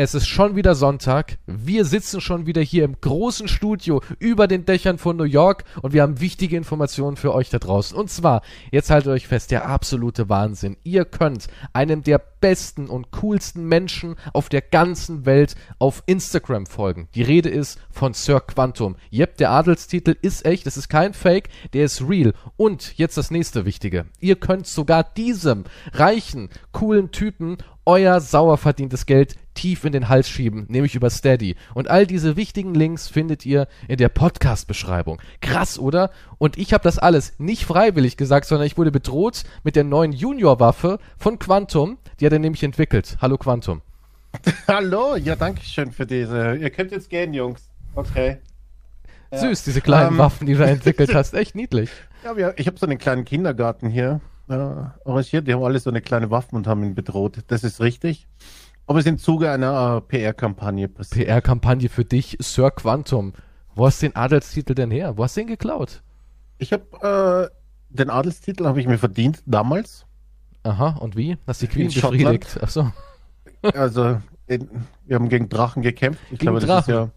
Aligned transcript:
Es 0.00 0.14
ist 0.14 0.28
schon 0.28 0.54
wieder 0.54 0.76
Sonntag. 0.76 1.38
Wir 1.48 1.84
sitzen 1.84 2.20
schon 2.20 2.46
wieder 2.46 2.62
hier 2.62 2.84
im 2.84 3.00
großen 3.00 3.48
Studio 3.48 4.00
über 4.20 4.46
den 4.46 4.64
Dächern 4.64 4.96
von 4.96 5.16
New 5.16 5.24
York 5.24 5.64
und 5.82 5.92
wir 5.92 6.02
haben 6.02 6.20
wichtige 6.20 6.56
Informationen 6.56 7.16
für 7.16 7.34
euch 7.34 7.50
da 7.50 7.58
draußen. 7.58 7.98
Und 7.98 8.08
zwar, 8.08 8.42
jetzt 8.70 8.90
haltet 8.90 9.10
euch 9.10 9.26
fest, 9.26 9.50
der 9.50 9.66
absolute 9.66 10.28
Wahnsinn. 10.28 10.76
Ihr 10.84 11.04
könnt 11.04 11.48
einem 11.72 12.04
der 12.04 12.22
besten 12.40 12.86
und 12.86 13.10
coolsten 13.10 13.66
Menschen 13.66 14.14
auf 14.32 14.48
der 14.48 14.62
ganzen 14.62 15.26
Welt 15.26 15.56
auf 15.80 16.04
Instagram 16.06 16.66
folgen. 16.66 17.08
Die 17.16 17.22
Rede 17.22 17.48
ist 17.48 17.80
von 17.90 18.14
Sir 18.14 18.38
Quantum. 18.38 18.94
Jep, 19.10 19.36
der 19.38 19.50
Adelstitel 19.50 20.14
ist 20.22 20.46
echt, 20.46 20.64
das 20.66 20.76
ist 20.76 20.88
kein 20.88 21.12
Fake, 21.12 21.48
der 21.72 21.86
ist 21.86 22.08
real. 22.08 22.34
Und 22.56 22.96
jetzt 22.98 23.16
das 23.16 23.32
nächste 23.32 23.64
Wichtige. 23.64 24.06
Ihr 24.20 24.36
könnt 24.36 24.68
sogar 24.68 25.02
diesem 25.02 25.64
reichen, 25.92 26.50
coolen 26.70 27.10
Typen 27.10 27.56
euer 27.88 28.20
sauer 28.20 28.58
verdientes 28.58 29.06
Geld 29.06 29.36
tief 29.58 29.84
in 29.84 29.92
den 29.92 30.08
Hals 30.08 30.28
schieben, 30.28 30.66
nämlich 30.68 30.94
über 30.94 31.10
Steady. 31.10 31.56
Und 31.74 31.90
all 31.90 32.06
diese 32.06 32.36
wichtigen 32.36 32.74
Links 32.74 33.08
findet 33.08 33.44
ihr 33.44 33.66
in 33.88 33.96
der 33.96 34.08
Podcast-Beschreibung. 34.08 35.20
Krass, 35.40 35.80
oder? 35.80 36.12
Und 36.38 36.56
ich 36.56 36.72
habe 36.72 36.84
das 36.84 37.00
alles 37.00 37.34
nicht 37.38 37.64
freiwillig 37.64 38.16
gesagt, 38.16 38.46
sondern 38.46 38.68
ich 38.68 38.78
wurde 38.78 38.92
bedroht 38.92 39.42
mit 39.64 39.74
der 39.74 39.82
neuen 39.82 40.12
Junior-Waffe 40.12 41.00
von 41.16 41.40
Quantum. 41.40 41.98
Die 42.20 42.26
hat 42.26 42.32
er 42.32 42.38
nämlich 42.38 42.62
entwickelt. 42.62 43.18
Hallo 43.20 43.36
Quantum. 43.36 43.82
Hallo, 44.68 45.16
ja, 45.16 45.34
danke 45.34 45.62
schön 45.62 45.90
für 45.90 46.06
diese. 46.06 46.54
Ihr 46.54 46.70
könnt 46.70 46.92
jetzt 46.92 47.10
gehen, 47.10 47.34
Jungs. 47.34 47.68
Okay. 47.96 48.38
Ja. 49.32 49.38
Süß, 49.38 49.64
diese 49.64 49.80
kleinen 49.80 50.12
ähm, 50.12 50.18
Waffen, 50.18 50.46
die 50.46 50.54
du 50.54 50.64
entwickelt 50.64 51.12
hast. 51.14 51.34
Echt 51.34 51.56
niedlich. 51.56 51.90
Ja, 52.22 52.52
ich 52.54 52.68
habe 52.68 52.78
so 52.78 52.86
einen 52.86 52.98
kleinen 52.98 53.24
Kindergarten 53.24 53.90
hier 53.90 54.20
äh, 54.48 54.52
arrangiert. 54.52 55.48
Die 55.48 55.52
haben 55.52 55.64
alle 55.64 55.80
so 55.80 55.90
eine 55.90 56.00
kleine 56.00 56.30
Waffe 56.30 56.54
und 56.54 56.68
haben 56.68 56.84
ihn 56.84 56.94
bedroht. 56.94 57.38
Das 57.48 57.64
ist 57.64 57.80
richtig. 57.80 58.28
Aber 58.88 58.98
es 58.98 59.04
ist 59.04 59.10
im 59.10 59.18
Zuge 59.18 59.50
einer 59.50 59.98
äh, 59.98 60.00
PR-Kampagne 60.00 60.88
passiert. 60.88 61.26
PR-Kampagne 61.26 61.88
für 61.88 62.04
dich, 62.04 62.38
Sir 62.40 62.70
Quantum. 62.70 63.34
Wo 63.74 63.86
hast 63.86 64.02
du 64.02 64.06
den 64.06 64.16
Adelstitel 64.16 64.74
denn 64.74 64.90
her? 64.90 65.16
Wo 65.16 65.24
hast 65.24 65.36
du 65.36 65.42
den 65.42 65.48
geklaut? 65.48 66.02
Ich 66.56 66.72
habe 66.72 67.50
äh, 67.52 67.54
den 67.90 68.10
Adelstitel 68.10 68.66
habe 68.66 68.80
ich 68.80 68.86
mir 68.86 68.98
verdient 68.98 69.42
damals. 69.46 70.06
Aha, 70.62 70.96
und 71.00 71.16
wie? 71.16 71.36
Hast 71.46 71.62
die 71.62 71.68
Queen 71.68 71.92
befriedigt? 71.92 72.60
Achso. 72.62 72.90
Also, 73.74 74.20
in, 74.46 74.68
wir 75.04 75.16
haben 75.16 75.28
gegen 75.28 75.48
Drachen 75.48 75.82
gekämpft. 75.82 76.20
Ich 76.24 76.38
gegen 76.38 76.52
glaube, 76.52 76.60
das 76.60 76.68
Drachen. 76.68 76.80
ist 76.80 76.88
ja 76.88 77.10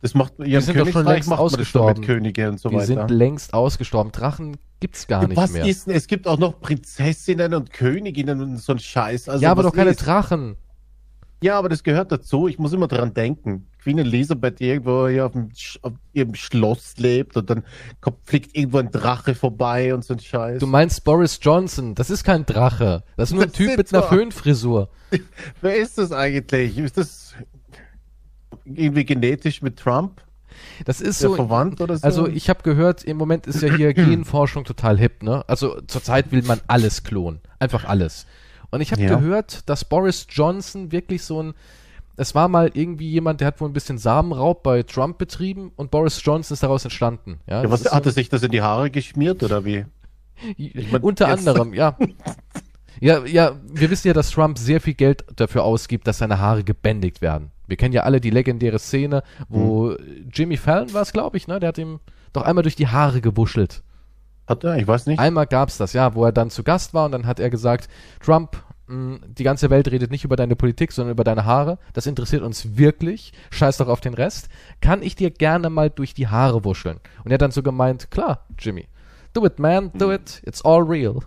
das 0.00 0.14
macht 0.14 0.34
ja, 0.38 0.44
die 0.44 0.60
sind 0.60 0.78
doch 0.78 0.88
schon 0.88 1.06
längst 1.06 1.32
ausgestorben. 1.32 2.04
Könige 2.04 2.48
und 2.48 2.60
so 2.60 2.68
die 2.68 2.76
weiter. 2.76 2.86
sind 2.86 3.10
längst 3.10 3.52
ausgestorben. 3.52 4.12
Drachen 4.12 4.56
gibt's 4.78 5.08
gar 5.08 5.26
nicht 5.26 5.36
Was 5.36 5.52
mehr. 5.52 5.66
Ist, 5.66 5.88
es 5.88 6.06
gibt 6.06 6.28
auch 6.28 6.38
noch 6.38 6.60
Prinzessinnen 6.60 7.52
und 7.52 7.72
Königinnen 7.72 8.40
und 8.40 8.58
so 8.58 8.72
ein 8.72 8.78
Scheiß. 8.78 9.28
Also, 9.28 9.42
ja, 9.42 9.50
aber 9.50 9.64
doch 9.64 9.72
keine 9.72 9.90
ist? 9.90 10.06
Drachen. 10.06 10.56
Ja, 11.40 11.58
aber 11.58 11.68
das 11.68 11.84
gehört 11.84 12.10
dazu. 12.10 12.48
Ich 12.48 12.58
muss 12.58 12.72
immer 12.72 12.88
dran 12.88 13.14
denken. 13.14 13.68
Queen 13.80 13.98
Elisabeth 13.98 14.60
irgendwo 14.60 15.06
hier 15.08 15.26
auf, 15.26 15.32
dem, 15.32 15.50
auf 15.82 15.92
ihrem 16.12 16.34
Schloss 16.34 16.96
lebt 16.98 17.36
und 17.36 17.48
dann 17.48 17.62
kommt, 18.00 18.18
fliegt 18.24 18.56
irgendwo 18.56 18.78
ein 18.78 18.90
Drache 18.90 19.34
vorbei 19.34 19.94
und 19.94 20.04
so 20.04 20.14
ein 20.14 20.20
Scheiß. 20.20 20.58
Du 20.58 20.66
meinst 20.66 21.04
Boris 21.04 21.38
Johnson? 21.40 21.94
Das 21.94 22.10
ist 22.10 22.24
kein 22.24 22.44
Drache. 22.44 23.04
Das 23.16 23.30
ist 23.30 23.34
nur 23.34 23.44
ein 23.44 23.52
Typ 23.52 23.76
mit 23.76 23.94
einer 23.94 24.02
Föhnfrisur. 24.02 24.88
Wer 25.60 25.76
ist 25.76 25.96
das 25.98 26.10
eigentlich? 26.10 26.76
Ist 26.76 26.98
das 26.98 27.34
irgendwie 28.64 29.04
genetisch 29.04 29.62
mit 29.62 29.78
Trump? 29.78 30.20
Das 30.84 31.00
ist 31.00 31.20
so. 31.20 31.34
Verwandt 31.34 31.80
oder 31.80 31.96
so. 31.96 32.04
Also 32.04 32.26
ich 32.26 32.50
habe 32.50 32.62
gehört, 32.62 33.04
im 33.04 33.16
Moment 33.16 33.46
ist 33.46 33.62
ja 33.62 33.72
hier 33.74 33.94
Genforschung 33.94 34.64
total 34.64 34.98
hip, 34.98 35.22
ne? 35.22 35.44
Also 35.46 35.80
zurzeit 35.86 36.32
will 36.32 36.42
man 36.42 36.60
alles 36.66 37.04
klonen. 37.04 37.40
Einfach 37.58 37.84
alles. 37.84 38.26
Und 38.70 38.80
ich 38.80 38.92
habe 38.92 39.02
ja. 39.02 39.16
gehört, 39.16 39.68
dass 39.68 39.84
Boris 39.84 40.26
Johnson 40.28 40.92
wirklich 40.92 41.22
so 41.24 41.42
ein 41.42 41.54
es 42.18 42.34
war 42.34 42.48
mal 42.48 42.70
irgendwie 42.74 43.08
jemand, 43.08 43.40
der 43.40 43.46
hat 43.46 43.60
wohl 43.60 43.68
ein 43.68 43.72
bisschen 43.72 43.96
Samenraub 43.96 44.64
bei 44.64 44.82
Trump 44.82 45.18
betrieben 45.18 45.70
und 45.76 45.92
Boris 45.92 46.20
Johnson 46.22 46.54
ist 46.54 46.64
daraus 46.64 46.84
entstanden. 46.84 47.38
Ja, 47.46 47.62
ja 47.62 47.70
was 47.70 47.84
hat 47.92 48.02
so 48.02 48.10
er 48.10 48.12
sich 48.12 48.28
das 48.28 48.42
in 48.42 48.50
die 48.50 48.60
Haare 48.60 48.90
geschmiert 48.90 49.42
oder 49.42 49.64
wie? 49.64 49.86
Ich 50.56 50.92
mein, 50.92 51.02
Unter 51.02 51.28
anderem, 51.28 51.74
ja. 51.74 51.96
Ja, 53.00 53.24
ja, 53.24 53.56
wir 53.64 53.90
wissen 53.90 54.08
ja, 54.08 54.14
dass 54.14 54.30
Trump 54.30 54.58
sehr 54.58 54.80
viel 54.80 54.94
Geld 54.94 55.24
dafür 55.36 55.62
ausgibt, 55.62 56.06
dass 56.08 56.18
seine 56.18 56.40
Haare 56.40 56.64
gebändigt 56.64 57.22
werden. 57.22 57.52
Wir 57.68 57.76
kennen 57.76 57.94
ja 57.94 58.02
alle 58.02 58.20
die 58.20 58.30
legendäre 58.30 58.80
Szene, 58.80 59.22
wo 59.48 59.90
hm. 59.90 60.30
Jimmy 60.32 60.56
Fallon 60.56 60.92
war 60.92 61.02
es, 61.02 61.12
glaube 61.12 61.36
ich, 61.36 61.46
ne? 61.46 61.60
Der 61.60 61.68
hat 61.68 61.78
ihm 61.78 62.00
doch 62.32 62.42
einmal 62.42 62.62
durch 62.62 62.74
die 62.74 62.88
Haare 62.88 63.20
gewuschelt. 63.20 63.82
Hat 64.48 64.64
er? 64.64 64.76
Ich 64.78 64.86
weiß 64.86 65.06
nicht. 65.06 65.18
Einmal 65.18 65.46
gab's 65.46 65.76
das, 65.76 65.92
ja, 65.92 66.14
wo 66.14 66.24
er 66.24 66.32
dann 66.32 66.48
zu 66.48 66.62
Gast 66.62 66.94
war 66.94 67.04
und 67.04 67.12
dann 67.12 67.26
hat 67.26 67.38
er 67.38 67.50
gesagt, 67.50 67.88
Trump, 68.24 68.56
mh, 68.86 68.94
hm, 68.94 69.20
die 69.26 69.44
ganze 69.44 69.68
Welt 69.68 69.88
redet 69.90 70.10
nicht 70.10 70.24
über 70.24 70.36
deine 70.36 70.56
Politik, 70.56 70.92
sondern 70.92 71.12
über 71.12 71.24
deine 71.24 71.44
Haare. 71.44 71.78
Das 71.92 72.06
interessiert 72.06 72.42
uns 72.42 72.78
wirklich. 72.78 73.32
Scheiß 73.50 73.76
doch 73.76 73.88
auf 73.88 74.00
den 74.00 74.14
Rest. 74.14 74.48
Kann 74.80 75.02
ich 75.02 75.14
dir 75.16 75.30
gerne 75.30 75.68
mal 75.68 75.90
durch 75.90 76.14
die 76.14 76.28
Haare 76.28 76.64
wuscheln? 76.64 76.98
Und 77.24 77.30
er 77.30 77.34
hat 77.34 77.42
dann 77.42 77.50
so 77.50 77.62
gemeint, 77.62 78.10
klar, 78.10 78.46
Jimmy. 78.58 78.88
Do 79.34 79.44
it, 79.44 79.58
man, 79.58 79.92
do 79.92 80.10
it. 80.10 80.42
It's 80.46 80.64
all 80.64 80.82
real. 80.82 81.20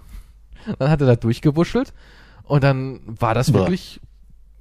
Dann 0.79 0.89
hat 0.89 1.01
er 1.01 1.07
da 1.07 1.15
durchgewuschelt 1.15 1.93
und 2.43 2.63
dann 2.63 3.01
war 3.05 3.35
das 3.35 3.51
Boah. 3.51 3.59
wirklich 3.59 4.01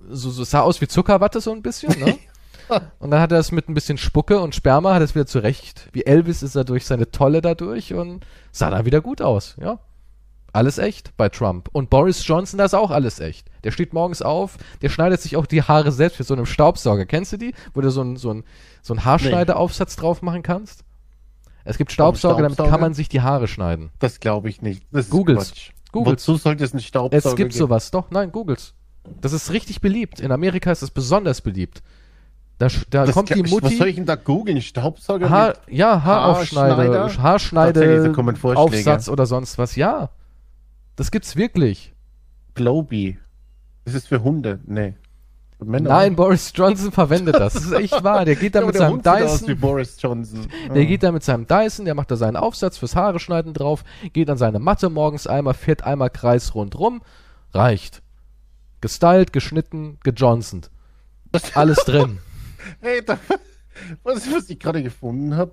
so, 0.09 0.31
so 0.31 0.45
sah 0.45 0.61
aus 0.61 0.81
wie 0.81 0.89
Zuckerwatte 0.89 1.41
so 1.41 1.53
ein 1.53 1.63
bisschen, 1.63 1.99
ne? 1.99 2.19
Und 2.99 3.11
dann 3.11 3.21
hat 3.21 3.33
er 3.33 3.39
es 3.39 3.53
mit 3.53 3.69
ein 3.69 3.75
bisschen 3.75 3.99
Spucke 3.99 4.41
und 4.41 4.55
Sperma, 4.55 4.95
hat 4.95 5.03
es 5.03 5.15
wieder 5.15 5.27
zurecht. 5.27 5.89
Wie 5.93 6.05
Elvis 6.05 6.43
ist 6.43 6.55
er 6.55 6.65
durch 6.65 6.87
seine 6.87 7.11
Tolle 7.11 7.41
dadurch 7.41 7.95
und 7.95 8.25
sah 8.53 8.71
dann 8.71 8.85
wieder 8.85 9.01
gut 9.01 9.23
aus, 9.23 9.57
ja. 9.61 9.81
Alles 10.53 10.79
echt 10.79 11.17
bei 11.17 11.29
Trump. 11.29 11.69
Und 11.73 11.91
Boris 11.91 12.27
Johnson, 12.27 12.59
das 12.59 12.73
ist 12.73 12.79
auch 12.79 12.91
alles 12.91 13.21
echt. 13.21 13.49
Der 13.63 13.71
steht 13.71 13.93
morgens 13.93 14.21
auf, 14.21 14.57
der 14.83 14.89
schneidet 14.89 15.21
sich 15.21 15.37
auch 15.37 15.47
die 15.47 15.63
Haare 15.63 15.93
selbst 15.93 16.19
mit 16.19 16.27
so 16.27 16.35
einem 16.35 16.47
Staubsauger. 16.47 17.07
Kennst 17.07 17.33
du 17.33 17.37
die? 17.37 17.55
Wo 17.73 17.81
du 17.81 17.91
so 17.91 18.01
einen 18.01 18.17
so 18.17 18.33
ein, 18.33 18.45
so 18.83 18.95
ein 18.95 19.05
Haarschneideaufsatz 19.05 19.97
nee. 19.97 20.01
drauf 20.01 20.23
machen 20.23 20.43
kannst? 20.43 20.85
Es 21.65 21.79
gibt 21.79 21.93
Staubsauger, 21.93 22.39
Staubsauger, 22.39 22.57
damit 22.57 22.73
kann 22.73 22.81
man 22.81 22.95
sich 22.95 23.09
die 23.09 23.21
Haare 23.21 23.47
schneiden. 23.47 23.91
Das 24.01 24.19
glaube 24.19 24.49
ich 24.49 24.61
nicht. 24.61 24.83
Das 24.91 25.09
Googles. 25.09 25.53
Googles. 25.93 26.13
Wozu 26.13 26.37
sollte 26.37 26.65
es 26.65 26.73
einen 26.73 26.81
Staubsauger 26.81 27.17
Es 27.17 27.37
gibt 27.37 27.53
geben? 27.53 27.59
sowas. 27.59 27.91
Doch, 27.91 28.11
nein, 28.11 28.33
Googles. 28.33 28.75
Das 29.21 29.33
ist 29.33 29.53
richtig 29.53 29.81
beliebt. 29.81 30.21
In 30.21 30.33
Amerika 30.33 30.73
ist 30.73 30.83
es 30.83 30.91
besonders 30.91 31.41
beliebt. 31.41 31.83
Da, 32.61 32.69
da 32.91 33.07
das 33.07 33.15
kommt 33.15 33.31
die 33.31 33.43
Mutti. 33.43 33.63
Was 33.63 33.79
soll 33.79 33.89
ich 33.89 33.95
denn 33.95 34.05
da 34.05 34.17
googeln? 34.17 34.61
Staubsauger? 34.61 35.31
Haar, 35.31 35.55
ja, 35.67 36.05
Haaraufschneide, 36.05 37.17
Haarschneide, 37.17 38.13
Aufsatz 38.55 39.09
oder 39.09 39.25
sonst 39.25 39.57
was. 39.57 39.77
Ja. 39.77 40.11
Das 40.95 41.11
gibt's 41.11 41.37
wirklich. 41.37 41.95
Globy. 42.53 43.17
Das 43.87 43.95
ist 43.95 44.09
für 44.09 44.23
Hunde. 44.23 44.61
Nee. 44.67 44.93
Nein, 45.59 46.15
Boris 46.15 46.53
Johnson 46.55 46.93
verwendet 46.93 47.37
das. 47.37 47.55
Das 47.55 47.65
ist 47.65 47.73
echt 47.73 48.05
wahr. 48.05 48.27
Der 48.27 48.37
geht 48.37 48.55
da 48.55 48.61
ja, 48.61 48.67
mit 48.67 48.77
seinem 48.77 49.01
Dyson. 49.01 49.57
Johnson. 49.99 50.47
Der 50.75 50.85
geht 50.85 51.03
da 51.03 51.13
mit 51.13 51.23
seinem 51.23 51.47
Dyson, 51.47 51.87
der 51.87 51.95
macht 51.95 52.11
da 52.11 52.17
seinen 52.17 52.37
Aufsatz 52.37 52.77
fürs 52.77 52.95
Haare 52.95 53.21
schneiden 53.21 53.55
drauf, 53.55 53.85
geht 54.13 54.29
an 54.29 54.37
seine 54.37 54.59
Matte 54.59 54.91
morgens 54.91 55.27
einmal, 55.27 55.55
fährt 55.55 55.85
einmal 55.85 56.11
Kreis 56.11 56.55
rundrum, 56.55 57.01
reicht. 57.55 58.03
Gestylt, 58.83 59.33
geschnitten, 59.33 59.99
gejohnsont. 60.03 60.71
Alles 61.55 61.79
drin. 61.87 62.19
Hey, 62.81 63.03
da, 63.05 63.19
was, 64.03 64.31
was 64.33 64.51
ich 64.51 64.59
gerade 64.59 64.83
gefunden 64.83 65.37
habe. 65.37 65.53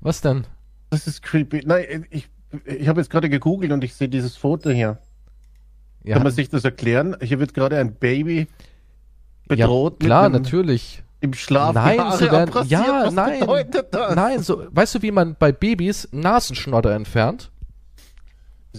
Was 0.00 0.20
denn? 0.20 0.46
Das 0.90 1.06
ist 1.06 1.22
creepy. 1.22 1.62
Nein, 1.64 2.06
ich, 2.10 2.28
ich 2.64 2.88
habe 2.88 3.00
jetzt 3.00 3.10
gerade 3.10 3.28
gegoogelt 3.28 3.72
und 3.72 3.82
ich 3.84 3.94
sehe 3.94 4.08
dieses 4.08 4.36
Foto 4.36 4.70
hier. 4.70 4.98
Ja. 6.04 6.14
Kann 6.14 6.22
man 6.22 6.32
sich 6.32 6.48
das 6.48 6.64
erklären? 6.64 7.16
Hier 7.20 7.40
wird 7.40 7.52
gerade 7.54 7.78
ein 7.78 7.94
Baby 7.94 8.46
bedroht. 9.48 10.02
Ja, 10.02 10.06
klar, 10.06 10.24
einem, 10.26 10.32
natürlich. 10.34 11.02
Im 11.20 11.34
Schlaf. 11.34 11.74
Nein, 11.74 11.98
so 12.12 12.30
werden, 12.30 12.52
ja, 12.68 13.04
Was 13.06 13.14
nein, 13.14 13.42
nein, 14.14 14.42
so, 14.42 14.64
weißt 14.70 14.96
du, 14.96 15.02
wie 15.02 15.10
man 15.10 15.34
bei 15.36 15.50
Babys 15.50 16.08
Nasenschnodder 16.12 16.94
entfernt? 16.94 17.50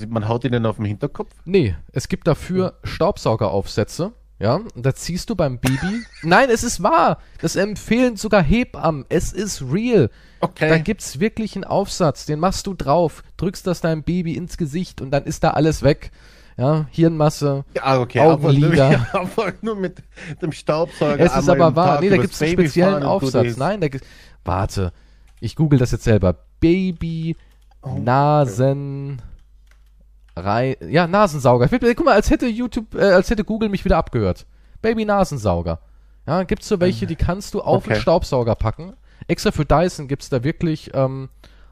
Man 0.07 0.27
haut 0.27 0.45
ihnen 0.45 0.65
auf 0.65 0.75
den 0.75 0.85
Hinterkopf? 0.85 1.33
Nee, 1.45 1.75
es 1.91 2.07
gibt 2.07 2.27
dafür 2.27 2.77
Staubsaugeraufsätze. 2.83 4.13
Ja, 4.39 4.55
und 4.55 4.85
da 4.85 4.93
ziehst 4.93 5.29
du 5.29 5.35
beim 5.35 5.59
Baby. 5.59 6.03
Nein, 6.21 6.49
es 6.51 6.63
ist 6.63 6.83
wahr. 6.83 7.19
Das 7.41 7.55
empfehlen 7.55 8.17
sogar 8.17 8.43
Hebammen. 8.43 9.05
Es 9.09 9.33
ist 9.33 9.63
real. 9.63 10.11
Okay. 10.41 10.69
Da 10.69 10.77
gibt's 10.77 11.19
wirklich 11.19 11.55
einen 11.55 11.63
Aufsatz, 11.63 12.27
den 12.27 12.39
machst 12.39 12.67
du 12.67 12.75
drauf, 12.75 13.23
drückst 13.37 13.65
das 13.65 13.81
deinem 13.81 14.03
Baby 14.03 14.33
ins 14.33 14.57
Gesicht 14.57 15.01
und 15.01 15.09
dann 15.09 15.23
ist 15.23 15.43
da 15.43 15.51
alles 15.51 15.81
weg. 15.81 16.11
Ja, 16.57 16.87
Hirnmasse, 16.89 17.65
ja, 17.75 17.99
okay, 17.99 18.19
Augenlider. 18.19 19.05
Aber 19.13 19.23
nur, 19.23 19.45
aber 19.45 19.53
nur 19.61 19.75
mit 19.75 20.01
dem 20.41 20.51
Staubsauger. 20.51 21.19
Es 21.19 21.35
ist 21.35 21.49
aber 21.49 21.75
wahr. 21.75 22.01
Nee, 22.01 22.09
da 22.09 22.17
gibt's 22.17 22.41
einen 22.41 22.53
speziellen 22.53 23.03
Aufsatz. 23.03 23.57
Nein, 23.57 23.79
da 23.79 23.87
gibt's. 23.89 24.07
Warte. 24.43 24.91
Ich 25.39 25.55
google 25.55 25.77
das 25.77 25.91
jetzt 25.91 26.03
selber. 26.03 26.35
Baby 26.59 27.35
oh, 27.83 27.99
Nasen. 27.99 29.13
Okay. 29.13 29.36
Rein, 30.39 30.75
ja, 30.87 31.07
Nasensauger. 31.07 31.67
Guck 31.69 32.05
mal, 32.05 32.13
als 32.13 32.29
hätte 32.29 32.47
YouTube, 32.47 32.95
äh, 32.95 33.11
als 33.11 33.29
hätte 33.29 33.43
Google 33.43 33.69
mich 33.69 33.85
wieder 33.85 33.97
abgehört. 33.97 34.45
Baby 34.81 35.05
Nasensauger. 35.05 35.79
Ja, 36.25 36.43
gibt's 36.43 36.67
so 36.67 36.79
welche, 36.79 37.07
die 37.07 37.15
kannst 37.15 37.53
du 37.53 37.61
auf 37.61 37.85
okay. 37.85 37.93
den 37.93 38.01
Staubsauger 38.01 38.55
packen. 38.55 38.93
Extra 39.27 39.51
für 39.51 39.65
Dyson 39.65 40.07
gibt's 40.07 40.29
da 40.29 40.43
wirklich 40.43 40.91
ähm, 40.93 41.29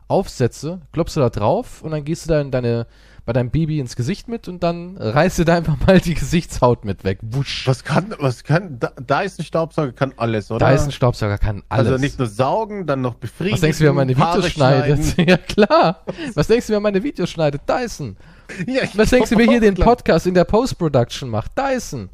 Aufsätze, 0.07 0.81
klopfst 0.93 1.15
du 1.15 1.19
da 1.19 1.29
drauf 1.29 1.81
und 1.81 1.91
dann 1.91 2.03
gehst 2.03 2.25
du 2.25 2.29
da 2.29 2.41
in 2.41 2.51
deine 2.51 2.87
bei 3.25 3.33
deinem 3.33 3.49
Baby 3.49 3.79
ins 3.79 3.95
Gesicht 3.95 4.27
mit 4.27 4.47
und 4.47 4.61
dann 4.61 4.97
reißt 4.97 5.39
du 5.39 5.45
da 5.45 5.55
einfach 5.55 5.77
mal 5.85 5.99
die 5.99 6.13
Gesichtshaut 6.13 6.85
mit 6.85 7.03
weg. 7.03 7.17
Wusch. 7.23 7.67
Was 7.67 7.83
kann, 7.83 8.13
was 8.19 8.43
kann, 8.43 8.79
Da- 8.79 8.93
Dyson-Staubsauger 8.99 9.93
kann 9.93 10.13
alles, 10.17 10.51
oder? 10.51 10.71
Dyson-Staubsauger 10.71 11.39
kann 11.39 11.63
alles. 11.67 11.87
Also 11.87 11.99
nicht 11.99 12.19
nur 12.19 12.27
saugen, 12.27 12.85
dann 12.85 13.01
noch 13.01 13.15
befriedigen. 13.15 13.55
Was 13.55 13.61
denkst 13.61 13.79
du, 13.79 13.85
wer 13.85 13.93
meine 13.93 14.15
Haare 14.15 14.37
Videos 14.37 14.51
schneidet? 14.53 15.03
schneiden. 15.03 15.25
Ja 15.27 15.37
klar. 15.37 16.05
Was 16.35 16.47
denkst 16.47 16.67
du, 16.67 16.73
wer 16.73 16.79
meine 16.79 17.01
Videos 17.01 17.31
schneidet? 17.31 17.63
Dyson. 17.67 18.15
Ja, 18.67 18.83
ich 18.83 18.97
Was 18.97 19.09
denkst 19.09 19.29
du, 19.29 19.37
wer 19.37 19.45
hier 19.47 19.59
den. 19.59 19.75
Podcast 19.75 20.27
in 20.27 20.33
der 20.33 20.43
Post-Production 20.45 21.29
macht? 21.29 21.51
Dyson. 21.57 22.09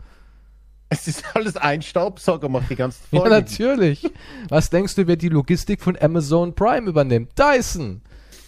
Es 0.90 1.08
ist 1.08 1.24
alles 1.34 1.56
ein 1.56 1.82
Staubsauger, 1.82 2.50
macht 2.50 2.70
die 2.70 2.76
ganzen 2.76 3.02
Ja, 3.12 3.20
Folgen. 3.22 3.34
natürlich. 3.36 4.12
Was 4.50 4.70
denkst 4.70 4.96
du, 4.96 5.08
wer 5.08 5.16
die 5.16 5.30
Logistik 5.30 5.82
von 5.82 5.98
Amazon 6.02 6.54
Prime 6.54 6.90
übernimmt? 6.90 7.32
Dyson. 7.40 8.02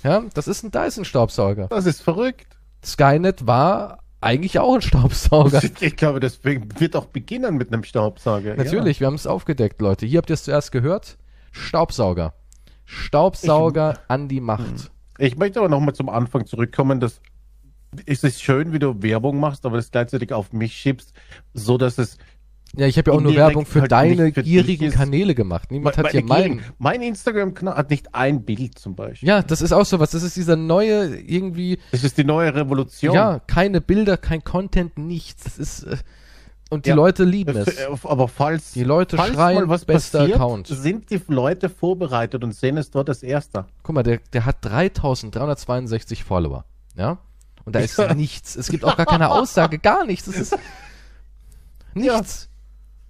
Ja, 0.03 0.23
das 0.33 0.47
ist 0.49 0.63
ein 0.63 0.71
Dyson-Staubsauger. 0.71 1.67
Das 1.69 1.85
ist 1.85 2.01
verrückt. 2.01 2.47
Skynet 2.83 3.47
war 3.47 3.99
eigentlich 4.19 4.59
auch 4.59 4.75
ein 4.75 4.81
Staubsauger. 4.81 5.61
Ich 5.79 5.95
glaube, 5.95 6.19
das 6.19 6.39
wird 6.43 6.95
auch 6.97 7.05
beginnen 7.05 7.55
mit 7.55 7.71
einem 7.71 7.83
Staubsauger. 7.85 8.55
Natürlich, 8.55 8.99
wir 8.99 9.07
haben 9.07 9.15
es 9.15 9.25
aufgedeckt, 9.27 9.81
Leute. 9.81 10.05
Hier 10.05 10.17
habt 10.17 10.29
ihr 10.29 10.33
es 10.33 10.43
zuerst 10.43 10.71
gehört. 10.73 11.17
Staubsauger. 11.51 12.33
Staubsauger 12.85 13.99
an 14.07 14.27
die 14.27 14.41
Macht. 14.41 14.65
Ja. 14.65 15.25
Ich 15.25 15.37
möchte 15.37 15.59
aber 15.59 15.69
nochmal 15.69 15.93
zum 15.95 16.09
Anfang 16.09 16.45
zurückkommen, 16.45 16.99
dass 16.99 17.21
es 18.05 18.23
ist 18.23 18.41
schön, 18.41 18.73
wie 18.73 18.79
du 18.79 19.01
Werbung 19.01 19.39
machst, 19.39 19.65
aber 19.65 19.77
das 19.77 19.91
gleichzeitig 19.91 20.33
auf 20.33 20.53
mich 20.53 20.73
schiebst, 20.73 21.13
so 21.53 21.77
dass 21.77 21.97
es 21.97 22.17
Ja, 22.75 22.87
ich 22.87 22.97
habe 22.97 23.11
ja 23.11 23.17
auch 23.17 23.21
nur 23.21 23.35
Werbung 23.35 23.65
für 23.67 23.81
halt 23.81 23.91
deine 23.91 24.33
für 24.33 24.41
gierigen. 24.43 24.89
Kanäle 24.91 25.35
gemacht. 25.35 25.69
Niemand 25.71 25.95
hat 25.97 26.09
hier 26.09 26.23
Meine- 26.23 26.55
meinen. 26.55 26.63
mein 26.79 27.01
Instagram-Kanal 27.03 27.75
hat 27.75 27.89
nicht 27.91 28.15
ein 28.15 28.43
Bild 28.45 28.79
zum 28.79 28.95
Beispiel. 28.95 29.29
Ja, 29.29 29.43
das 29.43 29.61
ist 29.61 29.71
auch 29.71 29.85
sowas. 29.85 30.09
Das 30.11 30.23
ist 30.23 30.35
dieser 30.35 30.55
neue, 30.55 31.15
irgendwie, 31.17 31.77
Das 31.91 32.03
ist 32.03 32.17
die 32.17 32.23
neue 32.23 32.55
Revolution. 32.55 33.13
ja, 33.13 33.39
keine 33.45 33.79
Bilder, 33.79 34.17
kein 34.17 34.43
Content, 34.43 34.97
nichts. 34.97 35.43
Das 35.43 35.59
ist, 35.59 35.83
äh, 35.83 35.97
und 36.71 36.87
die 36.87 36.89
Ja. 36.89 36.95
Leute 36.95 37.23
lieben 37.25 37.55
es. 37.55 37.67
äh, 37.77 37.85
Aber 38.05 38.27
falls, 38.27 38.71
Die 38.71 38.83
Leute 38.83 39.17
falls 39.17 39.35
schreien, 39.35 39.59
mal 39.59 39.69
was 39.69 39.85
bester 39.85 40.19
passiert, 40.21 40.37
Account. 40.39 40.65
sind 40.67 41.11
die 41.11 41.21
Leute 41.27 41.69
vorbereitet 41.69 42.43
und 42.43 42.55
sehen 42.55 42.77
es 42.77 42.89
dort 42.89 43.07
als 43.07 43.21
Erster. 43.21 43.67
Guck 43.83 43.93
mal, 43.93 44.01
der, 44.01 44.19
der 44.33 44.47
hat 44.47 44.57
3362 44.65 46.23
Follower. 46.23 46.65
Ja? 46.95 47.19
Und 47.65 47.75
da 47.75 47.79
ist 47.79 47.97
nichts. 48.15 48.55
Es 48.55 48.67
gibt 48.69 48.83
auch 48.85 48.97
gar 48.97 49.05
keine 49.05 49.29
Aussage, 49.31 49.79
gar 49.79 50.05
nichts. 50.05 50.27
Es 50.27 50.35
ist 50.37 50.57
nichts. 51.93 52.49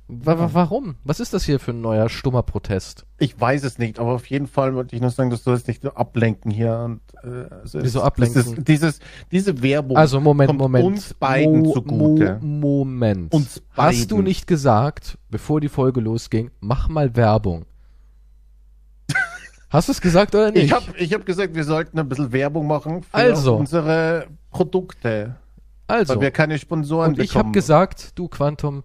Wa 0.10 0.50
warum? 0.54 0.96
Was 1.06 1.22
ist 1.22 1.34
das 1.34 1.46
hier 1.46 1.60
für 1.60 1.72
ein 1.72 1.80
neuer 1.82 2.10
stummer 2.10 2.44
Protest? 2.44 3.06
Ich 3.20 3.40
weiß 3.40 3.64
es 3.64 3.78
nicht, 3.80 4.00
aber 4.00 4.12
auf 4.12 4.26
jeden 4.28 4.48
Fall 4.48 4.76
wollte 4.76 4.96
ich 4.96 5.02
nur 5.02 5.10
sagen, 5.12 5.30
dass 5.30 5.44
du 5.44 5.52
das 5.52 5.66
nicht 5.66 5.84
ablenken 5.96 6.52
hier. 6.52 6.78
Und, 6.78 7.00
äh, 7.24 7.50
also 7.50 7.82
Wieso 7.82 8.00
es- 8.00 8.06
ablenken? 8.06 8.42
Ist, 8.58 8.68
dieses, 8.68 9.00
diese 9.32 9.64
Werbung 9.64 9.96
Also 9.96 10.20
Moment, 10.20 10.50
kommt 10.50 10.60
Moment. 10.60 10.86
uns 10.86 11.14
beiden 11.14 11.62
Mo 11.62 11.74
zugute. 11.74 12.38
Mo 12.42 12.84
Moment. 12.84 13.34
Uns 13.34 13.62
Hast 13.72 14.12
du 14.12 14.16
beiden. 14.18 14.26
nicht 14.26 14.46
gesagt, 14.46 15.18
bevor 15.30 15.62
die 15.62 15.70
Folge 15.70 16.02
losging, 16.02 16.52
mach 16.60 16.90
mal 16.90 17.16
Werbung? 17.16 17.66
Hast 19.74 19.88
du 19.88 19.92
es 19.92 20.00
gesagt 20.02 20.36
oder 20.36 20.52
nicht? 20.52 20.66
Ich 20.66 20.72
habe 20.72 20.86
ich 20.98 21.14
hab 21.14 21.26
gesagt, 21.26 21.56
wir 21.56 21.64
sollten 21.64 21.98
ein 22.00 22.08
bisschen 22.08 22.32
Werbung 22.32 22.68
machen 22.68 23.02
für 23.04 23.14
Also. 23.16 23.56
unsere 23.56 24.28
Produkte, 24.52 25.36
also, 25.88 26.14
weil 26.14 26.22
wir 26.22 26.32
keine 26.32 26.60
Sponsoren 26.60 27.12
und 27.14 27.20
ich 27.20 27.32
habe 27.32 27.40
bekommen. 27.46 27.54
gesagt, 27.54 28.12
du 28.16 28.28
Quantum, 28.28 28.84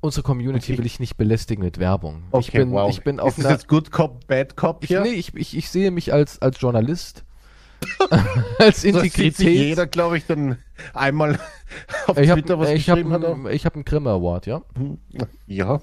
unsere 0.00 0.24
Community 0.24 0.72
Okay. 0.72 0.78
will 0.80 0.86
ich 0.86 0.98
nicht 1.00 1.16
belästigen 1.16 1.64
mit 1.64 1.78
Werbung. 1.78 2.24
okay, 2.32 2.44
ich 2.46 2.52
bin, 2.52 2.72
wow. 2.72 2.90
ich 2.90 3.02
bin 3.02 3.20
auf 3.20 3.38
ist 3.38 3.44
das 3.44 3.52
jetzt 3.52 3.68
Good 3.68 3.92
Cop, 3.92 4.26
Bad 4.26 4.56
Cop 4.56 4.82
ich, 4.82 4.88
hier? 4.88 5.00
nee, 5.02 5.10
ich, 5.10 5.34
ich, 5.36 5.56
ich 5.56 5.70
sehe 5.70 5.90
mich 5.92 6.12
als, 6.12 6.42
als 6.42 6.60
Journalist, 6.60 7.24
als 8.58 8.82
so 8.82 8.88
Integrität. 8.88 9.38
jeder, 9.56 9.86
glaube 9.86 10.18
ich, 10.18 10.26
dann 10.26 10.58
einmal 10.94 11.38
auf 12.08 12.18
ich 12.18 12.28
Twitter 12.30 12.58
was 12.58 12.68
habe 12.68 12.76
ich 12.76 12.90
hab, 12.90 12.96
geschrieben 12.96 13.12
hat. 13.14 13.24
einen- 13.24 13.46
ich 13.50 13.64
hab 13.66 13.74
einen 13.76 13.84
Grimme 13.84 14.10
Award, 14.10 14.46
ja? 14.46 14.62
Ja, 15.46 15.78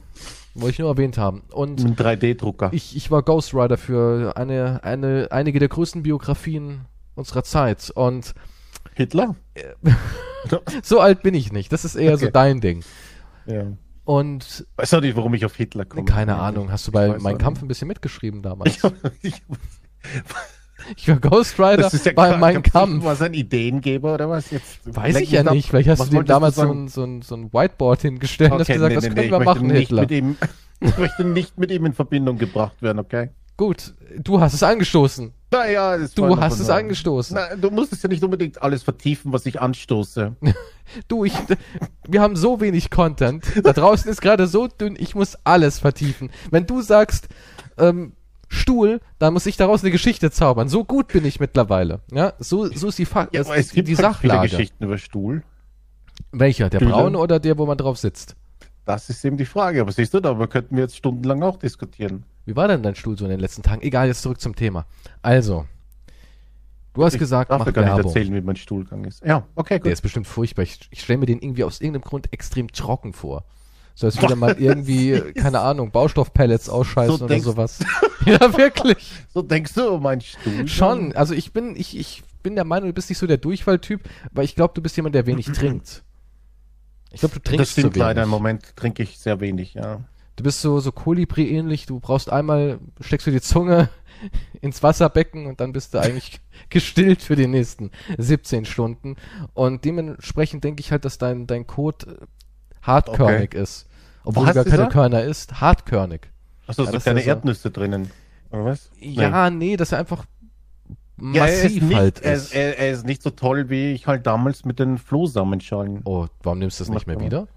Wollte 0.55 0.71
ich 0.73 0.79
nur 0.79 0.89
erwähnt 0.89 1.17
haben. 1.17 1.43
Und 1.51 1.83
ein 1.83 1.95
3D-Drucker. 1.95 2.69
Ich, 2.71 2.95
ich 2.95 3.11
war 3.11 3.21
Ghostwriter 3.23 3.77
für 3.77 4.35
eine, 4.37 4.83
eine, 4.83 5.27
einige 5.31 5.59
der 5.59 5.67
größten 5.67 6.01
Biografien 6.03 6.85
unserer 7.15 7.43
Zeit. 7.43 7.91
Und 7.93 8.33
Hitler? 8.93 9.35
so 10.83 10.99
alt 11.01 11.21
bin 11.23 11.33
ich 11.33 11.51
nicht. 11.51 11.71
Das 11.73 11.83
ist 11.85 11.95
eher 11.95 12.17
so 12.17 12.25
Okay. 12.25 12.31
dein 12.33 12.61
Ding. 12.61 12.83
Ja. 13.45 13.65
Und 14.05 14.65
Weiß 14.77 14.93
auch 14.93 15.01
nicht, 15.01 15.15
warum 15.17 15.33
ich 15.33 15.45
auf 15.45 15.55
Hitler 15.55 15.83
komme. 15.85 16.05
keine 16.05 16.35
Ahnung, 16.35 16.71
hast 16.71 16.87
du 16.87 16.91
bei 16.91 17.09
weiß 17.15 17.21
Mein 17.21 17.35
auch 17.35 17.39
Kampf 17.39 17.57
nicht. 17.57 17.65
ein 17.65 17.67
bisschen 17.67 17.87
mitgeschrieben 17.87 18.41
damals? 18.41 18.77
Ich, 19.21 19.33
ich, 19.33 19.41
Ich 20.95 21.07
war 21.07 21.19
Ghostwriter 21.19 21.81
das 21.83 21.93
ist 21.93 22.05
ja 22.05 22.13
bei 22.13 22.27
klar, 22.27 22.37
Mein 22.37 22.55
gab's 22.55 22.65
nicht 22.65 22.73
Kampf. 22.73 23.05
Was 23.05 23.21
ein 23.21 23.33
Ideengeber 23.33 24.13
oder 24.13 24.29
was 24.29 24.51
jetzt? 24.51 24.79
Weiß 24.85 25.15
ich 25.19 25.31
ja 25.31 25.41
ab. 25.41 25.53
nicht. 25.53 25.69
Vielleicht 25.69 25.89
hast 25.89 25.99
Was 25.99 26.09
du 26.09 26.11
dem 26.11 26.17
wolltest 26.17 26.29
du 26.29 26.33
damals 26.33 26.55
so 26.55 26.71
ein, 26.71 26.87
so, 26.87 27.03
ein, 27.03 27.21
so 27.21 27.35
ein 27.35 27.53
Whiteboard 27.53 28.01
hingestellt 28.01 28.51
und 28.51 28.59
hast 28.59 28.67
gesagt, 28.67 28.89
nee, 28.89 28.95
das 28.95 29.03
nee, 29.03 29.09
können 29.09 29.25
nee, 29.25 29.31
wir 29.31 29.39
machen, 29.39 29.67
nicht 29.67 29.79
Hitler. 29.79 30.01
Mit 30.01 30.11
ihm, 30.11 30.37
ich 30.81 30.97
möchte 30.97 31.23
nicht 31.23 31.57
mit 31.57 31.71
ihm 31.71 31.85
in 31.85 31.93
Verbindung 31.93 32.37
gebracht 32.37 32.81
werden, 32.81 32.99
okay? 32.99 33.29
Gut, 33.57 33.93
du 34.17 34.41
hast 34.41 34.53
es 34.53 34.63
angestoßen. 34.63 35.31
Naja, 35.51 35.97
Du 36.13 36.37
hast 36.37 36.59
es 36.59 36.67
sagen. 36.67 36.85
angestoßen. 36.87 37.37
Na, 37.37 37.55
du 37.55 37.71
musst 37.71 37.93
es 37.93 38.03
ja 38.03 38.09
nicht 38.09 38.21
unbedingt 38.21 38.61
alles 38.61 38.83
vertiefen, 38.83 39.31
was 39.31 39.45
ich 39.45 39.61
anstoße. 39.61 40.35
Du, 41.07 41.25
ich, 41.25 41.33
wir 42.07 42.21
haben 42.21 42.35
so 42.35 42.61
wenig 42.61 42.91
Content. 42.91 43.43
Da 43.63 43.73
draußen 43.73 44.09
ist 44.11 44.21
gerade 44.21 44.45
so 44.45 44.67
dünn, 44.67 44.95
ich 44.99 45.15
muss 45.15 45.35
alles 45.43 45.79
vertiefen. 45.79 46.29
Wenn 46.51 46.67
du 46.67 46.81
sagst, 46.81 47.27
ähm, 47.79 48.13
Stuhl, 48.55 48.99
dann 49.19 49.33
muss 49.33 49.45
ich 49.45 49.57
daraus 49.57 49.83
eine 49.83 49.91
Geschichte 49.91 50.31
zaubern. 50.31 50.67
So 50.69 50.83
gut 50.83 51.09
bin 51.09 51.25
ich 51.25 51.39
mittlerweile. 51.39 51.99
Ja, 52.11 52.33
so, 52.39 52.65
so 52.67 52.87
ist 52.87 52.97
die, 52.97 53.05
Fa 53.05 53.27
Ja, 53.31 53.41
es 53.53 53.71
gibt 53.71 53.87
die 53.87 53.95
halt 53.95 54.15
viele 54.15 54.33
Sachlage. 54.33 54.49
Geschichten 54.49 54.83
über 54.83 54.97
Stuhl. 54.97 55.43
Welcher? 56.31 56.69
Der 56.69 56.79
Stühle. 56.79 56.91
braune 56.91 57.17
oder 57.19 57.39
der, 57.39 57.57
wo 57.57 57.65
man 57.65 57.77
drauf 57.77 57.97
sitzt? 57.97 58.35
Das 58.85 59.09
ist 59.09 59.23
eben 59.25 59.37
die 59.37 59.45
Frage. 59.45 59.81
Aber 59.81 59.91
siehst 59.91 60.13
du, 60.13 60.19
darüber 60.19 60.47
könnten 60.47 60.75
wir 60.75 60.83
jetzt 60.83 60.95
stundenlang 60.97 61.43
auch 61.43 61.57
diskutieren. 61.57 62.23
Wie 62.45 62.55
war 62.55 62.67
denn 62.67 62.83
dein 62.83 62.95
Stuhl 62.95 63.17
so 63.17 63.25
in 63.25 63.31
den 63.31 63.39
letzten 63.39 63.63
Tagen? 63.63 63.81
Egal, 63.81 64.07
jetzt 64.07 64.21
zurück 64.21 64.39
zum 64.39 64.55
Thema. 64.55 64.85
Also, 65.23 65.65
du 66.93 67.03
hast 67.03 67.17
gesagt, 67.17 67.49
darf 67.51 67.65
mach 67.65 67.73
gar 67.73 67.83
nicht 67.95 68.05
erzählen, 68.05 68.33
wie 68.33 68.41
mein 68.41 68.55
Stuhlgang 68.55 69.03
ist. 69.05 69.25
Ja, 69.25 69.47
okay, 69.55 69.75
Der 69.75 69.79
gut. 69.79 69.91
ist 69.91 70.01
bestimmt 70.01 70.27
furchtbar. 70.27 70.63
Ich, 70.63 70.79
ich 70.91 71.01
stelle 71.01 71.17
mir 71.19 71.25
den 71.25 71.39
irgendwie 71.39 71.63
aus 71.63 71.81
irgendeinem 71.81 72.03
Grund 72.03 72.31
extrem 72.31 72.71
trocken 72.71 73.13
vor. 73.13 73.43
So 73.95 74.07
als 74.07 74.21
würde 74.21 74.35
man 74.35 74.57
irgendwie, 74.59 75.19
keine 75.35 75.61
Ahnung, 75.61 75.89
Baustoffpellets 75.89 76.67
ausscheißen 76.67 77.17
So 77.17 77.25
oder 77.25 77.39
sowas. 77.39 77.79
ja, 78.25 78.57
wirklich. 78.57 78.97
So 79.33 79.41
denkst 79.41 79.73
du 79.73 79.87
über 79.87 79.99
meinen 79.99 80.21
Stuhl? 80.21 80.67
Schon. 80.67 81.15
Also 81.15 81.33
ich 81.33 81.53
bin, 81.53 81.75
ich, 81.77 81.97
ich 81.97 82.23
bin 82.43 82.55
der 82.55 82.65
Meinung, 82.65 82.89
du 82.89 82.93
bist 82.93 83.09
nicht 83.09 83.17
so 83.19 83.25
der 83.25 83.37
Durchfalltyp, 83.37 84.01
weil 84.31 84.43
ich 84.45 84.55
glaube, 84.55 84.73
du 84.73 84.81
bist 84.81 84.97
jemand, 84.97 85.15
der 85.15 85.25
wenig 85.25 85.45
trinkt. 85.53 86.03
Ich 87.11 87.21
glaube, 87.21 87.35
du 87.35 87.41
trinkst 87.41 87.61
Das 87.61 87.71
stimmt 87.71 87.93
zu 87.93 87.95
wenig. 87.95 88.07
leider. 88.07 88.23
Im 88.23 88.29
Moment 88.29 88.75
trinke 88.75 89.03
ich 89.03 89.17
sehr 89.17 89.39
wenig, 89.39 89.75
ja. 89.75 90.01
Du 90.35 90.43
bist 90.43 90.59
so, 90.59 90.81
so 90.81 90.91
Kolibri-ähnlich. 90.91 91.85
Du 91.85 92.01
brauchst 92.01 92.29
einmal, 92.29 92.79
steckst 92.99 93.25
du 93.27 93.31
die 93.31 93.39
Zunge 93.39 93.89
ins 94.61 94.83
Wasserbecken 94.83 95.45
und 95.45 95.61
dann 95.61 95.71
bist 95.71 95.93
du 95.93 95.99
eigentlich 95.99 96.41
gestillt 96.69 97.21
für 97.21 97.37
die 97.37 97.47
nächsten 97.47 97.91
17 98.17 98.65
Stunden. 98.65 99.15
Und 99.53 99.85
dementsprechend 99.85 100.65
denke 100.65 100.81
ich 100.81 100.91
halt, 100.91 101.05
dass 101.05 101.17
dein, 101.17 101.47
dein 101.47 101.65
Kot 101.67 102.05
hartkörnig 102.87 103.53
ist. 103.53 103.87
Obwohl 104.23 104.47
Was 104.47 104.53
du 104.53 104.55
gar 104.55 104.65
ist 104.65 104.71
keine 104.71 104.83
er? 104.83 104.89
Körner 104.89 105.23
isst. 105.23 105.61
Hartkörnig. 105.61 106.29
Achso, 106.67 106.83
Ja, 106.83 106.91
so 106.91 106.91
das 106.91 107.03
kleine 107.03 107.19
ist 107.19 107.25
ja 107.25 107.33
so. 107.33 107.37
Erdnüsse 107.37 107.71
drinnen. 107.71 108.11
Oder 108.51 108.65
was? 108.65 108.89
Ja, 108.99 109.49
nee, 109.49 109.75
dass 109.77 109.91
er 109.91 109.99
einfach 109.99 110.25
Ja, 111.19 111.45
er 111.45 111.63
ist, 111.63 111.63
massiv 111.63 111.83
nicht, 111.83 111.95
halt 111.95 112.21
er, 112.21 112.33
ist. 112.33 112.43
ist, 112.45 112.55
er, 112.55 112.77
er 112.79 112.91
ist 112.91 113.05
nicht 113.05 113.21
so 113.21 113.29
toll, 113.29 113.69
wie 113.69 113.91
ich 113.93 114.07
halt 114.07 114.25
damals 114.27 114.65
mit 114.65 114.79
den 114.79 114.97
Flohsamenschalen. 114.97 116.01
oh, 116.05 116.27
warum 116.43 116.59
nimmst 116.59 116.79
du 116.79 116.83
das 116.83 116.89
nicht 116.91 117.07
mehr 117.07 117.19
wieder? 117.19 117.47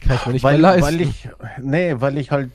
Kann 0.00 0.16
ich 0.16 0.26
mir 0.26 0.32
nicht 0.34 0.42
weil, 0.44 0.58
mehr 0.58 0.62
leisten. 0.62 0.82
weil 0.82 1.00
ich, 1.00 1.28
nee, 1.60 1.94
weil 2.00 2.16
ich 2.18 2.30
halt, 2.30 2.52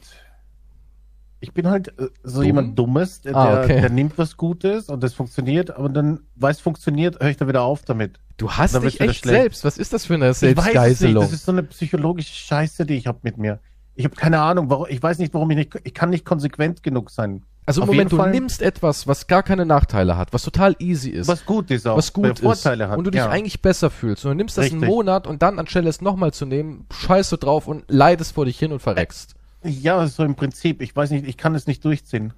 ich 1.39 1.53
bin 1.53 1.67
halt 1.67 1.89
äh, 1.99 2.07
so 2.23 2.41
Dumm? 2.41 2.45
jemand 2.45 2.79
Dummes, 2.79 3.21
der, 3.21 3.35
Ah, 3.35 3.61
okay. 3.63 3.81
der 3.81 3.89
nimmt 3.89 4.17
was 4.17 4.35
Gutes 4.37 4.89
und 4.89 5.03
das 5.03 5.13
funktioniert, 5.13 5.71
aber 5.75 5.89
dann, 5.89 6.21
weil 6.35 6.51
es 6.51 6.59
funktioniert, 6.59 7.19
höre 7.21 7.29
ich 7.29 7.37
da 7.37 7.47
wieder 7.47 7.61
auf 7.63 7.83
damit. 7.83 8.19
Du 8.37 8.51
hast 8.51 8.81
dich 8.83 8.99
echt 9.01 9.23
selbst. 9.23 9.63
Was 9.63 9.77
ist 9.77 9.93
das 9.93 10.05
für 10.05 10.15
eine 10.15 10.33
Selbstgeißelung? 10.33 11.23
das 11.23 11.33
ist 11.33 11.45
so 11.45 11.51
eine 11.51 11.63
psychologische 11.63 12.33
Scheiße, 12.33 12.85
die 12.85 12.95
ich 12.95 13.07
habe 13.07 13.19
mit 13.23 13.37
mir. 13.37 13.59
Ich 13.95 14.03
habe 14.05 14.15
keine 14.15 14.41
Ahnung, 14.41 14.69
warum, 14.69 14.87
ich 14.89 15.01
weiß 15.01 15.19
nicht, 15.19 15.33
warum 15.33 15.49
ich 15.51 15.57
nicht, 15.57 15.79
ich 15.83 15.93
kann 15.93 16.09
nicht 16.09 16.25
konsequent 16.25 16.83
genug 16.83 17.09
sein. 17.11 17.43
Also 17.65 17.81
im 17.81 17.83
Auf 17.83 17.95
Moment, 17.95 18.11
du 18.11 18.17
Fall- 18.17 18.31
nimmst 18.31 18.61
etwas, 18.61 19.07
was 19.07 19.25
gar 19.25 19.41
keine 19.41 19.65
Nachteile 19.65 20.17
hat, 20.17 20.33
was 20.33 20.43
total 20.43 20.75
easy 20.79 21.09
ist, 21.09 21.27
was, 21.27 21.39
Was 21.39 21.45
gut 21.45 21.71
ist 21.71 21.87
auch, 21.87 22.13
gut 22.13 22.25
ist 22.33 22.41
Vorteile 22.41 22.89
hat. 22.89 22.97
und 22.97 23.05
du 23.05 23.11
dich 23.11 23.19
ja. 23.19 23.29
eigentlich 23.29 23.61
besser 23.61 23.89
fühlst. 23.89 24.23
Und 24.25 24.31
du 24.31 24.35
nimmst 24.35 24.57
das 24.57 24.71
einen. 24.71 24.81
Monat 24.85 25.25
und 25.25 25.41
dann 25.41 25.57
anstelle 25.57 25.89
es 25.89 26.01
nochmal 26.01 26.31
zu 26.31 26.45
nehmen, 26.45 26.85
scheißt 26.91 27.31
du 27.31 27.37
drauf 27.37 27.67
und 27.67 27.85
leidest 27.87 28.33
vor 28.33 28.45
dich 28.45 28.59
hin 28.59 28.71
und 28.71 28.81
verreckst. 28.81 29.33
Ja, 29.63 30.05
so 30.05 30.23
im 30.23 30.35
Prinzip. 30.35 30.81
Ich 30.81 30.95
weiß 30.95 31.09
nicht, 31.09 31.25
ich 31.25 31.37
kann 31.37 31.55
es 31.55 31.65
nicht 31.65 31.83
durchziehen. 31.83 32.33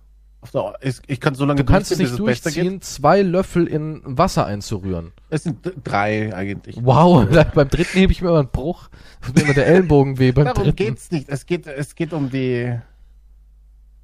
Ich, 0.82 1.02
ich 1.08 1.20
kann 1.20 1.36
so 1.36 1.46
lange 1.46 1.64
Du 1.64 1.72
kannst 1.72 1.92
es 1.92 1.98
nicht 1.98 2.18
durchziehen, 2.18 2.82
zwei 2.82 3.22
Löffel 3.22 3.68
in 3.68 4.02
Wasser 4.06 4.46
einzurühren. 4.46 5.12
Es 5.30 5.44
sind 5.44 5.60
drei 5.84 6.34
eigentlich. 6.34 6.78
Wow, 6.82 7.28
beim 7.56 7.68
dritten 7.68 7.98
hebe 7.98 8.12
ich 8.12 8.22
mir 8.22 8.30
immer 8.30 8.40
einen 8.40 8.50
Bruch. 8.50 8.90
Tut 9.22 9.36
mir 9.36 9.42
immer 9.42 9.54
der 9.54 9.68
Ellbogen 9.68 10.20
weh 10.20 10.32
beim 10.32 10.46
Darum 10.46 10.64
dritten. 10.64 10.76
geht's 10.76 11.12
nicht. 11.12 11.28
Es 11.28 11.46
geht, 11.46 11.68
es 11.68 11.96
geht 11.96 12.14
um 12.14 12.30
die. 12.30 12.80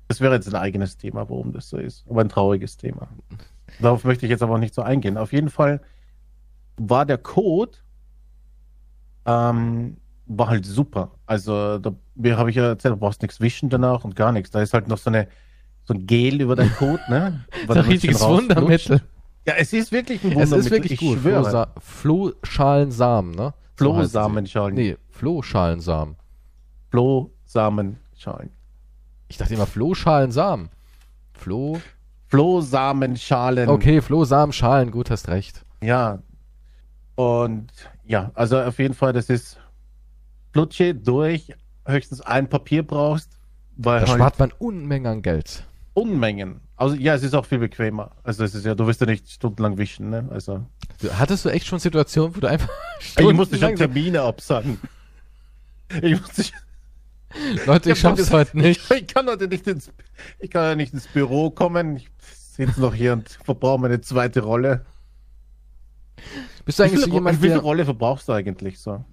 Das 0.08 0.20
wäre 0.22 0.34
jetzt 0.34 0.48
ein 0.48 0.56
eigenes 0.56 0.98
Thema, 0.98 1.30
warum 1.30 1.54
das 1.54 1.70
so 1.70 1.78
ist. 1.78 2.04
Aber 2.10 2.22
ein 2.22 2.30
trauriges 2.30 2.78
Thema. 2.78 3.08
Darauf 3.80 4.04
möchte 4.04 4.26
ich 4.26 4.30
jetzt 4.30 4.44
aber 4.44 4.56
auch 4.56 4.60
nicht 4.60 4.74
so 4.74 4.82
eingehen. 4.82 5.18
Auf 5.18 5.32
jeden 5.32 5.50
Fall 5.50 5.82
war 6.78 7.06
der 7.06 7.20
Code 7.20 7.78
ähm, 9.26 9.98
war 10.26 10.50
halt 10.50 10.66
super. 10.66 11.12
Also 11.26 11.78
da 11.78 11.94
mir 12.16 12.38
habe 12.38 12.50
ich 12.50 12.56
ja 12.56 12.68
erzählt, 12.68 12.94
du 12.94 12.98
brauchst 12.98 13.22
nichts 13.22 13.40
wischen 13.40 13.70
danach 13.70 14.04
und 14.04 14.16
gar 14.16 14.32
nichts. 14.32 14.52
Da 14.52 14.62
ist 14.62 14.74
halt 14.74 14.88
noch 14.88 14.98
so 14.98 15.10
eine 15.10 15.28
so 15.86 15.94
ein 15.94 16.06
Gel 16.08 16.42
über 16.42 16.56
deinen 16.56 16.74
Code, 16.76 17.02
ne? 17.10 17.46
Das 17.68 17.78
ist 17.78 17.84
ein 17.84 17.90
richtiges 17.92 18.22
Wundermittel. 18.22 19.02
Ja, 19.46 19.56
es 19.58 19.74
ist 19.74 19.92
wirklich 19.92 20.24
ein 20.24 20.30
Es 20.32 20.36
Wundermittel. 20.36 20.60
ist 20.60 20.72
wirklich 20.72 20.92
ich 20.94 21.00
gut. 21.00 21.20
schwöre. 21.20 21.68
Flohschalensamen, 21.80 23.36
ne? 23.36 23.54
Flohsamenschalen. 23.76 24.76
Nee, 24.76 24.98
Flohschalensamen. 25.10 26.16
Flohsamenschalen. 26.92 28.50
Ich 29.28 29.38
dachte 29.38 29.54
immer 29.54 29.66
Flohschalensamen. 29.66 30.70
Floh. 31.34 31.80
Flohsamenschalen. 32.28 33.70
Okay, 33.70 34.02
Flohsamenschalen, 34.02 34.92
gut, 34.92 35.10
hast 35.12 35.28
recht. 35.28 35.66
Ja. 35.82 36.20
Und 37.16 37.72
ja, 38.06 38.32
also 38.34 38.60
auf 38.60 38.80
jeden 38.80 38.94
Fall, 38.94 39.14
das 39.14 39.30
ist 39.30 39.60
Flutsche 40.52 40.96
durch, 40.96 41.54
höchstens 41.86 42.22
ein 42.22 42.48
Papier 42.50 42.86
brauchst, 42.86 43.38
weil 43.76 44.02
Da 44.02 44.08
halt 44.08 44.18
spart 44.18 44.40
man 44.40 44.52
Unmengen 44.58 45.08
an 45.12 45.22
Geld. 45.22 45.66
Unmengen. 45.94 46.62
Also 46.76 46.96
ja, 46.96 47.14
es 47.14 47.24
ist 47.24 47.36
auch 47.36 47.46
viel 47.46 47.60
bequemer. 47.60 48.12
Also 48.24 48.44
es 48.44 48.56
ist 48.56 48.66
ja, 48.66 48.74
du 48.76 48.88
wirst 48.88 49.02
ja 49.02 49.08
nicht 49.08 49.30
stundenlang 49.30 49.78
wischen, 49.78 50.10
ne? 50.10 50.28
Also 50.32 50.66
hattest 51.18 51.46
du 51.46 51.50
echt 51.50 51.68
schon 51.68 51.80
Situationen, 51.80 52.36
wo 52.36 52.40
du 52.40 52.48
einfach 52.48 52.70
ich 53.18 53.34
musste 53.34 53.58
schon 53.58 53.76
Termine 53.76 54.22
absagen. 54.22 54.80
Ich 56.02 56.20
musste 56.20 56.46
Leute, 57.66 57.92
ich 57.92 58.00
schaff's 58.00 58.32
heute 58.32 58.58
nicht. 58.58 58.82
Ich 58.92 59.08
kann 59.08 59.28
heute 59.28 59.48
nicht 59.48 59.68
ins, 59.68 59.92
ich 60.40 60.50
kann 60.50 60.64
ja 60.64 60.76
nicht 60.76 60.94
ins 60.94 61.08
Büro 61.08 61.50
kommen. 61.50 61.98
Ich 61.98 62.10
sitze 62.56 62.82
noch 62.82 62.94
hier 62.94 63.14
und 63.14 63.30
verbrauche 63.44 63.82
meine 63.82 64.02
zweite 64.02 64.42
Rolle. 64.42 64.86
Bist 66.66 66.80
du 66.80 66.84
Wie 66.84 66.88
eigentlich 66.88 67.00
viel, 67.04 67.10
so 67.10 67.16
jemand, 67.16 67.42
wie 67.42 67.48
viel. 67.48 67.58
Rolle 67.58 67.86
verbrauchst 67.86 68.30
du 68.30 68.34
eigentlich 68.34 68.80
so? 68.80 69.04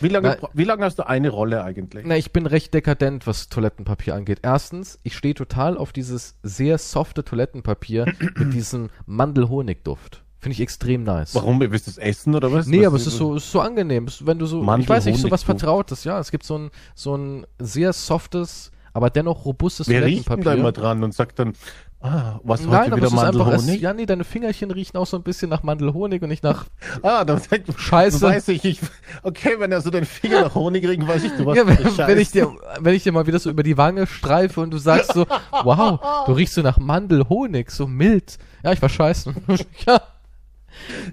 Wie 0.00 0.08
lange, 0.08 0.36
Na- 0.40 0.48
wie 0.52 0.64
lange 0.64 0.84
hast 0.84 0.98
du 0.98 1.06
eine 1.06 1.30
Rolle 1.30 1.62
eigentlich? 1.64 2.04
Na, 2.06 2.16
ich 2.16 2.32
bin 2.32 2.46
recht 2.46 2.74
dekadent, 2.74 3.26
was 3.26 3.48
Toilettenpapier 3.48 4.14
angeht. 4.14 4.40
Erstens, 4.42 4.98
ich 5.02 5.16
stehe 5.16 5.34
total 5.34 5.76
auf 5.78 5.92
dieses 5.92 6.36
sehr 6.42 6.78
softe 6.78 7.24
Toilettenpapier 7.24 8.06
mit 8.36 8.52
diesem 8.52 8.90
Mandel-Honig-Duft. 9.06 10.22
Finde 10.38 10.54
ich 10.54 10.60
extrem 10.62 11.04
nice. 11.04 11.34
Warum? 11.34 11.60
Willst 11.60 11.86
du 11.86 11.90
es 11.90 11.98
essen 11.98 12.34
oder 12.34 12.50
was? 12.50 12.66
Nee, 12.66 12.80
was 12.80 12.86
aber 12.86 12.96
es 12.96 13.06
ist 13.06 13.16
so, 13.18 13.34
ist 13.34 13.50
so 13.52 13.60
angenehm. 13.60 14.06
Wenn 14.20 14.38
du 14.38 14.46
so, 14.46 14.62
ich 14.78 14.88
weiß 14.88 15.04
nicht, 15.04 15.20
so 15.20 15.30
was. 15.30 15.42
Vertrautes, 15.42 16.04
ja. 16.04 16.18
Es 16.18 16.30
gibt 16.30 16.44
so 16.44 16.56
ein, 16.56 16.70
so 16.94 17.14
ein 17.14 17.46
sehr 17.58 17.92
softes, 17.92 18.70
aber 18.92 19.10
dennoch 19.10 19.44
robustes 19.44 19.88
Wer 19.88 20.04
riecht 20.04 20.28
denn 20.28 20.36
da 20.42 20.52
Toilettenpapier. 20.52 20.60
immer 20.60 20.72
dran 20.72 21.04
und 21.04 21.14
sagt 21.14 21.38
dann, 21.38 21.52
ah, 22.00 22.40
was 22.42 22.62
Nein, 22.62 22.70
heute 22.70 22.86
aber 22.92 22.96
wieder 22.96 23.10
Mandelhonig? 23.10 23.80
ja, 23.80 23.92
nee, 23.92 24.06
deine 24.06 24.24
Fingerchen 24.24 24.70
riechen 24.70 24.96
auch 24.96 25.06
so 25.06 25.16
ein 25.16 25.22
bisschen 25.22 25.50
nach 25.50 25.62
Mandelhonig 25.62 26.22
und 26.22 26.28
nicht 26.28 26.42
nach, 26.42 26.66
Ah, 27.02 27.24
dann 27.24 27.40
Scheiße. 27.76 28.20
Weiß 28.20 28.48
ich, 28.48 28.64
ich, 28.64 28.80
okay, 29.22 29.54
wenn 29.58 29.72
er 29.72 29.80
so 29.80 29.90
den 29.90 30.04
Finger 30.04 30.42
nach 30.42 30.54
Honig 30.54 30.86
riechen, 30.86 31.06
weiß 31.06 31.24
ich, 31.24 31.32
du 31.32 31.46
was 31.46 31.56
ja, 31.56 31.66
wenn, 31.66 31.76
eine 31.76 31.84
wenn 31.84 32.18
ich 32.18 32.28
Scheiße. 32.28 32.32
dir, 32.32 32.56
wenn 32.80 32.94
ich 32.94 33.02
dir 33.02 33.12
mal 33.12 33.26
wieder 33.26 33.38
so 33.38 33.50
über 33.50 33.62
die 33.62 33.76
Wange 33.76 34.06
streife 34.06 34.60
und 34.60 34.70
du 34.70 34.78
sagst 34.78 35.12
so, 35.12 35.26
wow, 35.64 36.24
du 36.26 36.32
riechst 36.32 36.54
so 36.54 36.62
nach 36.62 36.78
Mandelhonig, 36.78 37.70
so 37.70 37.86
mild. 37.86 38.38
Ja, 38.64 38.72
ich 38.72 38.82
war 38.82 38.88
scheißen. 38.88 39.34
ja. 39.86 40.00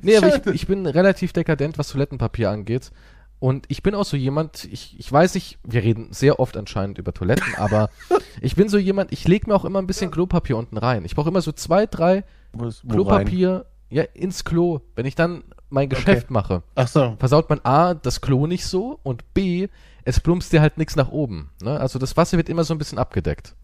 Nee, 0.02 0.18
aber 0.18 0.36
ich, 0.36 0.46
ich 0.54 0.68
bin 0.68 0.86
relativ 0.86 1.34
dekadent, 1.34 1.78
was 1.78 1.90
Toilettenpapier 1.90 2.50
angeht. 2.50 2.92
Und 3.40 3.66
ich 3.68 3.84
bin 3.84 3.94
auch 3.94 4.06
so 4.06 4.18
jemand, 4.18 4.66
ich, 4.66 5.00
ich 5.00 5.12
weiß 5.12 5.36
nicht, 5.36 5.60
wir 5.64 5.84
reden 5.84 6.08
sehr 6.12 6.40
oft 6.40 6.58
anscheinend 6.58 6.98
über 6.98 7.14
Toiletten, 7.14 7.54
aber 7.56 7.90
ich 8.42 8.56
bin 8.56 8.68
so 8.68 8.78
jemand, 8.78 9.12
ich 9.12 9.28
lege 9.28 9.48
mir 9.48 9.56
auch 9.56 9.66
immer 9.66 9.80
ein 9.80 9.88
bisschen 9.88 10.10
Klopapier 10.10 10.58
unten 10.58 10.78
rein. 10.78 11.06
Ich 11.06 11.16
brauche 11.16 11.30
immer 11.30 11.42
so 11.42 11.52
zwei, 11.52 11.86
drei 11.86 12.24
Was-? 12.54 12.82
Klopapier 12.90 13.66
ja, 13.90 14.04
ins 14.14 14.44
Klo. 14.44 14.82
Wenn 14.96 15.06
ich 15.06 15.16
dann 15.16 15.44
mein 15.70 15.90
Geschäft 15.90 16.32
mache, 16.32 16.64
Ach 16.76 16.88
so, 16.88 17.16
versaut 17.20 17.50
man 17.50 17.60
A, 17.64 17.94
das 17.94 18.22
Klo 18.22 18.48
nicht 18.48 18.66
so 18.66 19.00
und 19.04 19.34
B, 19.34 19.68
es 20.04 20.20
plumpst 20.20 20.52
dir 20.52 20.62
halt 20.62 20.78
nichts 20.78 20.96
nach 20.96 21.10
oben. 21.10 21.52
Ne? 21.62 21.80
Also 21.80 22.00
das 22.00 22.18
Wasser 22.18 22.38
wird 22.38 22.50
immer 22.50 22.64
so 22.64 22.74
ein 22.74 22.78
bisschen 22.78 22.98
abgedeckt. 22.98 23.56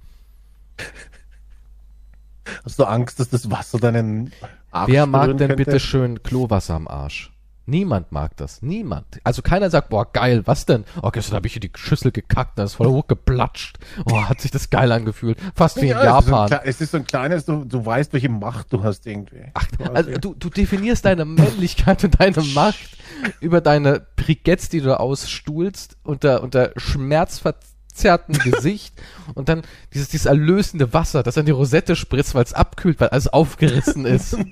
hast 2.63 2.77
du 2.77 2.83
Angst, 2.83 3.19
dass 3.19 3.29
das 3.29 3.49
Wasser 3.49 3.79
deinen 3.79 4.31
Arsch 4.71 4.91
Wer 4.91 5.05
mag 5.07 5.27
denn 5.29 5.37
könnte? 5.37 5.55
bitte 5.55 5.79
schön 5.79 6.21
Klowasser 6.21 6.75
am 6.75 6.87
Arsch? 6.87 7.32
Niemand 7.65 8.11
mag 8.11 8.35
das. 8.35 8.61
Niemand. 8.61 9.05
Also 9.23 9.41
keiner 9.41 9.69
sagt, 9.69 9.89
boah, 9.89 10.11
geil, 10.11 10.41
was 10.45 10.65
denn? 10.65 10.83
Oh, 11.01 11.11
gestern 11.11 11.35
habe 11.35 11.47
ich 11.47 11.53
hier 11.53 11.61
die 11.61 11.71
Schüssel 11.75 12.11
gekackt, 12.11 12.59
da 12.59 12.63
ist 12.65 12.73
voll 12.73 12.87
hochgeplatscht. 12.87 13.79
Oh, 14.05 14.21
hat 14.21 14.41
sich 14.41 14.51
das 14.51 14.69
geil 14.69 14.91
angefühlt. 14.91 15.37
Fast 15.55 15.77
wie 15.77 15.85
in 15.85 15.89
Ja, 15.89 16.17
es 16.17 16.25
ist 16.25 16.25
so 16.25 16.31
Japan. 16.31 16.59
Es 16.65 16.81
ist 16.81 16.91
so 16.91 16.97
ein 16.97 17.05
kleines, 17.05 17.45
du, 17.45 17.63
du 17.63 17.85
weißt, 17.85 18.11
welche 18.11 18.27
Macht 18.27 18.73
du 18.73 18.83
hast 18.83 19.07
irgendwie. 19.07 19.45
Ach, 19.53 19.65
also 19.93 20.11
du, 20.11 20.33
du 20.33 20.49
definierst 20.49 21.05
deine 21.05 21.23
Männlichkeit 21.23 22.03
und 22.03 22.19
deine 22.19 22.43
Macht 22.53 22.97
über 23.39 23.61
deine 23.61 24.05
Briketts, 24.17 24.67
die 24.67 24.81
du 24.81 24.99
ausstuhlst, 24.99 25.95
unter, 26.03 26.43
unter 26.43 26.71
schmerzverzerrtem 26.75 28.37
Gesicht 28.43 28.93
und 29.35 29.47
dann 29.47 29.61
dieses, 29.93 30.09
dieses 30.09 30.25
erlösende 30.25 30.91
Wasser, 30.91 31.23
das 31.23 31.37
an 31.37 31.45
die 31.45 31.51
Rosette 31.51 31.95
spritzt, 31.95 32.35
weil 32.35 32.43
es 32.43 32.53
abkühlt, 32.53 32.99
weil 32.99 33.09
alles 33.09 33.27
aufgerissen 33.27 34.05
ist. 34.05 34.37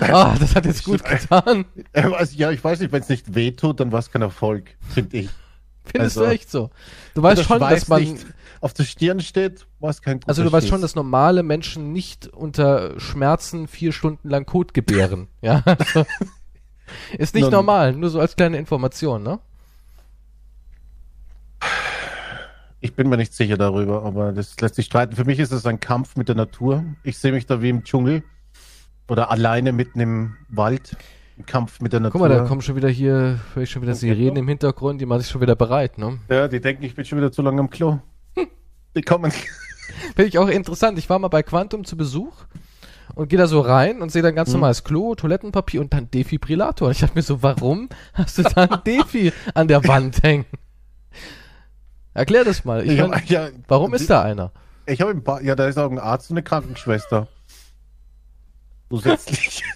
Ah, 0.00 0.34
das 0.38 0.54
hat 0.56 0.66
jetzt 0.66 0.84
gut 0.84 1.04
getan. 1.04 1.64
Äh, 1.92 2.02
also, 2.02 2.36
ja, 2.36 2.50
ich 2.50 2.62
weiß 2.62 2.80
nicht, 2.80 2.92
wenn 2.92 3.02
es 3.02 3.08
nicht 3.08 3.34
wehtut, 3.34 3.78
dann 3.80 3.92
war 3.92 4.00
es 4.00 4.10
kein 4.10 4.22
Erfolg, 4.22 4.76
finde 4.92 5.16
ich. 5.18 5.28
Findest 5.84 6.16
Also, 6.18 6.24
du 6.28 6.34
echt 6.34 6.50
so? 6.50 6.70
Du 7.14 7.22
weißt 7.22 7.44
schon, 7.44 7.60
dass 7.60 7.88
man, 7.88 8.02
nicht 8.02 8.26
auf 8.60 8.72
der 8.72 8.84
Stirn 8.84 9.20
steht, 9.20 9.66
war 9.80 9.90
es 9.90 10.00
kein 10.02 10.16
guter 10.18 10.28
also 10.28 10.42
du 10.42 10.50
weißt 10.50 10.64
Schiss. 10.64 10.70
schon, 10.70 10.80
dass 10.80 10.94
normale 10.94 11.42
Menschen 11.42 11.92
nicht 11.92 12.26
unter 12.28 12.98
Schmerzen 12.98 13.68
vier 13.68 13.92
Stunden 13.92 14.28
lang 14.28 14.46
Kot 14.46 14.74
gebären. 14.74 15.28
Ja, 15.42 15.62
also, 15.64 16.06
ist 17.18 17.34
nicht 17.34 17.42
Nun- 17.44 17.52
normal, 17.52 17.92
nur 17.92 18.10
so 18.10 18.18
als 18.20 18.34
kleine 18.36 18.56
Information, 18.58 19.22
ne? 19.22 19.38
Ich 22.80 22.94
bin 22.94 23.08
mir 23.08 23.16
nicht 23.16 23.32
sicher 23.32 23.56
darüber, 23.56 24.04
aber 24.04 24.32
das 24.32 24.60
lässt 24.60 24.74
sich 24.74 24.86
streiten. 24.86 25.16
Für 25.16 25.24
mich 25.24 25.38
ist 25.38 25.52
es 25.52 25.64
ein 25.64 25.80
Kampf 25.80 26.16
mit 26.16 26.28
der 26.28 26.34
Natur. 26.34 26.84
Ich 27.02 27.16
sehe 27.18 27.32
mich 27.32 27.46
da 27.46 27.62
wie 27.62 27.70
im 27.70 27.82
Dschungel 27.84 28.22
oder 29.08 29.30
alleine 29.30 29.72
mitten 29.72 30.00
im 30.00 30.36
Wald. 30.48 30.96
Ein 31.38 31.46
Kampf 31.46 31.80
mit 31.80 31.92
der 31.92 32.00
Natur. 32.00 32.20
Guck 32.20 32.28
mal, 32.28 32.34
da 32.34 32.44
kommen 32.44 32.62
schon 32.62 32.76
wieder 32.76 32.88
hier, 32.88 33.40
höre 33.54 33.64
ich 33.64 33.70
schon 33.70 33.82
wieder 33.82 33.92
Okay. 33.92 34.00
Sirenen 34.00 34.36
im 34.36 34.48
Hintergrund, 34.48 35.00
die 35.00 35.06
machen 35.06 35.20
sich 35.22 35.30
schon 35.30 35.40
wieder 35.40 35.56
bereit, 35.56 35.98
ne? 35.98 36.18
Ja, 36.28 36.46
die 36.46 36.60
denken, 36.60 36.84
ich 36.84 36.94
bin 36.94 37.04
schon 37.04 37.18
wieder 37.18 37.32
zu 37.32 37.42
lange 37.42 37.60
am 37.60 37.70
Klo. 37.70 37.98
Die 38.96 39.02
kommen. 39.02 39.32
Finde 40.14 40.24
ich 40.28 40.38
auch 40.38 40.46
interessant. 40.48 40.96
Ich 40.98 41.10
war 41.10 41.18
mal 41.18 41.26
bei 41.28 41.42
Quantum 41.42 41.84
zu 41.84 41.96
Besuch 41.96 42.32
und 43.16 43.28
gehe 43.28 43.38
da 43.38 43.48
so 43.48 43.60
rein 43.60 44.00
und 44.00 44.12
sehe 44.12 44.22
dann 44.22 44.36
ganz 44.36 44.50
Mhm. 44.50 44.54
normales 44.54 44.84
Klo, 44.84 45.16
Toilettenpapier 45.16 45.80
und 45.80 45.92
dann 45.92 46.08
Defibrillator. 46.10 46.86
Und 46.86 46.92
ich 46.92 47.00
dachte 47.00 47.16
mir 47.16 47.22
so, 47.22 47.42
warum 47.42 47.88
hast 48.12 48.38
du 48.38 48.42
da 48.44 48.62
ein 48.62 48.78
Defi 48.86 49.32
an 49.54 49.66
der 49.66 49.82
Wand 49.88 50.22
hängen? 50.22 50.46
Erklär 52.14 52.44
das 52.44 52.64
mal. 52.64 52.84
Ich 52.84 52.92
Ich 52.92 53.00
mein, 53.00 53.12
hab, 53.12 53.24
ja, 53.26 53.48
warum 53.66 53.92
ist 53.94 54.08
da 54.08 54.22
einer? 54.22 54.52
Ich 54.86 55.00
habe 55.00 55.20
ja, 55.42 55.56
da 55.56 55.66
ist 55.66 55.78
auch 55.78 55.90
ein 55.90 55.98
Arzt 55.98 56.30
und 56.30 56.36
eine 56.36 56.44
Krankenschwester. 56.44 57.26
Zusätzlich. 58.90 59.62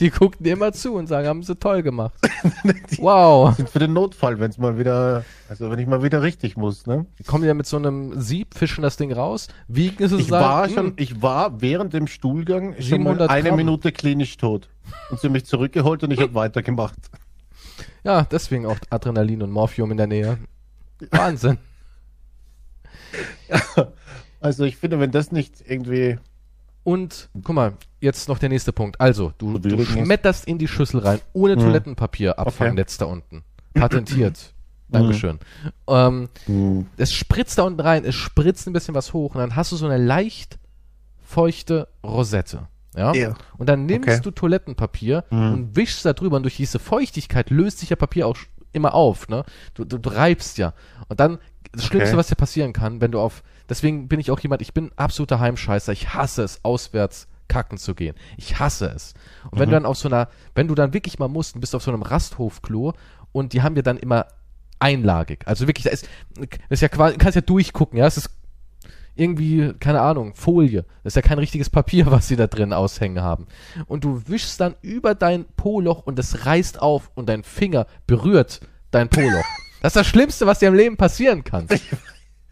Die 0.00 0.10
gucken 0.10 0.42
dir 0.44 0.54
immer 0.54 0.72
zu 0.72 0.94
und 0.94 1.06
sagen, 1.06 1.28
haben 1.28 1.42
sie 1.42 1.54
toll 1.54 1.82
gemacht. 1.82 2.14
Wow. 2.98 3.54
sind 3.54 3.68
für 3.68 3.78
den 3.78 3.92
Notfall, 3.92 4.40
wenn 4.40 4.50
es 4.50 4.58
mal 4.58 4.78
wieder, 4.78 5.24
also 5.48 5.70
wenn 5.70 5.78
ich 5.78 5.86
mal 5.86 6.02
wieder 6.02 6.22
richtig 6.22 6.56
muss, 6.56 6.86
ne? 6.86 7.06
Die 7.18 7.22
kommen 7.22 7.44
ja 7.44 7.54
mit 7.54 7.66
so 7.66 7.76
einem 7.76 8.20
Sieb, 8.20 8.54
fischen 8.54 8.82
das 8.82 8.96
Ding 8.96 9.12
raus, 9.12 9.46
wiegen 9.68 10.02
es 10.02 10.12
und 10.12 10.20
Ich 10.20 10.28
sagen, 10.28 10.44
war 10.44 10.66
"Hm, 10.66 10.74
schon, 10.74 10.92
ich 10.96 11.22
war 11.22 11.60
während 11.60 11.92
dem 11.92 12.06
Stuhlgang 12.08 12.72
schon 12.80 13.02
mal 13.02 13.12
700 13.14 13.30
eine 13.30 13.48
Gramm. 13.50 13.56
Minute 13.56 13.92
klinisch 13.92 14.36
tot. 14.36 14.68
Und 15.10 15.20
sie 15.20 15.26
haben 15.28 15.32
mich 15.34 15.44
zurückgeholt 15.44 16.02
und 16.02 16.10
ich 16.12 16.20
habe 16.20 16.34
weitergemacht. 16.34 16.96
Ja, 18.04 18.22
deswegen 18.24 18.66
auch 18.66 18.78
Adrenalin 18.90 19.42
und 19.42 19.50
Morphium 19.52 19.90
in 19.92 19.96
der 19.98 20.06
Nähe. 20.08 20.38
Wahnsinn. 21.10 21.58
Also 24.40 24.64
ich 24.64 24.76
finde, 24.76 25.00
wenn 25.00 25.10
das 25.10 25.32
nicht 25.32 25.64
irgendwie, 25.66 26.18
Und, 26.84 27.28
guck 27.42 27.54
mal, 27.56 27.72
jetzt 28.00 28.28
noch 28.28 28.38
der 28.38 28.48
nächste 28.48 28.72
Punkt. 28.72 29.00
Also, 29.00 29.32
du, 29.38 29.58
du 29.58 29.84
schmetterst 29.84 30.46
in 30.46 30.58
die 30.58 30.68
Schüssel 30.68 31.00
rein, 31.00 31.20
ohne 31.32 31.54
Hm. 31.54 31.60
Toilettenpapier, 31.60 32.38
Abfangnetz 32.38 32.98
da 32.98 33.06
unten. 33.06 33.42
Patentiert. 33.74 34.52
Dankeschön. 34.90 35.38
Ähm, 35.86 36.28
es 36.96 37.12
spritzt 37.12 37.58
da 37.58 37.62
unten 37.64 37.80
rein, 37.80 38.04
es 38.04 38.14
spritzt 38.14 38.66
ein 38.66 38.72
bisschen 38.72 38.94
was 38.94 39.12
hoch 39.12 39.34
und 39.34 39.40
dann 39.40 39.54
hast 39.54 39.70
du 39.72 39.76
so 39.76 39.84
eine 39.86 40.02
leicht 40.02 40.58
feuchte 41.22 41.88
Rosette. 42.02 42.68
Ja? 42.96 43.12
Ja. 43.14 43.34
Und 43.58 43.68
dann 43.68 43.84
nimmst 43.86 44.08
Okay. 44.08 44.20
du 44.22 44.30
Toilettenpapier 44.30 45.24
Hm. 45.28 45.52
und 45.52 45.76
wischst 45.76 46.04
da 46.04 46.12
drüber 46.14 46.36
und 46.36 46.42
durch 46.44 46.56
diese 46.56 46.78
Feuchtigkeit 46.78 47.50
löst 47.50 47.78
sich 47.80 47.90
ja 47.90 47.96
Papier 47.96 48.26
auch 48.26 48.36
immer 48.72 48.94
auf, 48.94 49.28
ne? 49.28 49.44
Du, 49.74 49.84
du, 49.84 49.98
du 49.98 50.08
reibst 50.10 50.56
ja. 50.58 50.72
Und 51.08 51.20
dann, 51.20 51.38
das 51.72 51.84
Schlimmste, 51.84 52.10
Okay. 52.12 52.18
was 52.18 52.28
dir 52.28 52.36
passieren 52.36 52.72
kann, 52.72 53.00
wenn 53.00 53.10
du 53.12 53.20
auf, 53.20 53.42
deswegen 53.68 54.08
bin 54.08 54.20
ich 54.20 54.30
auch 54.30 54.40
jemand, 54.40 54.62
ich 54.62 54.72
bin 54.72 54.90
absoluter 54.96 55.38
Heimscheißer, 55.38 55.92
ich 55.92 56.14
hasse 56.14 56.42
es, 56.42 56.64
auswärts 56.64 57.28
kacken 57.48 57.78
zu 57.78 57.94
gehen. 57.94 58.14
Ich 58.36 58.58
hasse 58.58 58.86
es. 58.94 59.14
Und 59.50 59.58
wenn 59.58 59.68
Mhm. 59.68 59.72
du 59.72 59.76
dann 59.76 59.86
auf 59.86 59.98
so 59.98 60.08
einer, 60.08 60.28
wenn 60.54 60.68
du 60.68 60.74
dann 60.74 60.92
wirklich 60.94 61.18
mal 61.18 61.28
musst 61.28 61.54
und 61.54 61.60
bist 61.60 61.74
auf 61.74 61.82
so 61.82 61.90
einem 61.90 62.02
Rasthofklo 62.02 62.92
und 63.32 63.52
die 63.52 63.62
haben 63.62 63.76
ja 63.76 63.82
dann 63.82 63.96
immer 63.96 64.26
einlagig. 64.78 65.40
Also 65.46 65.66
wirklich, 65.66 65.84
da 65.84 65.90
ist, 65.90 66.08
das 66.36 66.48
ist 66.68 66.82
ja 66.82 66.88
quasi, 66.88 67.14
du 67.14 67.18
kannst 67.18 67.34
ja 67.36 67.40
durchgucken, 67.42 67.98
ja, 67.98 68.06
es 68.06 68.16
ist, 68.16 68.30
irgendwie, 69.16 69.72
keine 69.80 70.00
Ahnung, 70.00 70.32
Folie. 70.34 70.84
Das 71.02 71.10
ist 71.12 71.16
ja 71.16 71.22
kein 71.22 71.40
richtiges 71.40 71.70
Papier, 71.70 72.06
was 72.12 72.28
sie 72.28 72.36
da 72.36 72.46
drin 72.46 72.72
aushängen 72.72 73.20
haben. 73.22 73.48
Und 73.86 74.04
du 74.04 74.22
wischst 74.28 74.60
dann 74.60 74.76
über 74.80 75.16
dein 75.16 75.44
Po-Loch 75.56 76.06
und 76.06 76.18
es 76.20 76.46
reißt 76.46 76.80
auf 76.80 77.10
und 77.16 77.28
dein 77.28 77.42
Finger 77.42 77.86
berührt 78.06 78.60
dein 78.90 79.08
Po-Loch. 79.08 79.44
Das 79.80 79.90
ist 79.90 79.96
das 79.96 80.06
Schlimmste, 80.08 80.44
was 80.44 80.58
dir 80.58 80.68
im 80.70 80.74
Leben 80.74 80.96
passieren 80.96 81.44
kann. 81.44 81.68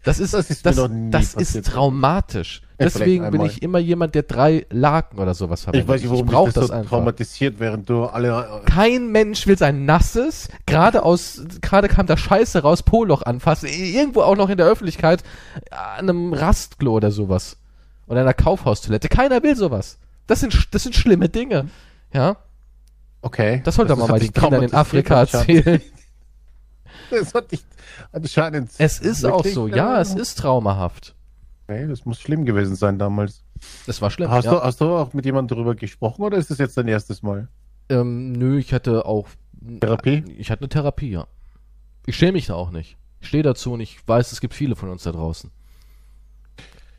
Das 0.03 0.17
ist, 0.17 0.33
Das 0.33 0.49
ist 0.49 0.65
das, 0.65 0.75
das 1.11 1.33
ist 1.35 1.65
traumatisch. 1.65 2.61
Deswegen 2.79 3.31
bin 3.31 3.41
ich 3.41 3.61
immer 3.63 3.79
jemand, 3.79 4.13
der 4.13 4.23
drei 4.23 4.65
Laken 4.69 5.19
oder 5.19 5.33
sowas 5.33 5.63
verwendet. 5.63 5.85
Ich 5.85 5.89
weiß 5.89 6.01
nicht, 6.01 6.11
warum 6.11 6.25
brauch 6.27 6.45
mich 6.45 6.53
das, 6.53 6.61
das 6.63 6.67
so 6.67 6.73
einfach. 6.73 6.89
traumatisiert, 6.89 7.59
während 7.59 7.89
du 7.89 8.05
alle. 8.05 8.61
Kein 8.65 9.11
Mensch 9.11 9.47
will 9.47 9.57
sein 9.57 9.85
nasses, 9.85 10.49
gerade 10.65 11.03
aus, 11.03 11.41
gerade 11.61 11.87
kam 11.87 12.05
da 12.05 12.17
Scheiße 12.17 12.61
raus, 12.61 12.83
Poloch 12.83 13.23
anfassen, 13.23 13.67
irgendwo 13.69 14.21
auch 14.21 14.35
noch 14.35 14.49
in 14.49 14.57
der 14.57 14.67
Öffentlichkeit, 14.67 15.23
an 15.71 16.09
einem 16.09 16.33
Rastklo 16.33 16.93
oder 16.93 17.11
sowas. 17.11 17.57
Oder 18.05 18.21
einer 18.21 18.33
Kaufhaustoilette. 18.33 19.09
Keiner 19.09 19.43
will 19.43 19.55
sowas. 19.55 19.97
Das 20.27 20.39
sind, 20.39 20.69
das 20.71 20.83
sind 20.83 20.95
schlimme 20.95 21.29
Dinge. 21.29 21.69
Ja, 22.13 22.37
Okay. 23.21 23.61
das 23.65 23.75
sollte 23.75 23.95
man 23.95 24.07
mal 24.09 24.19
den 24.19 24.31
Kindern 24.31 24.63
in 24.63 24.73
Afrika 24.73 25.19
erzählen. 25.21 25.81
Das 27.09 27.33
hat 27.33 27.51
dich 27.51 27.63
anscheinend. 28.11 28.71
Es 28.77 28.99
ist 28.99 29.25
auch 29.25 29.45
so, 29.45 29.67
ja, 29.67 29.97
äh, 29.97 30.01
es 30.01 30.13
ist 30.13 30.39
traumahaft. 30.39 31.15
Okay, 31.67 31.85
das 31.87 32.05
muss 32.05 32.19
schlimm 32.21 32.45
gewesen 32.45 32.75
sein 32.75 32.97
damals. 32.97 33.43
Das 33.85 34.01
war 34.01 34.09
schlimm. 34.09 34.29
Hast, 34.29 34.45
ja. 34.45 34.51
du, 34.51 34.61
hast 34.61 34.79
du 34.79 34.85
auch 34.85 35.13
mit 35.13 35.25
jemandem 35.25 35.57
darüber 35.57 35.75
gesprochen 35.75 36.23
oder 36.23 36.37
ist 36.37 36.49
das 36.49 36.59
jetzt 36.59 36.77
dein 36.77 36.87
erstes 36.87 37.21
Mal? 37.23 37.49
Ähm, 37.89 38.31
nö, 38.31 38.57
ich 38.57 38.73
hatte 38.73 39.05
auch. 39.05 39.27
Therapie? 39.81 40.23
Ich 40.37 40.49
hatte 40.49 40.61
eine 40.61 40.69
Therapie, 40.69 41.11
ja. 41.11 41.27
Ich 42.05 42.15
schäme 42.15 42.33
mich 42.33 42.45
da 42.45 42.53
auch 42.53 42.71
nicht. 42.71 42.97
Ich 43.19 43.27
stehe 43.27 43.43
dazu 43.43 43.73
und 43.73 43.81
ich 43.81 44.07
weiß, 44.07 44.31
es 44.31 44.39
gibt 44.39 44.53
viele 44.53 44.77
von 44.77 44.89
uns 44.89 45.03
da 45.03 45.11
draußen. 45.11 45.51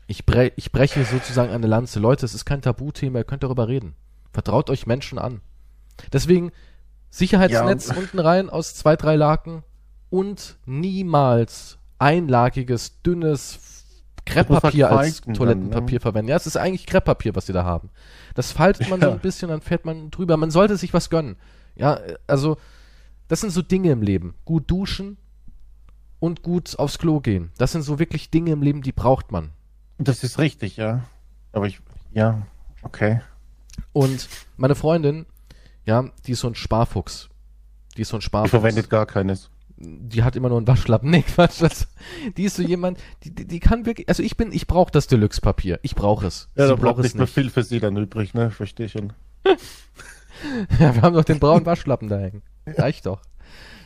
Ich, 0.05 0.25
bre 0.25 0.51
ich 0.55 0.71
breche 0.71 1.03
sozusagen 1.03 1.51
eine 1.51 1.67
Lanze. 1.67 1.99
Leute, 1.99 2.25
es 2.25 2.35
ist 2.35 2.45
kein 2.45 2.61
Tabuthema, 2.61 3.19
ihr 3.19 3.23
könnt 3.23 3.43
darüber 3.43 3.67
reden. 3.67 3.95
Vertraut 4.31 4.69
euch 4.69 4.85
Menschen 4.85 5.17
an. 5.17 5.41
Deswegen 6.13 6.51
Sicherheitsnetz 7.09 7.87
Ja. 7.87 7.95
unten 7.95 8.19
rein 8.19 8.49
aus 8.49 8.75
zwei, 8.75 8.95
drei 8.95 9.15
Laken 9.15 9.63
und 10.09 10.57
niemals 10.65 11.79
einlagiges, 11.97 13.01
dünnes 13.01 13.55
Krepppapier 14.25 14.91
als 14.91 15.21
Toilettenpapier 15.21 15.99
verwenden. 16.01 16.29
Ja, 16.29 16.35
es 16.35 16.45
ist 16.47 16.57
eigentlich 16.57 16.85
Krepppapier, 16.85 17.35
was 17.35 17.45
sie 17.47 17.53
da 17.53 17.63
haben. 17.63 17.89
Das 18.35 18.51
faltet 18.51 18.89
man 18.89 18.99
so 19.01 19.07
Ja. 19.07 19.13
ein 19.13 19.19
bisschen, 19.19 19.49
dann 19.49 19.61
fährt 19.61 19.85
man 19.85 20.11
drüber. 20.11 20.37
Man 20.37 20.51
sollte 20.51 20.77
sich 20.77 20.93
was 20.93 21.09
gönnen. 21.09 21.35
Ja, 21.75 21.99
also, 22.27 22.57
das 23.27 23.41
sind 23.41 23.51
so 23.51 23.61
Dinge 23.61 23.91
im 23.91 24.01
Leben. 24.01 24.35
Gut 24.45 24.69
duschen 24.69 25.17
und 26.19 26.43
gut 26.43 26.77
aufs 26.77 26.99
Klo 26.99 27.19
gehen. 27.19 27.51
Das 27.57 27.71
sind 27.71 27.81
so 27.83 27.99
wirklich 27.99 28.29
Dinge 28.29 28.51
im 28.51 28.61
Leben, 28.61 28.81
die 28.81 28.91
braucht 28.91 29.31
man. 29.31 29.51
Das 29.97 30.23
ist 30.23 30.37
richtig, 30.39 30.77
ja. 30.77 31.01
Aber 31.51 31.67
ich. 31.67 31.79
Ja, 32.11 32.43
okay. 32.81 33.21
Und 33.93 34.27
meine 34.57 34.75
Freundin, 34.75 35.25
ja, 35.85 36.05
die 36.25 36.33
ist 36.33 36.41
so 36.41 36.47
ein 36.47 36.55
Sparfuchs. 36.55 37.29
Die 37.97 38.01
ist 38.01 38.09
so 38.09 38.17
ein 38.17 38.21
Sparfuchs. 38.21 38.51
verwendet 38.51 38.89
gar 38.89 39.05
keines. 39.05 39.49
Die 39.79 40.23
hat 40.23 40.35
immer 40.35 40.49
nur 40.49 40.57
einen 40.57 40.67
Waschlappen. 40.67 41.09
Nee, 41.19 41.23
Quatsch. 41.23 41.61
Das, 41.61 41.87
die 42.37 42.43
ist 42.43 42.57
so 42.57 42.63
jemand, 42.63 42.99
die, 43.23 43.33
die, 43.33 43.47
die 43.47 43.59
kann 43.59 43.85
wirklich, 43.85 44.09
also 44.09 44.21
ich 44.21 44.37
bin, 44.37 44.51
ich 44.51 44.67
brauche 44.67 44.91
das 44.91 45.07
Deluxe-Papier. 45.07 45.79
Ich 45.81 45.95
brauche 45.95 46.27
es. 46.27 46.49
Ja, 46.55 46.67
da 46.67 46.75
braucht 46.75 47.01
nicht 47.01 47.15
mehr 47.15 47.27
viel 47.27 47.49
für 47.49 47.63
sie 47.63 47.79
dann 47.79 47.97
übrig, 47.97 48.33
ne? 48.33 48.51
Verstehe 48.51 48.89
schon. 48.89 49.13
Ja, 50.79 50.95
wir 50.95 51.01
haben 51.01 51.15
doch 51.15 51.25
den 51.25 51.39
braunen 51.39 51.65
Waschlappen 51.65 52.07
da 52.07 52.17
hängen. 52.17 52.43
Reicht 52.65 53.05
doch. 53.05 53.21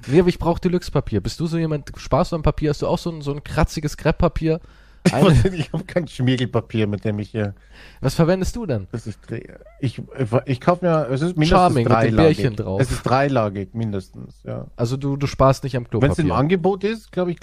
Nee, 0.05 0.19
aber 0.19 0.29
ich 0.29 0.37
brauche 0.37 0.61
Deluxe-Papier. 0.61 1.19
Bist 1.21 1.39
du 1.39 1.47
so 1.47 1.57
jemand, 1.57 1.91
sparst 1.97 2.31
du 2.31 2.35
am 2.35 2.43
Papier? 2.43 2.69
Hast 2.69 2.83
du 2.83 2.87
auch 2.87 2.99
so 2.99 3.09
ein, 3.09 3.21
so 3.21 3.33
ein 3.33 3.43
kratziges 3.43 3.97
Krepppapier? 3.97 4.59
Ich, 4.59 4.61
Eine, 5.11 5.55
ich 5.55 5.73
habe 5.73 5.83
kein 5.83 6.07
Schmiergelpapier, 6.07 6.87
mit 6.87 7.03
dem 7.03 7.19
ich 7.19 7.31
hier. 7.31 7.53
was 7.99 8.15
verwendest 8.15 8.55
du 8.55 8.65
denn? 8.65 8.87
Das 8.91 9.05
ist. 9.05 9.19
Ich, 9.81 10.01
ich 10.45 10.61
kaufe 10.61 10.85
mir. 10.85 11.07
Es 11.09 11.21
ist 11.21 11.37
mindestens 11.37 11.49
Charming 11.49 11.83
mit 11.83 11.93
dreilagig. 11.93 12.37
Bärchen 12.37 12.55
drauf. 12.55 12.81
Es 12.81 12.89
ist 12.89 13.03
dreilagig, 13.03 13.73
mindestens, 13.73 14.41
ja. 14.43 14.67
Also 14.77 14.95
du, 14.95 15.17
du 15.17 15.27
sparst 15.27 15.65
nicht 15.65 15.75
am 15.75 15.85
Wenn 15.91 16.11
es 16.11 16.19
im 16.19 16.25
Klopapier. 16.27 16.35
Angebot 16.35 16.83
ist, 16.85 17.11
glaube 17.11 17.31
ich, 17.31 17.39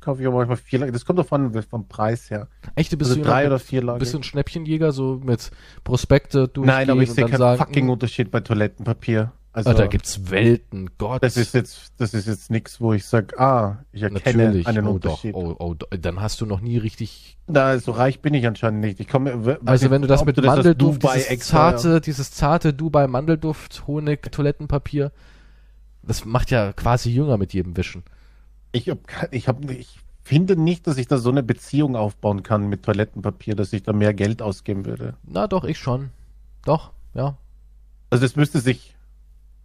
kaufe 0.00 0.22
ich 0.22 0.28
auch 0.28 0.32
manchmal 0.32 0.56
vierlagig. 0.56 0.92
Das 0.92 1.04
kommt 1.04 1.18
doch 1.18 1.26
von, 1.26 1.62
vom 1.62 1.88
Preis 1.88 2.30
her. 2.30 2.46
Echt, 2.76 2.92
du 2.92 2.96
bist 2.96 3.10
Also 3.10 3.22
so 3.22 3.28
drei 3.28 3.46
oder 3.46 3.58
vierlagig. 3.58 3.98
bist 3.98 4.14
du 4.14 4.18
ein 4.18 4.22
Schnäppchenjäger, 4.22 4.92
so 4.92 5.20
mit 5.24 5.50
Prospekte 5.82 6.46
durchgehen 6.46 6.74
Nein, 6.74 6.90
aber 6.90 7.02
ich 7.02 7.10
sehe 7.10 7.26
keinen 7.26 7.38
sagen, 7.38 7.58
fucking 7.58 7.84
hm, 7.84 7.90
Unterschied 7.90 8.30
bei 8.30 8.40
Toilettenpapier. 8.40 9.32
Also, 9.52 9.70
ah, 9.70 9.74
da 9.74 9.86
gibt's 9.88 10.30
Welten, 10.30 10.90
Gott. 10.96 11.24
das 11.24 11.36
ist 11.36 11.54
jetzt, 11.54 11.92
das 11.96 12.14
ist 12.14 12.28
jetzt 12.28 12.52
nichts, 12.52 12.80
wo 12.80 12.92
ich 12.92 13.04
sage, 13.04 13.36
ah, 13.40 13.78
ich 13.90 14.02
erkenne 14.02 14.44
Natürlich. 14.44 14.66
einen 14.68 14.86
oh, 14.86 14.92
Unterschied. 14.92 15.34
Doch. 15.34 15.56
Oh, 15.58 15.74
oh, 15.80 15.96
dann 15.96 16.20
hast 16.20 16.40
du 16.40 16.46
noch 16.46 16.60
nie 16.60 16.78
richtig 16.78 17.36
Na, 17.48 17.76
so 17.78 17.90
reich 17.90 18.20
bin 18.20 18.32
ich 18.34 18.46
anscheinend 18.46 18.80
nicht. 18.80 19.00
Ich 19.00 19.08
komme, 19.08 19.58
Also 19.64 19.90
wenn 19.90 20.02
du 20.02 20.08
das 20.08 20.24
mit 20.24 20.38
das 20.38 20.44
aus 20.44 20.54
Mandelduft, 20.56 21.02
Dubai 21.02 21.18
dieses 21.18 21.48
zarte, 21.48 22.00
dieses 22.00 22.30
zarte 22.30 22.72
Dubai 22.72 23.08
Mandelduft, 23.08 23.88
Honig, 23.88 24.30
Toilettenpapier, 24.30 25.10
das 26.02 26.24
macht 26.24 26.52
ja 26.52 26.72
quasi 26.72 27.10
jünger 27.10 27.36
mit 27.36 27.52
jedem 27.52 27.76
Wischen. 27.76 28.04
Ich, 28.70 28.88
hab, 28.88 28.98
ich, 29.32 29.48
hab, 29.48 29.68
ich 29.68 29.98
finde 30.22 30.54
nicht, 30.54 30.86
dass 30.86 30.96
ich 30.96 31.08
da 31.08 31.18
so 31.18 31.30
eine 31.30 31.42
Beziehung 31.42 31.96
aufbauen 31.96 32.44
kann 32.44 32.68
mit 32.68 32.84
Toilettenpapier, 32.84 33.56
dass 33.56 33.72
ich 33.72 33.82
da 33.82 33.92
mehr 33.92 34.14
Geld 34.14 34.42
ausgeben 34.42 34.86
würde. 34.86 35.14
Na 35.24 35.48
doch, 35.48 35.64
ich 35.64 35.78
schon. 35.78 36.10
Doch, 36.64 36.92
ja. 37.14 37.36
Also 38.10 38.24
das 38.24 38.36
müsste 38.36 38.60
sich, 38.60 38.94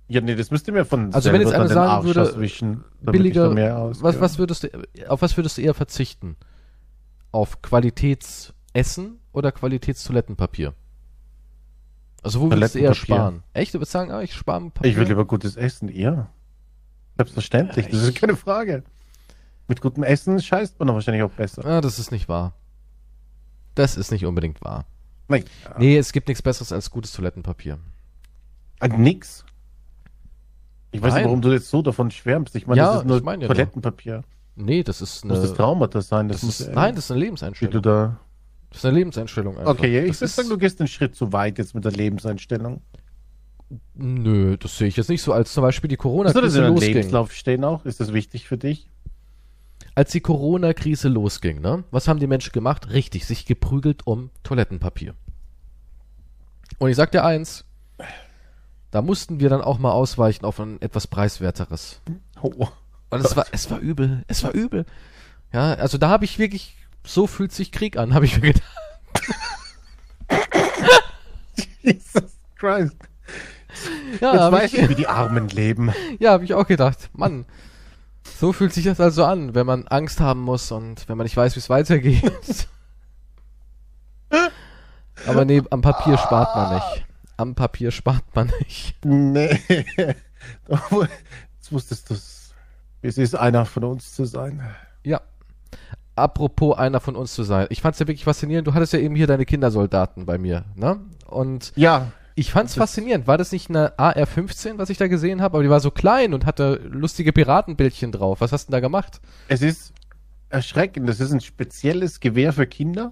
ja 0.08 0.22
nee, 0.22 0.36
das 0.36 0.52
müsste 0.52 0.72
mir 0.72 0.86
von 0.86 1.14
Also 1.14 1.32
wenn 1.32 1.42
jetzt 1.42 1.54
einer 1.54 1.68
sagen 1.68 2.06
würde, 2.06 2.26
damit 2.26 2.92
Billiger, 3.02 3.56
was, 4.02 4.20
was 4.20 4.38
würdest 4.38 4.64
du, 4.64 4.70
auf 5.08 5.22
was 5.22 5.36
würdest 5.38 5.58
du 5.58 5.62
eher 5.62 5.74
verzichten? 5.74 6.36
Auf 7.32 7.62
Qualitätsessen 7.62 9.20
oder 9.34 9.52
Qualitätstoilettenpapier? 9.52 10.74
Also 12.24 12.42
wo 12.42 12.50
würdest 12.50 12.76
du 12.76 12.80
eher 12.80 12.94
sparen? 12.96 13.44
Echt? 13.54 13.74
Du 13.74 13.78
würdest 13.78 13.92
sagen, 13.92 14.12
ah, 14.12 14.22
ich 14.22 14.34
spare 14.34 14.62
ein 14.62 14.72
Papier? 14.72 14.90
Ich 14.92 14.98
will 14.98 15.08
lieber 15.08 15.26
gutes 15.26 15.58
Essen, 15.58 15.90
ja. 15.90 16.30
Selbstverständlich, 17.18 17.88
das 17.88 18.02
Ich- 18.02 18.10
ist 18.10 18.16
keine 18.16 18.36
Frage. 18.36 18.84
Mit 19.68 19.82
gutem 19.82 20.04
Essen 20.04 20.40
scheißt 20.42 20.78
man 20.80 20.88
doch 20.88 20.96
wahrscheinlich 20.96 21.24
auch 21.24 21.32
besser. 21.32 21.66
Ah, 21.66 21.82
das 21.82 21.98
ist 22.00 22.12
nicht 22.12 22.28
wahr. 22.30 22.54
Das 23.74 23.98
ist 23.98 24.12
nicht 24.12 24.26
unbedingt 24.26 24.64
wahr. 24.64 24.86
Nein, 25.28 25.44
Nee, 25.78 25.98
es 25.98 26.14
gibt 26.14 26.28
nichts 26.28 26.42
besseres 26.42 26.72
als 26.72 26.92
gutes 26.92 27.12
Toilettenpapier. 27.14 27.80
äh, 28.80 28.88
nix. 28.90 29.44
Ich 30.96 31.02
weiß 31.02 31.14
Nein. 31.14 31.22
nicht, 31.22 31.26
warum 31.28 31.42
du 31.42 31.52
jetzt 31.52 31.70
so 31.70 31.82
davon 31.82 32.12
schwärmst. 32.12 32.56
Ich 32.56 32.68
meine, 32.68 32.80
Ja, 32.80 32.94
das 32.94 33.02
ist 33.02 33.08
nur 33.08 33.18
ich 33.18 33.24
meine 33.24 33.44
ja 33.44 33.48
nur. 33.48 33.56
Toilettenpapier. 33.56 34.24
Nee, 34.56 34.84
das 34.84 35.02
ist 35.02 35.26
Muss 35.26 35.40
das 35.42 35.50
eine, 35.50 35.58
Traumata 35.58 36.02
sein? 36.02 36.28
Das, 36.30 36.38
das 36.38 36.44
muss, 36.46 36.60
ist, 36.62 36.74
nein, 36.74 36.96
das 36.96 37.06
ist 37.06 37.12
eine 37.12 37.20
wie 37.20 37.24
du 37.24 37.26
Lebenseinstellung. 37.26 37.82
da. 37.82 38.20
Das 38.70 38.80
ist 38.80 38.86
eine 38.86 38.98
Lebenseinstellung 38.98 39.58
einfach. 39.58 39.72
Okay, 39.74 40.06
ich 40.06 40.20
würde 40.22 40.28
sagen, 40.28 40.50
du 40.50 40.58
gehst 40.58 40.80
einen 40.80 40.88
Schritt 40.88 41.16
zu 41.16 41.32
weit 41.34 41.58
jetzt 41.58 41.76
mit 41.76 41.84
der 41.86 41.92
Lebenseinstellung. 41.92 42.82
Nö, 43.96 44.58
das 44.58 44.78
sehe 44.78 44.88
ich 44.88 44.96
jetzt 44.96 45.10
nicht 45.10 45.22
so, 45.22 45.34
als 45.34 45.52
zum 45.54 45.64
Beispiel 45.64 45.88
die 45.88 45.98
Corona-Krise 45.98 46.62
deinem 46.62 46.74
losging. 46.76 46.94
Lebenslauf 46.94 47.34
stehen 47.34 47.64
auch? 47.64 47.84
Ist 47.86 48.00
das 48.00 48.14
wichtig 48.14 48.48
für 48.48 48.58
dich? 48.58 48.90
Als 49.96 50.12
die 50.12 50.22
Corona-Krise 50.22 51.08
losging, 51.10 51.62
ne? 51.62 51.84
Was 51.92 52.08
haben 52.08 52.20
die 52.20 52.28
Menschen 52.28 52.52
gemacht? 52.52 52.92
Richtig, 52.92 53.26
sich 53.26 53.46
geprügelt 53.46 54.06
um 54.06 54.30
Toilettenpapier. 54.44 55.16
Und 56.80 56.90
ich 56.90 56.96
sag 56.96 57.12
dir 57.12 57.24
eins, 57.24 57.66
da 58.96 59.02
mussten 59.02 59.42
wir 59.42 59.50
dann 59.50 59.62
auch 59.62 59.78
mal 59.78 59.92
ausweichen 59.92 60.46
auf 60.46 60.58
ein 60.58 60.82
etwas 60.82 61.06
preiswerteres. 61.08 62.00
Oh. 62.42 62.70
Und 63.10 63.26
es 63.26 63.36
war, 63.36 63.46
es 63.52 63.70
war 63.70 63.80
übel, 63.80 64.24
es 64.30 64.42
war 64.42 64.54
übel. 64.54 64.86
Ja, 65.52 65.74
also 65.74 65.98
da 65.98 66.08
habe 66.08 66.24
ich 66.24 66.40
wirklich, 66.40 66.78
so 67.04 67.28
fühlt 67.28 67.52
sich 67.52 67.74
Krieg 67.74 67.98
an, 67.98 68.14
habe 68.14 68.24
ich 68.24 68.40
mir 68.40 68.54
gedacht. 68.54 68.64
Jesus 71.82 72.38
Christ. 72.56 72.96
Ja, 74.22 74.32
Jetzt 74.34 74.52
weiß 74.54 74.74
ich, 74.74 74.80
ich, 74.80 74.88
wie 74.88 74.96
die 74.96 75.08
Armen 75.08 75.50
leben. 75.50 75.94
Ja, 76.20 76.32
habe 76.32 76.46
ich 76.46 76.54
auch 76.54 76.66
gedacht. 76.66 77.10
Mann, 77.12 77.44
so 78.40 78.54
fühlt 78.54 78.72
sich 78.72 78.86
das 78.86 79.02
also 79.02 79.26
an, 79.26 79.56
wenn 79.56 79.66
man 79.66 79.90
Angst 79.90 80.22
haben 80.22 80.40
muss 80.40 80.72
und 80.72 81.10
wenn 81.10 81.18
man 81.18 81.26
nicht 81.26 81.36
weiß, 81.36 81.54
wie 81.56 81.60
es 81.60 81.70
weitergeht. 81.70 82.70
Aber 85.28 85.44
nee, 85.44 85.62
am 85.70 85.82
Papier 85.82 86.18
spart 86.18 86.56
man 86.56 86.76
nicht. 86.76 87.06
Am 87.38 87.56
Papier 87.56 87.92
spart 87.92 88.24
man 88.34 88.52
nicht. 88.60 88.96
Nee. 89.06 89.60
Jetzt 90.68 91.72
wusstest 91.72 92.10
du 92.10 92.14
es. 92.14 92.54
Es 93.02 93.18
ist 93.18 93.36
einer 93.36 93.66
von 93.66 93.84
uns 93.84 94.14
zu 94.14 94.26
sein. 94.26 94.62
Ja. 95.04 95.22
Apropos 96.16 96.78
einer 96.78 97.00
von 97.02 97.16
uns 97.16 97.34
zu 97.34 97.44
sein. 97.44 97.68
Ich 97.70 97.82
fand's 97.82 98.00
ja 98.00 98.08
wirklich 98.08 98.24
faszinierend. 98.24 98.68
Du 98.68 98.74
hattest 98.74 98.94
ja 98.94 99.00
eben 99.00 99.16
hier 99.16 99.28
deine 99.28 99.46
Kindersoldaten 99.46 100.26
bei 100.26 100.38
mir, 100.38 100.66
ne? 100.76 101.00
Und 101.28 101.74
Ja, 101.76 102.12
ich 102.36 102.52
fand's 102.52 102.72
Das 102.74 102.78
ist- 102.78 102.82
faszinierend. 102.96 103.28
War 103.28 103.38
das 103.38 103.52
nicht 103.52 103.70
eine 103.70 104.00
AR-15, 104.00 104.78
was 104.78 104.90
ich 104.90 104.98
da 104.98 105.08
gesehen 105.08 105.42
habe? 105.42 105.58
Aber 105.58 105.64
die 105.64 105.70
war 105.70 105.82
so 105.82 105.92
klein 105.92 106.34
und 106.34 106.46
hatte 106.46 106.76
lustige 106.90 107.34
Piratenbildchen 107.34 108.12
drauf. 108.14 108.40
Was 108.42 108.52
hast 108.54 108.68
du 108.68 108.72
denn 108.72 108.78
da 108.78 108.80
gemacht? 108.80 109.20
es 109.50 109.62
ist 109.62 109.94
erschreckend. 110.50 111.10
Das 111.10 111.20
ist 111.20 111.32
ein 111.34 111.42
spezielles 111.42 112.20
Gewehr 112.22 112.54
für 112.54 112.66
Kinder. 112.66 113.12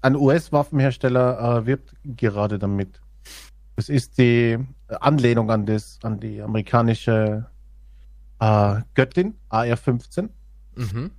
Ein 0.00 0.14
US-Waffenhersteller 0.16 1.58
äh, 1.62 1.66
wirbt 1.66 1.94
gerade 2.04 2.58
damit. 2.58 3.00
Es 3.76 3.88
ist 3.88 4.18
die 4.18 4.58
Anlehnung 4.88 5.50
an, 5.50 5.66
das, 5.66 5.98
an 6.02 6.20
die 6.20 6.40
amerikanische 6.40 7.46
äh, 8.38 8.80
Göttin, 8.94 9.34
AR-15. 9.48 10.28
Mhm. 10.76 11.10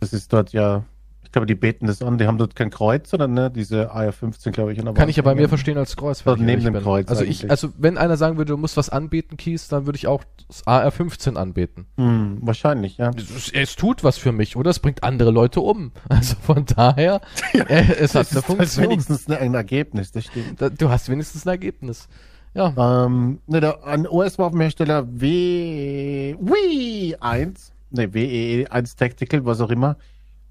Das 0.00 0.12
ist 0.12 0.32
dort 0.32 0.52
ja 0.52 0.84
Ich 1.28 1.32
glaube, 1.32 1.44
die 1.44 1.54
beten 1.54 1.86
das 1.86 2.00
an. 2.00 2.16
Die 2.16 2.26
haben 2.26 2.38
dort 2.38 2.56
kein 2.56 2.70
Kreuz, 2.70 3.10
sondern 3.10 3.34
ne, 3.34 3.50
diese 3.50 3.90
AR-15, 3.90 4.50
glaube 4.50 4.72
ich. 4.72 4.82
Kann 4.94 5.10
ich 5.10 5.16
ja 5.16 5.22
bei 5.22 5.34
mir 5.34 5.50
verstehen 5.50 5.76
als 5.76 5.94
Kreuz. 5.94 6.24
wenn 6.24 6.42
neben 6.42 6.64
dem 6.64 6.72
Kreuz. 6.82 7.10
Also 7.10 7.22
ich, 7.22 7.50
also 7.50 7.68
wenn 7.76 7.98
einer 7.98 8.16
sagen 8.16 8.38
würde, 8.38 8.52
du 8.52 8.56
musst 8.56 8.78
was 8.78 8.88
anbeten, 8.88 9.36
Kies, 9.36 9.68
dann 9.68 9.84
würde 9.84 9.98
ich 9.98 10.06
auch 10.06 10.24
das 10.46 10.66
AR-15 10.66 11.36
anbeten. 11.36 11.84
Hm, 11.98 12.38
wahrscheinlich, 12.40 12.96
ja. 12.96 13.10
Es, 13.10 13.50
es, 13.52 13.76
tut 13.76 14.04
was 14.04 14.16
für 14.16 14.32
mich, 14.32 14.56
oder? 14.56 14.70
Es 14.70 14.78
bringt 14.78 15.04
andere 15.04 15.30
Leute 15.30 15.60
um. 15.60 15.92
Also 16.08 16.34
von 16.40 16.64
daher, 16.64 17.20
äh, 17.52 17.92
es 18.00 18.14
hat 18.14 18.32
eine 18.32 18.40
Funktion. 18.40 18.58
Das 18.58 18.70
ist 18.70 18.80
wenigstens 18.80 19.28
ein 19.28 19.52
Ergebnis, 19.52 20.12
das 20.12 20.24
stimmt. 20.24 20.62
Da, 20.62 20.70
du 20.70 20.88
hast 20.88 21.10
wenigstens 21.10 21.44
ein 21.44 21.50
Ergebnis. 21.50 22.08
Ja. 22.54 23.04
Ähm, 23.04 23.40
ne, 23.46 23.60
der, 23.60 23.84
ein 23.84 24.08
US-Waffenhersteller 24.08 25.06
W, 25.20 26.34
W1, 26.40 27.70
ne, 27.90 28.06
WE1 28.06 28.96
Tactical, 28.96 29.44
was 29.44 29.60
auch 29.60 29.70
immer, 29.70 29.98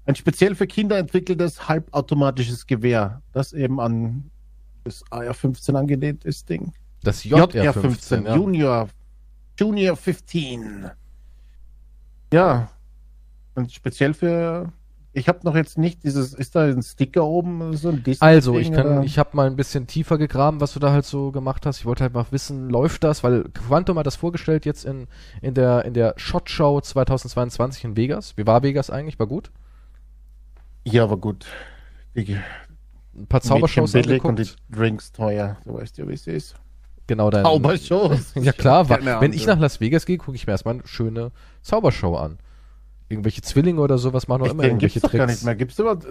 ein 0.08 0.14
speziell 0.14 0.54
für 0.54 0.66
Kinder 0.66 0.96
entwickeltes 0.96 1.68
halbautomatisches 1.68 2.66
Gewehr, 2.66 3.20
das 3.32 3.52
eben 3.52 3.78
an 3.78 4.30
das 4.84 5.04
AR-15 5.10 5.74
angelehnt 5.74 6.24
ist, 6.24 6.48
Ding. 6.48 6.72
Das 7.02 7.24
JR-15, 7.24 8.24
ja. 8.24 8.34
Junior, 8.34 8.88
Junior 9.58 9.96
15. 9.96 10.90
Ja, 12.32 12.70
und 13.54 13.70
speziell 13.70 14.14
für 14.14 14.72
ich 15.12 15.28
habe 15.28 15.40
noch 15.42 15.56
jetzt 15.56 15.76
nicht 15.76 16.04
dieses, 16.04 16.32
ist 16.32 16.54
da 16.54 16.64
ein 16.64 16.82
Sticker 16.82 17.24
oben, 17.24 17.76
so 17.76 17.88
ein 17.88 18.02
Disney 18.02 18.26
Also, 18.26 18.58
ich 18.58 18.70
kann, 18.70 18.86
oder? 18.86 19.02
ich 19.02 19.18
habe 19.18 19.30
mal 19.32 19.46
ein 19.46 19.56
bisschen 19.56 19.86
tiefer 19.86 20.16
gegraben, 20.16 20.60
was 20.60 20.72
du 20.74 20.80
da 20.80 20.92
halt 20.92 21.06
so 21.06 21.32
gemacht 21.32 21.66
hast. 21.66 21.80
Ich 21.80 21.86
wollte 21.86 22.04
halt 22.04 22.14
mal 22.14 22.26
wissen, 22.30 22.70
läuft 22.70 23.04
das, 23.04 23.24
weil 23.24 23.44
Quantum 23.52 23.98
hat 23.98 24.06
das 24.06 24.16
vorgestellt 24.16 24.64
jetzt 24.64 24.84
in, 24.84 25.06
in 25.42 25.54
der, 25.54 25.84
in 25.84 25.92
der 25.92 26.14
Shot 26.16 26.48
Show 26.48 26.80
2022 26.80 27.84
in 27.84 27.96
Vegas. 27.96 28.36
Wie 28.36 28.46
war 28.46 28.62
Vegas 28.62 28.90
eigentlich? 28.90 29.18
War 29.18 29.26
gut? 29.26 29.50
Ja, 30.92 31.08
war 31.10 31.16
gut. 31.16 31.46
Ich, 32.14 32.30
ein 32.30 33.26
paar 33.28 33.40
Zaubershows 33.40 33.94
angeguckt. 33.94 34.24
und 34.24 34.38
die 34.38 34.74
Drinks 34.74 35.12
teuer. 35.12 35.58
Du 35.64 35.74
weißt 35.74 35.98
ja, 35.98 36.08
wie 36.08 36.14
es 36.14 36.26
ist. 36.26 36.54
Genau, 37.06 37.30
dein. 37.30 37.44
Zaubershows. 37.44 38.32
ja 38.34 38.52
klar, 38.52 38.88
wenn 38.88 39.32
ich 39.32 39.46
nach 39.46 39.58
Las 39.58 39.80
Vegas 39.80 40.06
gehe, 40.06 40.18
gucke 40.18 40.36
ich 40.36 40.46
mir 40.46 40.52
erstmal 40.52 40.74
eine 40.74 40.86
schöne 40.86 41.32
Zaubershow 41.62 42.16
an 42.16 42.38
irgendwelche 43.08 43.42
Zwillinge 43.42 43.80
oder 43.80 43.98
sowas 43.98 44.28
machen 44.28 44.42
noch 44.42 44.50
immer 44.50 44.64
irgendwelche 44.64 45.00
gibt's 45.00 45.10
Tricks. 45.10 45.18
Gar 45.18 45.26
nicht 45.26 45.44
mehr. 45.44 45.56
Gibt's 45.56 45.78
überhaupt, 45.78 46.06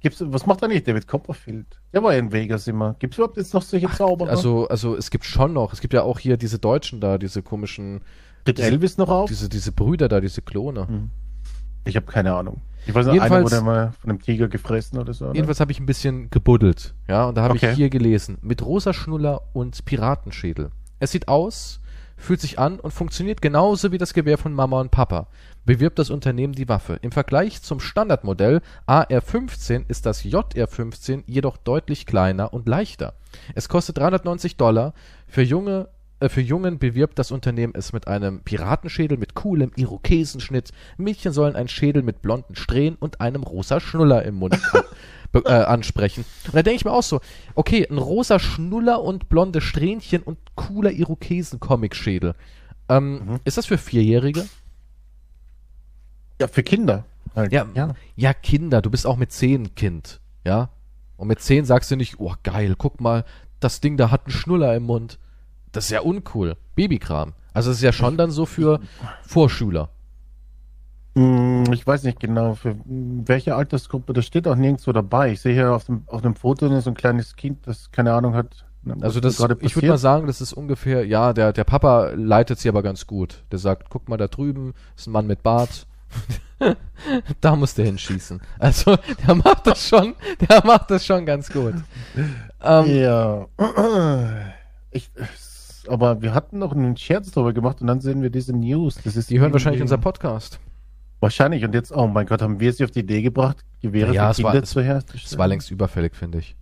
gibt's, 0.00 0.22
was 0.24 0.46
macht 0.46 0.62
eigentlich 0.64 0.84
David 0.84 1.06
Copperfield? 1.06 1.66
Der 1.92 2.02
war 2.02 2.12
ja 2.12 2.18
in 2.18 2.32
Vegas 2.32 2.66
immer. 2.66 2.96
Gibt 2.98 3.14
es 3.14 3.18
überhaupt 3.18 3.36
jetzt 3.36 3.54
noch 3.54 3.62
solche 3.62 3.88
Ach, 3.88 3.96
Zauberer? 3.96 4.30
Also, 4.30 4.66
also 4.68 4.96
es 4.96 5.10
gibt 5.10 5.24
schon 5.24 5.52
noch. 5.52 5.72
Es 5.72 5.80
gibt 5.80 5.94
ja 5.94 6.02
auch 6.02 6.18
hier 6.18 6.36
diese 6.36 6.58
Deutschen 6.58 7.00
da, 7.00 7.18
diese 7.18 7.42
komischen. 7.42 8.02
Tritt 8.44 8.58
Elvis 8.58 8.96
noch 8.96 9.10
auf? 9.10 9.28
Diese, 9.28 9.48
diese 9.48 9.72
Brüder 9.72 10.08
da, 10.08 10.20
diese 10.20 10.40
Klone. 10.40 10.88
Hm. 10.88 11.10
Ich 11.84 11.96
habe 11.96 12.06
keine 12.06 12.34
Ahnung. 12.34 12.60
Ich 12.86 12.94
weiß 12.94 13.06
nicht, 13.06 13.20
einer 13.20 13.42
wurde 13.42 13.60
mal 13.60 13.92
von 14.00 14.10
einem 14.10 14.20
Tiger 14.20 14.48
gefressen 14.48 14.98
oder 14.98 15.12
so. 15.12 15.26
Oder? 15.26 15.34
Jedenfalls 15.34 15.60
habe 15.60 15.70
ich 15.70 15.80
ein 15.80 15.86
bisschen 15.86 16.30
gebuddelt. 16.30 16.94
Ja, 17.08 17.26
und 17.26 17.36
da 17.36 17.42
habe 17.42 17.54
okay. 17.54 17.70
ich 17.70 17.76
hier 17.76 17.90
gelesen. 17.90 18.38
Mit 18.40 18.64
rosa 18.64 18.92
Schnuller 18.92 19.42
und 19.52 19.84
Piratenschädel. 19.84 20.70
Es 20.98 21.12
sieht 21.12 21.28
aus, 21.28 21.80
fühlt 22.16 22.40
sich 22.40 22.58
an 22.58 22.80
und 22.80 22.92
funktioniert 22.92 23.42
genauso 23.42 23.92
wie 23.92 23.98
das 23.98 24.14
Gewehr 24.14 24.38
von 24.38 24.52
Mama 24.54 24.80
und 24.80 24.90
Papa 24.90 25.26
bewirbt 25.64 25.98
das 25.98 26.10
Unternehmen 26.10 26.52
die 26.52 26.68
Waffe. 26.68 26.98
Im 27.02 27.12
Vergleich 27.12 27.62
zum 27.62 27.80
Standardmodell 27.80 28.60
AR-15 28.86 29.84
ist 29.88 30.06
das 30.06 30.24
JR-15 30.24 31.24
jedoch 31.26 31.56
deutlich 31.56 32.06
kleiner 32.06 32.52
und 32.52 32.68
leichter. 32.68 33.14
Es 33.54 33.68
kostet 33.68 33.98
390 33.98 34.56
Dollar. 34.56 34.94
Für 35.26 35.42
junge 35.42 35.88
für 36.28 36.40
Jungen 36.40 36.78
bewirbt 36.78 37.18
das 37.18 37.30
Unternehmen 37.30 37.72
es 37.74 37.92
mit 37.92 38.06
einem 38.06 38.40
Piratenschädel 38.40 39.16
mit 39.16 39.34
coolem 39.34 39.72
Irokesenschnitt. 39.76 40.72
Mädchen 40.98 41.32
sollen 41.32 41.56
einen 41.56 41.68
Schädel 41.68 42.02
mit 42.02 42.20
blonden 42.20 42.56
Strähnen 42.56 42.96
und 43.00 43.20
einem 43.20 43.42
rosa 43.42 43.80
Schnuller 43.80 44.22
im 44.24 44.34
Mund 44.34 44.58
äh, 45.32 45.50
ansprechen. 45.50 46.24
Und 46.46 46.54
da 46.54 46.62
denke 46.62 46.76
ich 46.76 46.84
mir 46.84 46.92
auch 46.92 47.02
so, 47.02 47.20
okay, 47.54 47.86
ein 47.88 47.98
rosa 47.98 48.38
Schnuller 48.38 49.02
und 49.02 49.28
blonde 49.28 49.60
Strähnchen 49.60 50.22
und 50.22 50.38
cooler 50.56 50.90
Irokesen-Comic-Schädel. 50.92 52.34
Ähm, 52.90 53.12
mhm. 53.12 53.40
Ist 53.44 53.56
das 53.56 53.66
für 53.66 53.78
Vierjährige? 53.78 54.46
Ja, 56.40 56.48
für 56.48 56.62
Kinder. 56.62 57.04
Halt. 57.34 57.52
Ja, 57.52 57.66
ja. 57.74 57.94
ja, 58.16 58.34
Kinder. 58.34 58.82
Du 58.82 58.90
bist 58.90 59.06
auch 59.06 59.16
mit 59.16 59.32
zehn 59.32 59.74
Kind. 59.74 60.20
Ja. 60.44 60.70
Und 61.16 61.28
mit 61.28 61.40
zehn 61.40 61.64
sagst 61.64 61.90
du 61.90 61.96
nicht, 61.96 62.18
oh 62.18 62.34
geil, 62.42 62.74
guck 62.76 63.00
mal, 63.00 63.24
das 63.60 63.80
Ding 63.80 63.96
da 63.96 64.10
hat 64.10 64.26
einen 64.26 64.32
Schnuller 64.32 64.74
im 64.74 64.84
Mund. 64.84 65.18
Das 65.72 65.84
ist 65.84 65.90
ja 65.90 66.00
uncool. 66.00 66.56
Babykram. 66.74 67.32
Also 67.52 67.70
es 67.70 67.78
ist 67.78 67.82
ja 67.82 67.92
schon 67.92 68.16
dann 68.16 68.30
so 68.30 68.46
für 68.46 68.80
Vorschüler. 69.22 69.90
Hm, 71.16 71.64
ich 71.72 71.86
weiß 71.86 72.04
nicht 72.04 72.20
genau, 72.20 72.54
für 72.54 72.76
welche 72.84 73.56
Altersgruppe, 73.56 74.12
das 74.12 74.26
steht 74.26 74.46
auch 74.46 74.54
nirgendwo 74.54 74.92
dabei. 74.92 75.32
Ich 75.32 75.40
sehe 75.40 75.54
hier 75.54 75.72
auf 75.72 75.84
dem, 75.84 76.04
auf 76.06 76.22
dem 76.22 76.36
Foto 76.36 76.68
nur 76.68 76.80
so 76.80 76.90
ein 76.90 76.96
kleines 76.96 77.34
Kind, 77.36 77.66
das 77.66 77.90
keine 77.90 78.12
Ahnung 78.12 78.34
hat. 78.34 78.64
Also 79.02 79.20
das, 79.20 79.38
ich 79.60 79.76
würde 79.76 79.88
mal 79.88 79.98
sagen, 79.98 80.26
das 80.26 80.40
ist 80.40 80.54
ungefähr, 80.54 81.04
ja, 81.04 81.34
der, 81.34 81.52
der 81.52 81.64
Papa 81.64 82.12
leitet 82.14 82.58
sie 82.60 82.68
aber 82.68 82.82
ganz 82.82 83.06
gut. 83.06 83.44
Der 83.52 83.58
sagt, 83.58 83.90
guck 83.90 84.08
mal 84.08 84.16
da 84.16 84.26
drüben, 84.26 84.72
ist 84.96 85.06
ein 85.06 85.12
Mann 85.12 85.26
mit 85.26 85.42
Bart, 85.42 85.86
da 87.40 87.56
muss 87.56 87.74
der 87.74 87.86
hinschießen. 87.86 88.40
Also, 88.58 88.96
der 89.26 89.34
macht 89.34 89.66
das 89.66 89.86
schon, 89.86 90.14
der 90.48 90.64
macht 90.64 90.90
das 90.90 91.04
schon 91.04 91.26
ganz 91.26 91.50
gut. 91.50 91.74
Ähm, 92.62 92.86
ja. 92.86 93.46
Ich, 94.90 95.10
aber 95.90 96.22
wir 96.22 96.34
hatten 96.34 96.58
noch 96.58 96.72
einen 96.72 96.96
Scherz 96.96 97.30
darüber 97.30 97.52
gemacht 97.52 97.80
und 97.80 97.86
dann 97.86 98.00
sehen 98.00 98.22
wir 98.22 98.30
diese 98.30 98.52
News. 98.54 98.98
Das 99.04 99.16
ist 99.16 99.30
die 99.30 99.40
hören 99.40 99.52
wahrscheinlich 99.52 99.82
unser 99.82 99.98
Podcast. 99.98 100.60
Wahrscheinlich. 101.20 101.64
Und 101.64 101.74
jetzt, 101.74 101.92
oh 101.92 102.06
mein 102.06 102.26
Gott, 102.26 102.42
haben 102.42 102.60
wir 102.60 102.72
sie 102.72 102.84
auf 102.84 102.90
die 102.90 103.00
Idee 103.00 103.22
gebracht, 103.22 103.64
Gewehre 103.82 104.14
ja, 104.14 104.32
für 104.32 104.42
Kinder 104.42 104.62
zu 104.62 104.82
herzustellen? 104.82 105.24
Es 105.26 105.38
war 105.38 105.48
längst 105.48 105.70
überfällig, 105.70 106.14
finde 106.14 106.38
ich. 106.38 106.56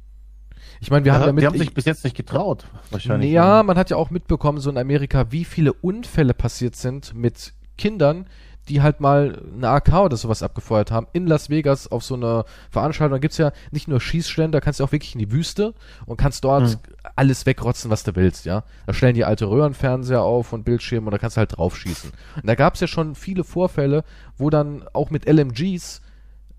Ich 0.80 0.90
meine, 0.90 1.04
wir 1.04 1.12
ja, 1.12 1.18
haben 1.18 1.26
damit, 1.26 1.42
die 1.42 1.46
haben 1.46 1.58
sich 1.58 1.74
bis 1.74 1.84
jetzt 1.84 2.04
nicht 2.04 2.16
getraut, 2.16 2.66
wahrscheinlich. 2.90 3.30
Ja, 3.30 3.62
man 3.62 3.76
hat 3.76 3.90
ja 3.90 3.96
auch 3.96 4.10
mitbekommen, 4.10 4.58
so 4.58 4.70
in 4.70 4.78
Amerika, 4.78 5.30
wie 5.30 5.44
viele 5.44 5.72
Unfälle 5.72 6.34
passiert 6.34 6.76
sind 6.76 7.14
mit 7.14 7.54
Kindern, 7.76 8.26
die 8.68 8.82
halt 8.82 9.00
mal 9.00 9.42
eine 9.56 9.68
AK 9.68 9.92
oder 9.94 10.16
sowas 10.16 10.42
abgefeuert 10.42 10.90
haben, 10.90 11.06
in 11.12 11.26
Las 11.26 11.50
Vegas 11.50 11.90
auf 11.90 12.04
so 12.04 12.14
einer 12.14 12.44
Veranstaltung. 12.70 13.16
Da 13.16 13.18
gibt's 13.18 13.38
ja 13.38 13.52
nicht 13.70 13.88
nur 13.88 14.00
Schießstellen, 14.00 14.52
da 14.52 14.60
kannst 14.60 14.80
du 14.80 14.84
auch 14.84 14.92
wirklich 14.92 15.14
in 15.14 15.20
die 15.20 15.32
Wüste 15.32 15.74
und 16.06 16.16
kannst 16.16 16.44
dort 16.44 16.64
mhm. 16.64 16.76
alles 17.16 17.46
wegrotzen, 17.46 17.90
was 17.90 18.04
du 18.04 18.14
willst, 18.16 18.44
ja. 18.44 18.64
Da 18.86 18.92
stellen 18.92 19.14
die 19.14 19.24
alte 19.24 19.48
Röhrenfernseher 19.48 20.22
auf 20.22 20.52
und 20.52 20.64
Bildschirme 20.64 21.06
und 21.06 21.12
da 21.12 21.18
kannst 21.18 21.36
du 21.36 21.38
halt 21.38 21.56
drauf 21.56 21.76
schießen. 21.76 22.10
Und 22.36 22.46
da 22.46 22.54
gab's 22.54 22.80
ja 22.80 22.86
schon 22.86 23.14
viele 23.14 23.44
Vorfälle, 23.44 24.04
wo 24.36 24.50
dann 24.50 24.84
auch 24.92 25.10
mit 25.10 25.28
LMGs 25.28 26.02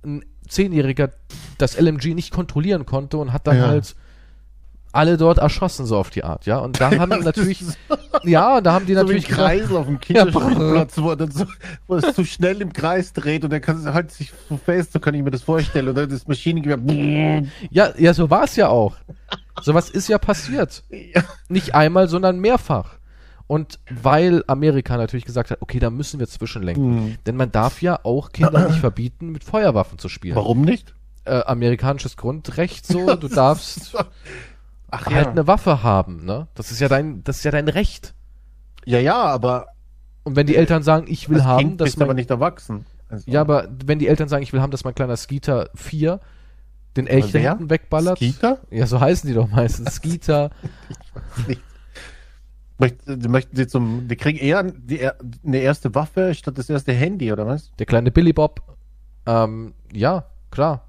ein 0.04 0.26
Zehnjähriger 0.48 1.12
das 1.58 1.80
LMG 1.80 2.15
nicht 2.15 2.32
kontrollieren 2.32 2.86
konnte 2.86 3.17
und 3.17 3.34
hat 3.34 3.48
dann 3.48 3.58
ja. 3.58 3.67
halt 3.67 3.95
alle 4.91 5.17
dort 5.17 5.38
erschossen, 5.38 5.86
so 5.86 5.97
auf 5.97 6.10
die 6.10 6.23
Art, 6.23 6.45
ja. 6.45 6.58
Und 6.60 6.80
da 6.82 6.91
haben 6.97 7.23
natürlich, 7.23 7.63
ja, 8.23 8.62
da 8.62 8.73
haben 8.73 8.86
die 8.86 8.93
so 8.93 9.02
natürlich. 9.02 9.30
Wie 9.30 9.34
Kreis 9.34 9.71
auf 9.71 9.86
dem 9.86 9.99
Kinderspielplatz, 9.99 10.95
ja, 10.97 11.04
wo, 11.04 11.12
er 11.12 11.32
so, 11.32 11.45
wo 11.88 11.95
es 11.95 12.13
zu 12.15 12.25
schnell 12.25 12.62
im 12.62 12.73
Kreis 12.73 13.13
dreht 13.13 13.43
und 13.43 13.52
dann 13.52 13.62
kann 13.62 13.78
es 13.78 13.86
halt 13.86 14.12
sich 14.12 14.34
so 14.49 14.58
fest, 14.58 14.93
so 14.93 14.99
kann 14.99 15.13
ich 15.13 15.23
mir 15.23 15.32
das 15.32 15.43
vorstellen. 15.43 15.89
Oder 15.89 16.08
das 16.08 16.28
Maschinengewehr. 16.28 17.43
Ja, 17.69 17.93
ja, 17.97 18.13
so 18.13 18.30
war 18.30 18.43
es 18.43 18.56
ja 18.56 18.69
auch. 18.69 18.95
Sowas 19.62 19.89
ist 19.89 20.08
ja 20.08 20.17
passiert. 20.17 20.84
Ja. 20.89 21.23
Nicht 21.49 21.75
einmal, 21.75 22.08
sondern 22.08 22.39
mehrfach. 22.39 22.99
Und 23.49 23.80
weil 23.89 24.43
Amerika 24.45 24.95
natürlich 24.95 25.25
gesagt 25.25 25.49
hat, 25.49 25.62
okay, 25.62 25.80
da 25.80 25.89
müssen 25.89 26.19
wir 26.19 26.28
zwischenlenken. 26.28 26.95
Mhm. 26.95 27.15
Denn 27.25 27.36
man 27.36 27.52
darf 27.52 27.82
ja 27.82 27.99
auch 28.04 28.32
Kinder 28.32 28.67
nicht 28.67 28.80
verbieten, 28.80 29.30
mit 29.32 29.43
Feuerwaffen 29.43 29.97
zu 29.97 30.08
spielen. 30.08 30.36
Warum 30.36 30.62
nicht? 30.62 30.93
Äh, 31.25 31.41
amerikanisches 31.45 32.15
Grundrecht 32.15 32.86
so, 32.86 33.15
du 33.15 33.28
darfst 33.28 33.95
Ach, 34.91 35.06
halt 35.06 35.25
ja. 35.25 35.32
eine 35.32 35.47
Waffe 35.47 35.84
haben, 35.84 36.25
ne? 36.25 36.47
Das 36.56 36.71
ist 36.71 36.80
ja 36.80 36.88
dein, 36.88 37.23
das 37.23 37.38
ist 37.38 37.43
ja 37.43 37.52
dein 37.52 37.67
Recht. 37.67 38.13
Ja, 38.86 38.99
ja, 38.99 39.23
aber. 39.23 39.67
Und 40.23 40.36
wenn 40.36 40.47
die 40.47 40.56
Eltern 40.56 40.84
sagen, 40.84 41.06
ich 41.10 41.30
will 41.30 41.43
haben, 41.43 41.60
kind 41.60 41.82
dass 41.82 41.86
bist 41.86 41.97
mein, 41.97 42.08
aber 42.08 42.13
nicht 42.13 42.30
erwachsen. 42.30 42.86
Also 43.08 43.30
ja, 43.30 43.41
aber 43.41 43.67
wenn 43.86 43.99
die 43.99 44.08
Eltern 44.08 44.30
sagen, 44.30 44.43
ich 44.43 44.54
will 44.54 44.62
haben, 44.62 44.71
dass 44.71 44.84
mein 44.84 44.95
kleiner 44.95 45.17
Skeeter 45.17 45.69
4 45.75 46.19
den 46.97 47.08
hinten 47.08 47.69
wegballert. 47.69 48.17
Skeeter? 48.17 48.60
Ja, 48.69 48.86
so 48.88 48.99
heißen 48.99 49.28
die 49.28 49.34
doch 49.34 49.47
meistens. 49.49 49.95
Skeeter. 49.95 50.49
Möchten, 52.82 53.30
möchten 53.30 53.58
sie 53.58 53.67
zum, 53.67 54.08
die 54.08 54.15
kriegen 54.15 54.39
eher 54.39 54.63
die, 54.63 55.06
eine 55.45 55.58
erste 55.58 55.93
Waffe 55.95 56.34
statt 56.34 56.58
das 56.58 56.69
erste 56.69 56.93
Handy, 56.93 57.30
oder 57.34 57.45
was? 57.45 57.71
Der 57.78 57.86
kleine 57.86 58.10
Billy 58.10 58.32
Bob. 58.32 58.62
Ähm, 59.25 59.73
ja, 59.91 60.28
klar. 60.49 60.86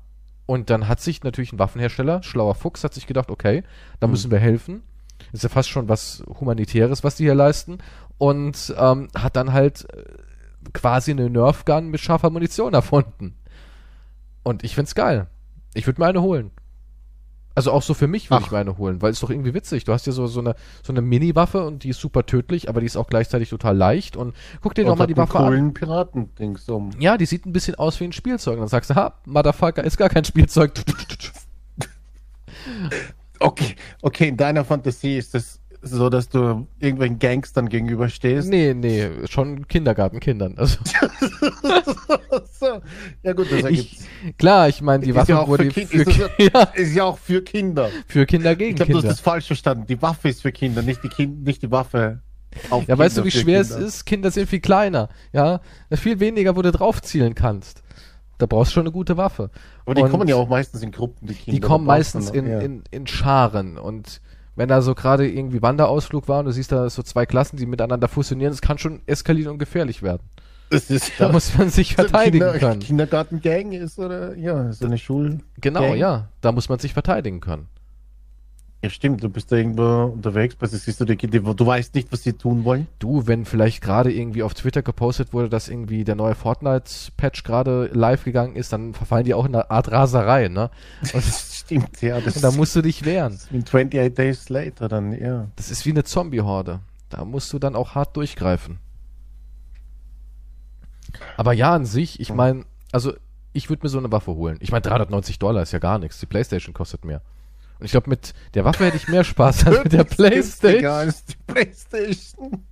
Und 0.50 0.68
dann 0.68 0.88
hat 0.88 1.00
sich 1.00 1.22
natürlich 1.22 1.52
ein 1.52 1.60
Waffenhersteller, 1.60 2.24
schlauer 2.24 2.56
Fuchs, 2.56 2.82
hat 2.82 2.92
sich 2.92 3.06
gedacht, 3.06 3.30
okay, 3.30 3.62
da 4.00 4.08
mhm. 4.08 4.10
müssen 4.10 4.32
wir 4.32 4.40
helfen. 4.40 4.82
Ist 5.30 5.44
ja 5.44 5.48
fast 5.48 5.68
schon 5.68 5.88
was 5.88 6.24
Humanitäres, 6.40 7.04
was 7.04 7.14
die 7.14 7.22
hier 7.22 7.36
leisten. 7.36 7.78
Und 8.18 8.74
ähm, 8.76 9.06
hat 9.16 9.36
dann 9.36 9.52
halt 9.52 9.86
äh, 9.94 10.02
quasi 10.72 11.12
eine 11.12 11.30
Nerf-Gun 11.30 11.86
mit 11.90 12.00
scharfer 12.00 12.30
Munition 12.30 12.74
erfunden. 12.74 13.36
Und 14.42 14.64
ich 14.64 14.74
find's 14.74 14.96
geil. 14.96 15.28
Ich 15.72 15.86
würde 15.86 16.00
mir 16.00 16.08
eine 16.08 16.20
holen. 16.20 16.50
Also 17.60 17.72
auch 17.72 17.82
so 17.82 17.92
für 17.92 18.06
mich 18.06 18.30
würde 18.30 18.44
ich 18.46 18.50
meine 18.50 18.78
holen, 18.78 19.02
weil 19.02 19.12
es 19.12 19.20
doch 19.20 19.28
irgendwie 19.28 19.52
witzig. 19.52 19.84
Du 19.84 19.92
hast 19.92 20.06
ja 20.06 20.14
so, 20.14 20.26
so 20.26 20.40
eine, 20.40 20.54
so 20.82 20.94
eine 20.94 21.02
Mini-Waffe 21.02 21.66
und 21.66 21.84
die 21.84 21.90
ist 21.90 22.00
super 22.00 22.24
tödlich, 22.24 22.70
aber 22.70 22.80
die 22.80 22.86
ist 22.86 22.96
auch 22.96 23.06
gleichzeitig 23.06 23.50
total 23.50 23.76
leicht 23.76 24.16
und 24.16 24.34
guck 24.62 24.74
dir 24.74 24.86
doch 24.86 24.96
mal 24.96 25.06
die 25.06 25.14
Waffe 25.14 25.38
an. 25.40 25.44
coolen 25.44 25.74
Piratendings 25.74 26.66
um. 26.70 26.88
Ja, 26.98 27.18
die 27.18 27.26
sieht 27.26 27.44
ein 27.44 27.52
bisschen 27.52 27.74
aus 27.74 28.00
wie 28.00 28.04
ein 28.04 28.12
Spielzeug. 28.12 28.54
Und 28.54 28.60
dann 28.60 28.68
sagst 28.68 28.88
du, 28.88 28.94
ha, 28.94 29.12
Motherfucker, 29.26 29.84
ist 29.84 29.98
gar 29.98 30.08
kein 30.08 30.24
Spielzeug. 30.24 30.72
Okay, 33.42 33.74
okay, 34.02 34.28
in 34.28 34.36
deiner 34.36 34.66
Fantasie 34.66 35.16
ist 35.16 35.34
es 35.34 35.59
so, 35.82 36.10
dass 36.10 36.28
du 36.28 36.66
irgendwelchen 36.78 37.18
Gangstern 37.18 37.68
gegenüberstehst. 37.68 38.48
Nee, 38.48 38.74
nee, 38.74 39.08
schon 39.28 39.66
Kindergartenkindern. 39.66 40.56
Also, 40.58 40.78
so. 42.52 42.80
Ja 43.22 43.32
gut, 43.32 43.50
das 43.50 43.62
ergibt 43.62 43.92
ich, 43.92 44.36
klar, 44.36 44.68
ich 44.68 44.82
meine, 44.82 45.04
die 45.04 45.14
Waffe 45.14 45.32
ja 45.32 45.46
wurde 45.46 45.70
für 45.70 45.86
für, 45.86 46.02
ist 46.02 46.20
ja, 46.52 46.62
ist 46.74 46.94
ja 46.94 47.04
auch 47.04 47.18
für 47.18 47.42
Kinder. 47.42 47.88
für 48.06 48.26
Kinder 48.26 48.52
Ich 48.52 48.58
gegen 48.58 48.76
glaube, 48.76 48.92
du 48.92 48.98
hast 48.98 49.02
Kinder. 49.02 49.14
das 49.14 49.20
falsch 49.20 49.46
verstanden. 49.46 49.86
Die 49.86 50.00
Waffe 50.02 50.28
ist 50.28 50.42
für 50.42 50.52
Kinder, 50.52 50.82
nicht 50.82 51.02
die, 51.02 51.08
kind, 51.08 51.44
nicht 51.44 51.62
die 51.62 51.70
Waffe. 51.70 52.20
Ja, 52.86 52.98
weißt 52.98 53.16
du, 53.16 53.22
Kinder, 53.22 53.24
wie 53.36 53.40
schwer 53.40 53.60
es 53.60 53.70
Kinder. 53.70 53.86
ist? 53.86 54.04
Kinder 54.04 54.30
sind 54.30 54.48
viel 54.48 54.60
kleiner. 54.60 55.08
Ja, 55.32 55.60
viel 55.92 56.20
weniger, 56.20 56.56
wo 56.56 56.62
du 56.62 56.72
drauf 56.72 57.00
zielen 57.00 57.34
kannst. 57.34 57.82
Da 58.38 58.46
brauchst 58.46 58.72
du 58.72 58.74
schon 58.74 58.82
eine 58.84 58.92
gute 58.92 59.16
Waffe. 59.16 59.50
Aber 59.84 59.94
die 59.94 60.02
Und 60.02 60.10
kommen 60.10 60.26
ja 60.26 60.36
auch 60.36 60.48
meistens 60.48 60.82
in 60.82 60.90
Gruppen, 60.92 61.26
die 61.26 61.34
Kinder. 61.34 61.52
Die 61.52 61.60
kommen 61.60 61.84
meistens 61.86 62.30
in, 62.30 62.46
in, 62.46 62.82
in 62.90 63.06
Scharen 63.06 63.78
und 63.78 64.20
wenn 64.56 64.68
da 64.68 64.82
so 64.82 64.94
gerade 64.94 65.28
irgendwie 65.28 65.62
Wanderausflug 65.62 66.28
war 66.28 66.40
und 66.40 66.46
du 66.46 66.52
siehst 66.52 66.72
da 66.72 66.88
so 66.90 67.02
zwei 67.02 67.26
Klassen, 67.26 67.56
die 67.56 67.66
miteinander 67.66 68.08
fusionieren, 68.08 68.52
das 68.52 68.60
kann 68.60 68.78
schon 68.78 69.00
eskalieren 69.06 69.52
und 69.52 69.58
gefährlich 69.58 70.02
werden. 70.02 70.22
Da 71.18 71.32
muss 71.32 71.56
man 71.58 71.68
sich 71.68 71.94
verteidigen 71.96 72.44
Kinder, 72.44 72.58
können. 72.58 72.80
Kindergartengang 72.80 73.72
ist 73.72 73.98
oder 73.98 74.36
ja, 74.36 74.72
so 74.72 74.86
eine 74.86 74.98
Schul. 74.98 75.40
Genau, 75.60 75.94
ja. 75.94 76.28
Da 76.40 76.52
muss 76.52 76.68
man 76.68 76.78
sich 76.78 76.92
verteidigen 76.92 77.40
können. 77.40 77.66
Ja, 78.82 78.88
stimmt. 78.88 79.22
Du 79.22 79.28
bist 79.28 79.52
da 79.52 79.56
irgendwo 79.56 80.04
unterwegs, 80.04 80.56
weil 80.58 80.70
siehst 80.70 81.00
du 81.00 81.04
die 81.04 81.16
Kinder, 81.16 81.40
du 81.54 81.66
weißt 81.66 81.94
nicht, 81.94 82.10
was 82.12 82.22
sie 82.22 82.32
tun 82.32 82.64
wollen. 82.64 82.86
Du, 82.98 83.26
wenn 83.26 83.44
vielleicht 83.44 83.82
gerade 83.82 84.10
irgendwie 84.10 84.42
auf 84.42 84.54
Twitter 84.54 84.80
gepostet 84.80 85.34
wurde, 85.34 85.50
dass 85.50 85.68
irgendwie 85.68 86.02
der 86.02 86.14
neue 86.14 86.34
Fortnite-Patch 86.34 87.42
gerade 87.42 87.90
live 87.92 88.24
gegangen 88.24 88.56
ist, 88.56 88.72
dann 88.72 88.94
verfallen 88.94 89.24
die 89.24 89.34
auch 89.34 89.44
in 89.44 89.54
eine 89.54 89.70
Art 89.70 89.90
Raserei, 89.90 90.48
ne? 90.48 90.70
Und, 91.02 91.14
Das 91.14 91.58
stimmt, 91.58 92.00
ja. 92.00 92.20
Das 92.20 92.36
und 92.36 92.42
da 92.42 92.52
musst 92.52 92.74
du 92.74 92.80
dich 92.80 93.04
wehren. 93.04 93.38
wie 93.50 93.58
28 93.58 94.14
Days 94.14 94.48
Later 94.48 94.88
dann, 94.88 95.12
ja. 95.12 95.48
Das 95.56 95.70
ist 95.70 95.84
wie 95.84 95.90
eine 95.90 96.04
Zombie-Horde. 96.04 96.80
Da 97.10 97.24
musst 97.26 97.52
du 97.52 97.58
dann 97.58 97.76
auch 97.76 97.94
hart 97.94 98.16
durchgreifen. 98.16 98.78
Aber 101.36 101.52
ja, 101.52 101.74
an 101.74 101.84
sich, 101.84 102.18
ich 102.18 102.32
meine, 102.32 102.64
also 102.92 103.12
ich 103.52 103.68
würde 103.68 103.84
mir 103.84 103.90
so 103.90 103.98
eine 103.98 104.10
Waffe 104.10 104.32
holen. 104.32 104.56
Ich 104.60 104.70
meine, 104.72 104.82
390 104.82 105.38
Dollar 105.38 105.62
ist 105.62 105.72
ja 105.72 105.80
gar 105.80 105.98
nichts. 105.98 106.18
Die 106.20 106.26
Playstation 106.26 106.72
kostet 106.72 107.04
mehr. 107.04 107.20
Und 107.80 107.86
ich 107.86 107.92
glaube, 107.92 108.10
mit 108.10 108.34
der 108.54 108.64
Waffe 108.64 108.84
hätte 108.84 108.98
ich 108.98 109.08
mehr 109.08 109.24
Spaß 109.24 109.66
als 109.66 109.84
mit 109.84 109.92
der 109.92 110.04
Playstation. 110.04 110.84
Als 110.90 111.24
die 111.24 111.36
Playstation. 111.46 112.64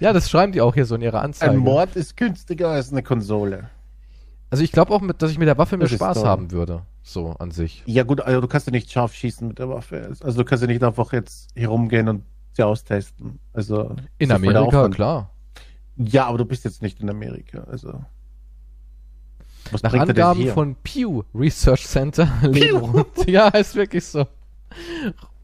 Ja, 0.00 0.12
das 0.12 0.28
schreiben 0.28 0.52
die 0.52 0.60
auch 0.60 0.74
hier 0.74 0.84
so 0.86 0.96
in 0.96 1.02
ihrer 1.02 1.22
Anzeige. 1.22 1.52
Ein 1.52 1.58
Mord 1.58 1.94
ist 1.94 2.16
günstiger 2.16 2.70
als 2.70 2.90
eine 2.90 3.02
Konsole. 3.02 3.70
Also 4.50 4.64
ich 4.64 4.72
glaube 4.72 4.92
auch, 4.92 5.00
mit, 5.00 5.22
dass 5.22 5.30
ich 5.30 5.38
mit 5.38 5.46
der 5.48 5.56
Waffe 5.58 5.76
mehr 5.76 5.86
Das 5.88 5.96
Spaß 5.96 6.24
haben 6.24 6.50
würde. 6.50 6.82
So 7.02 7.30
an 7.38 7.52
sich. 7.52 7.84
Ja 7.86 8.02
gut, 8.02 8.20
also 8.20 8.40
du 8.40 8.48
kannst 8.48 8.66
ja 8.66 8.72
nicht 8.72 8.90
scharf 8.90 9.14
schießen 9.14 9.46
mit 9.46 9.58
der 9.60 9.68
Waffe. 9.68 10.12
Also 10.20 10.38
du 10.38 10.44
kannst 10.44 10.62
ja 10.62 10.66
nicht 10.68 10.82
einfach 10.82 11.12
jetzt 11.12 11.50
herumgehen 11.54 12.08
und 12.08 12.24
sie 12.54 12.64
austesten. 12.64 13.38
Also 13.52 13.94
In 14.18 14.32
Amerika, 14.32 14.88
klar. 14.88 15.30
Ja, 15.96 16.26
aber 16.26 16.38
du 16.38 16.44
bist 16.44 16.64
jetzt 16.64 16.82
nicht 16.82 17.00
in 17.00 17.08
Amerika. 17.08 17.64
Also 17.70 18.02
was 19.72 19.82
Nach 19.82 19.94
Angaben 19.94 20.40
hier? 20.40 20.52
von 20.52 20.76
Pew 20.82 21.22
Research 21.34 21.86
Center 21.86 22.28
leben 22.42 22.78
rund, 22.78 23.28
ja, 23.28 23.48
ist 23.48 23.74
wirklich 23.74 24.04
so, 24.04 24.26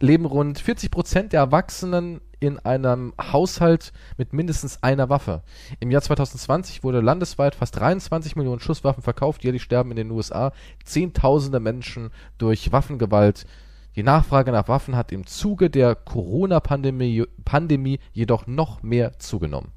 leben 0.00 0.24
rund 0.26 0.58
40 0.58 0.90
Prozent 0.90 1.32
der 1.32 1.40
Erwachsenen 1.40 2.20
in 2.40 2.58
einem 2.58 3.14
Haushalt 3.20 3.92
mit 4.16 4.32
mindestens 4.32 4.82
einer 4.82 5.08
Waffe. 5.08 5.42
Im 5.78 5.90
Jahr 5.92 6.02
2020 6.02 6.82
wurde 6.82 7.00
landesweit 7.00 7.54
fast 7.54 7.78
23 7.78 8.35
Millionen 8.35 8.61
Schusswaffen 8.61 9.02
verkauft. 9.02 9.44
Jährlich 9.44 9.62
sterben 9.62 9.90
in 9.92 9.96
den 9.96 10.11
USA 10.11 10.52
Zehntausende 10.85 11.61
Menschen 11.61 12.11
durch 12.38 12.72
Waffengewalt. 12.72 13.46
Die 13.94 14.02
Nachfrage 14.02 14.50
nach 14.52 14.68
Waffen 14.68 14.96
hat 14.96 15.12
im 15.12 15.26
Zuge 15.26 15.70
der 15.70 15.94
Corona-Pandemie 15.94 17.24
Pandemie 17.44 18.00
jedoch 18.12 18.46
noch 18.46 18.82
mehr 18.82 19.18
zugenommen. 19.18 19.70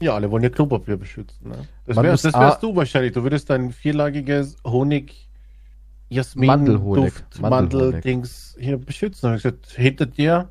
Ja, 0.00 0.14
alle 0.14 0.30
wollen 0.30 0.42
ja 0.42 0.50
Klopapier 0.50 0.96
beschützen. 0.98 1.48
Ne? 1.48 1.66
Das 1.86 1.96
wärst 1.96 2.34
A- 2.34 2.54
du 2.56 2.76
wahrscheinlich. 2.76 3.12
Du 3.12 3.22
würdest 3.22 3.48
dein 3.48 3.72
vierlagiges 3.72 4.58
Honig, 4.64 5.25
Jasmin, 6.08 6.46
Mandelhonig. 6.46 7.12
Duft. 7.14 7.40
Mandeldings 7.40 8.56
hier 8.58 8.78
beschützen. 8.78 9.34
Ich 9.34 9.42
gesagt, 9.42 9.72
hinter 9.72 10.06
dir. 10.06 10.48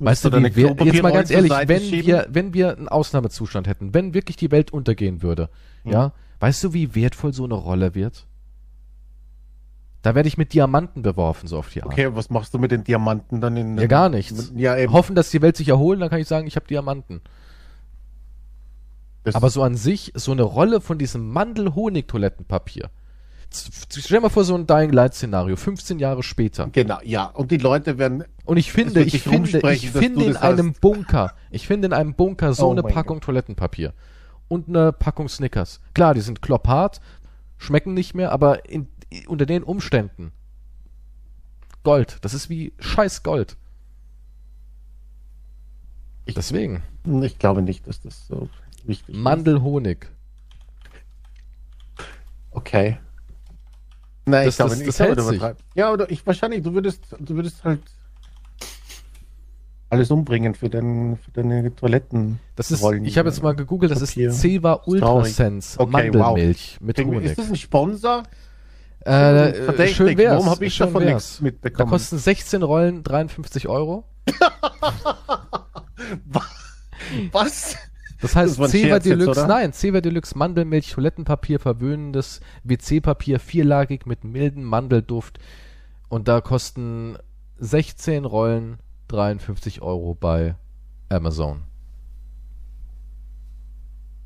Weißt 0.00 0.24
du, 0.24 0.32
wie 0.32 0.54
wär, 0.54 0.76
jetzt 0.84 1.02
mal 1.02 1.12
ganz 1.12 1.30
ehrlich, 1.30 1.50
wenn 1.66 1.80
schieben? 1.80 2.06
wir, 2.06 2.26
wenn 2.30 2.54
wir 2.54 2.76
einen 2.76 2.88
Ausnahmezustand 2.88 3.66
hätten, 3.66 3.94
wenn 3.94 4.14
wirklich 4.14 4.36
die 4.36 4.50
Welt 4.50 4.72
untergehen 4.72 5.22
würde, 5.22 5.48
Mhm. 5.84 5.92
ja, 5.92 6.12
weißt 6.40 6.62
du, 6.64 6.72
wie 6.72 6.94
wertvoll 6.94 7.32
so 7.32 7.44
eine 7.44 7.54
Rolle 7.54 7.94
wird? 7.94 8.26
Da 10.02 10.14
werde 10.14 10.28
ich 10.28 10.38
mit 10.38 10.54
Diamanten 10.54 11.02
beworfen, 11.02 11.48
so 11.48 11.58
auf 11.58 11.70
die 11.70 11.82
Art. 11.82 11.90
Okay, 11.92 12.14
was 12.14 12.30
machst 12.30 12.54
du 12.54 12.58
mit 12.58 12.70
den 12.70 12.84
Diamanten 12.84 13.40
dann 13.40 13.56
in 13.56 13.76
Ja, 13.76 13.86
gar 13.88 14.08
nichts. 14.08 14.52
Ja, 14.54 14.76
eben. 14.76 14.92
Hoffen, 14.92 15.16
dass 15.16 15.30
die 15.30 15.42
Welt 15.42 15.56
sich 15.56 15.68
erholen, 15.68 15.98
dann 15.98 16.08
kann 16.10 16.20
ich 16.20 16.28
sagen, 16.28 16.46
ich 16.46 16.54
habe 16.54 16.66
Diamanten. 16.68 17.20
Das- 19.24 19.34
Aber 19.34 19.50
so 19.50 19.62
an 19.64 19.74
sich, 19.74 20.12
so 20.14 20.30
eine 20.30 20.42
Rolle 20.42 20.80
von 20.80 20.98
diesem 20.98 21.28
Mandel-Honig-Toilettenpapier. 21.32 22.90
Stell 23.50 24.18
dir 24.18 24.20
mal 24.20 24.28
vor, 24.28 24.44
so 24.44 24.54
ein 24.54 24.66
Dying 24.66 24.92
Light-Szenario, 24.92 25.56
15 25.56 25.98
Jahre 25.98 26.22
später. 26.22 26.68
Genau, 26.70 26.98
ja. 27.02 27.24
Und 27.24 27.50
die 27.50 27.56
Leute 27.56 27.96
werden. 27.98 28.24
Und 28.44 28.56
ich 28.58 28.70
finde, 28.72 29.02
ich 29.02 29.22
finde, 29.22 29.72
ich 29.72 29.90
finde 29.90 30.24
in 30.26 30.36
einem 30.36 30.70
hast. 30.70 30.80
Bunker, 30.80 31.34
ich 31.50 31.66
finde 31.66 31.86
in 31.86 31.92
einem 31.92 32.14
Bunker 32.14 32.52
so 32.52 32.68
Oh 32.68 32.72
eine 32.72 32.82
Packung 32.82 33.20
Toilettenpapier 33.20 33.94
und 34.48 34.68
eine 34.68 34.92
Packung 34.92 35.28
Snickers. 35.28 35.80
Klar, 35.94 36.14
die 36.14 36.20
sind 36.20 36.42
klopphart, 36.42 37.00
schmecken 37.56 37.94
nicht 37.94 38.14
mehr, 38.14 38.32
aber 38.32 38.68
in, 38.68 38.88
unter 39.26 39.46
den 39.46 39.62
Umständen 39.62 40.32
Gold. 41.84 42.18
Das 42.22 42.34
ist 42.34 42.50
wie 42.50 42.72
scheiß 42.78 43.22
Gold. 43.22 43.56
Ich- 46.26 46.34
Deswegen. 46.34 46.82
Ich 47.22 47.38
glaube 47.38 47.62
nicht, 47.62 47.86
dass 47.86 48.00
das 48.02 48.26
so 48.26 48.50
wichtig 48.84 49.14
ist. 49.14 49.18
Mandelhonig. 49.22 50.06
Okay. 52.50 52.98
Nein, 54.30 54.44
Das- 54.46 54.54
ich 54.54 54.56
glaube 54.56 54.70
das- 54.70 54.78
das 54.78 54.88
ich 54.88 54.96
glaube, 54.96 55.08
hält 55.08 55.18
du 55.18 55.28
übertreibst. 55.34 55.64
Ja, 55.74 55.92
oder 55.92 56.10
ich 56.10 56.26
wahrscheinlich, 56.26 56.62
du 56.62 56.72
würdest, 56.74 57.02
du 57.18 57.34
würdest 57.34 57.64
halt 57.64 57.80
alles 59.90 60.10
umbringen 60.10 60.54
für, 60.54 60.68
dein, 60.68 61.16
für 61.16 61.30
deine 61.30 61.74
Toiletten. 61.74 62.40
Das 62.56 62.70
ist, 62.70 62.82
Rollen, 62.82 63.06
ich 63.06 63.16
habe 63.16 63.30
jetzt 63.30 63.42
mal 63.42 63.54
gegoogelt, 63.54 63.90
das 63.90 64.00
Papier. 64.00 64.28
ist 64.28 64.40
Ceva. 64.40 64.82
Ultrasense 64.84 65.80
Okay, 65.80 66.10
Mandelmilch 66.10 66.76
mit 66.80 66.98
Ist 66.98 67.06
Honig. 67.06 67.34
das 67.36 67.48
ein 67.48 67.56
Sponsor? 67.56 68.22
Äh, 69.00 69.54
Verdächtig. 69.54 69.96
schön 69.96 70.18
wär's. 70.18 70.32
Warum 70.34 70.50
habe 70.50 70.66
ich 70.66 70.74
schön 70.74 70.88
davon 70.88 71.04
nichts 71.06 71.38
Da 71.38 71.44
mitbekommen? 71.44 71.88
kosten 71.90 72.18
16 72.18 72.62
Rollen 72.62 73.02
53 73.02 73.66
Euro. 73.68 74.04
Was? 77.32 77.76
Das 78.20 78.34
heißt, 78.34 78.58
Das 78.58 78.70
Ceva 78.72 78.96
jetzt, 78.96 79.06
Deluxe, 79.06 79.30
oder? 79.42 79.46
nein, 79.46 79.72
Ceva 79.72 80.00
Deluxe 80.00 80.36
Mandelmilch, 80.36 80.90
Toilettenpapier, 80.90 81.60
verwöhnendes 81.60 82.40
WC-Papier, 82.64 83.38
vierlagig 83.38 84.06
mit 84.06 84.24
milden 84.24 84.64
Mandelduft. 84.64 85.38
Und 86.08 86.26
da 86.26 86.40
kosten 86.40 87.16
16 87.58 88.24
Rollen 88.24 88.78
53 89.08 89.82
Euro 89.82 90.14
bei 90.14 90.56
Amazon. 91.08 91.62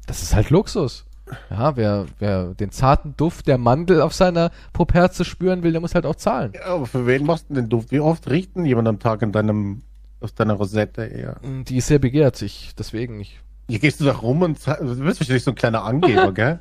Das 0.06 0.22
ist 0.22 0.34
halt 0.34 0.50
Luxus. 0.50 1.04
Ja, 1.50 1.76
wer, 1.76 2.06
wer 2.18 2.54
den 2.54 2.70
zarten 2.70 3.14
Duft 3.16 3.46
der 3.46 3.56
Mandel 3.56 4.02
auf 4.02 4.12
seiner 4.12 4.50
Properze 4.72 5.24
spüren 5.24 5.62
will, 5.62 5.72
der 5.72 5.80
muss 5.80 5.94
halt 5.94 6.04
auch 6.04 6.16
zahlen. 6.16 6.52
Ja, 6.54 6.66
aber 6.66 6.86
für 6.86 7.06
wen 7.06 7.24
machst 7.24 7.48
du 7.48 7.54
denn 7.54 7.68
Duft? 7.68 7.90
Wie 7.92 8.00
oft 8.00 8.28
riecht 8.28 8.56
denn 8.56 8.66
jemand 8.66 8.88
am 8.88 8.98
Tag 8.98 9.22
in 9.22 9.32
deinem, 9.32 9.82
auf 10.20 10.32
deiner 10.32 10.54
Rosette 10.54 11.04
eher? 11.04 11.40
Die 11.42 11.76
ist 11.76 11.86
sehr 11.86 12.00
begehrt, 12.00 12.42
ich, 12.42 12.74
deswegen 12.76 13.16
nicht. 13.16 13.40
Hier 13.68 13.78
gehst 13.78 14.00
du 14.00 14.04
da 14.04 14.12
rum 14.12 14.42
und 14.42 14.58
du 14.66 15.04
bist 15.04 15.20
wahrscheinlich 15.20 15.44
so 15.44 15.52
ein 15.52 15.54
kleiner 15.54 15.84
Angeber, 15.84 16.32
gell? 16.34 16.60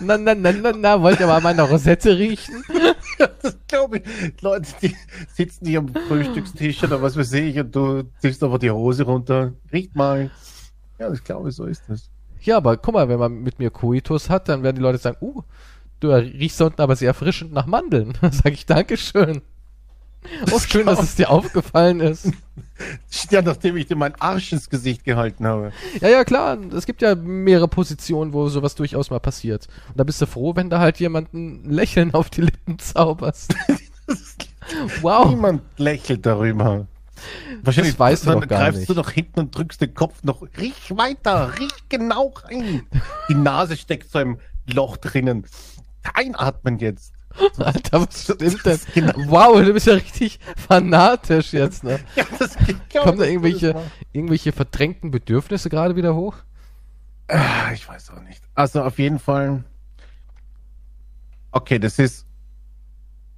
Na, 0.00 0.16
na, 0.16 0.34
na, 0.34 0.52
na, 0.52 0.72
na, 0.72 1.02
wollt 1.02 1.20
ihr 1.20 1.26
mal 1.26 1.36
an 1.36 1.42
meiner 1.42 1.64
Rosette 1.64 2.16
riechen? 2.18 2.62
Das 3.40 3.56
glaube 3.66 3.98
ich. 3.98 4.42
Leute, 4.42 4.68
die 4.82 4.94
sitzen 5.32 5.66
hier 5.66 5.78
am 5.78 5.88
Frühstückstisch 5.88 6.82
oder 6.84 7.00
was 7.00 7.16
weiß 7.16 7.32
ich 7.34 7.58
und 7.58 7.74
du 7.74 8.02
ziehst 8.18 8.44
einfach 8.44 8.58
die 8.58 8.70
Hose 8.70 9.04
runter. 9.04 9.54
Riecht 9.72 9.94
mal. 9.94 10.30
Ja, 10.98 11.10
ich 11.10 11.24
glaube, 11.24 11.50
so 11.50 11.64
ist 11.64 11.84
das. 11.88 12.10
Ja, 12.40 12.58
aber 12.58 12.76
guck 12.76 12.94
mal, 12.94 13.08
wenn 13.08 13.18
man 13.18 13.42
mit 13.42 13.58
mir 13.58 13.70
Koitus 13.70 14.28
hat, 14.28 14.48
dann 14.48 14.62
werden 14.62 14.76
die 14.76 14.82
Leute 14.82 14.98
sagen, 14.98 15.16
uh, 15.20 15.42
du 16.00 16.10
riechst 16.10 16.60
unten 16.60 16.80
aber 16.80 16.96
sehr 16.96 17.08
erfrischend 17.08 17.52
nach 17.52 17.66
Mandeln. 17.66 18.12
Dann 18.20 18.32
sage 18.32 18.50
ich 18.50 18.66
Dankeschön. 18.66 19.42
Oh, 20.52 20.58
schön, 20.58 20.86
dass 20.86 21.02
es 21.02 21.14
dir 21.14 21.30
aufgefallen 21.30 22.00
ist. 22.00 22.30
Ja, 23.30 23.40
nachdem 23.40 23.74
ich 23.78 23.86
dir 23.86 23.96
meinen 23.96 24.16
Arsch 24.16 24.52
ins 24.52 24.68
Gesicht 24.68 25.02
gehalten 25.04 25.46
habe. 25.46 25.72
Ja, 26.02 26.08
ja, 26.08 26.24
klar, 26.24 26.58
es 26.74 26.84
gibt 26.84 27.00
ja 27.00 27.14
mehrere 27.14 27.68
Positionen, 27.68 28.34
wo 28.34 28.50
sowas 28.50 28.74
durchaus 28.74 29.08
mal 29.08 29.18
passiert. 29.18 29.66
Und 29.88 29.98
da 29.98 30.04
bist 30.04 30.20
du 30.20 30.26
froh, 30.26 30.54
wenn 30.56 30.68
da 30.68 30.78
halt 30.78 31.00
jemand 31.00 31.32
ein 31.32 31.64
Lächeln 31.70 32.12
auf 32.12 32.28
die 32.28 32.42
Lippen 32.42 32.78
zauberst. 32.78 33.54
Wow. 35.00 35.30
Niemand 35.30 35.62
lächelt 35.78 36.26
darüber. 36.26 36.86
Wahrscheinlich 37.62 37.94
Das 37.94 38.00
weißt 38.00 38.26
du 38.26 38.30
dann 38.30 38.40
doch 38.40 38.48
gar 38.48 38.60
greifst 38.60 38.80
nicht. 38.80 38.90
du 38.90 38.94
doch 38.94 39.10
hinten 39.10 39.40
und 39.40 39.56
drückst 39.56 39.80
den 39.80 39.94
Kopf 39.94 40.22
noch. 40.22 40.42
Riech 40.58 40.96
weiter, 40.96 41.52
riech 41.58 41.88
genau 41.88 42.34
rein. 42.44 42.82
Die 43.28 43.34
Nase 43.34 43.76
steckt 43.76 44.10
so 44.10 44.18
im 44.18 44.38
Loch 44.66 44.96
drinnen. 44.96 45.46
Einatmen 46.14 46.78
jetzt. 46.78 47.12
Alter, 47.58 48.00
was 48.06 48.22
stimmt 48.24 48.64
denn? 48.64 48.78
Genau. 48.94 49.12
Wow, 49.30 49.62
du 49.64 49.72
bist 49.72 49.86
ja 49.86 49.94
richtig 49.94 50.38
fanatisch 50.56 51.52
jetzt, 51.52 51.84
ne? 51.84 51.98
Ja, 52.16 52.24
das 52.38 52.56
Kommen 53.02 53.18
da 53.18 53.24
irgendwelche, 53.24 53.74
irgendwelche 54.12 54.52
verdrängten 54.52 55.10
Bedürfnisse 55.10 55.68
gerade 55.70 55.96
wieder 55.96 56.14
hoch? 56.14 56.36
Ah, 57.28 57.72
Ich 57.72 57.88
weiß 57.88 58.10
auch 58.10 58.20
nicht. 58.22 58.42
Also 58.54 58.82
auf 58.82 58.98
jeden 58.98 59.18
Fall. 59.18 59.64
Okay, 61.50 61.78
das 61.78 61.98
ist 61.98 62.26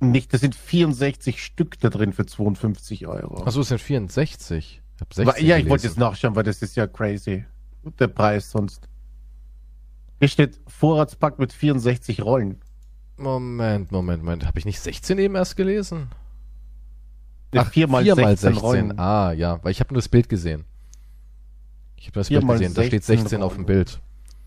nicht, 0.00 0.32
das 0.32 0.40
sind 0.42 0.54
64 0.54 1.42
Stück 1.42 1.78
da 1.80 1.88
drin 1.88 2.12
für 2.12 2.26
52 2.26 3.06
Euro. 3.06 3.44
Achso, 3.44 3.60
es 3.62 3.68
sind 3.68 3.80
64. 3.80 4.80
Ich 4.96 5.00
hab 5.00 5.14
16 5.14 5.26
Wa- 5.26 5.46
ja, 5.46 5.56
ich 5.56 5.68
wollte 5.68 5.86
jetzt 5.86 5.98
nachschauen, 5.98 6.36
weil 6.36 6.44
das 6.44 6.62
ist 6.62 6.76
ja 6.76 6.86
crazy. 6.86 7.44
Der 7.98 8.08
Preis 8.08 8.50
sonst. 8.50 8.88
Hier 10.18 10.28
steht 10.28 10.60
Vorratspack 10.66 11.38
mit 11.38 11.52
64 11.52 12.22
Rollen. 12.22 12.60
Moment, 13.18 13.90
Moment, 13.92 14.22
Moment. 14.22 14.46
Habe 14.46 14.58
ich 14.58 14.64
nicht 14.64 14.80
16 14.80 15.18
eben 15.18 15.34
erst 15.34 15.56
gelesen? 15.56 16.08
Ach, 17.56 17.70
4 17.70 17.88
mal 17.88 18.02
4 18.04 18.14
16, 18.14 18.24
mal 18.24 18.36
16. 18.36 18.60
Rollen. 18.62 18.98
Ah, 18.98 19.32
ja, 19.32 19.58
weil 19.62 19.72
ich 19.72 19.80
habe 19.80 19.92
nur 19.94 20.00
das 20.00 20.08
Bild 20.08 20.28
gesehen. 20.28 20.64
Ich 21.96 22.06
habe 22.06 22.14
das 22.20 22.28
Bild 22.28 22.46
gesehen, 22.46 22.74
da 22.74 22.82
steht 22.84 23.04
16 23.04 23.18
16 23.28 23.42
auf 23.42 23.54
dem. 23.54 23.66
Bild. 23.66 24.00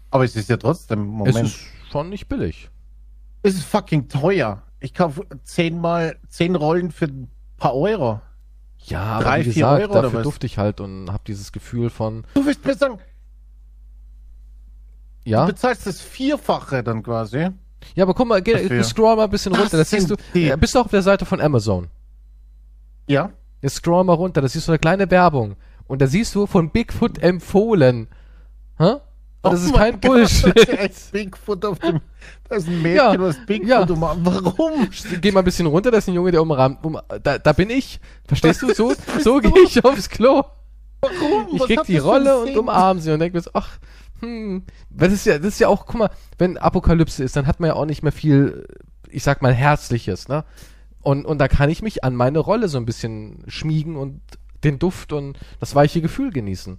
Aber 0.10 0.24
es 0.24 0.36
ist 0.36 0.50
ja 0.50 0.58
trotzdem, 0.58 1.06
Moment. 1.06 1.36
Es 1.36 1.42
ist 1.44 1.60
schon 1.92 2.10
nicht 2.10 2.28
billig. 2.28 2.70
es 3.44 3.56
ist 3.56 3.66
fucking 3.66 4.08
teuer. 4.08 4.62
Ich 4.80 4.94
kaufe 4.94 5.26
10 5.44 5.80
mal 5.80 6.18
10 6.30 6.56
Rollen 6.56 6.92
für 6.92 7.06
ein 7.06 7.30
paar 7.58 7.76
Euro. 7.76 8.22
Ja, 8.86 9.04
aber 9.04 9.24
Drei, 9.26 9.40
wie 9.42 9.52
vier 9.52 9.54
gesagt, 9.54 9.82
Euro 9.84 10.02
dafür 10.02 10.20
was? 10.20 10.24
dufte 10.24 10.46
ich 10.48 10.58
halt 10.58 10.80
und 10.80 11.12
habe 11.12 11.24
dieses 11.28 11.52
Gefühl 11.52 11.90
von, 11.90 12.24
Du 12.34 12.46
willst 12.46 12.66
mir 12.66 12.74
sagen, 12.74 12.98
ja, 15.24 15.46
du 15.46 15.52
bezahlst 15.54 15.86
das 15.86 16.02
Vierfache 16.02 16.84
dann 16.84 17.04
quasi. 17.04 17.50
Ja, 17.96 18.04
aber 18.04 18.14
guck 18.14 18.28
mal, 18.28 18.42
geh, 18.42 18.54
Dafür. 18.54 18.84
scroll 18.84 19.16
mal 19.16 19.24
ein 19.26 19.30
bisschen 19.30 19.54
Das 19.54 19.62
runter, 19.62 19.78
das 19.78 19.90
siehst 19.90 20.10
du, 20.10 20.16
die- 20.34 20.48
ja, 20.48 20.56
bist 20.56 20.74
du 20.76 20.80
auch 20.80 20.86
auf 20.86 20.92
der 20.92 21.02
Seite 21.02 21.26
von 21.26 21.42
Amazon. 21.42 21.88
Ja. 23.08 23.32
Jetzt 23.62 23.76
scroll 23.76 24.04
mal 24.04 24.14
runter, 24.14 24.42
da 24.42 24.48
siehst 24.48 24.68
du 24.68 24.72
eine 24.72 24.80
kleine 24.80 25.10
Werbung. 25.12 25.56
Und 25.88 26.02
da 26.02 26.08
siehst 26.08 26.34
du 26.36 26.48
von 26.48 26.70
Bigfoot 26.72 27.20
empfohlen. 27.20 28.08
Hä? 28.78 28.94
Und 29.44 29.54
das 29.54 29.62
Oh 29.62 29.66
ist 29.66 29.72
mein 29.72 29.80
kein 29.80 30.02
Gott, 30.02 30.02
Bullshit. 30.12 30.56
Da 30.70 30.74
ist 30.84 31.12
Bigfoot 31.12 31.66
auf 31.66 31.80
dem. 31.80 32.00
Da 32.48 32.56
ist 32.56 32.68
ein 32.68 32.82
Mädchen, 32.82 32.96
Ja, 33.14 33.20
was 33.20 33.38
Bigfoot 33.46 33.68
ja. 33.70 33.82
umarmt. 33.84 34.26
Warum? 34.26 34.88
Geh 35.20 35.32
mal 35.32 35.40
ein 35.40 35.46
bisschen 35.46 35.66
runter, 35.68 35.92
da 35.92 35.98
ist 35.98 36.08
ein 36.08 36.14
Junge, 36.14 36.32
der 36.32 36.42
umrahmt. 36.42 36.84
Um, 36.86 37.00
da, 37.24 37.38
da 37.40 37.52
bin 37.54 37.70
ich. 37.70 38.00
Verstehst 38.28 38.62
du? 38.62 38.74
So, 38.74 38.94
so 39.20 39.40
gehe 39.40 39.52
ich 39.66 39.84
aufs 39.84 40.10
Klo. 40.10 40.44
Warum? 41.02 41.48
Ich 41.56 41.60
Was 41.60 41.68
krieg 41.68 41.84
die 41.88 41.96
das 41.96 42.04
Rolle 42.06 42.40
und 42.40 42.56
umarm 42.58 43.00
sie 43.00 43.12
und 43.12 43.20
denke 43.20 43.36
mir 43.38 43.42
so, 43.42 43.50
ach, 43.54 43.80
hm. 44.22 44.64
Das 44.90 45.12
ist 45.12 45.26
ja, 45.26 45.38
das 45.38 45.48
ist 45.48 45.60
ja 45.60 45.68
auch, 45.68 45.86
guck 45.86 46.00
mal, 46.00 46.10
wenn 46.38 46.58
Apokalypse 46.58 47.24
ist, 47.24 47.36
dann 47.36 47.48
hat 47.48 47.60
man 47.60 47.70
ja 47.70 47.74
auch 47.76 47.86
nicht 47.86 48.04
mehr 48.04 48.12
viel, 48.12 48.68
ich 49.10 49.24
sag 49.24 49.42
mal, 49.42 49.54
Herzliches, 49.54 50.28
ne? 50.28 50.46
Und, 51.02 51.26
und 51.26 51.40
da 51.40 51.48
kann 51.48 51.70
ich 51.70 51.82
mich 51.82 52.04
an 52.04 52.16
meine 52.16 52.40
Rolle 52.40 52.68
so 52.68 52.78
ein 52.78 52.86
bisschen 52.86 53.44
schmiegen 53.48 53.96
und 53.96 54.22
den 54.64 54.78
Duft 54.78 55.14
und 55.14 55.38
das 55.60 55.74
weiche 55.74 56.02
Gefühl 56.02 56.32
genießen. 56.32 56.78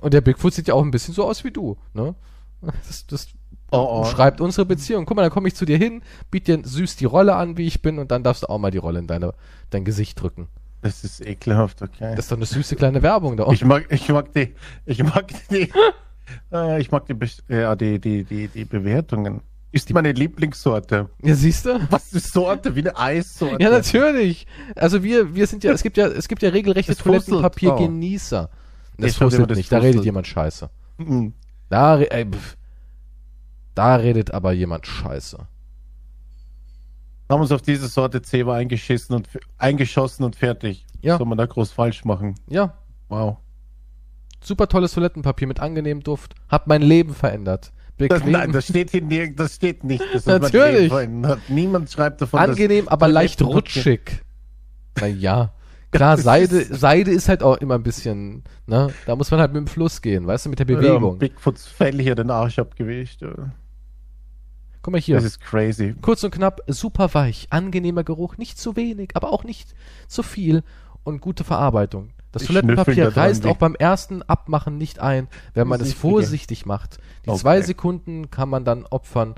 Und 0.00 0.14
der 0.14 0.20
Bigfoot 0.20 0.54
sieht 0.54 0.68
ja 0.68 0.74
auch 0.74 0.84
ein 0.84 0.92
bisschen 0.92 1.14
so 1.14 1.24
aus 1.24 1.42
wie 1.42 1.50
du, 1.50 1.76
ne? 1.92 2.14
Das, 2.60 3.06
das 3.06 3.28
Oh, 3.70 4.00
oh. 4.00 4.04
schreibt 4.06 4.40
unsere 4.40 4.64
Beziehung. 4.64 5.04
Guck 5.04 5.16
mal, 5.16 5.22
dann 5.22 5.30
komme 5.30 5.48
ich 5.48 5.54
zu 5.54 5.66
dir 5.66 5.76
hin, 5.76 6.02
biet 6.30 6.48
dir 6.48 6.60
süß 6.64 6.96
die 6.96 7.04
Rolle 7.04 7.36
an, 7.36 7.58
wie 7.58 7.66
ich 7.66 7.82
bin, 7.82 7.98
und 7.98 8.10
dann 8.10 8.22
darfst 8.22 8.42
du 8.42 8.48
auch 8.48 8.58
mal 8.58 8.70
die 8.70 8.78
Rolle 8.78 8.98
in 8.98 9.06
deine, 9.06 9.34
dein 9.70 9.84
Gesicht 9.84 10.20
drücken. 10.20 10.48
Das 10.80 11.02
ist 11.04 11.20
ekelhaft, 11.20 11.82
okay. 11.82 12.14
Das 12.14 12.26
ist 12.26 12.32
doch 12.32 12.36
eine 12.36 12.46
süße 12.46 12.76
kleine 12.76 13.02
Werbung 13.02 13.36
da 13.36 13.44
ich 13.44 13.48
unten. 13.62 13.68
mag, 13.68 13.86
ich 13.90 14.08
mag 14.08 14.32
die, 14.32 14.54
ich 14.86 15.02
mag 15.02 15.26
die, 15.50 15.70
äh, 16.52 16.80
ich 16.80 16.90
mag 16.90 17.06
die, 17.06 17.16
ja, 17.48 17.74
die, 17.74 17.98
die, 17.98 18.24
die, 18.24 18.48
die 18.48 18.64
Bewertungen. 18.64 19.40
Ist 19.70 19.92
meine 19.92 20.12
Lieblingssorte. 20.12 21.10
Ja, 21.22 21.34
siehst 21.34 21.66
du? 21.66 21.78
Was 21.90 22.12
ist 22.14 22.32
Sorte? 22.32 22.74
Wie 22.74 22.80
eine 22.80 22.96
Eissorte. 22.96 23.62
Ja, 23.62 23.68
natürlich. 23.70 24.46
Also 24.74 25.02
wir, 25.02 25.34
wir 25.34 25.46
sind 25.46 25.62
ja, 25.62 25.72
es 25.72 25.82
gibt 25.82 25.98
ja, 25.98 26.06
es 26.06 26.26
gibt 26.26 26.42
ja 26.42 26.48
regelrechte. 26.48 26.96
Toilettenpapiergenießer. 26.96 28.48
Das 28.96 29.10
Ich 29.10 29.16
hab 29.16 29.20
immer 29.22 29.30
fusselt 29.30 29.50
das 29.50 29.58
nicht, 29.58 29.70
da 29.70 29.78
redet 29.78 30.04
jemand 30.04 30.26
scheiße. 30.26 30.70
Mhm. 30.96 31.34
Da, 31.68 32.00
ey, 32.00 32.26
da 33.74 33.96
redet 33.96 34.32
aber 34.32 34.52
jemand 34.52 34.86
scheiße. 34.86 35.46
Haben 37.28 37.40
uns 37.42 37.52
auf 37.52 37.62
diese 37.62 37.88
Sorte 37.88 38.22
Zewa 38.22 38.54
eingeschissen 38.56 39.14
und 39.16 39.28
eingeschossen 39.58 40.24
und 40.24 40.36
fertig. 40.36 40.86
Ja. 41.02 41.12
Was 41.14 41.18
soll 41.18 41.26
man 41.26 41.38
da 41.38 41.46
groß 41.46 41.72
falsch 41.72 42.04
machen? 42.04 42.34
Ja, 42.48 42.74
Wow. 43.08 43.36
super 44.40 44.68
tolles 44.68 44.92
Toilettenpapier 44.92 45.46
mit 45.48 45.60
angenehmem 45.60 46.02
Duft. 46.02 46.34
Hat 46.48 46.66
mein 46.66 46.82
Leben 46.82 47.14
verändert. 47.14 47.72
Das, 47.98 48.24
nein, 48.24 48.52
das 48.52 48.66
steht 48.68 48.90
hier 48.90 49.02
nirgends, 49.02 49.36
das 49.38 49.54
steht 49.56 49.82
nicht. 49.82 50.04
Das 50.12 50.24
Natürlich. 50.26 50.92
Niemand 51.48 51.90
schreibt 51.90 52.20
davon, 52.22 52.38
angenehm, 52.38 52.86
aber 52.88 53.08
leicht 53.08 53.42
rutschig. 53.42 54.22
Na 55.00 55.06
ja. 55.08 55.52
Klar, 55.90 56.16
Seide, 56.18 56.58
ist- 56.58 56.80
Seide 56.80 57.10
ist 57.10 57.28
halt 57.28 57.42
auch 57.42 57.56
immer 57.56 57.74
ein 57.74 57.82
bisschen, 57.82 58.44
ne? 58.66 58.88
Da 59.06 59.16
muss 59.16 59.30
man 59.30 59.40
halt 59.40 59.52
mit 59.52 59.60
dem 59.62 59.66
Fluss 59.66 60.00
gehen, 60.02 60.26
weißt 60.26 60.44
du, 60.46 60.50
mit 60.50 60.58
der 60.60 60.66
Bewegung. 60.66 61.12
Ja, 61.14 61.18
Bigfoots 61.18 61.66
Fell 61.66 62.00
hier 62.00 62.14
den 62.14 62.30
Arsch 62.30 62.58
abgewischt. 62.58 63.22
ja. 63.22 63.30
Guck 64.88 64.92
mal 64.94 65.00
hier. 65.02 65.16
Das 65.16 65.24
ist 65.24 65.40
crazy. 65.42 65.94
Kurz 66.00 66.24
und 66.24 66.30
knapp, 66.30 66.62
super 66.66 67.12
weich, 67.12 67.48
angenehmer 67.50 68.04
Geruch, 68.04 68.38
nicht 68.38 68.58
zu 68.58 68.74
wenig, 68.74 69.10
aber 69.12 69.34
auch 69.34 69.44
nicht 69.44 69.74
zu 70.06 70.22
viel 70.22 70.62
und 71.04 71.20
gute 71.20 71.44
Verarbeitung. 71.44 72.08
Das 72.32 72.40
Ich 72.40 72.48
Toilettenpapier 72.48 73.14
reißt 73.14 73.44
auch 73.44 73.58
beim 73.58 73.74
ersten 73.74 74.22
Abmachen 74.22 74.78
nicht 74.78 74.98
ein, 74.98 75.28
wenn 75.52 75.68
man 75.68 75.78
es 75.82 75.92
vorsichtig 75.92 76.64
macht. 76.64 77.00
Die 77.26 77.28
Okay. 77.28 77.38
zwei 77.38 77.60
Sekunden 77.60 78.30
kann 78.30 78.48
man 78.48 78.64
dann 78.64 78.86
opfern 78.86 79.34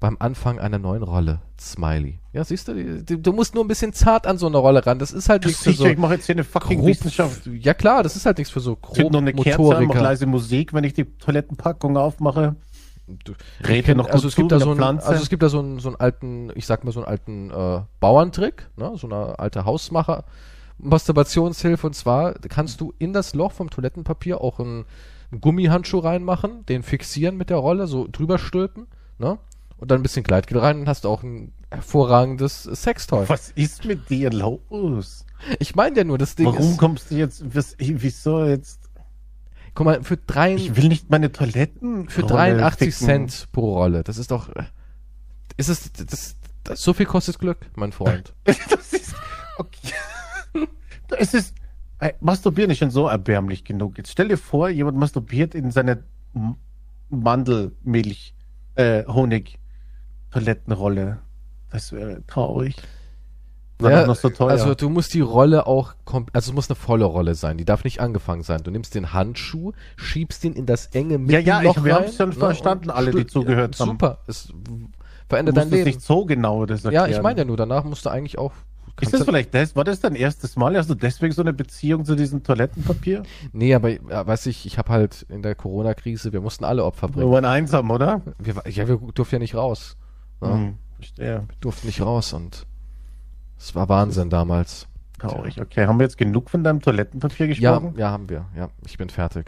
beim 0.00 0.16
Anfang 0.18 0.58
einer 0.58 0.80
neuen 0.80 1.04
Rolle. 1.04 1.38
Smiley. 1.60 2.18
Ja, 2.32 2.42
siehst 2.42 2.66
du, 2.66 2.74
du 3.04 3.32
musst 3.32 3.54
nur 3.54 3.64
ein 3.64 3.68
bisschen 3.68 3.92
zart 3.92 4.26
an 4.26 4.36
so 4.36 4.48
eine 4.48 4.56
Rolle 4.56 4.84
ran. 4.84 4.98
Das 4.98 5.12
ist 5.12 5.28
halt 5.28 5.44
nichts 5.44 5.62
für 5.62 5.72
so 5.74 5.86
ich 5.86 5.96
mache 5.96 6.14
jetzt 6.14 6.26
hier 6.26 6.34
eine 6.34 6.42
fucking 6.42 6.80
grob, 6.80 6.88
Wissenschaft. 6.88 7.46
Ja 7.46 7.72
klar, 7.72 8.02
das 8.02 8.16
ist 8.16 8.26
halt 8.26 8.38
nichts 8.38 8.52
für 8.52 8.58
so 8.58 8.74
grob 8.74 9.12
noch 9.12 9.20
eine 9.20 9.32
Kerze 9.32 9.60
an, 9.60 9.84
Motoriker. 9.84 10.02
leise 10.02 10.26
Musik, 10.26 10.74
wenn 10.74 10.82
ich 10.82 10.92
die 10.92 11.04
Toilettenpackung 11.04 11.96
aufmache. 11.96 12.56
Du- 13.24 13.34
Red 13.66 13.86
hier 13.86 13.94
noch 13.94 14.08
also 14.08 14.28
es 14.28 14.36
gibt 14.36 14.50
zu 14.50 14.58
so 14.58 14.74
Pflanze. 14.74 15.06
also 15.06 15.22
es 15.22 15.28
gibt 15.28 15.42
da 15.42 15.48
so 15.48 15.58
einen, 15.58 15.78
so 15.78 15.88
einen 15.88 15.96
alten, 15.96 16.50
ich 16.54 16.66
sag 16.66 16.84
mal 16.84 16.92
so 16.92 17.00
einen 17.00 17.08
alten 17.08 17.50
äh, 17.50 17.80
Bauerntrick, 18.00 18.68
ne? 18.76 18.92
so 18.96 19.06
eine 19.06 19.38
alte 19.38 19.64
Hausmacher 19.64 20.24
Masturbationshilfe 20.78 21.86
und 21.86 21.94
zwar 21.94 22.34
kannst 22.34 22.80
du 22.80 22.92
in 22.98 23.12
das 23.12 23.34
Loch 23.34 23.52
vom 23.52 23.70
Toilettenpapier 23.70 24.40
auch 24.40 24.58
einen, 24.58 24.84
einen 25.30 25.40
Gummihandschuh 25.40 26.00
reinmachen, 26.00 26.66
den 26.66 26.82
fixieren 26.82 27.36
mit 27.36 27.50
der 27.50 27.58
Rolle, 27.58 27.86
so 27.86 28.08
drüber 28.10 28.38
stülpen, 28.38 28.86
ne? 29.18 29.38
Und 29.78 29.90
dann 29.90 29.98
ein 30.00 30.02
bisschen 30.02 30.22
Gleitgel 30.22 30.58
rein 30.58 30.80
und 30.80 30.88
hast 30.88 31.06
auch 31.06 31.24
ein 31.24 31.52
hervorragendes 31.70 32.62
Sextoy. 32.62 33.28
Was 33.28 33.50
ist 33.50 33.84
mit 33.84 34.10
dir 34.10 34.30
los? 34.30 35.24
Ich 35.58 35.74
meine 35.74 35.96
ja 35.96 36.04
nur, 36.04 36.18
das 36.18 36.36
Ding 36.36 36.46
Warum 36.46 36.70
ist, 36.70 36.78
kommst 36.78 37.10
du 37.10 37.16
jetzt, 37.16 37.54
was, 37.54 37.74
wieso 37.78 38.44
jetzt? 38.44 38.81
Guck 39.74 39.86
mal, 39.86 40.02
für, 40.02 40.16
drei, 40.16 40.54
Ich 40.54 40.76
will 40.76 40.88
nicht 40.88 41.10
meine 41.10 41.32
Toiletten 41.32 42.08
für 42.08 42.22
Rolle 42.22 42.56
83 42.56 42.94
ficken. 42.94 43.06
Cent 43.06 43.48
pro 43.52 43.76
Rolle, 43.76 44.02
das 44.02 44.18
ist 44.18 44.30
doch, 44.30 44.50
ist 45.56 45.68
es, 45.68 45.92
das, 45.92 46.36
das, 46.64 46.82
so 46.82 46.92
viel 46.92 47.06
kostet 47.06 47.38
Glück, 47.38 47.58
mein 47.74 47.92
Freund. 47.92 48.34
Das 48.44 48.92
ist, 48.92 49.14
okay. 49.58 49.92
Es 51.18 51.34
ist, 51.34 51.54
ey, 51.98 52.14
Masturbieren 52.20 52.70
ist 52.70 52.78
schon 52.78 52.90
so 52.90 53.06
erbärmlich 53.06 53.64
genug. 53.64 53.98
Jetzt 53.98 54.12
stell 54.12 54.28
dir 54.28 54.38
vor, 54.38 54.68
jemand 54.68 54.96
masturbiert 54.96 55.54
in 55.54 55.70
seine 55.70 56.04
Mandelmilch, 57.10 58.34
äh, 58.74 59.04
Honig, 59.06 59.58
Toilettenrolle. 60.30 61.18
Das 61.70 61.92
wäre 61.92 62.26
traurig. 62.26 62.76
Ja, 63.80 64.06
noch 64.06 64.14
so 64.16 64.28
teuer. 64.30 64.50
Also 64.50 64.74
du 64.74 64.88
musst 64.88 65.12
die 65.14 65.20
Rolle 65.20 65.66
auch, 65.66 65.94
also 66.32 66.50
es 66.50 66.54
muss 66.54 66.68
eine 66.70 66.76
volle 66.76 67.04
Rolle 67.04 67.34
sein, 67.34 67.58
die 67.58 67.64
darf 67.64 67.82
nicht 67.84 68.00
angefangen 68.00 68.42
sein. 68.42 68.62
Du 68.62 68.70
nimmst 68.70 68.94
den 68.94 69.12
Handschuh, 69.12 69.72
schiebst 69.96 70.44
ihn 70.44 70.52
in 70.52 70.66
das 70.66 70.86
enge 70.88 71.14
Ja, 71.30 71.38
ja, 71.40 71.56
Mittelloch 71.58 71.76
ich- 71.78 71.84
wir 71.84 71.94
rein, 71.94 72.02
haben's 72.02 72.16
schon 72.16 72.28
ne, 72.28 72.34
verstanden, 72.36 72.90
alle, 72.90 73.10
die 73.10 73.26
zugehört 73.26 73.78
haben. 73.80 73.90
Super, 73.92 74.18
es 74.28 74.52
verändert 75.28 75.56
dein 75.56 75.64
es 75.68 75.70
Leben. 75.72 75.84
nicht 75.86 76.00
so 76.02 76.24
genau 76.26 76.64
das 76.66 76.82
Ja, 76.84 76.90
erklären. 76.90 77.10
ich 77.10 77.22
meine 77.22 77.40
ja 77.40 77.44
nur, 77.44 77.56
danach 77.56 77.82
musst 77.84 78.04
du 78.06 78.10
eigentlich 78.10 78.38
auch. 78.38 78.52
Ist 79.00 79.14
das 79.14 79.24
vielleicht 79.24 79.54
das? 79.54 79.74
War 79.74 79.84
das 79.84 80.00
dein 80.00 80.14
erstes 80.14 80.54
Mal? 80.54 80.76
Hast 80.76 80.90
du 80.90 80.94
deswegen 80.94 81.32
so 81.32 81.40
eine 81.40 81.54
Beziehung 81.54 82.04
zu 82.04 82.14
diesem 82.14 82.42
Toilettenpapier? 82.44 83.22
Nee, 83.52 83.74
aber 83.74 83.88
ja, 83.88 84.24
weiß 84.26 84.46
ich, 84.46 84.66
ich 84.66 84.76
habe 84.78 84.90
halt 84.92 85.24
in 85.30 85.40
der 85.42 85.54
Corona-Krise, 85.54 86.32
wir 86.34 86.42
mussten 86.42 86.64
alle 86.64 86.84
Opfer 86.84 87.08
Wir 87.08 87.12
bringen. 87.14 87.32
waren 87.32 87.46
einsam, 87.46 87.90
oder? 87.90 88.20
Wir, 88.38 88.54
ja, 88.68 88.86
wir 88.86 88.98
durften 89.14 89.36
ja 89.36 89.38
nicht 89.40 89.54
raus. 89.56 89.96
Ja, 90.42 90.54
Hm, 90.54 90.74
verstehe. 90.96 91.26
Wir 91.48 91.56
durften 91.60 91.86
nicht 91.86 92.02
raus 92.02 92.32
und 92.34 92.66
es 93.62 93.74
war 93.74 93.88
Wahnsinn 93.88 94.28
damals. 94.30 94.86
Traurig. 95.18 95.60
Okay, 95.60 95.86
haben 95.86 95.98
wir 96.00 96.04
jetzt 96.04 96.18
genug 96.18 96.50
von 96.50 96.64
deinem 96.64 96.80
Toilettenpapier 96.80 97.46
Ja, 97.46 97.78
gesprochen? 97.78 97.94
ja, 97.96 98.10
haben 98.10 98.28
wir. 98.28 98.46
Ja, 98.56 98.68
ich 98.84 98.98
bin 98.98 99.08
fertig. 99.08 99.46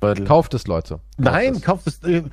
Beutel. 0.00 0.24
Kauft 0.26 0.52
es, 0.54 0.66
Leute. 0.66 0.94
Kauft 0.96 1.02
Nein, 1.18 1.54
es. 1.54 1.62
kauf 1.62 1.80
das. 1.84 2.02
Äh, 2.02 2.24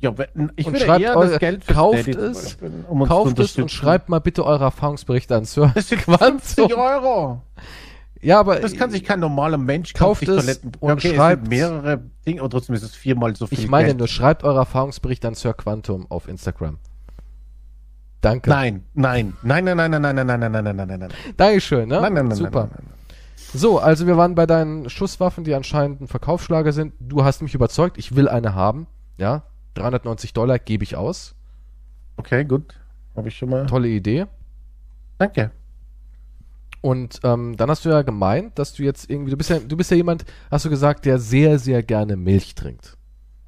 Ja, 0.00 0.12
ich 0.56 0.66
Und 0.66 0.74
würde 0.74 0.84
schreibt 0.84 1.00
eher 1.02 1.14
das 1.14 1.38
Geld 1.38 1.64
für 1.64 1.72
kauft 1.72 2.02
Steady 2.02 2.18
es, 2.18 2.58
um 2.88 3.00
uns 3.00 3.08
Kauft 3.08 3.38
es 3.38 3.56
und 3.56 3.70
schreibt 3.70 4.10
mal 4.10 4.18
bitte 4.18 4.44
eure 4.44 4.64
Erfahrungsberichte 4.64 5.34
an 5.34 5.46
Sir. 5.46 5.72
Das 5.74 5.88
sind 5.88 6.02
Quantum. 6.02 6.38
50 6.38 6.76
Euro. 6.76 7.40
Ja, 8.20 8.40
aber 8.40 8.56
Das 8.56 8.74
kann 8.76 8.90
sich 8.90 9.04
kein 9.04 9.20
normaler 9.20 9.56
Mensch 9.56 9.94
Kauft 9.94 10.26
kauft 10.26 10.46
es 10.48 10.58
und 10.58 10.76
okay, 10.92 11.14
schreibt- 11.14 11.44
es 11.44 11.48
mehrere 11.48 12.02
Dinge, 12.26 12.40
aber 12.40 12.50
trotzdem 12.50 12.74
ist 12.74 12.82
es 12.82 12.94
viermal 12.94 13.34
so 13.36 13.46
viel 13.46 13.58
ich 13.58 13.68
meine 13.68 13.86
Geld. 13.88 13.98
nur, 13.98 14.08
schreibt 14.08 14.44
eure 14.44 14.58
Erfahrungsberichte 14.58 15.26
an 15.28 15.34
Sir 15.34 15.54
Quantum 15.54 16.06
auf 16.10 16.28
Instagram. 16.28 16.78
Danke. 18.26 18.50
Nein, 18.50 18.82
nein, 18.94 19.34
nein, 19.44 19.64
nein, 19.64 19.76
nein, 19.76 19.90
nein, 19.90 20.02
nein, 20.02 20.14
nein, 20.26 20.26
nein, 20.26 20.40
nein, 20.40 20.52
nein, 20.52 20.64
nein, 20.64 20.76
nein, 20.76 20.88
nein, 20.88 20.98
nein, 20.98 21.10
Dankeschön, 21.36 21.88
ne? 21.88 22.00
nein, 22.00 22.12
nein, 22.12 22.26
nein, 22.26 22.36
Super. 22.36 22.62
nein, 22.62 22.70
nein, 22.74 22.84
nein. 22.88 22.96
So, 23.54 23.78
also 23.78 24.08
wir 24.08 24.16
waren 24.16 24.34
bei 24.34 24.46
deinen 24.46 24.90
Schusswaffen, 24.90 25.44
die 25.44 25.54
anscheinend 25.54 26.00
ein 26.00 26.08
Verkaufsschlager 26.08 26.72
sind. 26.72 26.92
Du 26.98 27.22
hast 27.22 27.40
mich 27.40 27.54
überzeugt, 27.54 27.98
ich 27.98 28.16
will 28.16 28.28
eine 28.28 28.56
haben. 28.56 28.88
Ja, 29.16 29.44
390 29.74 30.32
Dollar 30.32 30.58
gebe 30.58 30.82
ich 30.82 30.96
aus. 30.96 31.36
Okay, 32.16 32.44
gut. 32.44 32.74
Habe 33.14 33.28
ich 33.28 33.36
schon 33.36 33.50
mal. 33.50 33.66
Tolle 33.66 33.86
Idee. 33.86 34.26
Danke. 35.18 35.52
Und 36.80 37.20
ähm, 37.22 37.56
dann 37.56 37.70
hast 37.70 37.84
du 37.84 37.90
ja 37.90 38.02
gemeint, 38.02 38.58
dass 38.58 38.72
du 38.72 38.82
jetzt 38.82 39.08
irgendwie, 39.08 39.30
du 39.30 39.36
bist 39.36 39.50
ja, 39.50 39.60
du 39.60 39.76
bist 39.76 39.92
ja 39.92 39.96
jemand, 39.96 40.24
hast 40.50 40.64
du 40.64 40.70
gesagt, 40.70 41.04
der 41.04 41.20
sehr, 41.20 41.60
sehr 41.60 41.84
gerne 41.84 42.16
Milch 42.16 42.56
trinkt. 42.56 42.96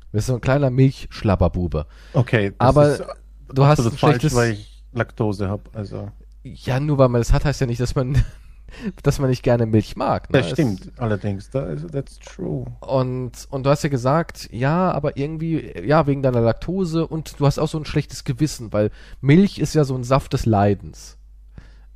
Du 0.01 0.13
bist 0.13 0.29
so 0.29 0.35
ein 0.35 0.41
kleiner 0.41 0.71
Milchschlabberbube. 0.71 1.87
Okay. 2.15 2.53
das 2.57 2.69
Aber 2.69 2.93
ist 2.93 3.05
Du 3.53 3.65
hast 3.65 3.79
ein 3.81 3.85
falsch, 3.93 3.99
schlechtes, 3.99 4.35
weil 4.35 4.53
ich 4.53 4.83
Laktose 4.93 5.49
habe. 5.49 5.63
Also 5.73 6.11
ja, 6.43 6.81
nur 6.81 6.99
weil 6.99 7.09
man 7.09 7.21
das 7.21 7.33
hat, 7.33 7.45
heißt 7.45 7.61
ja 7.61 7.67
nicht, 7.67 7.81
dass 7.81 7.95
man, 7.95 8.17
dass 9.03 9.19
man 9.19 9.29
nicht 9.31 9.43
gerne 9.43 9.67
Milch 9.67 9.97
mag. 9.97 10.31
ne? 10.31 10.39
das 10.39 10.47
Es- 10.47 10.53
stimmt 10.53 10.93
allerdings. 10.97 11.51
Da 11.51 11.67
ist, 11.67 11.91
that's 11.93 12.19
true. 12.19 12.65
Und, 12.81 13.33
und 13.51 13.67
du 13.67 13.71
hast 13.71 13.83
ja 13.83 13.89
gesagt, 13.91 14.49
ja, 14.53 14.91
aber 14.93 15.17
irgendwie, 15.17 15.73
ja, 15.85 16.07
wegen 16.07 16.23
deiner 16.23 16.41
Laktose 16.41 17.07
und 17.07 17.39
du 17.41 17.47
hast 17.47 17.59
auch 17.59 17.69
so 17.69 17.79
ein 17.79 17.85
schlechtes 17.85 18.25
Gewissen, 18.25 18.73
weil 18.73 18.91
Milch 19.21 19.59
ist 19.59 19.75
ja 19.75 19.85
so 19.85 19.95
ein 19.95 20.05
Saft 20.05 20.33
des 20.33 20.47
Leidens. 20.47 21.17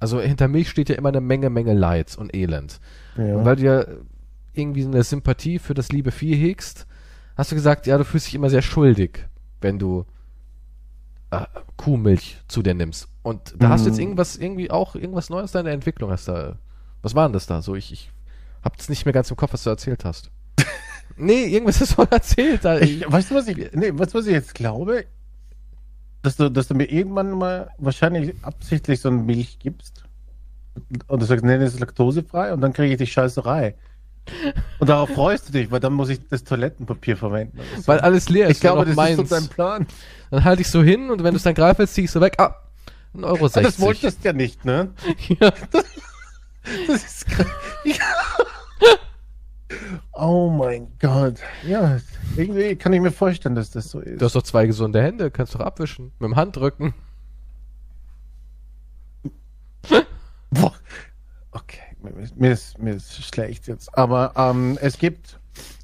Also 0.01 0.21
hinter 0.21 0.49
Milch 0.49 0.69
steht 0.69 0.89
ja 0.89 0.97
immer 0.97 1.11
eine 1.11 1.21
Menge, 1.21 1.49
Menge 1.49 1.75
Leids 1.75 2.17
und 2.17 2.35
Elend. 2.35 2.81
Ja. 3.17 3.37
Und 3.37 3.45
weil 3.45 3.57
du 3.57 3.63
ja 3.63 3.85
irgendwie 4.53 4.85
eine 4.85 5.03
Sympathie 5.05 5.59
für 5.61 5.75
das 5.75 5.91
liebe 5.91 6.11
Vieh 6.11 6.35
hegst, 6.35 6.87
hast 7.37 7.53
du 7.53 7.55
gesagt, 7.57 7.87
ja, 7.87 7.97
du 7.97 8.05
fühlst 8.05 8.27
dich 8.27 8.35
immer 8.35 8.51
sehr 8.51 8.63
schuldig, 8.63 9.27
wenn 9.61 9.79
du 9.79 10.05
äh, 11.33 11.47
Kuhmilch 11.77 12.39
zu 12.49 12.63
dir 12.63 12.75
nimmst. 12.75 13.09
Und 13.23 13.55
da 13.59 13.69
hast 13.71 13.85
du 13.85 13.89
jetzt 13.91 13.99
Mm. 13.99 14.03
irgendwas, 14.03 14.37
irgendwie 14.37 14.71
auch 14.71 14.95
irgendwas 14.95 15.31
Neues 15.31 15.53
deiner 15.53 15.71
Entwicklung 15.71 16.11
hast 16.11 16.29
da. 16.29 16.59
Was 17.03 17.15
war 17.15 17.27
denn 17.29 17.33
das 17.33 17.47
da? 17.47 17.63
So, 17.63 17.75
ich, 17.75 17.93
ich 17.93 18.11
hab's 18.63 18.89
nicht 18.89 19.05
mehr 19.05 19.13
ganz 19.13 19.31
im 19.31 19.37
Kopf, 19.37 19.53
was 19.53 19.65
du 19.65 19.71
erzählt 19.71 20.05
hast. 20.05 20.31
nee, 21.17 21.45
irgendwas 21.47 21.81
hast 21.81 21.97
du 21.99 22.03
erzählt. 22.03 22.65
Da. 22.65 22.79
Ich, 22.79 23.11
weißt 23.11 23.31
du, 23.31 23.35
was 23.35 23.49
ich, 23.49 23.57
nee, 23.73 23.91
weißt 23.93 24.15
du, 24.15 24.19
was 24.19 24.27
ich 24.27 24.33
jetzt 24.33 24.55
glaube? 24.55 25.07
Dass 26.23 26.37
du, 26.37 26.49
dass 26.51 26.69
du 26.69 26.75
mir 26.75 26.85
irgendwann 26.91 27.33
mal 27.33 27.71
wahrscheinlich 27.79 28.35
absichtlich 28.43 29.01
so 29.01 29.09
eine 29.09 29.19
Milch 29.19 29.59
gibst 29.59 30.05
und 31.09 31.21
du 31.21 31.27
sagst, 31.27 31.45
nee, 31.45 31.59
das 31.59 31.75
ist 31.75 31.81
laktosefrei 31.81 32.53
und 32.53 32.61
dann 32.61 32.73
kriege 32.73 32.93
ich 32.93 32.99
die 32.99 33.07
Scheißerei. 33.07 33.75
Und 34.79 34.89
darauf 34.89 35.11
freust 35.11 35.49
du 35.49 35.53
dich, 35.53 35.71
weil 35.73 35.81
dann 35.81 35.93
muss 35.95 36.09
ich 36.09 36.21
das 36.29 36.45
Toilettenpapier 36.45 37.17
verwenden. 37.17 37.59
so. 37.77 37.89
weil 37.89 37.99
alles 38.01 38.29
leer 38.29 38.47
ist. 38.49 38.57
ich 38.57 38.61
glaube, 38.61 38.85
das 38.85 38.95
noch 38.95 39.05
ist 39.09 39.17
so 39.17 39.23
meins. 39.23 39.31
dein 39.31 39.49
Plan. 39.49 39.87
Dann 40.33 40.45
halte 40.45 40.63
ich 40.63 40.71
so 40.71 40.83
hin 40.83 41.11
und 41.11 41.23
wenn 41.23 41.35
du 41.35 41.37
es 41.37 41.43
dann 41.43 41.53
greifst, 41.53 41.93
zieh 41.93 42.05
ich 42.05 42.11
so 42.11 42.19
weg. 42.23 42.37
Ah, 42.39 42.57
1,60 43.15 43.25
Euro. 43.25 43.47
Ah, 43.53 43.61
das 43.61 43.79
wolltest 43.81 44.25
du 44.25 44.29
ja 44.29 44.33
nicht, 44.33 44.65
ne? 44.65 44.95
ja. 45.29 45.53
Das 46.87 47.05
ist 47.05 47.27
krass. 47.27 47.47
Ja. 47.85 47.97
Oh 50.13 50.49
mein 50.49 50.89
Gott. 50.99 51.35
Ja, 51.67 51.99
irgendwie 52.35 52.77
kann 52.77 52.95
ich 52.95 53.03
mir 53.03 53.13
vorstellen, 53.13 53.55
dass 53.55 53.73
das 53.73 53.91
so 53.91 54.01
ist. 54.01 54.23
Du 54.23 54.25
hast 54.25 54.35
doch 54.35 54.43
zwei 54.43 54.65
gesunde 54.65 55.03
Hände, 55.03 55.31
kannst 55.31 55.55
doch 55.55 55.61
abwischen. 55.61 56.13
Mit 56.19 56.31
dem 56.31 56.37
Handrücken. 56.37 56.95
Boah. 60.51 60.73
Okay, 61.51 61.83
mir 62.01 62.23
ist, 62.23 62.37
mir 62.39 62.53
ist, 62.53 62.79
mir 62.79 62.95
ist 62.95 63.23
schlecht 63.23 63.67
jetzt. 63.67 63.99
Aber 63.99 64.33
ähm, 64.37 64.79
es 64.81 64.97
gibt 64.97 65.39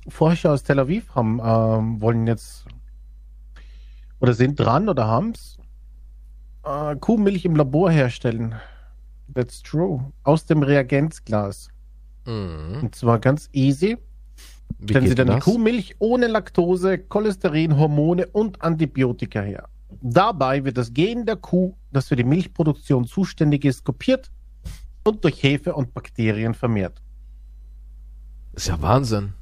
Forscher 0.08 0.52
aus 0.52 0.62
Tel 0.62 0.78
Aviv 0.78 1.14
haben, 1.14 1.38
ähm, 1.44 2.00
wollen 2.00 2.26
jetzt 2.26 2.64
oder 4.20 4.34
sind 4.34 4.58
dran 4.58 4.88
oder 4.88 5.06
haben's 5.06 5.58
äh, 6.64 6.96
Kuhmilch 6.96 7.44
im 7.44 7.56
Labor 7.56 7.90
herstellen. 7.90 8.54
That's 9.34 9.62
true. 9.62 10.12
Aus 10.22 10.46
dem 10.46 10.62
Reagenzglas. 10.62 11.68
Mhm. 12.26 12.80
Und 12.82 12.94
zwar 12.94 13.18
ganz 13.18 13.48
easy. 13.52 13.98
Wie 14.78 14.92
Stellen 14.92 15.08
Sie 15.08 15.14
dann 15.14 15.26
die 15.28 15.34
das? 15.34 15.44
Kuhmilch 15.44 15.96
ohne 15.98 16.26
Laktose, 16.26 16.98
Cholesterin, 16.98 17.76
Hormone 17.76 18.26
und 18.28 18.62
Antibiotika 18.62 19.40
her. 19.40 19.68
Dabei 20.00 20.64
wird 20.64 20.76
das 20.76 20.92
Gen 20.92 21.26
der 21.26 21.36
Kuh, 21.36 21.74
das 21.90 22.08
für 22.08 22.16
die 22.16 22.24
Milchproduktion 22.24 23.06
zuständig 23.06 23.64
ist, 23.64 23.84
kopiert 23.84 24.30
und 25.04 25.24
durch 25.24 25.42
Hefe 25.42 25.74
und 25.74 25.94
Bakterien 25.94 26.54
vermehrt. 26.54 27.00
Ist 28.52 28.68
ja 28.68 28.80
Wahnsinn. 28.80 29.32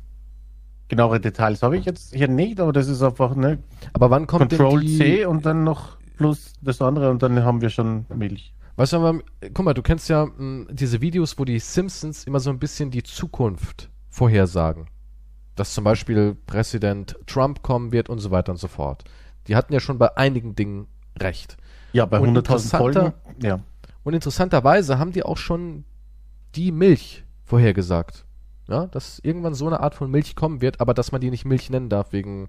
Genauere 0.88 1.20
Details 1.20 1.62
habe 1.62 1.76
ich 1.76 1.84
jetzt 1.84 2.14
hier 2.14 2.28
nicht, 2.28 2.60
aber 2.60 2.72
das 2.72 2.86
ist 2.88 3.02
einfach 3.02 3.34
ne 3.34 3.58
Aber 3.92 4.10
wann 4.10 4.26
kommt 4.26 4.50
Control 4.50 4.80
denn 4.80 4.88
die, 4.88 4.98
C 4.98 5.24
und 5.24 5.44
dann 5.44 5.64
noch 5.64 5.96
plus 6.16 6.52
das 6.62 6.80
andere 6.80 7.10
und 7.10 7.22
dann 7.22 7.42
haben 7.44 7.60
wir 7.60 7.70
schon 7.70 8.06
Milch. 8.14 8.52
Weißt 8.76 8.92
du, 8.92 8.98
aber, 8.98 9.20
guck 9.54 9.64
mal, 9.64 9.74
du 9.74 9.82
kennst 9.82 10.08
ja 10.08 10.26
mh, 10.26 10.66
diese 10.70 11.00
Videos, 11.00 11.38
wo 11.38 11.44
die 11.44 11.58
Simpsons 11.58 12.24
immer 12.24 12.40
so 12.40 12.50
ein 12.50 12.58
bisschen 12.58 12.90
die 12.90 13.02
Zukunft 13.02 13.90
vorhersagen. 14.10 14.86
Dass 15.54 15.72
zum 15.72 15.84
Beispiel 15.84 16.36
Präsident 16.46 17.16
Trump 17.26 17.62
kommen 17.62 17.90
wird 17.90 18.10
und 18.10 18.18
so 18.18 18.30
weiter 18.30 18.52
und 18.52 18.58
so 18.58 18.68
fort. 18.68 19.04
Die 19.48 19.56
hatten 19.56 19.72
ja 19.72 19.80
schon 19.80 19.96
bei 19.98 20.14
einigen 20.18 20.54
Dingen 20.54 20.86
recht. 21.18 21.56
Ja, 21.94 22.04
bei 22.04 22.20
Und 22.20 22.28
100.000 22.28 22.38
interessanter- 22.38 23.00
Folgen. 23.00 23.42
Ja. 23.42 23.60
Und 24.04 24.12
interessanterweise 24.12 24.98
haben 24.98 25.12
die 25.12 25.22
auch 25.22 25.38
schon 25.38 25.84
die 26.54 26.70
Milch 26.70 27.24
vorhergesagt. 27.44 28.25
Ja, 28.68 28.86
dass 28.86 29.20
irgendwann 29.20 29.54
so 29.54 29.66
eine 29.66 29.80
Art 29.80 29.94
von 29.94 30.10
Milch 30.10 30.34
kommen 30.34 30.60
wird, 30.60 30.80
aber 30.80 30.92
dass 30.92 31.12
man 31.12 31.20
die 31.20 31.30
nicht 31.30 31.44
Milch 31.44 31.70
nennen 31.70 31.88
darf 31.88 32.12
wegen 32.12 32.48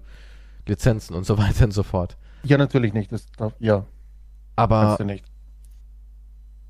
Lizenzen 0.66 1.14
und 1.14 1.24
so 1.24 1.38
weiter 1.38 1.64
und 1.64 1.70
so 1.72 1.82
fort. 1.82 2.16
ja, 2.42 2.58
natürlich 2.58 2.92
nicht. 2.92 3.12
Das 3.12 3.26
darf, 3.36 3.52
ja, 3.60 3.84
Aber 4.56 4.80
kannst 4.82 5.00
du 5.00 5.04
nicht. 5.04 5.24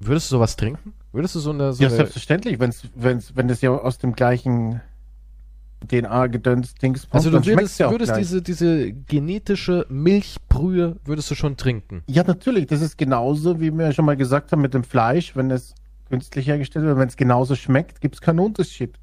würdest 0.00 0.30
du 0.30 0.36
sowas 0.36 0.56
trinken? 0.56 0.92
Würdest 1.12 1.34
du 1.34 1.40
so 1.40 1.50
eine, 1.50 1.72
so 1.72 1.82
Ja, 1.82 1.88
eine 1.88 1.96
selbstverständlich, 1.96 2.60
wenn's, 2.60 2.82
wenn's, 2.94 3.34
wenn 3.36 3.48
das 3.48 3.60
ja 3.62 3.70
aus 3.70 3.96
dem 3.98 4.12
gleichen 4.14 4.80
DNA-Gedöns 5.86 6.74
Dings 6.74 7.02
kommt, 7.02 7.14
Also 7.14 7.30
du 7.30 7.44
würdest, 7.46 7.78
ja 7.78 7.90
würdest 7.90 8.16
diese, 8.16 8.42
diese 8.42 8.92
genetische 8.92 9.86
Milchbrühe 9.88 10.96
würdest 11.04 11.30
du 11.30 11.34
schon 11.34 11.56
trinken. 11.56 12.02
Ja, 12.08 12.24
natürlich. 12.24 12.66
Das 12.66 12.80
ist 12.82 12.98
genauso, 12.98 13.60
wie 13.60 13.72
wir 13.72 13.86
ja 13.86 13.92
schon 13.92 14.04
mal 14.04 14.16
gesagt 14.16 14.52
haben 14.52 14.60
mit 14.60 14.74
dem 14.74 14.84
Fleisch, 14.84 15.36
wenn 15.36 15.50
es 15.50 15.74
künstlich 16.08 16.46
hergestellt 16.48 16.84
wird, 16.84 16.98
wenn 16.98 17.08
es 17.08 17.16
genauso 17.16 17.54
schmeckt, 17.54 18.00
gibt 18.00 18.16
es 18.16 18.20
keinen 18.20 18.40
Unterschied. 18.40 18.98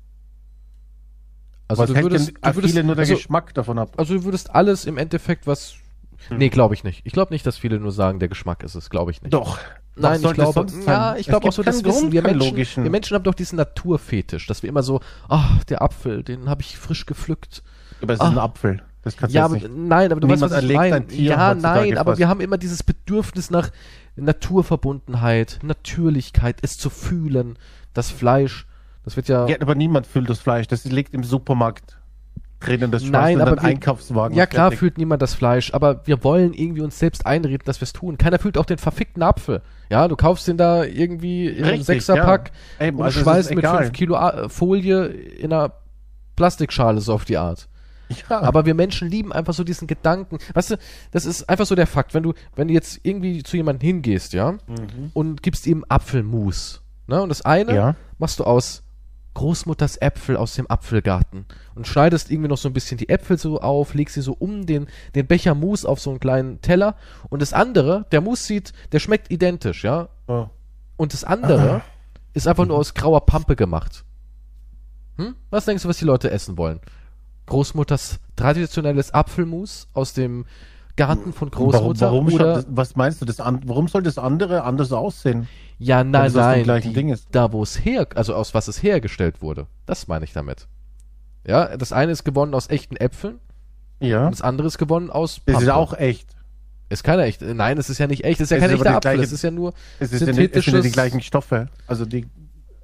Also 1.68 1.84
Was 1.84 1.90
du 1.90 1.96
hängt 1.96 2.06
würdest, 2.06 2.28
denn 2.28 2.36
du 2.42 2.56
würdest, 2.56 2.74
viele 2.74 2.84
nur 2.86 2.96
der 2.96 3.04
also, 3.04 3.16
Geschmack 3.16 3.54
davon 3.54 3.80
ab? 3.80 3.94
also 3.98 4.14
du 4.16 4.24
würdest 4.24 4.54
alles 4.54 4.86
im 4.86 4.98
Endeffekt 4.98 5.48
was. 5.48 5.76
Hm. 6.28 6.38
Nee, 6.38 6.50
glaube 6.50 6.74
ich 6.76 6.84
nicht. 6.84 7.02
Ich 7.06 7.14
glaube 7.14 7.34
nicht, 7.34 7.46
dass 7.46 7.58
viele 7.58 7.80
nur 7.80 7.92
sagen, 7.92 8.20
der 8.20 8.30
Geschmack 8.30 8.64
ist 8.64 8.76
es, 8.76 8.90
glaube 8.90 9.12
ich 9.12 9.22
nicht. 9.22 9.34
Doch. 9.34 9.60
Nein, 9.98 10.22
ich 10.24 10.34
glaube, 10.34 10.66
ja, 10.86 11.16
ich 11.16 11.28
glaube 11.28 11.48
auch 11.48 11.54
so, 11.54 11.64
das 11.64 11.78
keinen 11.78 11.86
Wissen. 11.86 12.00
Grund, 12.02 12.14
Wir 12.14 12.22
Menschen, 12.22 12.84
wir 12.84 12.92
Menschen 12.92 13.16
haben 13.16 13.24
doch 13.24 13.34
diesen 13.34 13.56
Naturfetisch, 13.56 14.46
dass 14.48 14.62
wir 14.62 14.70
immer 14.70 14.84
so, 14.84 15.00
ach, 15.30 15.64
der 15.66 15.82
Apfel, 15.82 16.22
den 16.24 16.50
habe 16.50 16.62
ich 16.62 16.78
frisch 16.78 17.06
gepflückt. 17.06 17.64
Aber 18.02 18.14
es 18.14 18.20
Ah. 18.20 18.26
ist 18.26 18.32
ein 18.34 18.38
Apfel. 18.40 18.84
Das 19.04 19.16
kannst 19.16 19.34
du 19.34 19.38
Ja, 19.38 19.46
aber, 19.46 19.54
nicht. 19.56 19.70
nein, 19.74 20.12
aber 20.12 20.20
du 20.20 20.28
weißt, 20.28 20.42
Niemand 20.42 20.52
was 20.52 20.64
ich 20.64 20.76
meine. 20.76 21.06
Ja, 21.14 21.54
nein, 21.56 21.98
aber 21.98 22.12
fast. 22.12 22.20
wir 22.20 22.28
haben 22.28 22.42
immer 22.42 22.58
dieses 22.58 22.84
Bedürfnis 22.84 23.50
nach 23.52 23.70
Naturverbundenheit, 24.50 25.60
Natürlichkeit, 25.64 26.58
es 26.62 26.78
zu 26.78 26.90
fühlen, 26.90 27.58
das 27.94 28.12
Fleisch. 28.12 28.68
Das 29.06 29.16
wird 29.16 29.28
ja. 29.28 29.48
Ja, 29.48 29.58
aber 29.62 29.76
niemand 29.76 30.08
füllt 30.08 30.30
das 30.30 30.40
Fleisch. 30.40 30.68
Das 30.68 30.84
liegt 30.86 31.14
im 31.14 31.24
Supermarkt 31.24 31.98
drinnen. 32.60 32.90
Das 32.92 33.04
Nein, 33.04 33.10
schmeißt 33.12 33.34
in 33.36 33.42
aber 33.42 33.52
wir- 33.62 33.64
Einkaufswagen. 33.70 34.36
Ja, 34.36 34.46
klar 34.48 34.66
fertig. 34.66 34.80
fühlt 34.80 34.98
niemand 34.98 35.22
das 35.22 35.34
Fleisch, 35.36 35.74
aber 35.74 36.02
wir 36.08 36.24
wollen 36.24 36.54
irgendwie 36.54 36.82
uns 36.82 36.98
selbst 36.98 37.26
einreden, 37.26 37.64
dass 37.66 37.80
wir 37.82 37.84
es 37.86 37.94
tun. 37.94 38.18
Keiner 38.18 38.40
fühlt 38.40 38.58
auch 38.58 38.66
den 38.66 38.78
verfickten 38.80 39.22
Apfel. 39.24 39.62
Ja, 39.90 40.08
du 40.08 40.16
kaufst 40.16 40.48
den 40.48 40.58
da 40.58 40.84
irgendwie 40.84 41.48
in 41.48 41.64
einem 41.66 41.84
Sechserpack 41.84 42.52
ja. 42.80 42.88
Eben, 42.88 42.98
und 42.98 43.04
also 43.06 43.20
ist 43.32 43.50
mit 43.52 43.60
egal. 43.60 43.78
5 43.84 43.94
Kilo 43.94 44.16
A- 44.16 44.50
Folie 44.50 45.06
in 45.06 45.54
einer 45.54 45.74
Plastikschale 46.36 47.02
so 47.02 47.14
auf 47.14 47.26
die 47.26 47.38
Art. 47.38 47.68
Ja, 48.30 48.42
Aber 48.42 48.66
wir 48.68 48.76
Menschen 48.76 49.10
lieben 49.10 49.34
einfach 49.34 49.54
so 49.56 49.64
diesen 49.64 49.88
Gedanken. 49.88 50.38
Weißt 50.54 50.72
du, 50.72 50.76
das 51.12 51.26
ist 51.26 51.50
einfach 51.50 51.66
so 51.66 51.74
der 51.74 51.88
Fakt. 51.88 52.14
Wenn 52.14 52.22
du, 52.24 52.34
wenn 52.56 52.68
du 52.68 52.74
jetzt 52.76 53.00
irgendwie 53.02 53.42
zu 53.42 53.58
jemandem 53.58 53.86
hingehst, 53.86 54.34
ja, 54.34 54.52
Mhm. 54.52 55.10
und 55.14 55.42
gibst 55.42 55.66
ihm 55.66 55.84
Apfelmus, 55.90 56.82
ne, 57.08 57.22
und 57.22 57.30
das 57.30 57.42
eine 57.44 57.76
Ja. 57.76 57.96
machst 58.20 58.40
du 58.40 58.44
aus 58.44 58.84
Großmutters 59.36 59.98
Äpfel 59.98 60.36
aus 60.38 60.56
dem 60.56 60.70
Apfelgarten 60.72 61.46
und 61.76 61.86
schneidest 61.88 62.32
irgendwie 62.32 62.50
noch 62.50 62.58
so 62.58 62.68
ein 62.70 62.74
bisschen 62.74 62.98
die 62.98 63.10
Äpfel 63.10 63.38
so 63.38 63.60
auf, 63.62 63.94
legst 63.94 64.16
sie 64.16 64.22
so 64.22 64.34
um 64.34 64.66
den, 64.66 64.88
den 65.14 65.28
Becher 65.28 65.54
Mus 65.54 65.86
auf 65.86 66.00
so 66.00 66.10
einen 66.10 66.20
kleinen 66.20 66.62
Teller 66.62 66.96
und 67.30 67.42
das 67.42 67.54
andere, 67.54 68.06
der 68.12 68.22
Mus 68.22 68.46
sieht, 68.48 68.74
der 68.92 69.00
schmeckt 69.00 69.32
identisch, 69.32 69.84
ja, 69.84 70.08
Oh. 70.28 70.48
und 70.98 71.14
das 71.14 71.24
andere 71.24 71.82
ist 72.34 72.48
einfach 72.48 72.66
nur 72.66 72.78
aus 72.78 72.94
grauer 72.96 73.26
Pampe 73.26 73.56
gemacht. 73.56 74.04
Hm? 75.18 75.36
Was 75.50 75.66
denkst 75.66 75.84
du, 75.84 75.90
was 75.90 75.98
die 75.98 76.06
Leute 76.06 76.32
essen 76.32 76.58
wollen? 76.58 76.80
Großmutters 77.46 78.20
traditionelles 78.36 79.14
Apfelmus 79.14 79.88
aus 79.94 80.14
dem 80.14 80.46
Garten 80.96 81.34
von 81.34 81.52
Warum, 81.52 81.72
Großmutter 81.72 82.06
warum 82.08 82.30
schaut 82.30 82.40
oder 82.40 82.64
was 82.70 82.96
meinst 82.96 83.22
du, 83.22 83.26
das 83.26 83.40
an, 83.40 83.62
warum 83.66 83.88
soll 83.90 84.02
das 84.02 84.18
andere 84.18 84.64
anders 84.64 84.92
aussehen? 84.94 85.48
Ja 85.78 86.04
nein 86.04 86.28
aus 86.28 86.34
dem 86.34 86.42
nein 86.42 86.64
gleichen 86.64 86.90
die, 86.90 86.94
Ding 86.96 87.10
ist? 87.10 87.28
da 87.32 87.52
wo 87.52 87.64
es 87.64 87.84
her 87.84 88.08
also 88.16 88.34
aus 88.36 88.54
was 88.54 88.68
es 88.68 88.82
hergestellt 88.82 89.42
wurde 89.42 89.68
das 89.86 90.08
meine 90.08 90.26
ich 90.26 90.34
damit 90.34 90.68
ja 91.46 91.76
das 91.78 91.92
eine 91.92 92.12
ist 92.12 92.24
gewonnen 92.24 92.54
aus 92.54 92.70
echten 92.70 92.96
Äpfeln 92.96 93.40
Ja. 94.00 94.26
und 94.26 94.32
das 94.32 94.42
andere 94.42 94.68
ist 94.68 94.78
gewonnen 94.78 95.10
aus 95.10 95.42
Das 95.46 95.62
ist 95.62 95.68
Pappe. 95.68 95.76
auch 95.78 95.94
echt. 95.94 96.30
ist 96.90 97.04
keiner 97.04 97.24
echt 97.24 97.42
nein 97.42 97.78
es 97.78 97.90
ist 97.90 97.98
ja 97.98 98.08
nicht 98.08 98.24
echt 98.24 98.40
es 98.40 98.46
ist 98.46 98.52
ja 98.52 98.58
Es 98.58 98.62
kein 98.64 98.72
echter 98.72 98.90
Apfel 98.96 99.00
gleiche- 99.02 99.24
es 99.24 99.32
ist 99.32 99.42
ja 99.44 99.52
nur 99.52 99.74
Es, 100.00 100.12
ist 100.14 100.22
ja 100.22 100.28
nicht, 100.28 100.56
es 100.56 100.66
sind 100.66 100.74
ja 100.76 100.82
die 100.82 100.88
Synthetisches- 100.88 100.94
gleichen 100.94 101.22
Stoffe. 101.22 101.68
Also 101.88 102.06
die, 102.06 102.26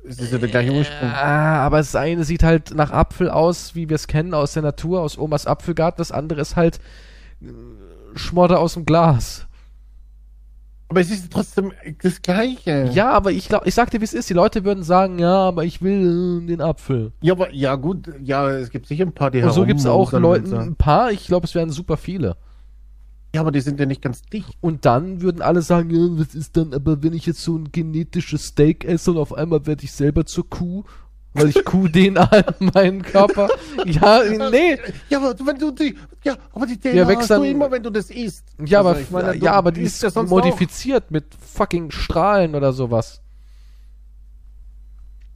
es 0.07 0.17
ist 0.19 0.31
ja 0.33 0.39
der 0.39 0.49
gleiche 0.49 0.71
Ursprung. 0.73 1.09
Ah, 1.09 1.63
aber 1.63 1.77
das 1.77 1.95
eine 1.95 2.23
sieht 2.23 2.41
halt 2.43 2.73
nach 2.73 2.89
Apfel 2.91 3.29
aus, 3.29 3.75
wie 3.75 3.87
wir 3.87 3.95
es 3.95 4.07
kennen 4.07 4.33
aus 4.33 4.53
der 4.53 4.63
Natur, 4.63 5.01
aus 5.01 5.15
Omas 5.17 5.45
Apfelgarten. 5.45 5.99
Das 5.99 6.11
andere 6.11 6.41
ist 6.41 6.55
halt 6.55 6.79
äh, 7.41 7.45
Schmodder 8.15 8.59
aus 8.59 8.73
dem 8.73 8.85
Glas. 8.85 9.45
Aber 10.91 10.99
es 10.99 11.09
ist 11.09 11.31
trotzdem 11.31 11.71
das 12.01 12.21
Gleiche. 12.21 12.89
Ja, 12.93 13.11
aber 13.11 13.31
ich 13.31 13.47
glaube, 13.47 13.65
ich 13.65 13.73
sag 13.73 13.91
dir, 13.91 14.01
wie 14.01 14.03
es 14.03 14.13
ist. 14.13 14.29
Die 14.29 14.33
Leute 14.33 14.65
würden 14.65 14.83
sagen, 14.83 15.19
ja, 15.19 15.35
aber 15.35 15.63
ich 15.63 15.81
will 15.81 16.45
den 16.45 16.59
Apfel. 16.59 17.13
Ja, 17.21 17.31
aber 17.31 17.53
ja 17.53 17.75
gut, 17.75 18.09
ja, 18.21 18.49
es 18.49 18.71
gibt 18.71 18.87
sicher 18.87 19.05
ein 19.05 19.13
paar, 19.13 19.31
die 19.31 19.41
Und 19.41 19.53
so 19.53 19.65
gibt 19.65 19.79
es 19.79 19.85
auch 19.85 20.11
Leuten 20.11 20.53
ein 20.53 20.75
paar. 20.75 21.09
Ich 21.11 21.27
glaube, 21.27 21.45
es 21.45 21.55
wären 21.55 21.69
super 21.69 21.95
viele. 21.95 22.35
Ja, 23.33 23.39
aber 23.39 23.53
die 23.53 23.61
sind 23.61 23.79
ja 23.79 23.85
nicht 23.85 24.01
ganz 24.01 24.23
dicht. 24.23 24.49
Und 24.59 24.83
dann 24.85 25.21
würden 25.21 25.41
alle 25.41 25.61
sagen, 25.61 25.91
ja, 25.91 26.19
was 26.19 26.35
ist 26.35 26.57
dann, 26.57 26.73
aber 26.73 27.01
wenn 27.01 27.13
ich 27.13 27.25
jetzt 27.25 27.41
so 27.41 27.55
ein 27.55 27.71
genetisches 27.71 28.47
Steak 28.47 28.83
esse 28.83 29.11
und 29.11 29.17
auf 29.17 29.33
einmal 29.33 29.65
werde 29.65 29.85
ich 29.85 29.93
selber 29.93 30.25
zur 30.25 30.49
Kuh, 30.49 30.83
weil 31.33 31.47
ich 31.49 31.63
Kuh-DNA 31.65 32.29
in 32.59 32.71
meinen 32.73 33.01
Körper. 33.03 33.47
Ja, 33.85 34.21
nee. 34.49 34.77
Ja, 35.09 35.19
aber 35.19 35.33
wenn 35.45 35.57
du 35.57 35.71
die, 35.71 35.95
ja, 36.23 36.35
aber 36.53 36.65
die 36.65 36.73
Ja, 36.83 36.91
DNA 36.91 37.07
wächst 37.07 37.21
hast 37.21 37.29
du 37.29 37.33
dann- 37.35 37.45
immer, 37.45 37.71
wenn 37.71 37.83
du 37.83 37.89
das 37.89 38.09
isst. 38.09 38.45
Ja, 38.65 38.81
aber, 38.81 38.95
Also, 38.95 39.05
meine, 39.11 39.35
ja, 39.37 39.53
aber 39.53 39.71
die 39.71 39.81
ist 39.81 40.01
ja 40.03 40.09
sonst 40.09 40.29
modifiziert 40.29 41.09
mit 41.11 41.25
fucking 41.39 41.91
Strahlen 41.91 42.53
oder 42.55 42.73
sowas. 42.73 43.21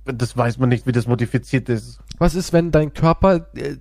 Auch. 0.07 0.11
Das 0.13 0.37
weiß 0.37 0.59
man 0.59 0.69
nicht, 0.69 0.85
wie 0.85 0.91
das 0.91 1.07
modifiziert 1.07 1.67
ist. 1.69 1.99
Was 2.19 2.35
ist, 2.35 2.53
wenn 2.53 2.71
dein 2.71 2.93
Körper 2.93 3.47
äh, 3.55 3.75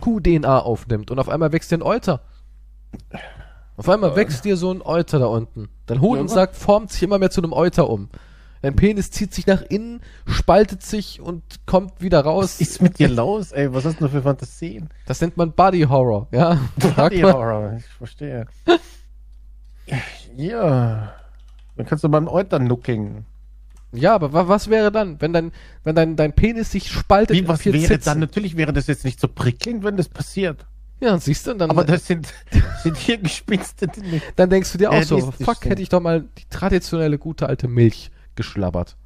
Kuh-DNA 0.00 0.60
aufnimmt 0.60 1.10
und 1.10 1.18
auf 1.18 1.28
einmal 1.28 1.52
wächst 1.52 1.70
dir 1.70 1.78
ein 1.78 1.82
Euter? 1.82 2.22
Auf 3.76 3.88
einmal 3.88 4.16
wächst 4.16 4.46
dir 4.46 4.56
so 4.56 4.72
ein 4.72 4.80
Euter 4.80 5.18
da 5.18 5.26
unten. 5.26 5.68
Dein 5.84 6.00
Hodensack 6.00 6.54
formt 6.56 6.92
sich 6.92 7.02
immer 7.02 7.18
mehr 7.18 7.30
zu 7.30 7.42
einem 7.42 7.52
Euter 7.52 7.90
um. 7.90 8.08
Dein 8.62 8.74
Penis 8.74 9.10
zieht 9.10 9.34
sich 9.34 9.46
nach 9.46 9.62
innen, 9.62 10.00
spaltet 10.26 10.82
sich 10.82 11.20
und 11.20 11.42
kommt 11.66 12.00
wieder 12.00 12.20
raus. 12.20 12.56
Was 12.58 12.60
ist 12.60 12.82
mit 12.82 12.98
dir 12.98 13.08
los, 13.08 13.52
ey? 13.52 13.72
Was 13.72 13.84
hast 13.84 14.00
du 14.00 14.08
für 14.08 14.22
Fantasien? 14.22 14.88
Das 15.06 15.20
nennt 15.20 15.36
man 15.36 15.52
Body 15.52 15.82
Horror, 15.82 16.26
ja? 16.32 16.58
Body. 16.96 17.20
Horror, 17.20 17.74
ich 17.78 17.84
verstehe. 17.86 18.46
ja. 20.36 21.12
Dann 21.76 21.86
kannst 21.86 22.04
du 22.04 22.08
beim 22.08 22.28
Euter 22.28 22.58
nuckeln. 22.58 23.26
Ja, 23.92 24.14
aber 24.14 24.32
wa 24.32 24.48
was 24.48 24.68
wäre 24.68 24.90
dann, 24.90 25.20
wenn 25.20 25.32
dein, 25.32 25.52
wenn 25.84 25.94
dein, 25.94 26.16
dein 26.16 26.32
Penis 26.32 26.72
sich 26.72 26.90
spaltet 26.90 27.36
Wie, 27.36 27.48
was 27.48 27.64
wäre 27.64 27.78
Zitzen? 27.78 28.04
dann? 28.04 28.20
Natürlich 28.20 28.56
wäre 28.56 28.72
das 28.72 28.86
jetzt 28.88 29.04
nicht 29.04 29.20
so 29.20 29.28
prickelnd, 29.28 29.84
wenn 29.84 29.96
das 29.96 30.08
passiert. 30.08 30.66
Ja, 30.98 31.18
siehst 31.18 31.46
du, 31.46 31.54
dann, 31.54 31.70
Aber 31.70 31.84
das 31.84 32.06
sind, 32.06 32.26
sind 32.82 32.96
hier 32.96 33.18
Gespinste, 33.18 33.86
die 33.86 34.00
nicht. 34.00 34.24
dann 34.36 34.48
denkst 34.50 34.72
du 34.72 34.78
dir 34.78 34.90
auch 34.90 35.02
so, 35.02 35.16
Realistisch 35.16 35.46
fuck, 35.46 35.56
sind. 35.62 35.70
hätte 35.70 35.82
ich 35.82 35.88
doch 35.90 36.00
mal 36.00 36.22
die 36.38 36.44
traditionelle 36.48 37.18
gute 37.18 37.48
alte 37.48 37.68
Milch 37.68 38.10
geschlabbert. 38.36 38.96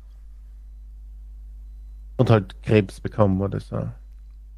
Und 2.16 2.28
halt 2.30 2.62
Krebs 2.62 3.00
bekommen 3.00 3.40
oder 3.40 3.60
so. 3.60 3.88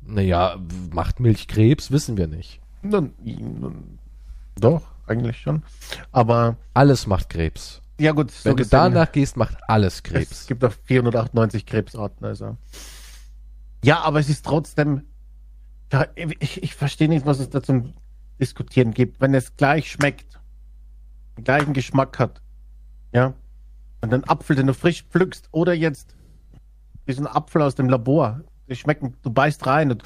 Naja, 0.04 0.56
macht 0.92 1.20
Milch 1.20 1.46
Krebs, 1.46 1.90
wissen 1.92 2.16
wir 2.16 2.26
nicht. 2.26 2.60
Nun, 2.82 3.12
nun, 3.22 3.98
doch, 4.58 4.82
eigentlich 5.06 5.38
schon. 5.40 5.62
Aber, 6.10 6.56
Alles 6.74 7.06
macht 7.06 7.28
Krebs. 7.30 7.80
ja 8.00 8.10
gut, 8.10 8.32
so 8.32 8.50
Wenn 8.50 8.56
du 8.56 8.66
danach 8.66 9.12
gehst, 9.12 9.36
macht 9.36 9.56
alles 9.68 9.96
Es 9.96 10.02
Krebs. 10.02 10.46
gibt 10.48 10.64
auch 10.64 10.72
498 10.84 11.64
Krebsarten, 11.64 12.26
also. 12.26 12.56
Ja, 13.84 14.00
aber 14.00 14.18
es 14.18 14.28
ist 14.28 14.44
trotzdem. 14.44 15.02
Ich, 16.40 16.62
ich 16.62 16.74
verstehe 16.74 17.08
nicht, 17.08 17.26
was 17.26 17.38
es 17.38 17.50
da 17.50 17.62
zum 17.62 17.92
Diskutieren 18.40 18.92
gibt. 18.92 19.20
Wenn 19.20 19.34
es 19.34 19.56
gleich 19.56 19.90
schmeckt, 19.90 20.40
den 21.36 21.44
gleichen 21.44 21.74
Geschmack 21.74 22.18
hat, 22.18 22.40
ja, 23.12 23.34
und 24.03 24.12
einen 24.12 24.24
Apfel, 24.28 24.57
den 24.57 24.66
du 24.66 24.74
frisch 24.74 25.05
pflückst, 25.05 25.48
oder 25.53 25.72
jetzt 25.74 26.14
diesen 27.09 27.26
Apfel 27.26 27.62
aus 27.62 27.74
dem 27.74 27.88
Labor, 27.88 28.40
die 28.68 28.76
schmecken, 28.76 29.14
du 29.22 29.30
beißt 29.30 29.66
rein 29.66 29.90
und 29.90 30.03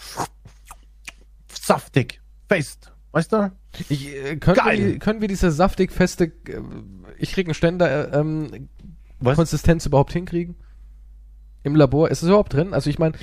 saftig, 1.52 2.20
fest, 2.48 2.92
weißt 3.12 3.32
du? 3.32 3.52
Ich, 3.88 4.08
äh, 4.14 4.36
können, 4.36 4.56
Geil. 4.56 4.78
wir, 4.78 4.98
können 4.98 5.20
wir 5.20 5.28
diese 5.28 5.50
saftig 5.50 5.92
feste, 5.92 6.24
äh, 6.24 6.60
ich 7.18 7.32
krieg 7.32 7.46
einen 7.46 7.54
Ständer, 7.54 8.12
äh, 8.12 8.18
ähm, 8.20 8.68
Was? 9.20 9.36
Konsistenz 9.36 9.86
überhaupt 9.86 10.12
hinkriegen? 10.12 10.56
Im 11.62 11.74
Labor, 11.74 12.10
ist 12.10 12.22
es 12.22 12.28
überhaupt 12.28 12.52
drin? 12.52 12.74
Also 12.74 12.90
ich 12.90 12.98
meine, 12.98 13.14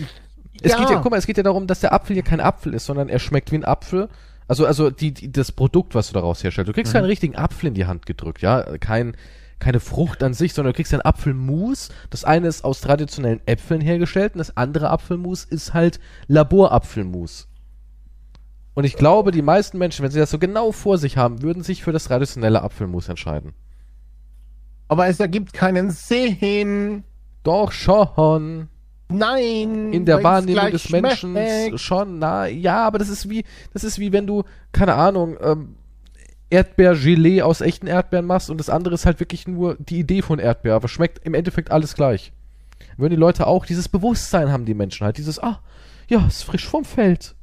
es 0.62 0.72
Ja. 0.72 0.80
geht 0.80 0.90
ja, 0.90 1.00
guck 1.00 1.12
mal, 1.12 1.18
es 1.18 1.26
geht 1.26 1.38
ja 1.38 1.44
darum, 1.44 1.66
dass 1.68 1.80
der 1.80 1.94
Apfel 1.94 2.14
hier 2.16 2.24
kein 2.24 2.42
Apfel 2.42 2.74
ist, 2.74 2.86
sondern 2.86 3.10
er 3.10 3.20
schmeckt 3.20 3.52
wie 3.52 3.56
ein 3.56 3.66
Apfel. 3.66 4.10
Also, 4.48 4.66
also 4.66 4.90
die, 4.90 5.14
die, 5.14 5.32
das 5.32 5.54
Produkt, 5.54 5.96
was 5.96 6.10
du 6.10 6.14
daraus 6.14 6.44
herstellst. 6.44 6.68
Du 6.68 6.74
kriegst 6.74 6.92
Mhm. 6.94 6.98
keinen 6.98 7.06
richtigen 7.06 7.36
Apfel 7.38 7.68
in 7.68 7.74
die 7.74 7.86
Hand 7.86 8.06
gedrückt, 8.06 8.42
ja. 8.42 8.62
Kein, 8.80 9.16
keine 9.64 9.80
Frucht 9.80 10.22
an 10.24 10.34
sich, 10.34 10.54
sondern 10.54 10.74
du 10.74 10.76
kriegst 10.76 10.94
ein 10.94 11.02
Apfelmus. 11.02 11.90
Das 12.10 12.26
eine 12.26 12.48
ist 12.48 12.66
aus 12.66 12.82
traditionellen 12.82 13.42
Äpfeln 13.46 13.82
hergestellt 13.82 14.34
und 14.34 14.40
das 14.40 14.58
andere 14.58 14.90
Apfelmus 14.90 15.46
ist 15.46 15.74
halt 15.74 16.00
Laborapfelmus. 16.28 17.48
Und 18.74 18.84
ich 18.84 18.96
glaube, 18.96 19.32
die 19.32 19.42
meisten 19.42 19.78
Menschen, 19.78 20.04
wenn 20.04 20.12
sie 20.12 20.20
das 20.20 20.32
so 20.32 20.40
genau 20.40 20.72
vor 20.72 20.98
sich 20.98 21.16
haben, 21.16 21.42
würden 21.42 21.64
sich 21.64 21.84
für 21.84 21.92
das 21.92 22.06
traditionelle 22.06 22.62
Apfelmus 22.62 23.08
entscheiden. 23.08 23.54
Aber 24.90 25.08
es 25.08 25.20
ergibt 25.20 25.54
keinen 25.54 25.92
Sinn. 25.92 27.04
Doch 27.44 27.72
schon. 27.72 28.68
Nein. 29.10 29.94
in 29.94 30.06
der 30.06 30.24
Wahrnehmung 30.24 30.72
des 30.72 30.90
Menschen 30.90 31.32
schmeckt. 31.32 31.80
schon 31.80 32.18
na 32.18 32.48
ja 32.48 32.84
aber 32.88 32.98
das 32.98 33.10
ist 33.10 33.30
wie 33.30 33.44
das 33.72 33.84
ist 33.84 34.00
wie 34.00 34.12
wenn 34.12 34.26
du 34.26 34.44
keine 34.72 34.96
Ahnung 34.96 35.38
ähm, 35.40 35.76
Erdbeergelee 36.54 37.42
aus 37.42 37.62
echten 37.62 37.88
Erdbeeren 37.88 38.26
machst 38.26 38.50
und 38.50 38.60
das 38.60 38.70
andere 38.70 38.94
ist 38.94 39.06
halt 39.06 39.20
wirklich 39.20 39.48
nur 39.48 39.76
die 39.80 40.00
Idee 40.00 40.22
von 40.22 40.40
Erdbeer 40.40 40.76
aber 40.76 40.88
schmeckt 40.88 41.26
im 41.26 41.34
Endeffekt 41.34 41.72
alles 41.72 41.96
gleich 41.96 42.32
würden 42.98 43.12
die 43.12 43.20
Leute 43.20 43.48
auch 43.48 43.66
dieses 43.66 43.90
Bewusstsein 43.90 44.52
haben 44.52 44.66
die 44.66 44.74
Menschen 44.74 45.06
halt 45.06 45.18
dieses 45.18 45.40
ah 45.40 45.60
ja 46.10 46.26
ist 46.28 46.44
frisch 46.44 46.68
vom 46.68 46.86
Feld 46.86 47.36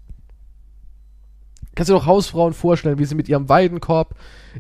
kannst 1.75 1.89
du 1.89 1.95
dir 1.95 2.01
doch 2.01 2.07
Hausfrauen 2.07 2.53
vorstellen 2.53 2.99
wie 2.99 3.05
sie 3.05 3.15
mit 3.15 3.29
ihrem 3.29 3.49
Weidenkorb 3.49 4.15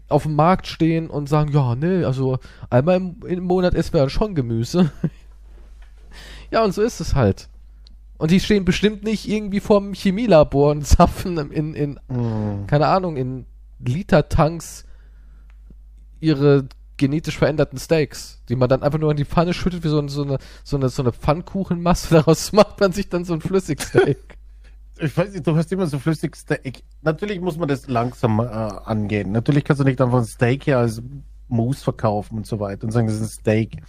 auf 0.08 0.24
dem 0.24 0.34
Markt 0.34 0.66
stehen 0.66 1.08
und 1.08 1.28
sagen 1.28 1.52
ja 1.52 1.74
ne 1.74 2.04
also 2.06 2.38
einmal 2.70 2.96
im, 2.96 3.16
im 3.26 3.44
Monat 3.44 3.74
essen 3.74 3.94
wir 3.94 4.08
schon 4.10 4.34
Gemüse 4.34 4.90
ja, 6.50 6.64
und 6.64 6.74
so 6.74 6.82
ist 6.82 7.00
es 7.00 7.14
halt. 7.14 7.48
Und 8.18 8.30
die 8.30 8.40
stehen 8.40 8.64
bestimmt 8.64 9.02
nicht 9.02 9.28
irgendwie 9.28 9.60
vorm 9.60 9.94
Chemielabor 9.94 10.72
und 10.72 10.86
zapfen 10.86 11.38
in, 11.50 11.74
in 11.74 12.00
Hm. 12.08 12.66
keine 12.66 12.86
Ahnung, 12.86 13.16
in 13.16 13.46
Litertanks 13.84 14.84
ihre 16.20 16.68
genetisch 16.96 17.38
veränderten 17.38 17.78
Steaks, 17.78 18.42
die 18.48 18.56
man 18.56 18.68
dann 18.68 18.82
einfach 18.82 18.98
nur 18.98 19.10
in 19.10 19.16
die 19.16 19.24
Pfanne 19.24 19.54
schüttet, 19.54 19.82
wie 19.84 19.88
so, 19.88 20.06
so 20.08 20.22
eine, 20.22 20.38
so 20.64 20.76
eine, 20.76 20.90
so 20.90 21.02
eine 21.02 21.12
Pfannkuchenmasse, 21.12 22.14
daraus 22.14 22.52
macht 22.52 22.78
man 22.78 22.92
sich 22.92 23.08
dann 23.08 23.24
so 23.24 23.32
ein 23.34 23.40
Flüssigsteak. 23.40 24.18
Ich 25.02 25.16
weiß 25.16 25.32
nicht, 25.32 25.46
du 25.46 25.56
hast 25.56 25.72
immer 25.72 25.86
so 25.86 25.98
flüssig 25.98 26.36
Steak. 26.36 26.82
Natürlich 27.00 27.40
muss 27.40 27.56
man 27.56 27.68
das 27.68 27.88
langsam 27.88 28.38
äh, 28.38 28.42
angehen. 28.42 29.32
Natürlich 29.32 29.64
kannst 29.64 29.80
du 29.80 29.84
nicht 29.84 30.00
einfach 30.00 30.18
ein 30.18 30.26
Steak 30.26 30.64
hier 30.64 30.78
als 30.78 31.02
Mousse 31.48 31.84
verkaufen 31.84 32.36
und 32.36 32.46
so 32.46 32.60
weiter 32.60 32.84
und 32.84 32.92
sagen, 32.92 33.06
das 33.06 33.16
ist 33.16 33.22
ein 33.22 33.28
Steak. 33.28 33.82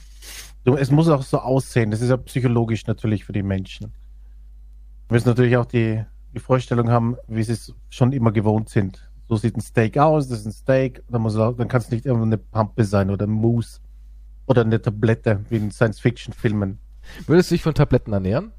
Du, 0.64 0.76
es 0.76 0.90
muss 0.90 1.10
auch 1.10 1.24
so 1.24 1.40
aussehen. 1.40 1.92
Das 1.92 2.02
ist 2.02 2.10
ja 2.10 2.18
psychologisch 2.18 2.88
natürlich 2.88 3.26
für 3.26 3.34
die 3.34 3.44
Menschen. 3.44 3.92
Wir 5.10 5.16
müssen 5.16 5.28
natürlich 5.28 5.58
auch 5.58 5.66
die, 5.66 6.02
die 6.34 6.40
Vorstellung 6.40 6.90
haben, 6.90 7.18
wie 7.28 7.44
sie 7.44 7.54
es 7.54 7.74
schon 7.90 8.14
immer 8.14 8.32
gewohnt 8.32 8.70
sind. 8.70 9.11
So 9.32 9.38
sieht 9.38 9.56
ein 9.56 9.62
Steak 9.62 9.98
aus, 9.98 10.28
das 10.28 10.40
ist 10.40 10.46
ein 10.46 10.52
Steak, 10.52 11.04
dann, 11.10 11.22
muss, 11.22 11.36
dann 11.36 11.70
kann 11.70 11.80
es 11.80 11.90
nicht 11.90 12.06
immer 12.06 12.22
eine 12.22 12.38
Pampe 12.38 12.84
sein 12.84 13.10
oder 13.10 13.28
ein 13.28 13.32
Mousse 13.32 13.80
oder 14.46 14.60
eine 14.60 14.82
Tablette, 14.82 15.46
wie 15.48 15.56
in 15.56 15.72
Science-Fiction-Filmen. 15.72 16.80
Würdest 17.28 17.50
du 17.50 17.56
dich 17.56 17.64
von 17.64 17.74
Tabletten 17.74 18.12
ernähren? 18.12 18.52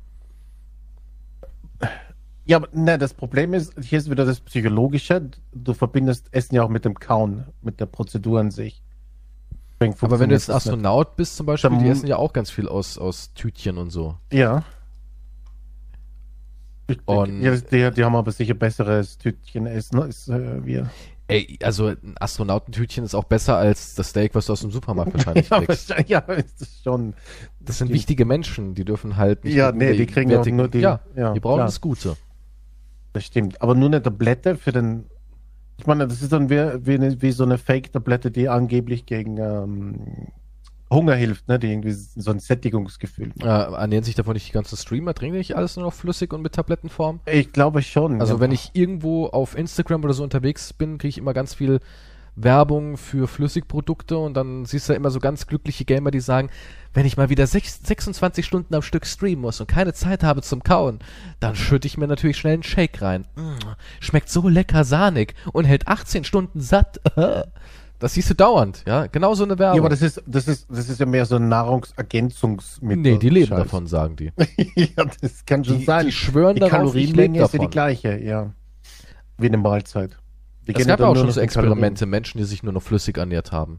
Ja, 2.46 2.56
aber 2.56 2.68
ne, 2.72 2.96
das 2.96 3.12
Problem 3.12 3.52
ist, 3.52 3.74
hier 3.82 3.98
ist 3.98 4.08
wieder 4.10 4.24
das 4.24 4.40
Psychologische. 4.40 5.28
Du 5.52 5.74
verbindest 5.74 6.32
Essen 6.32 6.54
ja 6.54 6.62
auch 6.62 6.70
mit 6.70 6.86
dem 6.86 6.98
Kauen, 6.98 7.44
mit 7.60 7.78
der 7.78 7.84
Prozedur 7.84 8.40
an 8.40 8.50
sich. 8.50 8.82
Aber 10.00 10.20
wenn 10.20 10.30
du 10.30 10.34
jetzt 10.34 10.48
Astronaut 10.48 11.16
bist 11.16 11.36
zum 11.36 11.44
Beispiel, 11.44 11.68
Dann- 11.68 11.80
die 11.84 11.90
essen 11.90 12.06
ja 12.06 12.16
auch 12.16 12.32
ganz 12.32 12.48
viel 12.50 12.66
aus, 12.66 12.96
aus 12.96 13.34
Tütchen 13.34 13.76
und 13.76 13.90
so. 13.90 14.16
nicht. 14.30 14.40
Ja. 14.40 14.64
Und- 17.06 17.42
ja, 17.42 17.54
die, 17.56 17.90
die 17.90 18.04
haben 18.04 18.16
aber 18.16 18.32
sicher 18.32 18.54
besseres 18.54 19.18
Tütchen 19.18 19.66
essen 19.66 20.00
als 20.00 20.28
äh, 20.28 20.64
wir. 20.64 20.90
Ey, 21.28 21.58
also 21.62 21.86
ein 21.86 22.14
Astronautentütchen 22.20 23.04
ist 23.04 23.14
auch 23.14 23.24
besser 23.24 23.56
als 23.56 23.94
das 23.94 24.10
Steak, 24.10 24.34
was 24.34 24.46
du 24.46 24.52
aus 24.52 24.60
dem 24.60 24.70
Supermarkt 24.70 25.14
wahrscheinlich 25.14 25.48
Ja, 25.50 25.60
kriegst. 25.60 25.94
ja, 26.08 26.18
ist 26.18 26.60
das 26.60 26.80
schon. 26.82 27.14
Das 27.60 27.78
sind 27.78 27.86
stimmt. 27.86 27.94
wichtige 27.94 28.24
Menschen, 28.24 28.74
die 28.74 28.84
dürfen 28.84 29.16
halt 29.16 29.44
Ja, 29.44 29.68
mit 29.72 29.76
nee, 29.80 29.92
die 29.96 30.06
kriegen 30.06 30.30
wertigen- 30.30 30.56
nur 30.56 30.68
die- 30.68 30.80
Ja, 30.80 31.00
ja, 31.16 31.32
die 31.32 31.40
brauchen 31.40 31.56
klar. 31.58 31.66
das 31.66 31.80
Gute. 31.80 32.16
Das 33.14 33.24
stimmt. 33.24 33.62
Aber 33.62 33.74
nur 33.74 33.88
eine 33.88 34.02
Tablette 34.02 34.56
für 34.56 34.72
den 34.72 35.04
Ich 35.78 35.86
meine, 35.86 36.06
das 36.06 36.20
ist 36.22 36.32
dann 36.32 36.50
wie, 36.50 36.56
wie, 36.86 37.22
wie 37.22 37.30
so 37.32 37.44
eine 37.44 37.56
Fake-Tablette, 37.56 38.30
die 38.30 38.48
angeblich 38.48 39.06
gegen 39.06 39.38
ähm, 39.38 40.28
Hunger 40.92 41.14
hilft, 41.14 41.48
ne? 41.48 41.58
Die 41.58 41.70
irgendwie 41.70 41.92
so 41.92 42.30
ein 42.30 42.38
Sättigungsgefühl. 42.38 43.32
Äh, 43.40 43.46
ernähren 43.46 44.04
sich 44.04 44.14
davon 44.14 44.34
nicht 44.34 44.48
die 44.48 44.52
ganzen 44.52 44.76
Streamer? 44.76 45.14
Trinken 45.14 45.38
nicht 45.38 45.56
alles 45.56 45.76
nur 45.76 45.86
noch 45.86 45.94
flüssig 45.94 46.32
und 46.32 46.42
mit 46.42 46.52
Tablettenform? 46.52 47.20
Ich 47.26 47.52
glaube 47.52 47.82
schon. 47.82 48.20
Also 48.20 48.34
ja. 48.34 48.40
wenn 48.40 48.52
ich 48.52 48.70
irgendwo 48.74 49.26
auf 49.26 49.56
Instagram 49.56 50.04
oder 50.04 50.14
so 50.14 50.22
unterwegs 50.22 50.72
bin, 50.72 50.98
kriege 50.98 51.08
ich 51.10 51.18
immer 51.18 51.34
ganz 51.34 51.54
viel 51.54 51.80
Werbung 52.34 52.96
für 52.96 53.28
Flüssigprodukte 53.28 54.16
und 54.16 54.34
dann 54.34 54.64
siehst 54.64 54.88
du 54.88 54.94
ja 54.94 54.96
immer 54.96 55.10
so 55.10 55.20
ganz 55.20 55.46
glückliche 55.46 55.84
Gamer, 55.84 56.10
die 56.10 56.20
sagen, 56.20 56.48
wenn 56.94 57.04
ich 57.04 57.16
mal 57.16 57.28
wieder 57.28 57.44
sech- 57.44 57.86
26 57.86 58.46
Stunden 58.46 58.74
am 58.74 58.82
Stück 58.82 59.06
streamen 59.06 59.40
muss 59.42 59.60
und 59.60 59.66
keine 59.66 59.92
Zeit 59.92 60.22
habe 60.22 60.40
zum 60.42 60.62
Kauen, 60.62 61.00
dann 61.40 61.56
schütte 61.56 61.86
ich 61.86 61.98
mir 61.98 62.06
natürlich 62.06 62.38
schnell 62.38 62.54
einen 62.54 62.62
Shake 62.62 63.02
rein. 63.02 63.26
Mm, 63.36 63.56
schmeckt 64.00 64.30
so 64.30 64.48
lecker 64.48 64.84
sahnig 64.84 65.34
und 65.52 65.64
hält 65.64 65.88
18 65.88 66.24
Stunden 66.24 66.60
satt. 66.60 67.00
Das 68.02 68.14
siehst 68.14 68.28
du 68.30 68.34
dauernd, 68.34 68.82
ja? 68.84 69.06
Genau 69.06 69.32
so 69.34 69.44
eine 69.44 69.56
Werbung. 69.60 69.76
Ja, 69.76 69.82
aber 69.82 69.88
das 69.88 70.02
ist, 70.02 70.20
das 70.26 70.48
ist, 70.48 70.66
das 70.68 70.88
ist 70.88 70.98
ja 70.98 71.06
mehr 71.06 71.24
so 71.24 71.36
ein 71.36 71.48
Nahrungsergänzungsmittel. 71.48 73.00
nee, 73.00 73.16
die 73.16 73.28
leben 73.28 73.46
Scheiß. 73.46 73.58
davon, 73.58 73.86
sagen 73.86 74.16
die. 74.16 74.32
ja, 74.74 75.04
das 75.20 75.44
kann 75.46 75.64
schon 75.64 75.78
Die, 75.78 75.84
sein. 75.84 76.06
die 76.06 76.12
schwören 76.12 76.56
die 76.56 76.60
darauf, 76.62 76.78
Kalorienmenge 76.78 77.38
ist 77.40 77.42
ja 77.42 77.46
die 77.52 77.58
davon. 77.58 77.70
gleiche, 77.70 78.18
ja. 78.18 78.52
Wie 79.38 79.46
eine 79.46 79.56
Mahlzeit. 79.56 80.18
Die 80.66 80.74
Es 80.74 80.84
gab 80.84 80.98
ja 80.98 81.06
auch 81.06 81.14
schon 81.14 81.30
so 81.30 81.40
in 81.40 81.46
Kalorien. 81.46 81.72
Experimente, 81.74 82.06
Menschen, 82.06 82.38
die 82.38 82.44
sich 82.44 82.64
nur 82.64 82.72
noch 82.72 82.82
flüssig 82.82 83.18
ernährt 83.18 83.52
haben. 83.52 83.78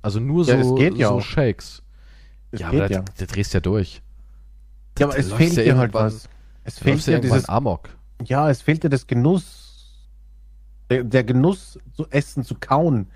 Also 0.00 0.18
nur 0.18 0.46
so, 0.46 0.52
Ja, 0.52 0.58
es 0.60 0.74
geht 0.74 0.96
ja 0.96 1.08
so 1.08 1.14
auch. 1.16 1.20
Shakes. 1.20 1.82
Das 2.50 2.60
ja, 2.62 2.70
geht 2.70 2.80
aber 2.80 2.90
ja. 2.90 2.98
da, 3.02 3.12
da 3.18 3.26
drehst 3.26 3.52
ja 3.52 3.60
durch. 3.60 4.00
Ja, 4.98 5.06
aber 5.08 5.18
es 5.18 5.28
läufst 5.28 5.54
fehlt 5.54 5.66
dir 5.66 5.76
halt 5.76 5.92
was. 5.92 6.26
Es 6.64 6.78
fehlt 6.78 7.06
dir 7.06 7.18
dieses, 7.18 7.50
Amok. 7.50 7.90
ja, 8.24 8.48
es 8.48 8.62
fehlt 8.62 8.82
dir 8.82 8.88
das 8.88 9.06
Genuss, 9.06 10.06
der, 10.88 11.04
der 11.04 11.22
Genuss 11.24 11.78
zu 11.92 12.06
essen, 12.08 12.44
zu 12.44 12.54
kauen, 12.58 13.08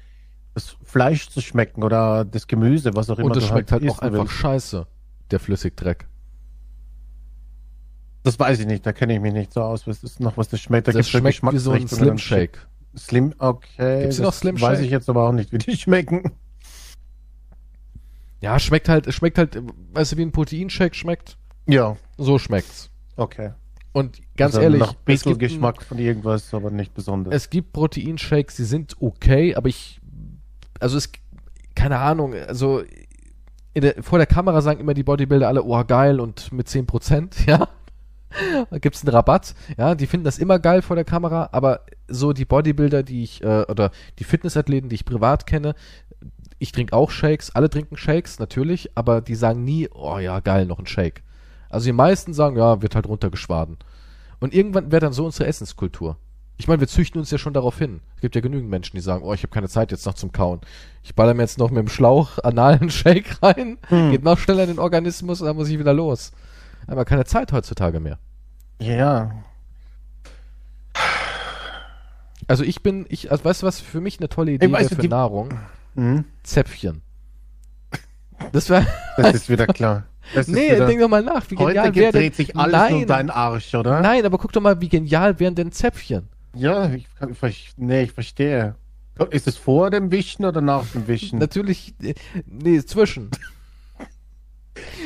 das 0.54 0.76
Fleisch 0.82 1.28
zu 1.30 1.40
schmecken 1.40 1.82
oder 1.82 2.24
das 2.24 2.46
Gemüse, 2.46 2.94
was 2.94 3.08
auch 3.10 3.18
immer 3.18 3.26
Und 3.30 3.36
es 3.36 3.44
du 3.44 3.48
schmeckt 3.50 3.72
halt 3.72 3.82
auch 3.84 3.94
essen 3.96 4.04
einfach 4.04 4.20
willst. 4.24 4.34
scheiße, 4.34 4.86
der 5.30 5.40
Flüssigdreck. 5.40 6.06
Das 8.24 8.38
weiß 8.38 8.60
ich 8.60 8.66
nicht, 8.66 8.86
da 8.86 8.92
kenne 8.92 9.14
ich 9.14 9.20
mich 9.20 9.32
nicht 9.32 9.52
so 9.52 9.62
aus, 9.62 9.86
was 9.86 10.04
ist 10.04 10.20
noch, 10.20 10.36
was 10.36 10.48
das 10.48 10.60
schmeckt. 10.60 10.88
Da 10.88 10.92
Das 10.92 11.08
schmeckt 11.08 11.42
wie 11.42 11.58
so 11.58 11.72
ein 11.72 11.88
Slim 11.88 12.18
Shake. 12.18 12.66
Slim, 12.96 13.34
okay. 13.38 14.02
Gibt's 14.02 14.18
noch 14.18 14.32
Slim 14.32 14.60
Weiß 14.60 14.76
Shake? 14.78 14.84
ich 14.86 14.90
jetzt 14.92 15.08
aber 15.08 15.28
auch 15.28 15.32
nicht, 15.32 15.50
wie 15.52 15.58
die 15.58 15.76
schmecken. 15.76 16.30
Ja, 18.40 18.58
schmeckt 18.58 18.88
halt, 18.88 19.06
es 19.06 19.14
schmeckt 19.14 19.38
halt, 19.38 19.60
weißt 19.92 20.12
du, 20.12 20.16
wie 20.18 20.22
ein 20.22 20.32
Proteinshake 20.32 20.94
schmeckt? 20.94 21.38
Ja, 21.66 21.96
So 22.18 22.38
schmeckt's. 22.38 22.90
okay. 23.16 23.52
Und 23.94 24.20
ganz 24.38 24.54
also 24.54 24.62
ehrlich, 24.64 24.82
gibt, 25.04 25.26
ein, 25.26 25.38
Geschmack 25.38 25.82
von 25.82 25.98
irgendwas, 25.98 26.54
aber 26.54 26.70
nicht 26.70 26.94
besonders. 26.94 27.34
es 27.34 27.50
gibt 27.50 27.74
Proteinshakes, 27.74 28.56
die 28.56 28.64
sind 28.64 28.96
okay, 29.00 29.54
aber 29.54 29.68
ich, 29.68 30.00
also 30.82 30.98
es, 30.98 31.10
keine 31.74 31.98
Ahnung, 31.98 32.34
also 32.34 32.82
der, 33.74 34.02
vor 34.02 34.18
der 34.18 34.26
Kamera 34.26 34.60
sagen 34.60 34.80
immer 34.80 34.94
die 34.94 35.04
Bodybuilder 35.04 35.48
alle, 35.48 35.64
oh 35.64 35.84
geil 35.84 36.20
und 36.20 36.52
mit 36.52 36.68
10%, 36.68 37.46
ja. 37.46 37.68
Da 38.70 38.78
gibt's 38.78 39.04
einen 39.04 39.14
Rabatt, 39.14 39.54
ja, 39.76 39.94
die 39.94 40.06
finden 40.06 40.24
das 40.24 40.38
immer 40.38 40.58
geil 40.58 40.80
vor 40.80 40.96
der 40.96 41.04
Kamera, 41.04 41.50
aber 41.52 41.80
so 42.08 42.32
die 42.32 42.46
Bodybuilder, 42.46 43.02
die 43.02 43.22
ich, 43.22 43.42
äh, 43.42 43.64
oder 43.68 43.90
die 44.18 44.24
Fitnessathleten, 44.24 44.88
die 44.88 44.94
ich 44.94 45.04
privat 45.04 45.46
kenne, 45.46 45.74
ich 46.58 46.72
trinke 46.72 46.96
auch 46.96 47.10
Shakes, 47.10 47.54
alle 47.54 47.68
trinken 47.68 47.96
Shakes, 47.96 48.38
natürlich, 48.38 48.90
aber 48.94 49.20
die 49.20 49.34
sagen 49.34 49.64
nie, 49.64 49.88
oh 49.92 50.18
ja, 50.18 50.40
geil, 50.40 50.64
noch 50.64 50.78
ein 50.78 50.86
Shake. 50.86 51.22
Also 51.68 51.86
die 51.86 51.92
meisten 51.92 52.32
sagen, 52.32 52.56
ja, 52.56 52.80
wird 52.80 52.94
halt 52.94 53.06
runtergeschwaden. 53.06 53.78
Und 54.40 54.54
irgendwann 54.54 54.90
wäre 54.90 55.00
dann 55.00 55.12
so 55.12 55.24
unsere 55.24 55.46
Essenskultur. 55.46 56.16
Ich 56.58 56.68
meine, 56.68 56.80
wir 56.80 56.86
züchten 56.88 57.18
uns 57.18 57.30
ja 57.30 57.38
schon 57.38 57.54
darauf 57.54 57.78
hin. 57.78 58.00
Es 58.14 58.20
gibt 58.20 58.34
ja 58.36 58.40
genügend 58.40 58.70
Menschen, 58.70 58.96
die 58.96 59.02
sagen, 59.02 59.24
oh, 59.24 59.32
ich 59.34 59.42
habe 59.42 59.52
keine 59.52 59.68
Zeit 59.68 59.90
jetzt 59.90 60.06
noch 60.06 60.14
zum 60.14 60.30
Kauen. 60.32 60.60
Ich 61.02 61.14
baller 61.14 61.34
mir 61.34 61.42
jetzt 61.42 61.58
noch 61.58 61.70
mit 61.70 61.78
dem 61.78 61.88
Schlauch 61.88 62.38
analen 62.44 62.90
Shake 62.90 63.42
rein, 63.42 63.78
Hm. 63.88 64.10
geht 64.12 64.22
noch 64.22 64.38
schneller 64.38 64.62
in 64.64 64.68
den 64.70 64.78
Organismus 64.78 65.40
und 65.40 65.46
dann 65.48 65.56
muss 65.56 65.68
ich 65.68 65.78
wieder 65.78 65.94
los. 65.94 66.32
Aber 66.86 67.04
keine 67.04 67.24
Zeit 67.24 67.52
heutzutage 67.52 68.00
mehr. 68.00 68.18
ja, 68.80 69.32
Also 72.48 72.64
ich 72.64 72.82
bin, 72.82 73.06
ich, 73.08 73.30
also 73.30 73.44
weißt 73.44 73.62
du 73.62 73.66
was, 73.66 73.80
für 73.80 74.00
mich 74.00 74.18
eine 74.18 74.28
tolle 74.28 74.52
Idee 74.52 74.66
du, 74.66 74.96
für 74.96 75.08
Nahrung? 75.08 75.58
hm, 75.94 76.24
Zäpfchen. 76.42 77.02
Das 78.50 78.68
wäre, 78.68 78.86
das 79.16 79.34
ist 79.34 79.48
wieder 79.48 79.66
klar. 79.68 80.04
Das 80.34 80.48
nee, 80.48 80.72
wieder, 80.72 80.86
denk 80.86 81.00
doch 81.00 81.08
mal 81.08 81.22
nach, 81.22 81.48
wie 81.50 81.56
heute 81.56 81.74
genial 81.74 81.94
wäre 81.94 82.12
denn, 82.12 82.20
dreht 82.20 82.34
sich 82.34 82.56
alles 82.56 82.72
nein, 82.72 82.94
um 82.94 83.06
deinen 83.06 83.30
Arsch, 83.30 83.74
oder? 83.74 84.00
nein, 84.00 84.26
aber 84.26 84.38
guck 84.38 84.52
doch 84.52 84.60
mal, 84.60 84.80
wie 84.80 84.88
genial 84.88 85.38
wären 85.38 85.54
denn 85.54 85.70
Zäpfchen? 85.72 86.28
Ja, 86.54 86.92
ich, 86.92 87.06
ich, 87.48 87.72
nee, 87.76 88.02
ich 88.02 88.12
verstehe. 88.12 88.74
Ist 89.30 89.46
es 89.46 89.56
vor 89.56 89.90
dem 89.90 90.10
Wischen 90.10 90.44
oder 90.44 90.60
nach 90.60 90.84
dem 90.86 91.06
Wischen? 91.06 91.38
Natürlich, 91.38 91.94
äh, 92.02 92.14
nee, 92.46 92.82
zwischen. 92.84 93.30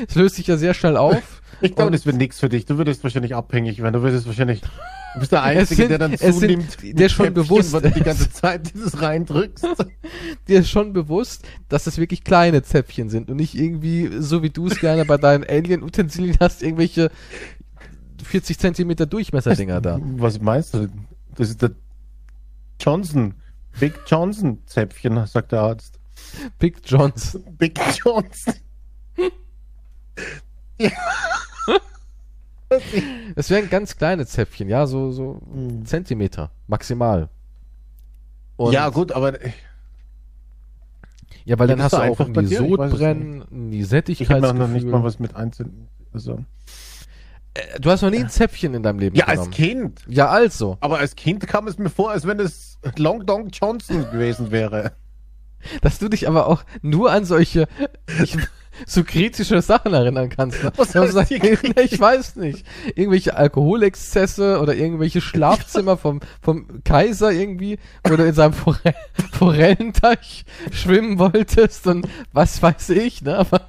Es 0.09 0.15
löst 0.15 0.37
sich 0.37 0.47
ja 0.47 0.57
sehr 0.57 0.75
schnell 0.75 0.97
auf. 0.97 1.43
Ich 1.63 1.75
glaube, 1.75 1.91
das 1.91 2.05
wird 2.05 2.17
nichts 2.17 2.39
für 2.39 2.51
dich. 2.51 2.67
Du 2.67 2.77
würdest 2.77 3.03
wahrscheinlich 3.03 3.35
abhängig 3.35 3.81
werden. 3.81 3.95
Du 3.95 4.03
würdest 4.03 4.27
wahrscheinlich. 4.27 4.61
Du 4.61 5.21
bist 5.21 5.33
der 5.33 5.43
Einzige, 5.43 5.75
sind- 5.85 5.89
der 5.89 5.97
dann 5.97 6.15
sind- 6.15 6.35
zunimmt. 6.35 6.83
mit 6.83 7.01
ist 7.01 7.13
schon 7.13 7.25
Käppchen, 7.29 7.35
bewusst. 7.49 7.73
weil 7.73 7.81
du 7.81 7.91
die 7.93 8.03
ganze 8.03 8.31
Zeit 8.31 8.75
dieses 8.75 9.01
reindrückst. 9.01 9.67
Dir 10.49 10.59
ist 10.61 10.69
schon 10.69 10.93
bewusst, 10.93 11.47
dass 11.71 11.85
das 11.85 11.97
wirklich 11.97 12.25
kleine 12.25 12.63
Zäpfchen 12.63 13.09
sind 13.09 13.31
und 13.31 13.37
nicht 13.39 13.55
irgendwie, 13.55 14.11
so 14.21 14.43
wie 14.43 14.51
du 14.51 14.67
es 14.67 14.79
gerne 14.81 15.07
bei 15.07 15.17
deinen 15.17 15.45
Alien-Utensilien 15.45 16.37
hast, 16.41 16.63
irgendwelche 16.63 17.11
40 18.23 18.59
Zentimeter 18.59 19.07
Durchmesserdinger 19.07 19.81
da. 19.81 19.99
Was 20.03 20.39
meinst 20.39 20.75
du? 20.75 20.89
Das 21.37 21.49
ist 21.51 21.63
der 21.63 21.71
Johnson. 22.81 23.35
Big 23.79 23.95
Johnson 24.07 24.63
Zäpfchen, 24.67 25.27
sagt 25.27 25.53
der 25.53 25.61
Arzt. 25.61 25.99
Big 26.59 26.81
Johns. 26.85 27.39
Big 27.59 27.79
Johnson. 28.03 28.55
Es 33.35 33.51
wären 33.51 33.71
ganz 33.71 33.97
kleine 33.97 34.27
Zäpfchen, 34.27 34.69
ja, 34.69 34.87
so, 34.87 35.13
so 35.13 35.41
Zentimeter, 35.85 36.51
maximal. 36.67 37.29
Und- 38.57 38.73
ja, 38.73 38.89
gut, 38.89 39.13
aber 39.13 39.39
Ja, 41.45 41.59
weil 41.59 41.69
dann 41.69 41.83
hast 41.83 41.93
du 41.93 41.99
auch 41.99 42.03
einfach 42.03 42.27
nie? 42.29 42.45
Ich 42.45 42.53
es 42.53 42.59
Sodbrennen, 42.59 43.45
nie 43.51 43.77
ich 43.77 43.85
habe 43.85 43.85
noch 43.85 43.89
Sättigkeitsgefühl. 43.89 44.69
nicht 44.69 44.87
mal 44.87 45.03
was 45.05 45.19
mit 45.21 45.37
einzelnen. 45.37 45.89
Also. 46.13 46.45
Äh, 47.57 47.81
Du 47.81 47.91
hast 47.91 48.03
noch 48.03 48.11
nie 48.11 48.19
ein 48.19 48.29
Zäpfchen 48.31 48.75
in 48.75 48.83
deinem 48.83 48.99
Leben 48.99 49.17
Ja, 49.17 49.27
als 49.27 49.41
genommen. 49.41 49.51
Kind. 49.53 50.01
Ja, 50.09 50.29
also. 50.29 50.77
Aber 50.81 50.99
als 50.99 51.17
Kind 51.17 51.47
kam 51.47 51.67
es 51.69 51.79
mir 51.79 51.91
vor, 51.91 52.11
als 52.11 52.27
wenn 52.27 52.41
es 52.41 52.79
Long 52.97 53.27
Dong 53.27 53.49
Johnson 53.49 54.11
gewesen 54.11 54.51
wäre. 54.51 54.93
Dass 55.83 55.99
du 55.99 56.09
dich 56.09 56.29
aber 56.29 56.47
auch 56.47 56.63
nur 56.83 57.11
an 57.11 57.25
solche 57.25 57.67
ich, 58.23 58.37
so 58.85 59.05
kritische 59.05 59.63
Sachen 59.63 59.95
erinnern 59.95 60.29
kannst. 60.29 60.63
Ne? 60.63 60.73
Was 60.77 60.93
hier 61.29 61.41
nee, 61.43 61.73
ich 61.83 61.99
weiß 61.99 62.37
nicht. 62.37 62.67
Irgendwelche 62.95 63.37
Alkoholexzesse 63.37 64.61
oder 64.61 64.75
irgendwelche 64.75 65.21
Schlafzimmer 65.21 65.97
vom, 65.97 66.21
vom 66.43 66.83
Kaiser 66.85 67.33
irgendwie, 67.33 67.79
wo 68.07 68.17
du 68.17 68.25
in 68.27 68.35
seinem 68.35 68.53
Forell 68.53 68.95
Forellenteich 69.33 70.45
schwimmen 70.71 71.19
wolltest 71.19 71.87
und 71.87 72.07
was 72.33 72.63
weiß 72.63 72.91
ich, 72.91 73.23
ne? 73.23 73.37
Aber 73.39 73.63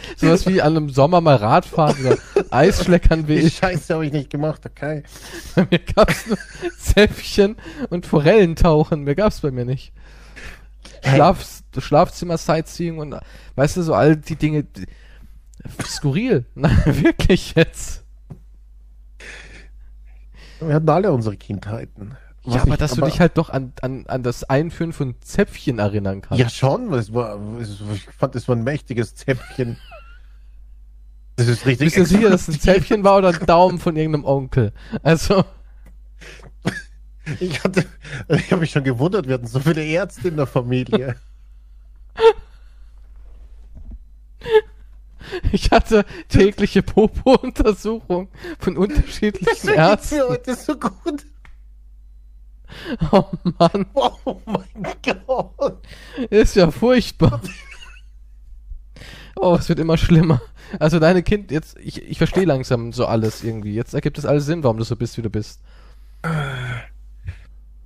sowas 0.16 0.46
wie 0.46 0.60
an 0.62 0.76
einem 0.76 0.90
Sommer 0.90 1.20
mal 1.20 1.36
Radfahren 1.36 2.04
oder 2.06 2.16
Eisschleckern 2.50 3.28
wie 3.28 3.36
Die 3.40 3.46
ich. 3.46 3.56
Scheiße 3.56 3.94
habe 3.94 4.06
ich 4.06 4.12
nicht 4.12 4.30
gemacht, 4.30 4.62
okay. 4.66 5.02
Bei 5.54 5.66
mir 5.70 5.78
gab's 5.78 6.26
nur 6.26 6.38
Zäpfchen 6.78 7.56
und 7.90 8.06
Forellentauchen. 8.06 9.02
Mehr 9.04 9.14
gab's 9.14 9.40
bei 9.40 9.50
mir 9.50 9.64
nicht. 9.64 9.92
Schlaf, 11.04 11.46
Schlafzimmer, 11.78 12.36
Sightseeing 12.38 12.98
und 12.98 13.16
weißt 13.54 13.76
du, 13.76 13.82
so 13.82 13.94
all 13.94 14.16
die 14.16 14.36
Dinge. 14.36 14.64
die- 14.64 14.86
Skurril. 15.84 16.44
Nein, 16.54 16.76
wirklich 16.86 17.54
jetzt. 17.54 18.04
Wir 20.60 20.74
hatten 20.74 20.88
alle 20.88 21.12
unsere 21.12 21.36
Kindheiten. 21.36 22.16
Ja, 22.54 22.62
aber 22.62 22.72
ich- 22.72 22.78
dass 22.78 22.94
du 22.94 23.00
dich 23.02 23.20
halt 23.20 23.36
doch 23.38 23.50
an, 23.50 23.72
an, 23.82 24.04
an 24.06 24.22
das 24.22 24.44
Einführen 24.44 24.92
von 24.92 25.14
Zäpfchen 25.20 25.78
erinnern 25.78 26.22
kannst. 26.22 26.40
Ja, 26.40 26.48
schon. 26.48 26.92
Es 26.94 27.12
war, 27.12 27.38
ich 27.60 28.08
fand, 28.16 28.34
es 28.36 28.46
war 28.48 28.56
ein 28.56 28.64
mächtiges 28.64 29.14
Zäpfchen. 29.14 29.76
Das 31.36 31.48
ist 31.48 31.66
richtig. 31.66 31.86
Bist 31.94 31.96
du 31.98 32.04
sicher, 32.16 32.30
dass 32.30 32.48
es 32.48 32.56
ein 32.56 32.60
Zäpfchen 32.60 33.04
war 33.04 33.18
oder 33.18 33.28
ein 33.28 33.46
Daumen 33.46 33.78
von 33.78 33.96
irgendeinem 33.96 34.24
Onkel? 34.24 34.72
Also, 35.02 35.44
Ich 37.40 37.62
hatte, 37.64 37.84
ich 38.28 38.52
habe 38.52 38.60
mich 38.60 38.70
schon 38.70 38.84
gewundert, 38.84 39.26
wir 39.26 39.34
hatten 39.34 39.48
so 39.48 39.58
viele 39.58 39.82
Ärzte 39.84 40.28
in 40.28 40.36
der 40.36 40.46
Familie. 40.46 41.16
ich 45.52 45.70
hatte 45.72 46.04
tägliche 46.28 46.82
Popo-Untersuchung 46.82 48.28
von 48.58 48.76
unterschiedlichen 48.76 49.46
Das 49.46 49.64
Ärzten. 49.64 50.14
mir 50.18 50.28
heute 50.28 50.54
so 50.54 50.76
gut. 50.78 51.24
Oh 53.12 53.24
Mann, 53.58 53.86
Oh 53.94 54.40
mein 54.44 54.94
Gott. 55.02 55.86
ist 56.30 56.56
ja 56.56 56.70
furchtbar. 56.70 57.40
Oh, 59.36 59.56
es 59.58 59.68
wird 59.68 59.78
immer 59.78 59.96
schlimmer. 59.96 60.40
Also 60.80 60.98
deine 60.98 61.22
Kind, 61.22 61.50
jetzt, 61.50 61.78
ich, 61.78 62.02
ich 62.02 62.18
verstehe 62.18 62.44
langsam 62.44 62.92
so 62.92 63.06
alles 63.06 63.44
irgendwie. 63.44 63.74
Jetzt 63.74 63.94
ergibt 63.94 64.18
es 64.18 64.26
alles 64.26 64.46
Sinn, 64.46 64.64
warum 64.64 64.78
du 64.78 64.84
so 64.84 64.96
bist, 64.96 65.16
wie 65.18 65.22
du 65.22 65.30
bist. 65.30 65.60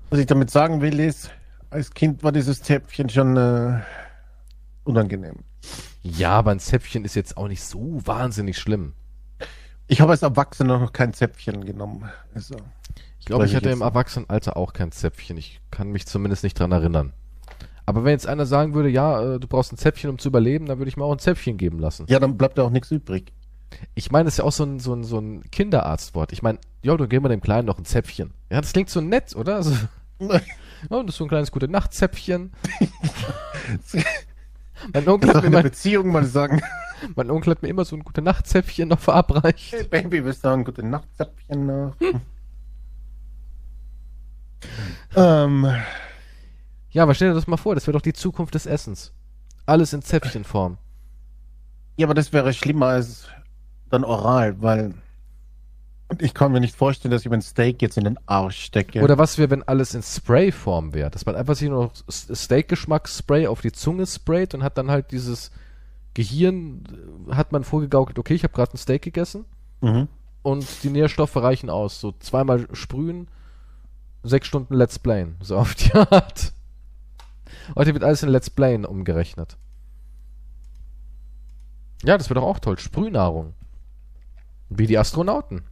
Was 0.08 0.18
ich 0.18 0.26
damit 0.26 0.50
sagen 0.50 0.80
will, 0.80 0.98
ist, 1.00 1.30
als 1.70 1.92
Kind 1.92 2.22
war 2.22 2.32
dieses 2.32 2.62
Zäpfchen 2.62 3.08
schon 3.08 3.36
äh, 3.36 3.80
unangenehm. 4.84 5.40
Ja, 6.02 6.30
aber 6.32 6.52
ein 6.52 6.60
Zäpfchen 6.60 7.04
ist 7.04 7.14
jetzt 7.14 7.36
auch 7.36 7.48
nicht 7.48 7.62
so 7.62 8.00
wahnsinnig 8.04 8.58
schlimm. 8.58 8.94
Ich 9.86 10.00
habe 10.00 10.12
als 10.12 10.22
Erwachsener 10.22 10.78
noch 10.78 10.92
kein 10.92 11.12
Zäpfchen 11.12 11.64
genommen. 11.64 12.08
Also, 12.34 12.56
Ich 13.20 13.26
glaube, 13.26 13.46
ich 13.46 13.54
hatte 13.54 13.70
im. 13.70 13.82
Erwachsenenalter 13.82 14.56
auch 14.56 14.72
kein 14.72 14.92
Zäpfchen. 14.92 15.36
Ich 15.36 15.60
kann 15.70 15.90
mich 15.90 16.06
zumindest 16.06 16.42
nicht 16.42 16.58
dran 16.58 16.72
erinnern. 16.72 17.12
Aber 17.86 18.04
wenn 18.04 18.12
jetzt 18.12 18.26
einer 18.26 18.46
sagen 18.46 18.74
würde, 18.74 18.88
ja, 18.88 19.34
äh, 19.34 19.40
du 19.40 19.46
brauchst 19.46 19.72
ein 19.72 19.76
Zäpfchen, 19.76 20.10
um 20.10 20.18
zu 20.18 20.28
überleben, 20.28 20.66
dann 20.66 20.78
würde 20.78 20.88
ich 20.88 20.96
mir 20.96 21.04
auch 21.04 21.12
ein 21.12 21.18
Zäpfchen 21.18 21.56
geben 21.56 21.78
lassen. 21.78 22.06
ja, 22.08 22.18
dann 22.18 22.36
bleibt 22.36 22.58
ja 22.58 22.64
auch 22.64 22.70
nichts 22.70 22.90
übrig. 22.90 23.32
Ich 23.94 24.10
meine, 24.10 24.24
das 24.24 24.34
ist 24.34 24.38
ja 24.38 24.44
auch 24.44 24.52
so 24.52 24.64
ein, 24.64 24.80
so 24.80 24.94
ein, 24.94 25.04
so 25.04 25.18
ein 25.18 25.48
Kinderarztwort. 25.50 26.32
Ich 26.32 26.42
meine, 26.42 26.58
ja, 26.82 26.96
du 26.96 27.06
geben 27.06 27.24
wir 27.24 27.28
dem 27.28 27.40
Kleinen 27.40 27.66
noch 27.66 27.78
ein 27.78 27.84
Zäpfchen. 27.84 28.32
Ja, 28.50 28.60
das 28.60 28.72
klingt 28.72 28.90
so 28.90 29.00
nett, 29.00 29.34
oder? 29.36 29.56
Also, 29.56 29.72
ja, 30.20 30.40
das 30.88 31.06
ist 31.06 31.16
so 31.16 31.24
ein 31.24 31.28
kleines 31.28 31.50
gute 31.50 31.68
Nachtzäpfchen. 31.68 32.52
mein, 34.92 35.08
Onkel 35.08 35.30
hat 35.30 35.42
mir 35.42 35.46
in 35.46 35.52
der 35.52 35.62
mein, 35.62 35.70
Beziehung 35.70 36.12
mal 36.12 36.24
sagen, 36.24 36.60
mein 37.16 37.30
Onkel 37.30 37.52
hat 37.52 37.62
mir 37.62 37.68
immer 37.68 37.84
so 37.84 37.96
ein 37.96 38.04
gute 38.04 38.22
Nachtzäpfchen 38.22 38.88
noch 38.88 39.00
verabreicht. 39.00 39.72
hey 39.72 39.84
Baby, 39.84 40.24
willst 40.24 40.44
du 40.44 40.48
ein 40.48 40.64
gute 40.64 40.82
Nachtzäpfchen 40.82 41.66
noch? 41.66 41.94
Ähm, 45.16 45.66
Ja, 46.90 47.02
aber 47.04 47.14
stell 47.14 47.28
dir 47.28 47.34
das 47.34 47.46
mal 47.46 47.56
vor, 47.56 47.74
das 47.74 47.86
wäre 47.86 47.96
doch 47.96 48.02
die 48.02 48.12
Zukunft 48.12 48.54
des 48.54 48.66
Essens. 48.66 49.12
Alles 49.66 49.92
in 49.92 50.02
Zäpfchenform. 50.02 50.78
ja, 51.96 52.06
aber 52.06 52.14
das 52.14 52.32
wäre 52.32 52.52
schlimmer 52.52 52.86
als 52.86 53.28
dann 53.90 54.04
oral, 54.04 54.60
weil 54.62 54.94
und 56.10 56.22
ich 56.22 56.34
kann 56.34 56.50
mir 56.50 56.58
nicht 56.58 56.74
vorstellen, 56.74 57.12
dass 57.12 57.22
ich 57.22 57.30
mir 57.30 57.36
ein 57.36 57.42
Steak 57.42 57.80
jetzt 57.80 57.96
in 57.96 58.02
den 58.02 58.18
Arsch 58.26 58.64
stecke. 58.64 59.00
Oder 59.00 59.16
was 59.16 59.38
wäre, 59.38 59.50
wenn 59.50 59.62
alles 59.62 59.94
in 59.94 60.02
Sprayform 60.02 60.92
wäre? 60.92 61.08
Dass 61.08 61.24
man 61.24 61.36
einfach 61.36 61.54
sich 61.54 61.68
nur 61.68 61.84
noch 61.84 61.92
Steak-Geschmacksspray 62.10 63.46
auf 63.46 63.60
die 63.60 63.70
Zunge 63.70 64.06
sprayt 64.08 64.52
und 64.52 64.64
hat 64.64 64.76
dann 64.76 64.90
halt 64.90 65.12
dieses 65.12 65.52
Gehirn, 66.14 66.82
äh, 67.30 67.34
hat 67.34 67.52
man 67.52 67.62
vorgegaukelt, 67.62 68.18
okay, 68.18 68.34
ich 68.34 68.42
habe 68.42 68.52
gerade 68.52 68.74
ein 68.74 68.78
Steak 68.78 69.02
gegessen 69.02 69.44
mhm. 69.82 70.08
und 70.42 70.66
die 70.82 70.90
Nährstoffe 70.90 71.36
reichen 71.36 71.70
aus. 71.70 72.00
So 72.00 72.12
zweimal 72.18 72.66
sprühen, 72.72 73.28
sechs 74.22 74.46
Stunden 74.46 74.74
Let's 74.74 74.98
Playen. 74.98 75.36
So 75.40 75.56
auf 75.56 75.74
die 75.74 75.92
Art. 75.94 76.52
Heute 77.76 77.94
wird 77.94 78.04
alles 78.04 78.22
in 78.22 78.28
Let's 78.28 78.50
Playen 78.50 78.84
umgerechnet. 78.84 79.56
Ja, 82.02 82.16
das 82.16 82.30
wäre 82.30 82.40
doch 82.40 82.46
auch 82.46 82.58
toll. 82.58 82.78
Sprühnahrung. 82.78 83.54
Wie 84.70 84.86
die 84.86 84.98
Astronauten. 84.98 85.62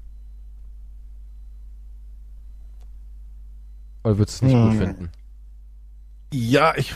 Oder 4.05 4.19
würdest 4.19 4.43
du 4.43 4.47
es 4.47 4.53
nicht 4.53 4.61
Hm. 4.63 4.71
gut 4.71 4.79
finden? 4.79 5.11
Ja, 6.33 6.75
ich. 6.77 6.95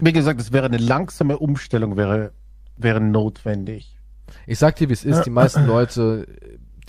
Wie 0.00 0.12
gesagt, 0.12 0.40
es 0.40 0.52
wäre 0.52 0.66
eine 0.66 0.76
langsame 0.76 1.38
Umstellung, 1.38 1.96
wäre, 1.96 2.32
wäre 2.76 3.00
notwendig. 3.00 3.96
Ich 4.46 4.58
sag 4.58 4.76
dir, 4.76 4.88
wie 4.88 4.92
es 4.92 5.04
ist. 5.04 5.24
Die 5.24 5.30
meisten 5.30 5.66
Leute, 5.66 6.26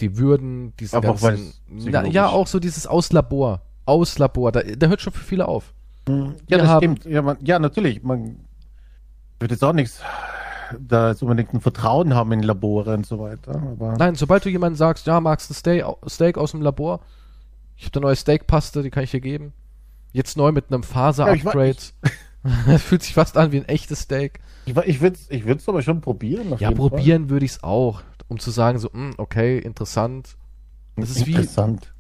die 0.02 0.18
würden 0.18 0.74
diesen 0.80 0.96
Aber 0.96 1.10
auch 1.12 1.22
weil 1.22 1.36
ganzen... 1.38 1.54
es 1.78 1.86
Na, 1.86 2.06
ja, 2.06 2.28
auch 2.28 2.48
so 2.48 2.60
dieses 2.60 2.88
Auslabor. 2.88 3.62
Auslabor. 3.86 4.52
Da, 4.52 4.62
da 4.62 4.88
hört 4.88 5.02
schon 5.02 5.14
für 5.14 5.24
viele 5.24 5.48
auf. 5.48 5.74
Ja, 6.08 6.16
Wir 6.48 6.58
das 6.60 6.68
haben- 6.68 6.78
stimmt. 6.98 7.06
Ja, 7.06 7.22
man, 7.22 7.38
ja, 7.42 7.60
natürlich. 7.60 8.04
Man 8.04 8.38
wird 9.40 9.52
jetzt 9.52 9.64
auch 9.64 9.74
nichts 9.74 10.02
da 10.80 11.10
jetzt 11.10 11.24
unbedingt 11.24 11.52
ein 11.54 11.62
Vertrauen 11.62 12.14
haben 12.14 12.32
in 12.32 12.44
Labore 12.44 12.94
und 12.94 13.06
so 13.06 13.20
weiter. 13.20 13.56
Aber 13.56 13.94
Nein, 13.98 14.14
sobald 14.14 14.46
du 14.46 14.50
jemandem 14.50 14.78
sagst, 14.78 15.08
ja, 15.08 15.20
magst 15.20 15.50
du 15.50 15.56
Steak, 15.56 15.84
Steak 16.08 16.38
aus 16.38 16.52
dem 16.52 16.62
Labor? 16.62 17.00
Ich 17.76 17.86
habe 17.86 17.92
da 17.94 18.00
neue 18.02 18.16
Steakpaste, 18.16 18.84
die 18.84 18.92
kann 18.92 19.04
ich 19.04 19.10
dir 19.12 19.20
geben. 19.22 19.54
Jetzt 20.12 20.38
neu 20.38 20.52
mit 20.52 20.66
einem 20.72 20.82
Ja, 20.84 20.88
ich 20.88 20.94
Faser-Upgrade. 20.94 21.76
Das 22.66 22.82
fühlt 22.82 23.04
sich 23.04 23.14
fast 23.14 23.38
an 23.38 23.52
wie 23.52 23.58
ein 23.58 23.68
echtes 23.68 24.02
Steak. 24.02 24.40
ich, 24.66 24.76
ich 24.76 25.02
würde 25.02 25.16
es 25.16 25.30
ich 25.30 25.46
würd's 25.46 25.68
aber 25.68 25.82
schon 25.82 26.02
probieren. 26.02 26.56
Ja, 26.60 26.72
probieren 26.72 27.30
würde 27.30 27.46
ich 27.46 27.52
es 27.52 27.64
auch, 27.64 28.02
um 28.28 28.40
zu 28.40 28.52
sagen, 28.52 28.80
so, 28.80 28.92
hm, 28.92 29.14
okay, 29.18 29.60
interessant. 29.60 30.38
Das 30.96 31.10
ist 31.12 31.26
wie, 31.26 31.32
Interessant. 31.34 31.94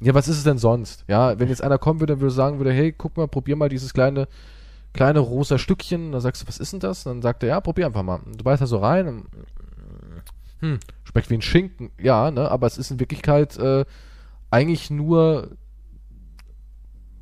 ja, 0.00 0.14
was 0.14 0.28
ist 0.28 0.38
es 0.38 0.44
denn 0.44 0.58
sonst? 0.58 1.04
Ja, 1.08 1.38
wenn 1.38 1.48
jetzt 1.48 1.62
einer 1.62 1.78
kommen 1.78 2.00
würde 2.00 2.14
und 2.14 2.20
würde 2.20 2.34
sagen 2.34 2.58
würde, 2.58 2.72
hey, 2.72 2.92
guck 2.92 3.16
mal, 3.16 3.26
probier 3.28 3.56
mal 3.56 3.68
dieses 3.68 3.92
kleine, 3.92 4.28
kleine 4.92 5.18
rosa 5.18 5.58
Stückchen. 5.58 6.12
Dann 6.12 6.20
sagst 6.20 6.42
du, 6.42 6.48
was 6.48 6.58
ist 6.58 6.72
denn 6.72 6.80
das? 6.80 7.04
Dann 7.04 7.22
sagt 7.22 7.42
er, 7.42 7.48
ja, 7.50 7.60
probier 7.60 7.86
einfach 7.86 8.02
mal. 8.02 8.20
Du 8.36 8.44
beißt 8.44 8.62
da 8.62 8.66
so 8.66 8.78
rein. 8.78 9.08
Und, 9.08 9.26
hm, 10.60 10.78
schmeckt 11.04 11.30
wie 11.30 11.34
ein 11.34 11.42
Schinken. 11.42 11.90
Ja, 12.00 12.30
ne, 12.30 12.48
aber 12.50 12.66
es 12.68 12.78
ist 12.78 12.90
in 12.92 13.00
Wirklichkeit 13.00 13.56
äh, 13.58 13.84
eigentlich 14.50 14.90
nur 14.90 15.48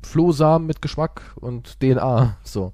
Flohsamen 0.03 0.67
mit 0.67 0.81
Geschmack 0.81 1.35
und 1.35 1.79
DNA. 1.79 2.37
So. 2.43 2.73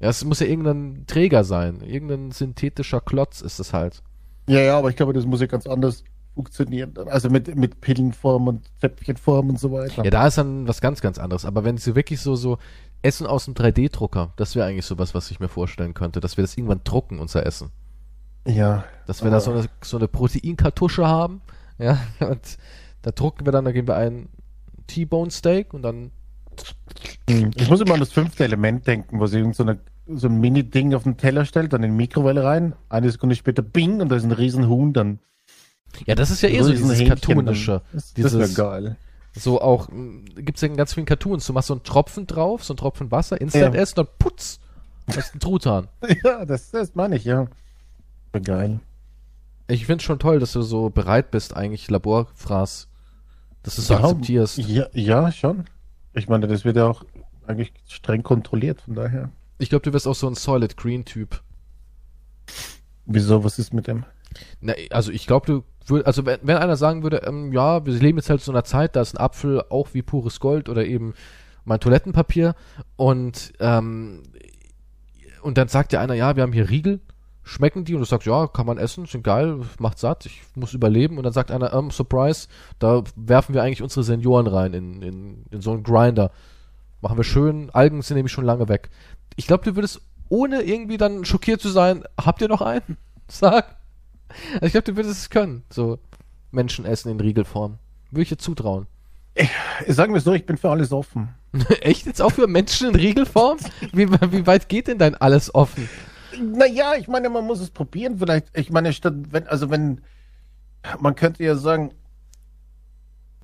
Ja, 0.00 0.10
es 0.10 0.24
muss 0.24 0.40
ja 0.40 0.46
irgendein 0.46 1.04
Träger 1.06 1.42
sein. 1.44 1.80
Irgendein 1.80 2.30
synthetischer 2.30 3.00
Klotz 3.00 3.40
ist 3.40 3.58
es 3.58 3.72
halt. 3.72 4.02
Ja, 4.46 4.60
ja, 4.60 4.78
aber 4.78 4.90
ich 4.90 4.96
glaube, 4.96 5.12
das 5.12 5.24
muss 5.24 5.40
ja 5.40 5.46
ganz 5.46 5.66
anders 5.66 6.04
funktionieren. 6.34 6.92
Also 7.06 7.30
mit, 7.30 7.56
mit 7.56 7.80
Pillenform 7.80 8.48
und 8.48 8.70
Zäpfchenform 8.78 9.48
und 9.50 9.58
so 9.58 9.72
weiter. 9.72 10.04
Ja, 10.04 10.10
da 10.10 10.26
ist 10.26 10.36
dann 10.36 10.68
was 10.68 10.82
ganz, 10.82 11.00
ganz 11.00 11.18
anderes. 11.18 11.46
Aber 11.46 11.64
wenn 11.64 11.78
sie 11.78 11.94
wirklich 11.94 12.20
so, 12.20 12.36
so 12.36 12.58
Essen 13.00 13.26
aus 13.26 13.46
dem 13.46 13.54
3D-Drucker, 13.54 14.32
das 14.36 14.54
wäre 14.54 14.66
eigentlich 14.66 14.84
sowas, 14.84 15.14
was 15.14 15.30
ich 15.30 15.40
mir 15.40 15.48
vorstellen 15.48 15.94
könnte, 15.94 16.20
dass 16.20 16.36
wir 16.36 16.44
das 16.44 16.56
irgendwann 16.56 16.82
drucken, 16.84 17.18
unser 17.18 17.46
Essen. 17.46 17.70
ja. 18.46 18.84
Dass 19.06 19.24
wir 19.24 19.30
da 19.30 19.40
so 19.40 19.52
eine, 19.52 19.66
so 19.82 19.96
eine 19.96 20.08
Proteinkartusche 20.08 21.06
haben, 21.06 21.40
ja, 21.78 21.98
und 22.20 22.58
da 23.02 23.12
drucken 23.12 23.46
wir 23.46 23.52
dann, 23.52 23.64
da 23.64 23.72
geben 23.72 23.88
wir 23.88 23.96
ein 23.96 24.28
T-Bone 24.86 25.30
Steak 25.30 25.74
und 25.74 25.82
dann, 25.82 26.10
Hm. 27.28 27.50
Ich 27.56 27.68
muss 27.68 27.80
immer 27.80 27.94
an 27.94 28.00
das 28.00 28.12
fünfte 28.12 28.44
Element 28.44 28.86
denken, 28.86 29.20
wo 29.20 29.26
sie 29.26 29.38
irgend 29.38 29.56
so, 29.56 29.62
eine, 29.64 29.78
so 30.06 30.28
ein 30.28 30.40
Mini-Ding 30.40 30.94
auf 30.94 31.02
den 31.02 31.16
Teller 31.18 31.44
stellt, 31.44 31.72
dann 31.72 31.82
in 31.82 31.90
die 31.90 31.96
Mikrowelle 31.96 32.44
rein, 32.44 32.74
eine 32.88 33.10
Sekunde 33.10 33.34
später 33.36 33.62
bing 33.62 34.00
und 34.00 34.08
da 34.08 34.16
ist 34.16 34.24
ein 34.24 34.32
riesen 34.32 34.68
Huhn, 34.68 34.92
dann 34.92 35.18
ja, 36.06 36.14
das 36.14 36.30
ist 36.30 36.42
ja 36.42 36.48
eh 36.48 36.60
so 36.62 36.70
dieses 36.70 36.90
Hähnchen, 36.92 37.08
Cartoonische. 37.08 37.70
dann- 37.72 37.82
Das, 37.92 38.14
das 38.14 38.32
wäre 38.32 38.42
Dieses, 38.42 38.54
geil. 38.54 38.96
so 39.34 39.60
auch, 39.60 39.88
gibt 40.36 40.56
es 40.56 40.62
ja 40.62 40.68
in 40.68 40.76
ganz 40.76 40.94
vielen 40.94 41.06
Cartoons, 41.06 41.46
du 41.46 41.52
machst 41.52 41.68
so 41.68 41.74
einen 41.74 41.82
Tropfen 41.84 42.26
drauf, 42.26 42.64
so 42.64 42.72
einen 42.74 42.78
Tropfen 42.78 43.10
Wasser, 43.10 43.40
Instant 43.40 43.74
Ja. 43.74 43.80
Essen, 43.80 43.96
dann 43.96 44.08
putz, 44.18 44.60
das 45.06 45.16
ist 45.18 45.34
ein 45.34 45.40
Truthahn. 45.40 45.88
Ja, 46.24 46.44
das, 46.44 46.70
das 46.70 46.94
meine 46.94 47.16
ich, 47.16 47.24
ja. 47.24 47.46
Geil. 48.44 48.80
Ich 49.68 49.86
finde 49.86 50.04
schon 50.04 50.18
toll, 50.18 50.38
dass 50.38 50.52
du 50.52 50.62
so 50.62 50.90
bereit 50.90 51.30
bist, 51.30 51.56
eigentlich 51.56 51.90
Laborfraß, 51.90 52.88
dass 53.66 53.74
du 53.74 53.82
es 53.82 53.88
so 53.88 53.94
Ja, 53.94 54.00
akzeptierst. 54.00 54.58
Ja, 54.58 54.86
ja, 54.92 55.32
schon. 55.32 55.64
Ich 56.14 56.28
meine, 56.28 56.46
das 56.46 56.64
wird 56.64 56.76
ja 56.76 56.86
auch 56.86 57.04
eigentlich 57.46 57.72
streng 57.88 58.22
kontrolliert, 58.22 58.80
von 58.82 58.94
daher. 58.94 59.30
Ich 59.58 59.70
glaube, 59.70 59.82
du 59.82 59.92
wirst 59.92 60.06
auch 60.06 60.14
so 60.14 60.28
ein 60.28 60.34
Solid 60.34 60.76
Green 60.76 61.04
Typ. 61.04 61.42
Wieso, 63.06 63.42
was 63.42 63.58
ist 63.58 63.74
mit 63.74 63.88
dem? 63.88 64.04
Na, 64.60 64.74
also 64.90 65.10
ich 65.10 65.26
glaube, 65.26 65.46
du 65.46 65.64
würd, 65.86 66.06
also 66.06 66.24
wenn, 66.26 66.38
wenn 66.42 66.56
einer 66.58 66.76
sagen 66.76 67.02
würde, 67.02 67.22
ähm, 67.26 67.52
ja, 67.52 67.84
wir 67.84 67.92
leben 67.94 68.18
jetzt 68.18 68.30
halt 68.30 68.40
so 68.40 68.52
einer 68.52 68.64
Zeit, 68.64 68.94
da 68.94 69.00
ist 69.00 69.16
ein 69.16 69.20
Apfel 69.20 69.62
auch 69.68 69.94
wie 69.94 70.02
pures 70.02 70.38
Gold 70.38 70.68
oder 70.68 70.84
eben 70.84 71.14
mein 71.64 71.80
Toilettenpapier 71.80 72.54
und 72.94 73.52
ähm, 73.58 74.22
und 75.42 75.58
dann 75.58 75.68
sagt 75.68 75.92
dir 75.92 76.00
einer, 76.00 76.14
ja, 76.14 76.36
wir 76.36 76.42
haben 76.42 76.52
hier 76.52 76.70
Riegel, 76.70 77.00
schmecken 77.46 77.84
die 77.84 77.94
und 77.94 78.00
du 78.00 78.06
sagst, 78.06 78.26
ja, 78.26 78.48
kann 78.48 78.66
man 78.66 78.76
essen, 78.76 79.06
sind 79.06 79.22
geil, 79.22 79.60
macht 79.78 80.00
satt, 80.00 80.26
ich 80.26 80.42
muss 80.56 80.74
überleben 80.74 81.16
und 81.16 81.22
dann 81.22 81.32
sagt 81.32 81.52
einer, 81.52 81.72
ähm, 81.72 81.92
Surprise, 81.92 82.48
da 82.80 83.04
werfen 83.14 83.54
wir 83.54 83.62
eigentlich 83.62 83.82
unsere 83.82 84.02
Senioren 84.02 84.48
rein 84.48 84.74
in, 84.74 85.00
in, 85.00 85.44
in 85.52 85.60
so 85.60 85.70
einen 85.70 85.84
Grinder. 85.84 86.32
Machen 87.00 87.16
wir 87.16 87.24
schön, 87.24 87.70
Algen 87.70 88.02
sind 88.02 88.16
nämlich 88.16 88.32
schon 88.32 88.44
lange 88.44 88.68
weg. 88.68 88.90
Ich 89.36 89.46
glaube, 89.46 89.62
du 89.62 89.76
würdest, 89.76 90.00
ohne 90.28 90.62
irgendwie 90.62 90.96
dann 90.96 91.24
schockiert 91.24 91.60
zu 91.60 91.68
sein, 91.68 92.02
habt 92.20 92.42
ihr 92.42 92.48
noch 92.48 92.62
einen? 92.62 92.96
Sag. 93.28 93.76
Also 94.54 94.66
ich 94.66 94.72
glaube, 94.72 94.90
du 94.90 94.96
würdest 94.96 95.20
es 95.20 95.30
können, 95.30 95.62
so 95.70 96.00
Menschen 96.50 96.84
essen 96.84 97.12
in 97.12 97.20
Riegelform. 97.20 97.78
Würde 98.10 98.22
ich 98.22 98.28
dir 98.28 98.38
zutrauen. 98.38 98.88
Sagen 99.86 100.14
wir 100.14 100.18
es 100.18 100.24
so, 100.24 100.32
ich 100.32 100.46
bin 100.46 100.56
für 100.56 100.70
alles 100.70 100.90
offen. 100.90 101.28
Echt 101.80 102.06
jetzt 102.06 102.20
auch 102.20 102.32
für 102.32 102.48
Menschen 102.48 102.88
in 102.88 102.96
Riegelform? 102.96 103.58
Wie, 103.92 104.10
wie 104.10 104.46
weit 104.48 104.68
geht 104.68 104.88
denn 104.88 104.98
dein 104.98 105.14
alles 105.14 105.54
offen? 105.54 105.88
Naja, 106.40 106.94
ich 106.98 107.08
meine, 107.08 107.28
man 107.28 107.44
muss 107.46 107.60
es 107.60 107.70
probieren. 107.70 108.18
Vielleicht, 108.18 108.46
ich 108.56 108.70
meine, 108.70 108.92
statt, 108.92 109.14
wenn, 109.30 109.46
also 109.46 109.70
wenn, 109.70 110.00
man 111.00 111.14
könnte 111.14 111.42
ja 111.44 111.56
sagen, 111.56 111.92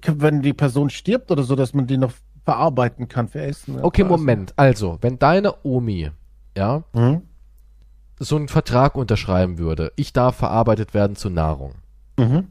wenn 0.06 0.42
die 0.42 0.52
Person 0.52 0.90
stirbt 0.90 1.30
oder 1.30 1.42
so, 1.42 1.54
dass 1.54 1.74
man 1.74 1.86
die 1.86 1.96
noch 1.98 2.12
verarbeiten 2.44 3.08
kann 3.08 3.28
für 3.28 3.40
Essen. 3.40 3.80
Okay, 3.82 4.02
Also- 4.02 4.16
Moment. 4.16 4.52
Also, 4.56 4.98
wenn 5.00 5.18
deine 5.18 5.64
Omi, 5.64 6.10
ja, 6.56 6.82
Mhm. 6.92 7.22
so 8.18 8.36
einen 8.36 8.48
Vertrag 8.48 8.96
unterschreiben 8.96 9.58
würde, 9.58 9.92
ich 9.96 10.12
darf 10.12 10.36
verarbeitet 10.36 10.92
werden 10.94 11.14
zu 11.16 11.30
Nahrung, 11.30 11.74
Mhm. 12.18 12.48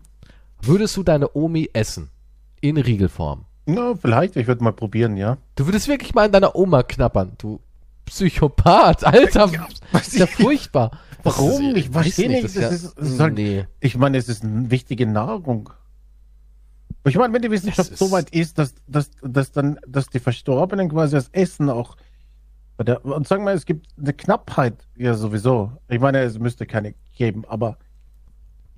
würdest 0.61 0.95
du 0.97 1.03
deine 1.03 1.35
Omi 1.35 1.69
essen? 1.73 2.09
In 2.61 2.77
Riegelform. 2.77 3.45
Na, 3.65 3.95
vielleicht, 3.95 4.35
ich 4.35 4.47
würde 4.47 4.63
mal 4.63 4.71
probieren, 4.73 5.17
ja. 5.17 5.37
Du 5.55 5.65
würdest 5.65 5.87
wirklich 5.87 6.13
mal 6.13 6.25
in 6.27 6.31
deiner 6.31 6.55
Oma 6.55 6.83
knappern, 6.83 7.33
du 7.37 7.59
Psychopath, 8.05 9.03
Alter. 9.05 9.51
was 9.91 10.07
ist 10.09 10.17
ja 10.17 10.27
furchtbar. 10.27 10.91
Warum? 11.23 11.75
Ich 11.75 11.89
verstehe 11.89 12.29
nicht, 12.29 12.55
ja- 12.55 12.61
das 12.61 12.71
ist- 12.83 12.97
das 12.97 13.09
ist 13.09 13.19
halt- 13.19 13.35
nee. 13.35 13.65
Ich 13.79 13.95
meine, 13.97 14.17
es 14.17 14.27
ist 14.27 14.43
eine 14.43 14.69
wichtige 14.71 15.05
Nahrung. 15.05 15.69
Ich 17.05 17.15
meine, 17.15 17.33
wenn 17.33 17.41
die 17.41 17.51
Wissenschaft 17.51 17.97
so 17.97 18.11
weit 18.11 18.29
ist, 18.31 18.57
dass, 18.57 18.75
dass, 18.87 19.09
dass 19.21 19.51
dann, 19.51 19.79
dass 19.87 20.07
die 20.07 20.19
Verstorbenen 20.19 20.89
quasi 20.89 21.15
das 21.15 21.29
Essen 21.29 21.69
auch 21.69 21.95
und 23.03 23.27
sagen 23.27 23.43
wir, 23.45 23.51
es 23.53 23.65
gibt 23.67 23.87
eine 23.99 24.11
Knappheit, 24.13 24.87
ja 24.97 25.13
sowieso. 25.13 25.71
Ich 25.87 25.99
meine, 25.99 26.19
es 26.21 26.39
müsste 26.39 26.65
keine 26.65 26.95
geben, 27.15 27.43
aber 27.47 27.77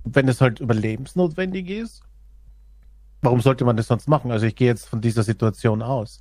wenn 0.04 0.28
es 0.28 0.42
halt 0.42 0.60
überlebensnotwendig 0.60 1.70
ist, 1.70 2.02
warum 3.22 3.40
sollte 3.40 3.64
man 3.64 3.78
das 3.78 3.86
sonst 3.86 4.06
machen? 4.06 4.30
Also 4.30 4.44
ich 4.44 4.56
gehe 4.56 4.68
jetzt 4.68 4.86
von 4.86 5.00
dieser 5.00 5.22
Situation 5.22 5.80
aus. 5.80 6.20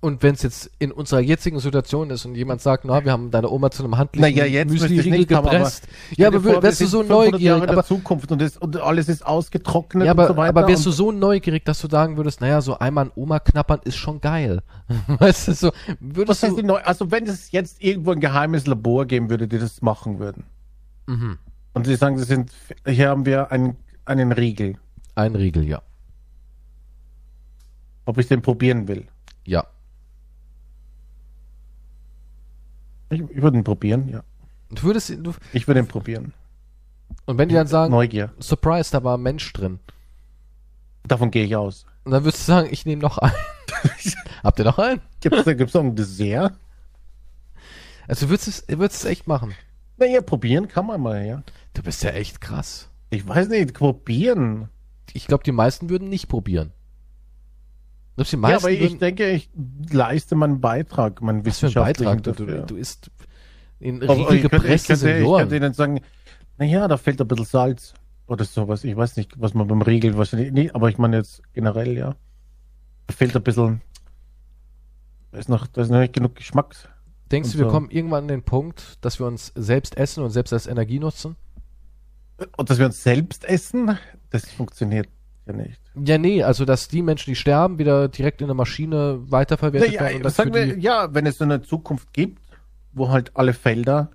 Und 0.00 0.22
wenn 0.22 0.34
es 0.34 0.42
jetzt 0.42 0.70
in 0.78 0.92
unserer 0.92 1.20
jetzigen 1.20 1.58
Situation 1.58 2.10
ist 2.10 2.26
und 2.26 2.34
jemand 2.34 2.60
sagt, 2.60 2.84
na, 2.84 3.02
wir 3.04 3.12
haben 3.12 3.30
deine 3.30 3.50
Oma 3.50 3.70
zu 3.70 3.82
einem 3.82 3.96
handlichen 3.96 4.36
Naja, 4.36 4.44
jetzt 4.44 4.70
Müsli-Riegel 4.70 5.36
haben, 5.36 5.44
gepresst. 5.44 5.88
Stell 6.12 6.22
Ja, 6.22 6.28
aber 6.28 6.40
vor, 6.40 6.52
wär- 6.52 6.62
wärst 6.62 6.80
du 6.82 6.86
so 6.86 6.98
sind 6.98 7.08
500 7.08 7.32
neugierig, 7.32 7.42
Jahre 7.46 7.60
in 7.60 7.66
der 7.66 7.72
aber, 7.78 7.84
Zukunft 7.84 8.30
und, 8.30 8.42
es, 8.42 8.56
und 8.58 8.76
alles 8.76 9.08
ist 9.08 9.24
ausgetrocknet 9.24 10.04
ja, 10.04 10.12
aber, 10.12 10.24
und 10.24 10.28
so 10.28 10.36
weiter. 10.36 10.48
aber 10.50 10.68
wärst 10.68 10.84
du 10.84 10.90
so 10.90 11.12
neugierig, 11.12 11.64
dass 11.64 11.80
du 11.80 11.88
sagen 11.88 12.18
würdest, 12.18 12.42
naja, 12.42 12.60
so 12.60 12.78
einmal 12.78 13.06
an 13.06 13.12
Oma 13.16 13.40
knappern 13.40 13.80
ist 13.84 13.96
schon 13.96 14.20
geil. 14.20 14.62
weißt 15.06 15.48
du, 15.48 15.54
so, 15.54 15.72
würdest 15.98 16.42
was 16.42 16.54
du, 16.54 16.62
neu, 16.62 16.76
also 16.76 17.10
wenn 17.10 17.26
es 17.26 17.50
jetzt 17.50 17.82
irgendwo 17.82 18.12
ein 18.12 18.20
geheimes 18.20 18.66
Labor 18.66 19.06
geben 19.06 19.30
würde, 19.30 19.48
die 19.48 19.58
das 19.58 19.80
machen 19.80 20.18
würden. 20.18 20.44
mhm. 21.06 21.38
Und 21.72 21.86
sie 21.86 21.96
sagen, 21.96 22.16
sie 22.18 22.24
sind, 22.24 22.52
hier 22.86 23.08
haben 23.08 23.26
wir 23.26 23.50
einen, 23.50 23.76
einen 24.04 24.32
Riegel, 24.32 24.76
ein 25.14 25.34
Riegel, 25.34 25.64
ja. 25.66 25.82
ob 28.04 28.18
ich 28.18 28.28
den 28.28 28.40
probieren 28.42 28.88
will. 28.88 29.06
Ja. 29.44 29.66
Ich, 33.10 33.20
ich 33.20 33.42
würde 33.42 33.58
ihn 33.58 33.64
probieren, 33.64 34.08
ja. 34.08 34.22
Du 34.70 34.82
würdest, 34.82 35.10
du, 35.10 35.32
Ich 35.52 35.66
würde 35.68 35.80
ihn 35.80 35.86
probieren. 35.86 36.32
und 37.26 37.38
wenn 37.38 37.48
die 37.48 37.54
dann 37.54 37.66
sagen, 37.68 37.92
Neugier. 37.92 38.32
Surprise, 38.40 38.90
da 38.90 39.04
war 39.04 39.16
ein 39.16 39.22
Mensch 39.22 39.52
drin. 39.52 39.78
Davon 41.06 41.30
gehe 41.30 41.44
ich 41.44 41.54
aus. 41.54 41.86
Und 42.04 42.12
dann 42.12 42.24
würdest 42.24 42.42
du 42.42 42.52
sagen, 42.52 42.68
ich 42.70 42.84
nehme 42.84 43.02
noch 43.02 43.18
einen. 43.18 43.32
Habt 44.42 44.58
ihr 44.58 44.64
noch 44.64 44.78
einen? 44.78 45.00
Gibt 45.20 45.36
es 45.36 45.44
da 45.44 45.54
gibt's 45.54 45.74
noch 45.74 45.82
ein 45.82 45.94
Dessert? 45.94 46.54
Also 48.08 48.28
würdest 48.28 48.48
es, 48.48 48.66
du 48.66 48.78
würdest 48.78 49.04
es 49.04 49.10
echt 49.10 49.26
machen. 49.26 49.54
Naja, 49.96 50.20
probieren 50.20 50.68
kann 50.68 50.86
man 50.86 51.00
mal, 51.00 51.24
ja. 51.24 51.42
Du 51.74 51.82
bist 51.82 52.02
ja 52.02 52.10
echt 52.10 52.40
krass. 52.40 52.88
Ich 53.10 53.26
weiß 53.26 53.48
nicht, 53.48 53.74
probieren. 53.74 54.68
Ich 55.12 55.26
glaube, 55.26 55.44
die 55.44 55.52
meisten 55.52 55.88
würden 55.88 56.08
nicht 56.08 56.28
probieren. 56.28 56.72
Ja, 58.16 58.56
aber 58.56 58.70
ich 58.70 58.80
würden, 58.80 58.98
denke, 58.98 59.30
ich 59.30 59.50
leiste 59.90 60.36
meinen 60.36 60.60
Beitrag, 60.60 61.20
meinen 61.20 61.44
was 61.44 61.58
für 61.58 61.66
ein 61.66 61.70
wissenschaftlichen 61.70 62.16
Beitrag. 62.16 62.36
Du, 62.36 62.44
du, 62.44 62.46
dafür. 62.46 62.66
du 62.66 62.76
isst 62.76 63.10
in 63.78 64.02
Aber 64.02 64.14
Riegel 64.14 64.36
ich 64.36 64.50
könnte, 64.50 64.74
ich, 64.74 64.86
könnte, 64.86 65.56
ihnen 65.56 65.74
sagen, 65.74 66.00
naja, 66.56 66.88
da 66.88 66.96
fehlt 66.96 67.20
ein 67.20 67.28
bisschen 67.28 67.44
Salz 67.44 67.94
oder 68.26 68.44
sowas. 68.44 68.84
Ich 68.84 68.96
weiß 68.96 69.16
nicht, 69.16 69.32
was 69.40 69.52
man 69.52 69.66
beim 69.66 69.82
Riegel 69.82 70.16
wahrscheinlich, 70.16 70.50
nee, 70.52 70.70
aber 70.72 70.88
ich 70.88 70.96
meine 70.96 71.18
jetzt 71.18 71.42
generell, 71.52 71.96
ja. 71.96 72.16
Da 73.06 73.14
fehlt 73.14 73.36
ein 73.36 73.42
bisschen, 73.42 73.82
da 75.30 75.38
ist 75.38 75.48
noch, 75.48 75.66
da 75.66 75.82
ist 75.82 75.90
noch 75.90 76.00
nicht 76.00 76.14
genug 76.14 76.36
Geschmack. 76.36 76.74
Denkst 77.30 77.50
du, 77.50 77.54
und 77.54 77.58
wir 77.58 77.66
so. 77.66 77.70
kommen 77.70 77.90
irgendwann 77.90 78.24
an 78.24 78.28
den 78.28 78.42
Punkt, 78.42 78.98
dass 79.04 79.18
wir 79.18 79.26
uns 79.26 79.52
selbst 79.54 79.96
essen 79.96 80.24
und 80.24 80.30
selbst 80.30 80.52
als 80.52 80.66
Energie 80.66 80.98
nutzen? 80.98 81.36
Und 82.56 82.70
dass 82.70 82.78
wir 82.78 82.86
uns 82.86 83.02
selbst 83.02 83.44
essen, 83.44 83.98
das 84.30 84.50
funktioniert 84.50 85.08
ja 85.46 85.52
nicht. 85.52 85.80
Ja, 86.04 86.18
nee, 86.18 86.42
also 86.42 86.64
dass 86.64 86.88
die 86.88 87.02
Menschen, 87.02 87.30
die 87.30 87.36
sterben, 87.36 87.78
wieder 87.78 88.08
direkt 88.08 88.40
in 88.42 88.48
der 88.48 88.54
Maschine 88.54 89.18
weiterverwertet 89.28 89.92
werden. 89.92 90.04
Naja, 90.04 90.16
Und, 90.16 90.24
das 90.24 90.36
sagen 90.36 90.52
wir, 90.52 90.78
ja, 90.78 91.14
wenn 91.14 91.26
es 91.26 91.38
so 91.38 91.44
eine 91.44 91.62
Zukunft 91.62 92.12
gibt, 92.12 92.42
wo 92.92 93.08
halt 93.08 93.30
alle 93.34 93.52
Felder 93.52 94.10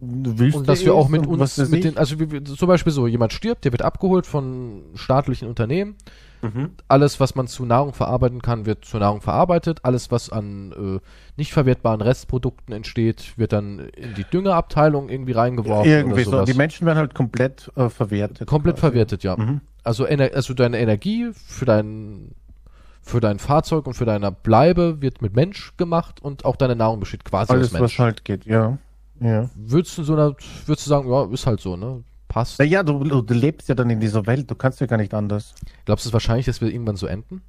und 0.00 0.68
dass 0.68 0.84
wir 0.84 0.94
auch 0.94 1.08
mit 1.08 1.26
und 1.26 1.40
uns, 1.40 1.56
mit 1.70 1.82
den, 1.82 1.96
also 1.96 2.20
wie, 2.20 2.42
zum 2.44 2.68
Beispiel 2.68 2.92
so, 2.92 3.08
jemand 3.08 3.32
stirbt, 3.32 3.64
der 3.64 3.72
wird 3.72 3.82
abgeholt 3.82 4.26
von 4.26 4.82
staatlichen 4.94 5.48
Unternehmen. 5.48 5.96
Mhm. 6.40 6.70
Alles, 6.86 7.18
was 7.18 7.34
man 7.34 7.48
zu 7.48 7.64
Nahrung 7.64 7.92
verarbeiten 7.94 8.40
kann, 8.40 8.64
wird 8.64 8.84
zur 8.84 9.00
Nahrung 9.00 9.20
verarbeitet. 9.20 9.80
Alles, 9.82 10.12
was 10.12 10.30
an 10.30 11.00
äh, 11.00 11.00
nicht 11.36 11.52
verwertbaren 11.52 12.00
Restprodukten 12.00 12.72
entsteht, 12.72 13.36
wird 13.36 13.52
dann 13.52 13.88
in 13.96 14.14
die 14.14 14.22
Düngeabteilung 14.22 15.08
irgendwie 15.08 15.32
reingeworfen. 15.32 15.90
Irgendwie 15.90 16.26
oder 16.26 16.46
so. 16.46 16.52
Die 16.52 16.56
Menschen 16.56 16.86
werden 16.86 16.98
halt 16.98 17.14
komplett 17.14 17.72
äh, 17.74 17.88
verwertet. 17.88 18.46
Komplett 18.46 18.76
quasi. 18.76 18.92
verwertet, 18.92 19.24
ja. 19.24 19.36
Mhm. 19.36 19.62
Also, 19.88 20.04
Ener 20.04 20.30
also 20.34 20.52
deine 20.52 20.78
Energie 20.78 21.30
für 21.32 21.64
dein, 21.64 22.34
für 23.00 23.20
dein 23.20 23.38
Fahrzeug 23.38 23.86
und 23.86 23.94
für 23.94 24.04
deine 24.04 24.30
Bleibe 24.30 25.00
wird 25.00 25.22
mit 25.22 25.34
Mensch 25.34 25.72
gemacht 25.78 26.22
und 26.22 26.44
auch 26.44 26.56
deine 26.56 26.76
Nahrung 26.76 27.00
besteht 27.00 27.24
quasi 27.24 27.50
Alles, 27.50 27.68
aus 27.68 27.72
Mensch. 27.72 27.98
was 27.98 27.98
halt 27.98 28.24
geht, 28.26 28.44
ja. 28.44 28.76
Ja. 29.18 29.48
Würdest 29.56 29.96
du 29.96 30.02
so 30.02 30.12
einer, 30.12 30.36
würdest 30.66 30.86
du 30.86 30.90
sagen, 30.90 31.10
ja, 31.10 31.24
ist 31.32 31.46
halt 31.46 31.60
so, 31.60 31.76
ne? 31.76 32.04
Passt. 32.28 32.58
Naja, 32.58 32.82
du 32.82 33.02
du 33.02 33.34
lebst 33.34 33.70
ja 33.70 33.74
dann 33.74 33.88
in 33.88 33.98
dieser 33.98 34.26
Welt, 34.26 34.50
du 34.50 34.54
kannst 34.54 34.78
ja 34.82 34.86
gar 34.86 34.98
nicht 34.98 35.14
anders. 35.14 35.54
Glaubst 35.86 36.04
du 36.04 36.10
es 36.10 36.12
wahrscheinlich, 36.12 36.44
dass 36.44 36.60
wir 36.60 36.68
irgendwann 36.68 36.96
so 36.96 37.06
enden? 37.06 37.40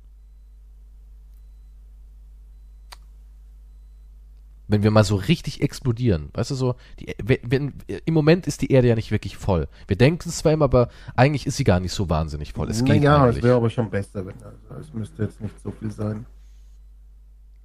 Wenn 4.72 4.84
wir 4.84 4.92
mal 4.92 5.04
so 5.04 5.16
richtig 5.16 5.62
explodieren, 5.62 6.30
weißt 6.34 6.52
du 6.52 6.56
so, 6.56 6.76
die, 7.00 7.14
wenn, 7.44 7.74
im 8.06 8.14
Moment 8.14 8.46
ist 8.48 8.62
die 8.62 8.72
Erde 8.72 8.88
ja 8.88 8.96
nicht 8.96 9.10
wirklich 9.12 9.36
voll. 9.36 9.68
Wir 9.88 9.98
denken 9.98 10.30
es 10.30 10.38
zwar 10.38 10.52
immer, 10.54 10.66
aber 10.66 10.90
eigentlich 11.16 11.48
ist 11.48 11.58
sie 11.58 11.64
gar 11.64 11.80
nicht 11.80 11.92
so 11.92 12.08
wahnsinnig 12.08 12.54
voll. 12.54 12.70
Es 12.70 12.84
geht 12.86 12.98
naja, 12.98 13.24
eigentlich. 13.24 13.38
es 13.38 13.44
wäre 13.44 13.56
aber 13.56 13.70
schon 13.72 13.90
besser, 13.90 14.26
wenn 14.26 14.36
also, 14.70 14.80
es 14.80 14.94
müsste 14.94 15.24
jetzt 15.24 15.42
nicht 15.42 15.60
so 15.60 15.72
viel 15.72 15.92
sein. 15.92 16.26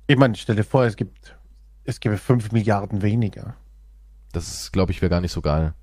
Ich 0.07 0.17
meine, 0.17 0.35
stell 0.35 0.57
dir 0.57 0.65
vor, 0.65 0.85
es 0.85 0.97
gibt 0.97 1.37
es 1.85 2.01
gäbe 2.01 2.17
5 2.17 2.53
Milliarden 2.53 3.03
weniger. 3.03 3.55
Das 4.33 4.49
ist, 4.49 4.73
glaube 4.73 4.91
ich, 4.93 5.03
wäre 5.03 5.11
gar 5.11 5.21
nicht 5.21 5.33
so 5.33 5.43
geil. 5.43 5.75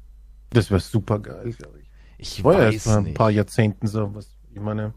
Das 0.49 0.71
wäre 0.71 0.79
super 0.81 1.19
geil, 1.19 1.53
glaube 1.53 1.79
ich. 1.79 1.87
Ich 2.17 2.43
War 2.43 2.53
ja 2.53 2.59
weiß 2.67 2.73
erst 2.73 2.87
mal 2.87 2.97
ein 2.97 3.03
nicht. 3.03 3.15
paar 3.17 3.31
Jahrzehnten 3.31 3.85
so, 3.87 4.13
was 4.15 4.35
ich 4.51 4.59
meine. 4.59 4.93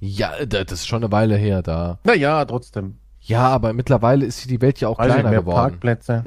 Ja, 0.00 0.44
da- 0.46 0.64
das 0.64 0.80
ist 0.80 0.86
schon 0.86 1.02
eine 1.04 1.12
Weile 1.12 1.36
her 1.36 1.62
da. 1.62 1.98
Naja, 2.04 2.44
trotzdem. 2.44 2.98
Ja, 3.26 3.48
aber 3.48 3.72
mittlerweile 3.72 4.26
ist 4.26 4.50
die 4.50 4.60
Welt 4.60 4.80
ja 4.80 4.88
auch 4.88 4.98
Weiß 4.98 5.06
kleiner 5.12 5.30
mehr 5.30 5.40
geworden. 5.40 5.56
Parkplätze. 5.80 6.22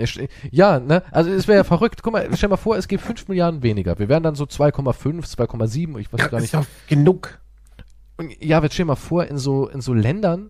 Ja, 0.50 0.80
ne? 0.80 1.04
Also 1.12 1.30
es 1.30 1.48
wäre 1.48 1.58
ja 1.60 1.64
verrückt. 1.64 2.02
Guck 2.02 2.14
mal, 2.14 2.28
stell 2.36 2.50
mal 2.50 2.58
vor, 2.58 2.76
es 2.76 2.88
gibt 2.88 3.04
5 3.04 3.28
Milliarden 3.28 3.62
weniger. 3.62 4.00
Wir 4.00 4.10
wären 4.10 4.24
dann 4.24 4.34
so 4.34 4.45
2,5, 4.45 5.24
2,7, 5.36 6.00
ich 6.00 6.12
weiß 6.12 6.22
Ja, 6.22 6.28
gar 6.28 6.38
ist 6.39 6.41
nicht. 6.41 6.54
ja 6.54 6.66
genug. 6.88 7.39
Und 8.18 8.43
ja, 8.43 8.58
aber 8.58 8.70
stell 8.72 8.86
mal 8.86 8.95
vor, 8.95 9.26
in 9.26 9.38
so, 9.38 9.68
in 9.68 9.80
so 9.82 9.93
Ländern 9.93 10.50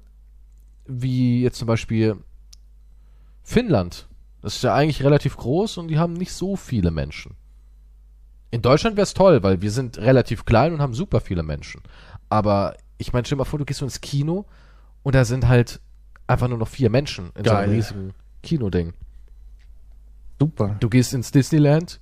wie 0.86 1.43
jetzt 1.43 1.58
zum 1.58 1.68
Beispiel 1.68 2.16
Finnland. 3.43 4.08
Das 4.41 4.56
ist 4.56 4.64
ja 4.64 4.74
eigentlich 4.74 5.04
relativ 5.04 5.36
groß 5.36 5.78
und 5.78 5.89
die 5.89 6.00
haben 6.00 6.14
nicht 6.14 6.32
so 6.32 6.56
viele 6.56 6.91
Menschen. 6.91 7.36
In 8.52 8.62
Deutschland 8.62 8.95
wäre 8.95 9.04
es 9.04 9.14
toll, 9.14 9.43
weil 9.43 9.62
wir 9.62 9.72
sind 9.72 9.98
relativ 9.98 10.45
klein 10.45 10.74
und 10.74 10.82
haben 10.82 10.93
super 10.93 11.20
viele 11.20 11.43
Menschen. 11.43 11.82
Aber 12.30 12.78
ich 12.98 13.12
meine, 13.12 13.26
stell 13.26 13.38
mal 13.38 13.43
vor, 13.43 13.60
du 13.60 13.66
gehst 13.66 13.80
so 13.80 13.86
ins 13.86 14.00
Kino 14.00 14.45
und 15.04 15.14
da 15.16 15.26
sind 15.26 15.50
halt 15.50 15.82
einfach 16.28 16.48
nur 16.48 16.58
noch 16.58 16.68
vier 16.68 16.90
Menschen 16.90 17.32
in 17.36 17.44
so 17.46 17.52
Geil. 17.52 17.64
einem 17.64 17.74
riesigen 17.74 18.14
Kinoding. 18.44 18.94
Super. 20.40 20.76
Du 20.80 20.90
gehst 20.90 21.14
ins 21.14 21.32
Disneyland 21.32 22.00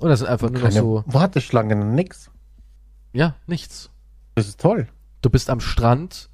und 0.00 0.08
da 0.08 0.16
sind 0.16 0.26
einfach 0.28 0.50
nur 0.50 0.62
noch 0.62 0.70
so, 0.70 1.04
Warteschlangen, 1.06 1.94
nix. 1.94 2.30
ja, 3.12 3.34
nichts. 3.46 3.90
Das 4.34 4.48
ist 4.48 4.60
toll. 4.60 4.88
Du 5.22 5.30
bist 5.30 5.50
am 5.50 5.60
Strand 5.60 6.28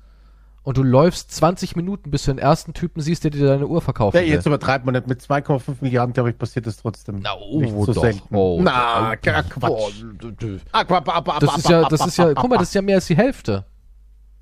und 0.63 0.77
du 0.79 0.83
läufst 0.83 1.33
20 1.33 1.77
Minuten, 1.77 2.11
bis 2.11 2.25
du 2.25 2.31
den 2.33 2.39
ersten 2.39 2.73
Typen 2.73 3.01
siehst, 3.01 3.25
der 3.25 3.31
dir 3.33 3.47
deine 3.47 3.67
Uhr 3.67 3.81
verkaufen 3.83 4.17
Ja, 4.17 4.23
jetzt 4.23 4.47
übertreibt 4.47 4.85
man 4.87 4.95
nicht. 4.95 5.07
Mit 5.09 5.21
2,5 5.21 5.77
Milliarden, 5.81 6.13
glaube 6.13 6.31
ich, 6.31 6.39
passiert 6.39 6.67
das 6.67 6.79
trotzdem. 6.79 7.21
Na, 7.23 7.35
oh, 7.39 7.61
nicht 7.61 7.75
so 7.75 7.93
doch. 7.93 8.03
selten. 8.03 8.35
Oh, 8.35 8.61
Na, 8.63 9.13
oh, 9.13 9.17
Quatsch. 9.21 10.03
du- 10.19 10.61
Ah, 10.73 10.85
qua- 10.85 11.01
ba- 11.01 11.21
ba- 11.21 11.39
Das 11.41 11.59
ist 11.59 11.69
ja, 11.69 11.89
das 11.89 12.07
ist 12.07 12.17
ja, 12.17 12.33
guck 12.35 12.49
mal, 12.49 12.59
das 12.59 12.69
ist 12.69 12.75
ja 12.75 12.83
mehr 12.83 12.97
als 12.97 13.07
die 13.07 13.17
Hälfte. 13.17 13.65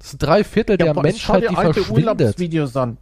Das 0.04 0.10
sind 0.10 0.22
drei 0.22 0.44
Viertel 0.44 0.72
Ja, 0.78 0.84
der 0.84 0.92
boah, 0.94 1.02
Menschheit, 1.02 1.44
die 1.44 1.56
alte 1.56 1.80
verschwindet. 1.82 2.06
Urlaubsvideos 2.20 2.76
an. 2.76 2.98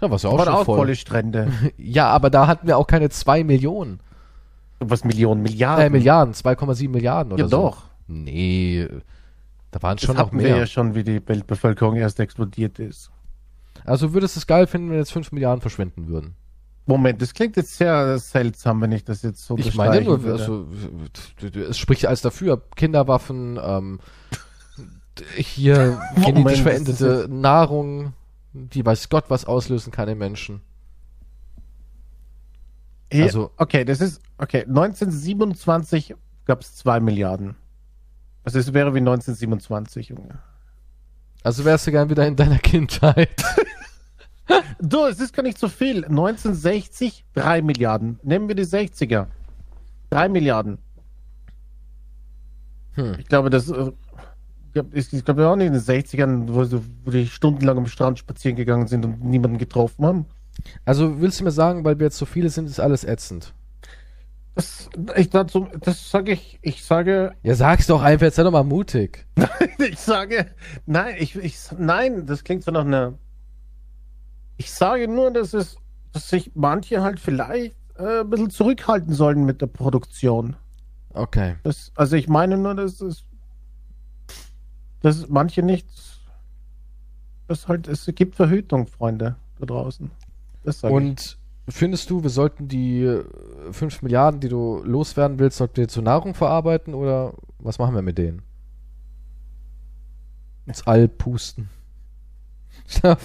Ja, 0.00 0.10
was 0.10 0.22
ja 0.22 0.30
auch 0.30 0.38
schon 0.42 0.48
auch 0.54 0.64
voll. 0.64 0.78
volle 0.78 0.96
Strände. 0.96 1.52
Ja, 1.76 2.08
aber 2.08 2.30
da 2.30 2.46
hatten 2.46 2.66
wir 2.66 2.78
auch 2.78 2.86
keine 2.86 3.10
zwei 3.10 3.44
Millionen. 3.44 4.00
Was 4.80 5.04
Millionen, 5.04 5.42
Milliarden. 5.42 5.84
Äh, 5.84 5.90
Milliarden, 5.90 6.32
2,7 6.32 6.88
Milliarden 6.88 7.34
oder 7.34 7.42
Ja, 7.42 7.48
so. 7.50 7.56
doch. 7.60 7.82
Nee, 8.06 8.88
da 9.70 9.82
waren 9.82 9.98
Das 9.98 10.06
schon 10.06 10.16
noch 10.16 10.28
hatten 10.28 10.38
wir 10.38 10.48
mehr. 10.48 10.56
ja 10.56 10.66
schon, 10.66 10.94
wie 10.94 11.04
die 11.04 11.20
Weltbevölkerung 11.28 11.96
erst 11.96 12.18
explodiert 12.20 12.78
ist. 12.78 13.10
Also 13.84 14.14
würdest 14.14 14.34
du 14.36 14.40
es 14.40 14.46
geil 14.46 14.66
finden, 14.66 14.88
wenn 14.88 14.96
jetzt 14.96 15.12
5 15.12 15.30
Milliarden 15.32 15.60
verschwinden 15.60 16.08
würden? 16.08 16.36
Moment, 16.86 17.20
das 17.20 17.34
klingt 17.34 17.54
jetzt 17.58 17.76
sehr 17.76 18.18
seltsam, 18.18 18.80
wenn 18.80 18.92
ich 18.92 19.04
das 19.04 19.20
jetzt 19.20 19.44
so 19.44 19.58
Ich 19.58 19.74
meine 19.74 20.00
nur, 20.00 20.24
also, 20.24 20.66
es 21.68 21.76
spricht 21.76 22.06
alles 22.06 22.22
dafür. 22.22 22.62
Kinderwaffen, 22.76 23.60
ähm, 23.62 23.98
hier 25.36 26.00
genetisch 26.24 26.62
veränderte 26.62 27.26
Nahrung, 27.30 28.12
die 28.52 28.84
weiß 28.84 29.08
Gott 29.08 29.24
was 29.28 29.44
auslösen 29.44 29.90
kann 29.92 30.08
im 30.08 30.18
Menschen. 30.18 30.60
Hier- 33.10 33.24
also- 33.24 33.50
okay, 33.56 33.84
das 33.84 34.00
ist, 34.00 34.20
okay, 34.38 34.62
1927 34.64 36.14
gab 36.44 36.60
es 36.62 36.76
2 36.76 37.00
Milliarden. 37.00 37.56
Also 38.44 38.58
es 38.58 38.72
wäre 38.72 38.94
wie 38.94 38.98
1927, 38.98 40.08
Junge. 40.08 40.38
Also 41.42 41.64
wärst 41.64 41.86
du 41.86 41.90
gern 41.90 42.10
wieder 42.10 42.26
in 42.26 42.36
deiner 42.36 42.58
Kindheit. 42.58 43.44
Du, 44.80 45.04
es 45.06 45.20
ist 45.20 45.34
gar 45.34 45.42
nicht 45.42 45.58
so 45.58 45.68
viel. 45.68 46.04
1960, 46.04 47.24
3 47.34 47.62
Milliarden. 47.62 48.18
Nehmen 48.22 48.48
wir 48.48 48.54
die 48.54 48.64
60er. 48.64 49.26
3 50.10 50.28
Milliarden. 50.28 50.78
Hm. 52.92 53.16
Ich 53.18 53.26
glaube, 53.26 53.50
das, 53.50 53.72
ich 54.92 55.24
glaube 55.24 55.48
auch 55.48 55.56
nicht 55.56 55.68
in 55.68 55.72
den 55.72 55.82
60ern, 55.82 56.48
wo, 56.48 56.80
wo 57.04 57.10
die 57.10 57.26
stundenlang 57.26 57.78
am 57.78 57.86
Strand 57.86 58.18
spazieren 58.18 58.56
gegangen 58.56 58.86
sind 58.86 59.04
und 59.04 59.24
niemanden 59.24 59.58
getroffen 59.58 60.04
haben. 60.04 60.26
Also 60.84 61.20
willst 61.20 61.40
du 61.40 61.44
mir 61.44 61.50
sagen, 61.50 61.84
weil 61.84 61.98
wir 61.98 62.06
jetzt 62.06 62.18
so 62.18 62.26
viele 62.26 62.50
sind, 62.50 62.68
ist 62.68 62.80
alles 62.80 63.04
ätzend? 63.04 63.54
Das, 64.54 64.90
ich 65.14 65.30
dazu, 65.30 65.68
das 65.80 66.10
sage 66.10 66.32
ich, 66.32 66.58
ich 66.62 66.84
sage. 66.84 67.32
Ja, 67.44 67.54
sag's 67.54 67.86
doch 67.86 68.02
einfach, 68.02 68.26
jetzt 68.26 68.36
sei 68.36 68.42
doch 68.42 68.50
mal 68.50 68.64
mutig. 68.64 69.24
ich 69.78 70.00
sage, 70.00 70.46
nein, 70.84 71.14
ich, 71.18 71.36
ich, 71.36 71.56
nein, 71.78 72.26
das 72.26 72.42
klingt 72.42 72.64
so 72.64 72.72
nach 72.72 72.84
einer. 72.84 73.14
Ich 74.56 74.72
sage 74.72 75.06
nur, 75.06 75.30
dass 75.30 75.54
es, 75.54 75.76
dass 76.12 76.28
sich 76.28 76.50
manche 76.56 77.02
halt 77.02 77.20
vielleicht 77.20 77.76
äh, 77.98 78.22
ein 78.22 78.30
bisschen 78.30 78.50
zurückhalten 78.50 79.12
sollen 79.12 79.44
mit 79.44 79.62
der 79.62 79.68
Produktion. 79.68 80.56
Okay. 81.10 81.54
Das, 81.62 81.92
also 81.94 82.16
ich 82.16 82.26
meine 82.28 82.56
nur, 82.58 82.74
dass 82.74 83.00
es, 83.00 83.24
dass 85.00 85.28
manche 85.28 85.62
nicht, 85.62 85.86
das 87.46 87.68
halt, 87.68 87.88
es 87.88 88.06
gibt 88.14 88.34
Verhütung, 88.34 88.86
Freunde 88.86 89.36
da 89.58 89.66
draußen. 89.66 90.10
Und 90.82 91.38
ich. 91.66 91.74
findest 91.74 92.10
du, 92.10 92.22
wir 92.22 92.30
sollten 92.30 92.68
die 92.68 93.20
5 93.70 94.02
Milliarden, 94.02 94.40
die 94.40 94.48
du 94.48 94.82
loswerden 94.84 95.38
willst, 95.38 95.58
sollten 95.58 95.76
wir 95.76 95.88
zur 95.88 96.02
Nahrung 96.02 96.34
verarbeiten 96.34 96.94
oder 96.94 97.34
was 97.58 97.78
machen 97.78 97.94
wir 97.94 98.02
mit 98.02 98.18
denen? 98.18 98.42
Ins 100.66 100.86
All 100.86 101.08
pusten. 101.08 101.70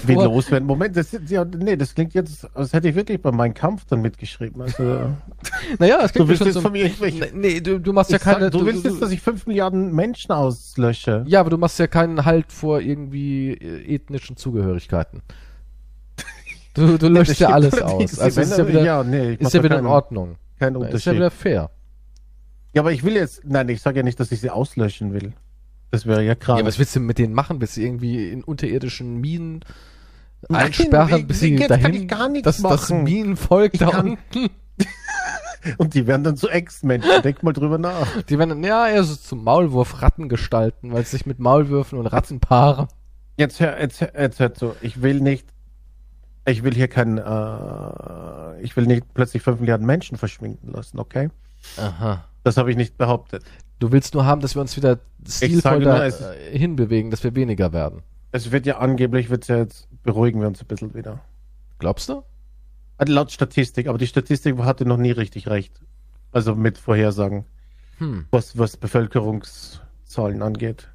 Wie 0.06 0.14
loswerden? 0.14 0.68
Moment, 0.68 0.98
das, 0.98 1.18
ja, 1.28 1.46
nee, 1.46 1.78
das 1.78 1.96
klingt 1.96 2.14
jetzt, 2.14 2.48
als 2.56 2.74
hätte 2.74 2.90
ich 2.90 2.96
wirklich 2.96 3.22
bei 3.22 3.32
meinem 3.32 3.54
Kampf 3.54 3.86
dann 3.86 4.02
mitgeschrieben. 4.02 4.62
Also, 4.62 4.84
naja, 5.80 6.00
das 6.02 6.12
klingt 6.12 6.26
du 6.26 6.30
willst 6.30 6.40
schon 6.40 6.48
jetzt 6.48 6.56
so, 6.56 6.62
von 6.62 6.72
mir, 6.74 6.86
ich, 6.86 7.34
Nee, 7.34 7.62
du, 7.62 7.80
du 7.80 7.94
machst 7.94 8.12
ja 8.12 8.20
keine. 8.20 8.46
Sag, 8.46 8.52
du, 8.52 8.60
du, 8.60 8.66
willst 8.66 8.84
jetzt, 8.84 9.02
dass 9.02 9.12
ich 9.12 9.22
5 9.22 9.48
Milliarden 9.48 9.94
Menschen 9.94 10.32
auslösche. 10.32 11.24
Ja, 11.28 11.40
aber 11.40 11.50
du 11.50 11.58
machst 11.58 11.80
ja 11.80 11.88
keinen 11.88 12.26
Halt 12.26 12.52
vor 12.52 12.82
irgendwie 12.82 13.52
äh, 13.52 13.96
ethnischen 13.96 14.36
Zugehörigkeiten. 14.36 15.22
Du, 16.74 16.98
du 16.98 17.08
löscht 17.10 17.40
ja 17.40 17.50
alles 17.50 17.82
aus. 17.82 18.20
Also 18.20 18.42
ist 18.42 18.58
ja 18.58 18.68
wieder, 18.68 18.84
ja, 18.84 19.04
nee, 19.04 19.36
ist 19.36 19.54
ja 19.54 19.64
wieder 19.64 19.80
in 19.80 19.86
Ordnung. 19.86 20.36
Kein 20.60 20.76
Unterschied. 20.76 20.98
Ist 20.98 21.06
ja 21.06 21.14
wieder 21.14 21.32
fair. 21.32 21.70
Ja, 22.74 22.82
aber 22.82 22.92
ich 22.92 23.04
will 23.04 23.14
jetzt, 23.14 23.42
nein, 23.46 23.70
ich 23.70 23.82
sage 23.82 23.98
ja 23.98 24.04
nicht, 24.04 24.20
dass 24.20 24.32
ich 24.32 24.42
sie 24.42 24.50
auslöschen 24.50 25.14
will. 25.14 25.34
Das 25.94 26.08
wäre 26.08 26.24
ja 26.24 26.34
krass. 26.34 26.60
Ja, 26.60 26.66
was 26.66 26.80
willst 26.80 26.96
du 26.96 27.00
mit 27.00 27.20
denen 27.20 27.36
machen? 27.36 27.62
Willst 27.62 27.78
du 27.78 27.82
irgendwie 27.82 28.28
in 28.30 28.44
unterirdischen 28.44 29.22
Minen 29.22 29.64
Nein, 30.50 30.66
einsperren, 30.66 31.28
bis 31.28 31.40
sie 31.42 31.56
dahin, 31.56 31.84
kann 31.84 31.94
ich 31.94 32.08
gar 32.08 32.30
nichts 32.30 32.46
das, 32.46 32.64
das 32.64 32.90
Minenvolk 32.90 33.76
ich 33.76 33.80
da 33.80 33.92
kann, 33.92 34.18
unten. 34.34 34.50
Und 35.78 35.94
die 35.94 36.08
werden 36.08 36.24
dann 36.24 36.36
zu 36.36 36.50
Ex-Menschen. 36.50 37.22
Denk 37.22 37.44
mal 37.44 37.54
drüber 37.54 37.78
nach. 37.78 38.24
Die 38.24 38.40
werden 38.40 38.50
dann, 38.50 38.64
ja, 38.64 38.88
eher 38.88 39.04
so 39.04 39.16
zum 39.16 39.44
Maulwurf-Ratten 39.44 40.30
gestalten, 40.30 40.94
weil 40.94 41.06
sie 41.06 41.12
sich 41.12 41.28
mit 41.28 41.38
Maulwürfen 41.38 42.00
und 42.00 42.08
Ratten 42.08 42.40
paaren. 42.40 42.88
Jetzt 43.38 43.60
hör, 43.60 43.80
jetzt, 43.80 44.02
jetzt 44.02 44.40
hört 44.40 44.58
so. 44.58 44.76
Ich 44.82 45.04
will 45.04 45.22
nicht, 45.22 45.46
ich 46.48 46.64
will 46.64 46.74
hier 46.74 46.88
kein, 46.88 47.20
äh, 47.20 48.62
ich 48.64 48.76
will 48.76 48.88
nicht 48.88 49.14
plötzlich 49.14 49.44
fünf 49.44 49.60
Milliarden 49.60 49.86
Menschen 49.86 50.18
verschwinden 50.18 50.72
lassen, 50.72 50.98
okay? 50.98 51.30
Aha. 51.78 52.26
Das 52.44 52.58
habe 52.58 52.72
ich 52.72 52.78
nicht 52.78 52.98
behauptet. 52.98 53.44
Du 53.80 53.92
willst 53.92 54.14
nur 54.14 54.26
haben, 54.26 54.42
dass 54.42 54.56
wir 54.56 54.62
uns 54.62 54.78
wieder 54.78 55.00
stilvoll 55.28 55.82
da 55.82 56.10
hinbewegen, 56.52 57.12
dass 57.12 57.24
wir 57.24 57.36
weniger 57.36 57.74
werden. 57.74 58.04
Es 58.32 58.52
wird 58.52 58.66
ja 58.66 58.78
angeblich, 58.80 59.30
wird 59.30 59.48
ja 59.48 59.58
jetzt, 59.58 59.88
beruhigen 60.04 60.42
wir 60.42 60.48
uns 60.48 60.62
ein 60.62 60.68
bisschen 60.68 60.94
wieder. 60.94 61.22
Glaubst 61.80 62.10
du? 62.10 62.24
Also 62.98 63.14
laut 63.14 63.32
Statistik, 63.32 63.88
aber 63.88 63.98
die 63.98 64.08
Statistik 64.08 64.58
hatte 64.60 64.86
noch 64.86 64.98
nie 64.98 65.12
richtig 65.12 65.48
recht. 65.48 65.82
Also 66.32 66.56
mit 66.56 66.78
Vorhersagen, 66.78 67.46
hm. 67.98 68.26
was, 68.32 68.58
was 68.58 68.78
Bevölkerungszahlen 68.78 70.42
angeht. 70.42 70.90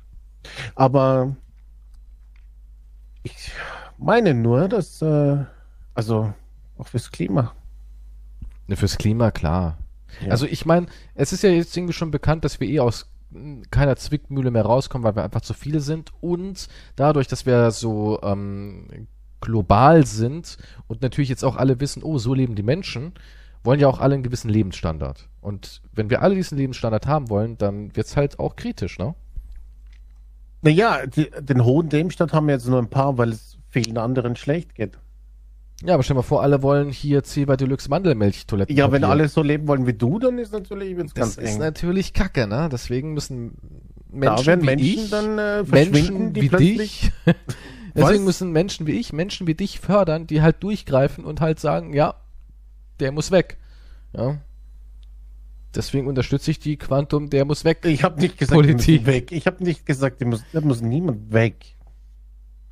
Aber 0.74 1.36
ich 3.22 3.52
meine 3.98 4.34
nur, 4.34 4.68
dass, 4.68 5.02
äh, 5.02 5.44
also 5.94 6.32
auch 6.78 6.88
fürs 6.88 7.10
Klima. 7.10 7.54
Ne, 8.66 8.76
fürs 8.76 8.98
Klima, 8.98 9.30
klar. 9.30 9.78
Ja. 10.24 10.30
Also 10.30 10.46
ich 10.46 10.66
meine, 10.66 10.86
es 11.14 11.32
ist 11.32 11.42
ja 11.42 11.50
jetzt 11.50 11.76
irgendwie 11.76 11.92
schon 11.92 12.10
bekannt, 12.10 12.44
dass 12.44 12.60
wir 12.60 12.68
eh 12.68 12.80
aus 12.80 13.10
keiner 13.70 13.96
Zwickmühle 13.96 14.50
mehr 14.50 14.64
rauskommen, 14.64 15.04
weil 15.04 15.16
wir 15.16 15.24
einfach 15.24 15.42
zu 15.42 15.52
viele 15.54 15.80
sind 15.80 16.12
und 16.20 16.68
dadurch, 16.96 17.28
dass 17.28 17.44
wir 17.44 17.70
so 17.70 18.20
ähm, 18.22 19.08
global 19.40 20.06
sind 20.06 20.56
und 20.86 21.02
natürlich 21.02 21.28
jetzt 21.28 21.44
auch 21.44 21.56
alle 21.56 21.80
wissen, 21.80 22.02
oh, 22.02 22.18
so 22.18 22.34
leben 22.34 22.54
die 22.54 22.62
Menschen, 22.62 23.12
wollen 23.62 23.80
ja 23.80 23.88
auch 23.88 24.00
alle 24.00 24.14
einen 24.14 24.22
gewissen 24.22 24.48
Lebensstandard. 24.48 25.28
Und 25.40 25.82
wenn 25.92 26.10
wir 26.10 26.22
alle 26.22 26.34
diesen 26.34 26.56
Lebensstandard 26.56 27.06
haben 27.06 27.28
wollen, 27.28 27.58
dann 27.58 27.94
wird 27.94 28.06
es 28.06 28.16
halt 28.16 28.38
auch 28.38 28.56
kritisch, 28.56 28.98
ne? 28.98 29.14
Naja, 30.62 31.06
die, 31.06 31.30
den 31.40 31.64
hohen 31.64 31.88
Lebensstandard 31.88 32.34
haben 32.34 32.46
wir 32.48 32.54
jetzt 32.54 32.66
nur 32.66 32.80
ein 32.80 32.90
paar, 32.90 33.16
weil 33.18 33.30
es 33.30 33.58
vielen 33.68 33.98
anderen 33.98 34.34
schlecht 34.36 34.74
geht. 34.74 34.98
Ja, 35.84 35.94
aber 35.94 36.02
stell 36.02 36.14
dir 36.14 36.18
mal 36.18 36.22
vor, 36.22 36.42
alle 36.42 36.62
wollen 36.62 36.90
hier 36.90 37.22
Zebra 37.22 37.56
Deluxe 37.56 37.88
Mandelmilch-Toiletten. 37.88 38.76
Ja, 38.76 38.90
wenn 38.90 39.04
alle 39.04 39.28
so 39.28 39.42
leben 39.42 39.68
wollen 39.68 39.86
wie 39.86 39.92
du, 39.92 40.18
dann 40.18 40.38
ist 40.38 40.52
natürlich 40.52 40.96
wird's 40.96 41.14
das 41.14 41.36
ganz 41.36 41.38
eng. 41.38 41.44
Das 41.44 41.52
ist 41.52 41.58
natürlich 41.60 42.12
kacke, 42.12 42.48
ne? 42.48 42.68
Deswegen 42.70 43.14
müssen 43.14 43.56
Menschen 44.10 44.36
da 44.36 44.46
werden 44.46 44.62
wie 44.62 44.66
Menschen 44.66 45.04
ich, 45.04 45.10
dann 45.10 45.38
äh, 45.38 45.62
Menschen 45.62 46.32
die 46.32 46.42
wie 46.42 46.48
plötzlich. 46.48 46.78
dich, 46.78 47.12
deswegen 47.94 48.24
müssen 48.24 48.50
Menschen 48.50 48.86
wie 48.88 48.98
ich, 48.98 49.12
Menschen 49.12 49.46
wie 49.46 49.54
dich 49.54 49.78
fördern, 49.78 50.26
die 50.26 50.42
halt 50.42 50.62
durchgreifen 50.62 51.24
und 51.24 51.40
halt 51.40 51.60
sagen, 51.60 51.92
ja, 51.92 52.14
der 52.98 53.12
muss 53.12 53.30
weg. 53.30 53.58
Ja. 54.16 54.38
Deswegen 55.74 56.08
unterstütze 56.08 56.50
ich 56.50 56.58
die 56.58 56.76
Quantum, 56.76 57.30
der 57.30 57.44
muss 57.44 57.64
weg. 57.64 57.84
Ich 57.84 58.02
habe 58.02 58.20
nicht 58.20 58.38
gesagt, 58.38 58.54
Politik. 58.54 59.06
weg. 59.06 59.30
Ich 59.30 59.46
habe 59.46 59.62
nicht 59.62 59.86
gesagt, 59.86 60.20
der 60.20 60.26
muss, 60.26 60.42
der 60.52 60.62
muss 60.62 60.80
niemand 60.80 61.32
weg. 61.32 61.76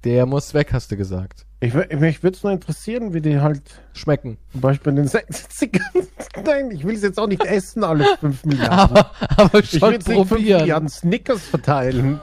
Der 0.05 0.27
muss 0.27 0.55
weg, 0.55 0.73
hast 0.73 0.91
du 0.93 0.97
gesagt. 0.97 1.47
Ich, 1.61 1.73
mich 1.73 2.23
würde 2.23 2.37
es 2.37 2.43
nur 2.43 2.53
interessieren, 2.53 3.15
wie 3.15 3.21
die 3.21 3.41
halt 3.41 3.81
schmecken. 3.95 4.37
Zum 4.53 4.61
Beispiel 4.61 4.91
in 4.91 4.97
den 4.97 5.09
60 5.09 5.81
Nein, 6.45 6.71
ich 6.71 6.85
will 6.85 6.95
es 6.95 7.03
jetzt 7.03 7.19
auch 7.19 7.27
nicht 7.27 7.45
essen, 7.45 7.83
alle 7.83 8.05
5 8.21 8.45
Milliarden. 8.45 8.97
Aber, 8.99 9.11
aber 9.37 9.63
schon 9.63 9.79
ich 9.79 9.83
will 9.83 9.93
jetzt 9.93 10.05
probieren. 10.07 10.27
5 10.29 10.61
Milliarden 10.61 10.89
Snickers 10.89 11.43
verteilen. 11.43 12.21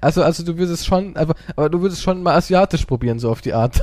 Also, 0.00 0.22
also 0.22 0.44
du 0.44 0.56
würdest 0.58 0.86
schon, 0.86 1.16
aber, 1.16 1.34
aber 1.56 1.70
du 1.70 1.80
würdest 1.80 2.02
schon 2.02 2.22
mal 2.22 2.36
asiatisch 2.36 2.84
probieren, 2.84 3.18
so 3.18 3.30
auf 3.30 3.40
die 3.40 3.54
Art. 3.54 3.80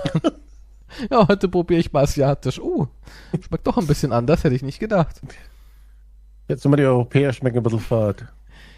ja, 1.12 1.28
heute 1.28 1.50
probiere 1.50 1.80
ich 1.80 1.92
mal 1.92 2.04
asiatisch. 2.04 2.60
Uh, 2.60 2.88
schmeckt 3.46 3.68
doch 3.68 3.78
ein 3.78 3.88
bisschen 3.88 4.12
anders, 4.12 4.44
hätte 4.44 4.56
ich 4.56 4.64
nicht 4.64 4.80
gedacht. 4.80 5.22
Jetzt 6.48 6.66
immer 6.66 6.78
die 6.78 6.84
Europäer 6.84 7.34
schmecken 7.34 7.58
ein 7.58 7.64
bisschen 7.64 7.80
fad. 7.80 8.26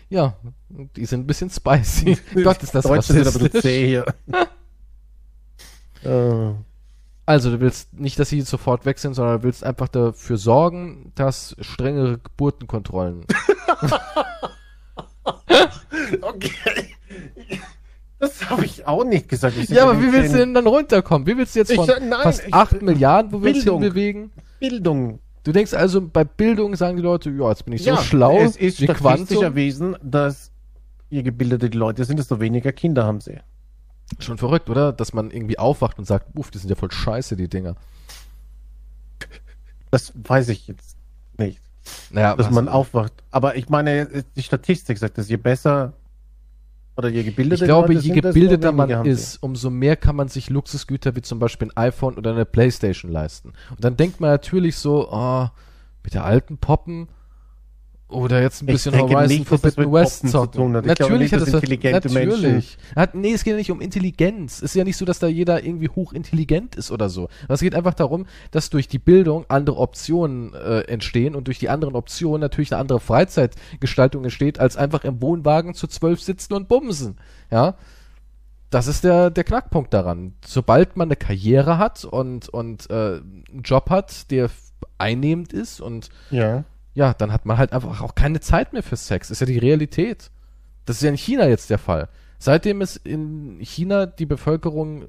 Ja, 0.10 0.36
die 0.70 1.06
sind 1.06 1.22
ein 1.22 1.28
bisschen 1.28 1.50
spicy. 1.50 2.18
Gott, 2.44 2.62
ist 2.62 2.76
das 2.76 2.84
Deutsche 2.84 3.14
sind 3.14 3.24
bisschen 3.24 3.62
zäh 3.62 3.88
hier. 3.88 4.06
Äh. 6.04 6.54
Also, 7.26 7.50
du 7.50 7.60
willst 7.60 7.94
nicht, 7.94 8.20
dass 8.20 8.30
sie 8.30 8.42
sofort 8.42 8.86
weg 8.86 9.00
sind, 9.00 9.16
sondern 9.16 9.38
du 9.38 9.44
willst 9.44 9.64
einfach 9.64 9.88
dafür 9.88 10.38
sorgen, 10.38 11.12
dass 11.16 11.56
strengere 11.60 12.20
Geburtenkontrollen. 12.20 13.26
okay. 16.22 16.96
Das 18.20 18.48
habe 18.50 18.66
ich 18.66 18.86
auch 18.86 19.04
nicht 19.04 19.28
gesagt. 19.28 19.56
Ja, 19.70 19.90
aber 19.90 20.00
wie 20.00 20.14
willst 20.14 20.36
du 20.36 20.38
denn 20.38 20.54
dann 20.54 20.68
runterkommen? 20.68 21.28
Wie 21.28 21.36
willst 21.36 21.56
du 21.56 21.60
jetzt 21.60 21.74
von 21.74 21.90
ich, 21.90 22.00
nein, 22.02 22.22
fast 22.22 22.46
ich, 22.46 22.54
8 22.54 22.84
Milliarden, 22.84 23.32
wo 23.32 23.42
willst 23.42 23.68
du 23.68 23.80
bewegen? 23.80 24.32
Bildung. 24.60 25.20
Du 25.46 25.52
denkst 25.52 25.76
also, 25.76 26.02
bei 26.02 26.24
Bildung 26.24 26.76
sagen 26.76 26.98
die 26.98 27.04
Leute, 27.04 27.30
ja, 27.30 27.50
jetzt 27.50 27.66
bin 27.66 27.76
ich 27.76 27.86
ja, 27.86 27.98
so 27.98 28.02
schlau. 28.02 28.40
Es 28.40 28.58
ist 28.58 28.82
wie 28.82 28.86
statistisch 28.86 29.42
erwiesen, 29.42 29.96
dass 30.02 30.52
je 31.12 31.22
gebildete 31.22 31.70
die 31.70 31.78
Leute 31.78 32.04
sind, 32.04 32.18
desto 32.18 32.40
weniger 32.40 32.72
Kinder 32.72 33.06
haben 33.06 33.22
sie. 33.22 33.38
Schon 34.18 34.40
verrückt, 34.40 34.72
oder? 34.72 34.92
Dass 34.92 35.14
man 35.14 35.30
irgendwie 35.30 35.60
aufwacht 35.60 36.00
und 36.00 36.06
sagt, 36.06 36.36
uff, 36.36 36.50
die 36.50 36.58
sind 36.58 36.72
ja 36.72 36.76
voll 36.76 36.92
scheiße, 36.92 37.36
die 37.36 37.48
Dinger. 37.48 37.76
Das 39.92 40.14
weiß 40.16 40.50
ich 40.50 40.68
jetzt 40.68 40.98
nicht. 41.38 41.62
Naja, 42.10 42.36
dass 42.36 42.50
man 42.50 42.68
aufwacht. 42.68 43.14
Aber 43.30 43.56
ich 43.56 43.70
meine, 43.70 44.26
die 44.36 44.42
Statistik 44.42 44.98
sagt, 44.98 45.20
dass 45.20 45.30
je 45.30 45.38
besser 45.38 45.94
oder 46.98 47.10
je 47.10 47.24
gebildeter 47.24 47.64
Ich 47.64 47.68
glaube, 47.68 47.94
je 47.94 48.14
gebildeter 48.14 48.72
man 48.72 49.06
ist, 49.06 49.42
umso 49.44 49.70
mehr 49.70 49.96
kann 49.96 50.16
man 50.16 50.28
sich 50.28 50.50
Luxusgüter 50.50 51.16
wie 51.16 51.22
zum 51.22 51.40
Beispiel 51.40 51.70
ein 51.70 51.78
iPhone 51.78 52.16
oder 52.16 52.32
eine 52.32 52.46
Playstation 52.46 53.12
leisten. 53.12 53.54
Und 53.72 53.84
dann 53.84 53.98
denkt 53.98 54.20
man 54.20 54.30
natürlich 54.30 54.78
so, 54.78 55.10
oh, 55.12 55.48
mit 56.04 56.14
der 56.14 56.24
alten 56.24 56.58
Poppen, 56.58 57.10
oder 58.16 58.42
jetzt 58.42 58.64
ein 58.64 58.68
bisschen 58.68 58.98
Horizon 58.98 59.28
nicht, 59.28 59.48
Forbidden 59.48 59.92
West 59.92 60.28
zocken. 60.30 60.72
Natürlich 60.72 61.34
hat 61.34 61.42
das 61.42 61.54
intelligente 61.54 62.08
natürlich. 62.08 62.42
Menschen. 62.42 62.78
Hat, 62.96 63.16
nee, 63.16 63.34
es 63.34 63.44
geht 63.44 63.52
ja 63.52 63.58
nicht 63.58 63.72
um 63.72 63.82
Intelligenz. 63.82 64.58
Es 64.58 64.62
ist 64.64 64.76
ja 64.76 64.84
nicht 64.84 64.98
so, 64.98 65.06
dass 65.06 65.20
da 65.20 65.28
jeder 65.28 65.64
irgendwie 65.64 65.90
hochintelligent 65.90 66.76
ist 66.76 66.92
oder 66.92 67.10
so. 67.10 67.28
Es 67.50 67.60
geht 67.60 67.76
einfach 67.76 67.94
darum, 67.94 68.26
dass 68.52 68.70
durch 68.70 68.88
die 68.88 69.00
Bildung 69.00 69.46
andere 69.50 69.78
Optionen 69.78 70.54
äh, 70.54 70.82
entstehen 70.82 71.36
und 71.36 71.48
durch 71.48 71.60
die 71.60 71.70
anderen 71.70 71.96
Optionen 71.96 72.42
natürlich 72.42 72.72
eine 72.72 72.82
andere 72.82 73.00
Freizeitgestaltung 73.00 74.24
entsteht, 74.24 74.60
als 74.60 74.78
einfach 74.78 75.04
im 75.04 75.22
Wohnwagen 75.22 75.74
zu 75.74 75.88
zwölf 75.88 76.22
sitzen 76.22 76.54
und 76.54 76.68
bumsen. 76.68 77.18
Ja. 77.52 77.76
Das 78.70 78.88
ist 78.88 79.04
der, 79.04 79.30
der 79.30 79.44
Knackpunkt 79.44 79.94
daran. 79.94 80.34
Sobald 80.46 80.98
man 80.98 81.08
eine 81.08 81.16
Karriere 81.16 81.78
hat 81.78 82.04
und, 82.04 82.50
und 82.50 82.90
äh, 82.90 82.94
einen 82.94 83.62
Job 83.64 83.90
hat, 83.90 84.32
der 84.32 84.50
einnehmend 84.98 85.54
ist 85.54 85.82
und 85.82 86.10
ja 86.32 86.64
ja, 86.96 87.14
dann 87.14 87.32
hat 87.32 87.46
man 87.46 87.58
halt 87.58 87.74
einfach 87.74 88.02
auch 88.02 88.16
keine 88.16 88.40
Zeit 88.40 88.74
mehr 88.74 88.82
für 88.82 88.96
Sex. 88.96 89.30
Ist 89.30 89.42
ja 89.42 89.46
die 89.46 89.60
Realität. 89.60 90.32
Das 90.86 90.98
ist 90.98 91.04
ja 91.04 91.10
in 91.10 91.18
China 91.18 91.48
jetzt 91.48 91.70
der 91.70 91.78
Fall. 91.78 92.10
Seitdem 92.40 92.82
es 92.82 92.96
in 92.96 93.60
China 93.62 94.06
die 94.06 94.26
Bevölkerung 94.26 95.06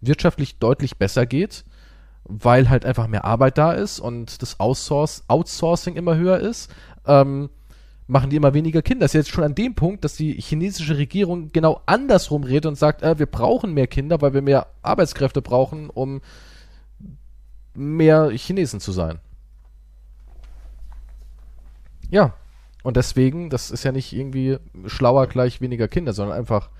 wirtschaftlich 0.00 0.58
deutlich 0.58 0.98
besser 0.98 1.26
geht, 1.26 1.64
weil 2.24 2.68
halt 2.68 2.84
einfach 2.84 3.08
mehr 3.08 3.24
Arbeit 3.24 3.58
da 3.58 3.72
ist 3.72 3.98
und 3.98 4.42
das 4.42 4.60
Outsource 4.60 5.24
Outsourcing 5.28 5.96
immer 5.96 6.16
höher 6.16 6.38
ist, 6.38 6.70
ähm, 7.06 7.50
machen 8.06 8.30
die 8.30 8.36
immer 8.36 8.52
weniger 8.52 8.82
Kinder. 8.82 9.04
Das 9.04 9.14
ist 9.14 9.26
jetzt 9.26 9.30
schon 9.30 9.44
an 9.44 9.54
dem 9.54 9.74
Punkt, 9.74 10.04
dass 10.04 10.16
die 10.16 10.34
chinesische 10.34 10.98
Regierung 10.98 11.50
genau 11.52 11.80
andersrum 11.86 12.44
redet 12.44 12.66
und 12.66 12.76
sagt, 12.76 13.02
äh, 13.02 13.18
wir 13.18 13.26
brauchen 13.26 13.72
mehr 13.72 13.86
Kinder, 13.86 14.20
weil 14.20 14.34
wir 14.34 14.42
mehr 14.42 14.66
Arbeitskräfte 14.82 15.40
brauchen, 15.40 15.88
um 15.88 16.20
mehr 17.74 18.30
Chinesen 18.30 18.80
zu 18.80 18.92
sein. 18.92 19.18
Ja, 22.12 22.34
und 22.82 22.96
deswegen, 22.96 23.48
das 23.48 23.70
ist 23.70 23.84
ja 23.84 23.90
nicht 23.90 24.12
irgendwie 24.12 24.58
schlauer 24.86 25.26
gleich 25.28 25.60
weniger 25.60 25.88
Kinder, 25.88 26.12
sondern 26.12 26.36
einfach 26.36 26.70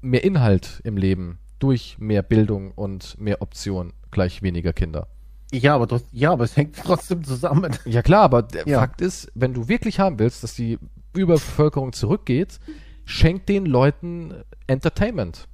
mehr 0.00 0.24
Inhalt 0.24 0.80
im 0.84 0.96
Leben 0.96 1.38
durch 1.58 1.96
mehr 1.98 2.22
Bildung 2.22 2.72
und 2.72 3.20
mehr 3.20 3.42
Optionen 3.42 3.92
gleich 4.10 4.42
weniger 4.42 4.72
Kinder. 4.72 5.08
Ja, 5.52 5.74
aber, 5.74 5.86
das, 5.86 6.04
ja, 6.10 6.32
aber 6.32 6.44
es 6.44 6.56
hängt 6.56 6.76
trotzdem 6.82 7.22
zusammen. 7.22 7.76
Ja 7.84 8.00
klar, 8.00 8.22
aber 8.22 8.42
der 8.42 8.66
ja. 8.66 8.80
Fakt 8.80 9.02
ist, 9.02 9.30
wenn 9.34 9.52
du 9.52 9.68
wirklich 9.68 10.00
haben 10.00 10.18
willst, 10.18 10.42
dass 10.42 10.54
die 10.54 10.78
Überbevölkerung 11.14 11.92
zurückgeht, 11.92 12.58
schenk 13.04 13.44
den 13.46 13.66
Leuten 13.66 14.32
Entertainment. 14.66 15.48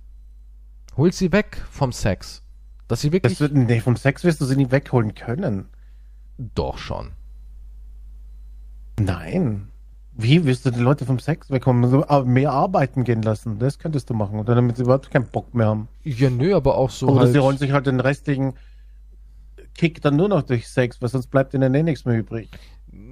Hol 0.97 1.12
sie 1.12 1.33
weg 1.33 1.61
vom 1.71 1.91
Sex. 1.91 2.43
Dass 2.87 3.01
sie 3.01 3.12
wirklich. 3.12 3.41
Wird, 3.41 3.53
nee, 3.53 3.81
vom 3.81 3.97
Sex 3.97 4.23
wirst 4.23 4.41
du 4.41 4.45
sie 4.45 4.57
nicht 4.57 4.71
wegholen 4.71 5.14
können. 5.14 5.69
Doch 6.39 6.79
schon. 6.79 7.12
Nein. 8.99 9.68
Wie 10.20 10.44
wirst 10.44 10.66
du 10.66 10.70
die 10.70 10.80
Leute 10.80 11.07
vom 11.07 11.20
Sex 11.20 11.49
wegkommen? 11.49 12.05
Ah, 12.09 12.22
mehr 12.22 12.51
arbeiten 12.51 13.05
gehen 13.05 13.22
lassen. 13.22 13.61
Das 13.61 13.78
könntest 13.78 14.11
du 14.11 14.14
machen. 14.14 14.40
Oder 14.40 14.57
damit 14.57 14.76
sie 14.76 14.82
überhaupt 14.82 15.11
keinen 15.12 15.26
Bock 15.26 15.55
mehr 15.55 15.66
haben. 15.66 15.88
Ja, 16.03 16.28
nö, 16.28 16.57
aber 16.57 16.76
auch 16.76 16.90
so. 16.90 17.07
Oder 17.09 17.20
halt 17.20 17.32
sie 17.32 17.38
holen 17.38 17.57
sich 17.57 17.70
halt 17.70 17.86
den 17.86 18.01
restlichen 18.01 18.55
Kick 19.74 20.03
dann 20.03 20.16
nur 20.16 20.28
noch 20.28 20.42
durch 20.42 20.68
Sex, 20.68 21.01
weil 21.01 21.09
sonst 21.09 21.28
bleibt 21.28 21.55
ihnen 21.55 21.72
eh 21.72 21.84
nichts 21.84 22.05
mehr 22.05 22.18
übrig. 22.18 22.49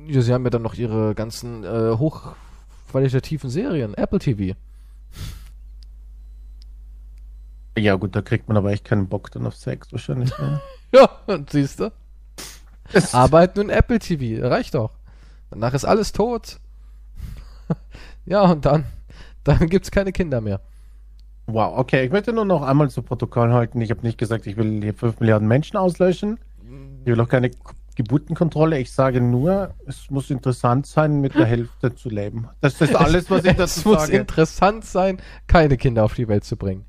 Ja, 0.08 0.20
sie 0.20 0.32
haben 0.32 0.42
ja 0.42 0.50
dann 0.50 0.62
noch 0.62 0.74
ihre 0.74 1.14
ganzen 1.14 1.62
äh, 1.62 1.96
hochqualitativen 1.96 3.50
Serien. 3.50 3.94
Apple 3.94 4.18
TV. 4.18 4.56
Ja, 7.78 7.94
gut, 7.94 8.16
da 8.16 8.22
kriegt 8.22 8.48
man 8.48 8.56
aber 8.56 8.72
echt 8.72 8.84
keinen 8.84 9.06
Bock 9.06 9.30
dann 9.30 9.46
auf 9.46 9.54
Sex 9.54 9.92
wahrscheinlich. 9.92 10.36
Ne? 10.38 10.60
ja, 10.92 11.08
siehst 11.48 11.78
du. 11.78 11.92
Arbeiten 13.12 13.60
und 13.60 13.70
Apple 13.70 14.00
TV, 14.00 14.44
reicht 14.48 14.74
doch. 14.74 14.95
Danach 15.50 15.74
ist 15.74 15.84
alles 15.84 16.12
tot. 16.12 16.58
ja, 18.26 18.42
und 18.42 18.64
dann, 18.64 18.84
dann 19.44 19.68
gibt 19.68 19.86
es 19.86 19.90
keine 19.90 20.12
Kinder 20.12 20.40
mehr. 20.40 20.60
Wow, 21.46 21.78
okay. 21.78 22.04
Ich 22.04 22.10
möchte 22.10 22.32
nur 22.32 22.44
noch 22.44 22.62
einmal 22.62 22.90
zu 22.90 23.02
Protokoll 23.02 23.52
halten. 23.52 23.80
Ich 23.80 23.90
habe 23.90 24.02
nicht 24.02 24.18
gesagt, 24.18 24.46
ich 24.46 24.56
will 24.56 24.82
hier 24.82 24.94
5 24.94 25.20
Milliarden 25.20 25.46
Menschen 25.46 25.76
auslöschen. 25.76 26.38
Ich 27.04 27.06
will 27.06 27.20
auch 27.20 27.28
keine 27.28 27.52
Geburtenkontrolle. 27.94 28.78
Ich 28.78 28.92
sage 28.92 29.20
nur, 29.20 29.74
es 29.86 30.10
muss 30.10 30.30
interessant 30.30 30.86
sein, 30.86 31.20
mit 31.20 31.34
der 31.34 31.46
Hälfte 31.46 31.94
zu 31.94 32.08
leben. 32.08 32.48
Das 32.60 32.80
ist 32.80 32.94
alles, 32.96 33.30
was 33.30 33.44
ich 33.44 33.54
dazu 33.54 33.80
sage. 33.80 33.96
Es 33.96 34.00
muss 34.00 34.08
interessant 34.08 34.84
sein, 34.84 35.18
keine 35.46 35.76
Kinder 35.76 36.04
auf 36.04 36.14
die 36.14 36.26
Welt 36.26 36.44
zu 36.44 36.56
bringen. 36.56 36.84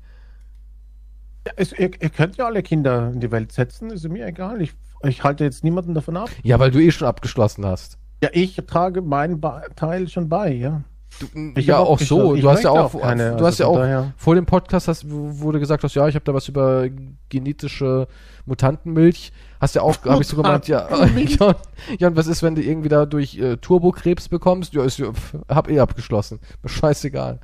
Ja, 1.46 1.52
es, 1.56 1.72
ihr, 1.72 1.90
ihr, 2.00 2.10
könnt 2.10 2.36
ja 2.36 2.46
alle 2.46 2.62
Kinder 2.62 3.10
in 3.12 3.20
die 3.20 3.30
Welt 3.30 3.52
setzen, 3.52 3.90
ist 3.90 4.08
mir 4.08 4.26
egal. 4.26 4.60
Ich, 4.60 4.74
ich 5.04 5.22
halte 5.22 5.44
jetzt 5.44 5.62
niemanden 5.62 5.94
davon 5.94 6.16
ab. 6.16 6.30
Ja, 6.42 6.58
weil 6.58 6.72
du 6.72 6.80
eh 6.80 6.90
schon 6.90 7.06
abgeschlossen 7.06 7.64
hast. 7.64 7.96
Ja, 8.22 8.30
ich 8.32 8.56
trage 8.66 9.02
meinen 9.02 9.40
ba 9.40 9.62
Teil 9.76 10.08
schon 10.08 10.28
bei, 10.28 10.52
ja. 10.52 10.82
Du, 11.20 11.60
ja, 11.60 11.78
auch 11.78 11.98
so. 11.98 12.36
Du 12.36 12.48
hast 12.48 12.62
ja 12.62 12.70
auch, 12.70 12.94
auch 12.94 13.00
keine, 13.00 13.36
du 13.36 13.44
hast 13.44 13.60
also 13.60 13.82
ja 13.82 14.00
auch 14.00 14.06
vor 14.16 14.34
dem 14.34 14.46
Podcast 14.46 14.86
hast, 14.86 15.04
wurde 15.08 15.58
gesagt, 15.58 15.82
dass 15.82 15.94
ja, 15.94 16.06
ich 16.06 16.14
habe 16.14 16.24
da 16.24 16.34
was 16.34 16.48
über 16.48 16.88
genetische 17.28 18.06
Mutantenmilch. 18.46 19.32
Hast 19.60 19.74
ja 19.74 19.82
auch, 19.82 19.96
habe 20.04 20.22
ich 20.22 20.28
so 20.28 20.36
gemeint, 20.36 20.68
ja, 20.68 20.88
ja, 21.16 21.54
ja, 21.98 22.08
und 22.08 22.16
was 22.16 22.28
ist, 22.28 22.42
wenn 22.42 22.54
du 22.54 22.62
irgendwie 22.62 22.88
da 22.88 23.04
durch 23.06 23.36
äh, 23.36 23.56
Turbokrebs 23.56 24.28
bekommst? 24.28 24.74
Ja, 24.74 24.84
ist, 24.84 25.02
hab 25.48 25.68
eh 25.68 25.80
abgeschlossen. 25.80 26.38
Scheißegal. 26.64 27.40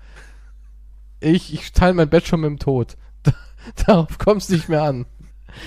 Ich, 1.18 1.52
ich 1.52 1.72
teile 1.72 1.94
mein 1.94 2.08
Bett 2.08 2.26
schon 2.26 2.40
mit 2.40 2.50
dem 2.50 2.58
Tod. 2.58 2.96
Darauf 3.86 4.18
kommst 4.18 4.50
du 4.50 4.54
nicht 4.54 4.68
mehr 4.68 4.82
an. 4.82 5.06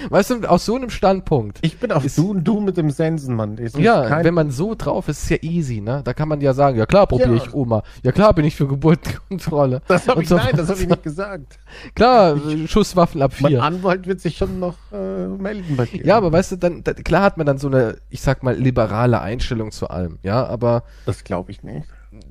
Weißt 0.10 0.30
du, 0.30 0.50
aus 0.50 0.66
so 0.66 0.76
einem 0.76 0.90
Standpunkt. 0.90 1.60
Ich 1.62 1.80
bin 1.80 1.92
auf 1.92 2.06
ist, 2.06 2.18
du 2.18 2.32
und 2.32 2.44
du 2.44 2.60
mit 2.60 2.78
dem 2.78 2.90
Sensenmann. 2.90 3.58
Ja, 3.78 4.24
wenn 4.24 4.34
man 4.34 4.52
so 4.52 4.76
drauf 4.76 5.08
ist, 5.08 5.24
ist 5.24 5.30
ja 5.30 5.38
easy, 5.42 5.82
ne? 5.82 6.02
Da 6.04 6.14
kann 6.14 6.28
man 6.28 6.42
ja 6.42 6.54
sagen, 6.54 6.78
ja 6.78 6.86
klar 6.86 7.08
probiere 7.08 7.36
ja. 7.36 7.44
ich 7.44 7.54
Oma. 7.54 7.84
Ja 8.04 8.12
klar 8.12 8.34
bin 8.34 8.46
ich 8.46 8.56
für 8.56 8.68
Geburtenkontrolle. 8.68 9.82
Das 9.88 10.08
habe 10.08 10.24
ich, 10.24 10.30
so 10.30 10.36
nein, 10.36 10.56
das 10.56 10.70
habe 10.70 10.80
ich 10.80 10.88
nicht 10.88 11.04
gesagt. 11.04 11.60
Klar, 11.96 12.40
ich, 12.48 12.70
Schusswaffen 12.70 13.22
ab 13.22 13.34
vier. 13.34 13.50
Mein 13.50 13.60
Anwalt 13.60 14.08
wird 14.08 14.22
sich 14.22 14.38
schon 14.38 14.60
noch 14.60 14.76
äh, 14.92 15.28
melden 15.28 15.76
bei 15.76 15.86
dir. 15.86 16.06
Ja, 16.06 16.18
aber 16.18 16.32
weißt 16.32 16.54
du, 16.54 16.56
dann, 16.58 16.84
dann, 16.84 16.96
klar 16.96 17.24
hat 17.24 17.38
man 17.38 17.46
dann 17.46 17.58
so 17.58 17.68
eine, 17.68 17.98
ich 18.10 18.22
sag 18.22 18.44
mal, 18.44 18.56
liberale 18.56 19.22
Einstellung 19.22 19.72
zu 19.72 19.90
allem, 19.90 20.20
ja, 20.24 20.46
aber. 20.46 20.84
Das 21.06 21.24
glaube 21.24 21.52
ich 21.52 21.64
nicht. 21.64 21.88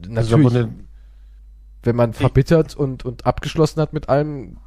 Natürlich. 0.08 0.54
Eine, 0.54 0.74
wenn 1.82 1.96
man 1.96 2.12
verbittert 2.12 2.76
und, 2.76 3.04
und 3.04 3.26
abgeschlossen 3.26 3.80
hat 3.80 3.92
mit 3.92 4.08
allem, 4.08 4.58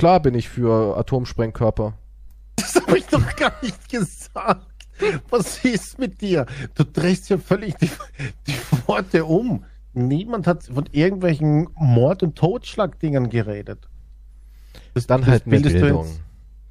Klar 0.00 0.20
bin 0.20 0.34
ich 0.34 0.48
für 0.48 0.96
Atomsprengkörper. 0.96 1.92
Das 2.56 2.74
habe 2.76 2.98
ich 2.98 3.06
doch 3.06 3.36
gar 3.36 3.52
nicht 3.62 3.88
gesagt. 3.90 4.66
Was 5.28 5.64
ist 5.64 5.98
mit 5.98 6.20
dir? 6.20 6.46
Du 6.74 6.84
drehst 6.84 7.28
ja 7.28 7.36
völlig 7.36 7.74
die, 7.76 7.90
die 8.46 8.54
Worte 8.86 9.24
um. 9.24 9.64
Niemand 9.92 10.46
hat 10.46 10.64
von 10.64 10.86
irgendwelchen 10.92 11.68
Mord- 11.74 12.22
und 12.22 12.36
Totschlagdingern 12.36 13.28
geredet. 13.28 13.88
Das, 14.94 15.06
Dann 15.06 15.26
halt 15.26 15.46
mehr 15.46 15.60
Bildung. 15.60 16.06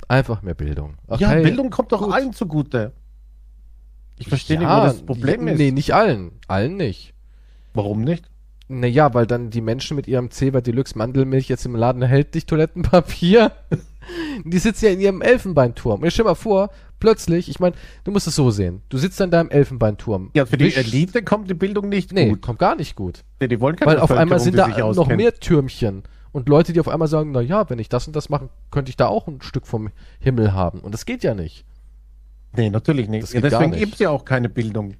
Einfach 0.07 0.41
mehr 0.41 0.53
Bildung. 0.53 0.95
Ach, 1.07 1.19
ja, 1.19 1.33
Bildung 1.35 1.69
kommt 1.69 1.91
doch 1.91 2.01
gut. 2.01 2.13
allen 2.13 2.33
zugute. 2.33 2.93
Ich 4.17 4.27
verstehe 4.27 4.61
ja, 4.61 4.61
nicht, 4.61 4.69
wo 4.69 4.85
das 4.85 5.05
Problem 5.05 5.47
ist. 5.47 5.57
Nee, 5.57 5.71
nicht 5.71 5.93
allen. 5.93 6.31
Allen 6.47 6.77
nicht. 6.77 7.13
Warum 7.73 8.01
nicht? 8.01 8.28
Naja, 8.71 9.15
weil 9.15 9.25
dann 9.25 9.49
die 9.49 9.61
Menschen 9.61 9.95
mit 9.95 10.07
ihrem 10.07 10.29
Zeber 10.29 10.61
Deluxe 10.61 10.95
Mandelmilch 10.95 11.49
jetzt 11.49 11.65
im 11.65 11.75
Laden 11.75 12.03
hält 12.03 12.35
dich 12.35 12.45
Toilettenpapier. 12.45 13.51
die 14.45 14.59
sitzen 14.59 14.85
ja 14.85 14.91
in 14.91 14.99
ihrem 14.99 15.21
Elfenbeinturm. 15.23 16.03
Und 16.03 16.11
stell 16.11 16.23
dir 16.23 16.29
mal 16.29 16.35
vor, 16.35 16.69
plötzlich, 16.99 17.49
ich 17.49 17.59
meine, 17.59 17.75
du 18.03 18.11
musst 18.11 18.27
es 18.27 18.35
so 18.35 18.51
sehen. 18.51 18.83
Du 18.89 18.99
sitzt 18.99 19.19
an 19.21 19.31
deinem 19.31 19.49
Elfenbeinturm. 19.49 20.29
Ja, 20.35 20.45
für 20.45 20.57
die 20.57 20.75
Elite 20.75 21.23
kommt 21.23 21.49
die 21.49 21.55
Bildung 21.55 21.89
nicht 21.89 22.13
nee, 22.13 22.29
gut. 22.29 22.43
kommt 22.43 22.59
gar 22.59 22.75
nicht 22.75 22.95
gut. 22.95 23.23
Nee, 23.39 23.47
die 23.47 23.59
wollen 23.59 23.75
keine 23.75 23.91
Weil 23.91 23.99
auf 23.99 24.11
einmal 24.11 24.39
sind 24.39 24.55
da 24.55 24.67
noch 24.67 25.07
mehr 25.07 25.33
Türmchen. 25.33 26.03
Und 26.31 26.47
Leute, 26.47 26.71
die 26.71 26.79
auf 26.79 26.87
einmal 26.87 27.07
sagen, 27.07 27.31
na 27.31 27.41
ja, 27.41 27.67
wenn 27.71 27.79
ich 27.79 27.89
das 27.89 28.05
und 28.05 28.15
das 28.15 28.29
mache, 28.29 28.49
könnte 28.69 28.91
ich 28.91 28.97
da 28.97 29.07
auch 29.07 29.27
ein 29.27 29.41
Stück 29.41 29.65
vom 29.65 29.89
Himmel 30.19 30.53
haben. 30.53 30.79
Und 30.79 30.93
das 30.93 31.07
geht 31.07 31.23
ja 31.23 31.33
nicht. 31.33 31.65
Nee, 32.55 32.69
natürlich 32.69 33.09
nicht. 33.09 33.33
Ja, 33.33 33.41
deswegen 33.41 33.71
gibt 33.71 33.93
es 33.93 33.99
ja 33.99 34.11
auch 34.11 34.25
keine 34.25 34.49
Bildung. 34.49 34.95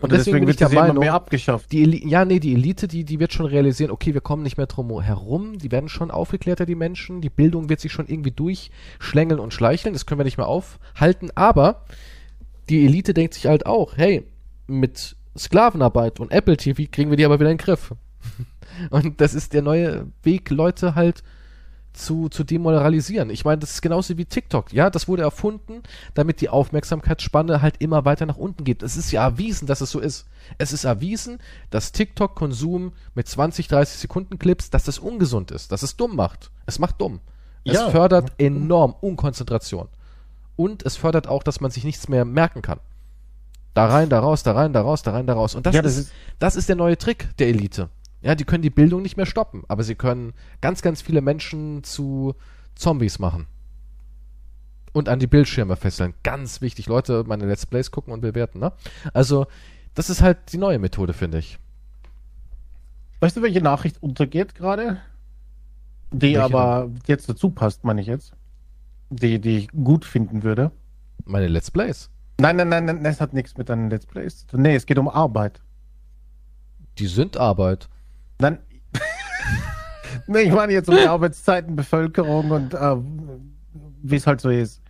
Und 0.00 0.12
deswegen, 0.12 0.46
deswegen 0.46 0.46
wird 0.46 0.60
der 0.60 0.68
Meinung, 0.70 0.98
mehr 0.98 1.14
abgeschafft. 1.14 1.72
Die 1.72 1.82
Eli 1.82 2.06
ja, 2.06 2.24
nee, 2.24 2.38
die 2.38 2.54
Elite, 2.54 2.86
die, 2.86 3.04
die 3.04 3.18
wird 3.18 3.32
schon 3.32 3.46
realisieren, 3.46 3.90
okay, 3.90 4.14
wir 4.14 4.20
kommen 4.20 4.42
nicht 4.42 4.56
mehr 4.56 4.66
drum 4.66 5.00
herum, 5.00 5.58
die 5.58 5.70
werden 5.72 5.88
schon 5.88 6.10
aufgeklärter, 6.10 6.66
die 6.66 6.74
Menschen, 6.74 7.20
die 7.20 7.30
Bildung 7.30 7.68
wird 7.68 7.80
sich 7.80 7.92
schon 7.92 8.06
irgendwie 8.06 8.30
durchschlängeln 8.30 9.40
und 9.40 9.52
schleicheln, 9.52 9.92
das 9.92 10.06
können 10.06 10.20
wir 10.20 10.24
nicht 10.24 10.38
mehr 10.38 10.46
aufhalten, 10.46 11.30
aber 11.34 11.82
die 12.68 12.84
Elite 12.84 13.14
denkt 13.14 13.34
sich 13.34 13.46
halt 13.46 13.66
auch, 13.66 13.96
hey, 13.96 14.24
mit 14.66 15.16
Sklavenarbeit 15.36 16.20
und 16.20 16.30
Apple 16.30 16.56
TV 16.56 16.84
kriegen 16.90 17.10
wir 17.10 17.16
die 17.16 17.24
aber 17.24 17.40
wieder 17.40 17.50
in 17.50 17.56
den 17.56 17.64
Griff. 17.64 17.94
und 18.90 19.20
das 19.20 19.34
ist 19.34 19.52
der 19.52 19.62
neue 19.62 20.06
Weg, 20.22 20.50
Leute 20.50 20.94
halt 20.94 21.22
zu, 21.98 22.28
zu 22.28 22.44
demoralisieren. 22.44 23.30
Ich 23.30 23.44
meine, 23.44 23.58
das 23.58 23.72
ist 23.72 23.82
genauso 23.82 24.16
wie 24.16 24.24
TikTok. 24.24 24.72
Ja, 24.72 24.88
das 24.90 25.08
wurde 25.08 25.22
erfunden, 25.22 25.82
damit 26.14 26.40
die 26.40 26.48
Aufmerksamkeitsspanne 26.48 27.60
halt 27.60 27.76
immer 27.80 28.04
weiter 28.04 28.26
nach 28.26 28.36
unten 28.36 28.64
geht. 28.64 28.82
Es 28.82 28.96
ist 28.96 29.12
ja 29.12 29.24
erwiesen, 29.24 29.66
dass 29.66 29.80
es 29.80 29.90
so 29.90 30.00
ist. 30.00 30.26
Es 30.56 30.72
ist 30.72 30.84
erwiesen, 30.84 31.38
dass 31.70 31.92
TikTok-Konsum 31.92 32.92
mit 33.14 33.28
20, 33.28 33.68
30 33.68 33.98
Sekunden 33.98 34.38
Clips, 34.38 34.70
dass 34.70 34.84
das 34.84 34.98
ungesund 34.98 35.50
ist, 35.50 35.72
dass 35.72 35.82
es 35.82 35.96
dumm 35.96 36.16
macht. 36.16 36.50
Es 36.66 36.78
macht 36.78 37.00
dumm. 37.00 37.20
Es 37.64 37.74
ja. 37.74 37.90
fördert 37.90 38.32
enorm 38.38 38.94
Unkonzentration. 39.00 39.88
Und 40.56 40.84
es 40.84 40.96
fördert 40.96 41.28
auch, 41.28 41.42
dass 41.42 41.60
man 41.60 41.70
sich 41.70 41.84
nichts 41.84 42.08
mehr 42.08 42.24
merken 42.24 42.62
kann. 42.62 42.80
Da 43.74 43.86
rein, 43.86 44.08
da 44.08 44.18
raus, 44.18 44.42
da 44.42 44.52
rein, 44.52 44.72
da 44.72 44.80
raus, 44.80 45.02
da 45.02 45.12
rein, 45.12 45.26
da 45.26 45.34
raus. 45.34 45.54
Und 45.54 45.66
das, 45.66 45.74
ja, 45.74 45.82
das 45.82 45.92
ist, 45.92 46.06
ist, 46.06 46.12
das 46.38 46.56
ist 46.56 46.68
der 46.68 46.76
neue 46.76 46.98
Trick 46.98 47.36
der 47.38 47.48
Elite. 47.48 47.90
Ja, 48.20 48.34
die 48.34 48.44
können 48.44 48.62
die 48.62 48.70
Bildung 48.70 49.02
nicht 49.02 49.16
mehr 49.16 49.26
stoppen, 49.26 49.64
aber 49.68 49.82
sie 49.82 49.94
können 49.94 50.32
ganz, 50.60 50.82
ganz 50.82 51.02
viele 51.02 51.20
Menschen 51.20 51.84
zu 51.84 52.34
Zombies 52.74 53.18
machen. 53.18 53.46
Und 54.92 55.08
an 55.08 55.18
die 55.18 55.26
Bildschirme 55.26 55.76
fesseln. 55.76 56.14
Ganz 56.22 56.60
wichtig. 56.60 56.86
Leute, 56.86 57.24
meine 57.26 57.46
Let's 57.46 57.66
Plays 57.66 57.90
gucken 57.90 58.12
und 58.12 58.20
bewerten, 58.20 58.58
ne? 58.58 58.72
Also, 59.12 59.46
das 59.94 60.10
ist 60.10 60.22
halt 60.22 60.52
die 60.52 60.58
neue 60.58 60.78
Methode, 60.78 61.12
finde 61.12 61.38
ich. 61.38 61.58
Weißt 63.20 63.36
du, 63.36 63.42
welche 63.42 63.60
Nachricht 63.60 64.02
untergeht 64.02 64.54
gerade? 64.54 64.98
Die 66.10 66.34
welche 66.34 66.42
aber 66.42 66.90
jetzt 67.06 67.28
dazu 67.28 67.50
passt, 67.50 67.84
meine 67.84 68.00
ich 68.00 68.06
jetzt. 68.06 68.32
Die, 69.10 69.40
die 69.40 69.58
ich 69.58 69.68
gut 69.70 70.04
finden 70.04 70.42
würde. 70.42 70.70
Meine 71.24 71.48
Let's 71.48 71.70
Plays. 71.70 72.10
Nein, 72.40 72.56
nein, 72.56 72.68
nein, 72.68 72.84
nein, 72.84 73.04
es 73.04 73.20
hat 73.20 73.34
nichts 73.34 73.56
mit 73.56 73.68
deinen 73.68 73.90
Let's 73.90 74.06
Plays 74.06 74.38
zu 74.38 74.46
tun. 74.46 74.62
Nee, 74.62 74.74
es 74.76 74.86
geht 74.86 74.98
um 74.98 75.08
Arbeit 75.08 75.60
Die 76.98 77.06
sind 77.06 77.36
Arbeit. 77.36 77.88
Nee, 80.26 80.40
ich 80.40 80.52
meine 80.52 80.74
jetzt 80.74 80.90
um 80.90 80.96
die 80.96 81.06
Arbeitszeiten, 81.06 81.74
Bevölkerung 81.74 82.50
und 82.50 82.74
äh, 82.74 82.96
wie 84.02 84.16
es 84.16 84.26
halt 84.26 84.42
so 84.42 84.50
ist. 84.50 84.82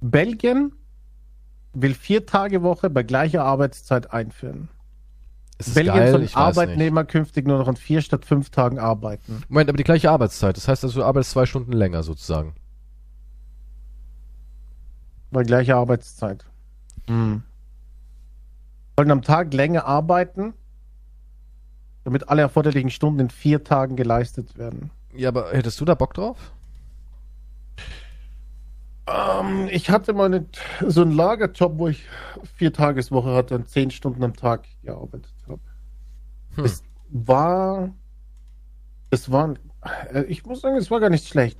Belgien 0.00 0.72
will 1.74 1.94
vier 1.94 2.26
Tage 2.26 2.62
Woche 2.62 2.90
bei 2.90 3.04
gleicher 3.04 3.44
Arbeitszeit 3.44 4.12
einführen. 4.12 4.68
Belgien 5.74 5.94
geil, 5.94 6.12
soll 6.12 6.28
Arbeitnehmer 6.34 7.04
künftig 7.04 7.46
nur 7.46 7.58
noch 7.58 7.68
an 7.68 7.76
vier 7.76 8.00
statt 8.00 8.24
fünf 8.24 8.50
Tagen 8.50 8.78
arbeiten. 8.78 9.42
Moment, 9.48 9.68
aber 9.68 9.76
die 9.76 9.84
gleiche 9.84 10.10
Arbeitszeit. 10.10 10.56
Das 10.56 10.68
heißt 10.68 10.84
also, 10.84 11.00
du 11.00 11.06
arbeitest 11.06 11.32
zwei 11.32 11.46
Stunden 11.46 11.72
länger 11.72 12.02
sozusagen. 12.02 12.54
Bei 15.30 15.42
gleicher 15.42 15.76
Arbeitszeit. 15.76 16.44
Hm. 17.06 17.42
Sollen 18.96 19.10
am 19.10 19.22
Tag 19.22 19.52
länger 19.52 19.84
arbeiten, 19.84 20.54
damit 22.08 22.30
alle 22.30 22.40
erforderlichen 22.40 22.90
Stunden 22.90 23.20
in 23.20 23.30
vier 23.30 23.64
Tagen 23.64 23.94
geleistet 23.94 24.56
werden. 24.56 24.90
Ja, 25.14 25.28
aber 25.28 25.52
hättest 25.52 25.78
du 25.78 25.84
da 25.84 25.94
Bock 25.94 26.14
drauf? 26.14 26.52
Ähm, 29.06 29.68
ich 29.70 29.90
hatte 29.90 30.14
mal 30.14 30.24
eine, 30.24 30.46
so 30.86 31.02
einen 31.02 31.12
Lagerjob, 31.12 31.78
wo 31.78 31.88
ich 31.88 32.04
vier 32.56 32.72
Tageswoche 32.72 33.34
hatte 33.34 33.56
und 33.56 33.68
zehn 33.68 33.90
Stunden 33.90 34.24
am 34.24 34.34
Tag 34.34 34.64
gearbeitet 34.82 35.34
habe. 35.46 35.60
Hm. 36.54 36.64
Es 36.64 36.82
war, 37.10 37.90
es 39.10 39.30
war, 39.30 39.54
äh, 40.12 40.22
ich 40.24 40.46
muss 40.46 40.62
sagen, 40.62 40.76
es 40.76 40.90
war 40.90 41.00
gar 41.00 41.10
nicht 41.10 41.28
schlecht. 41.28 41.58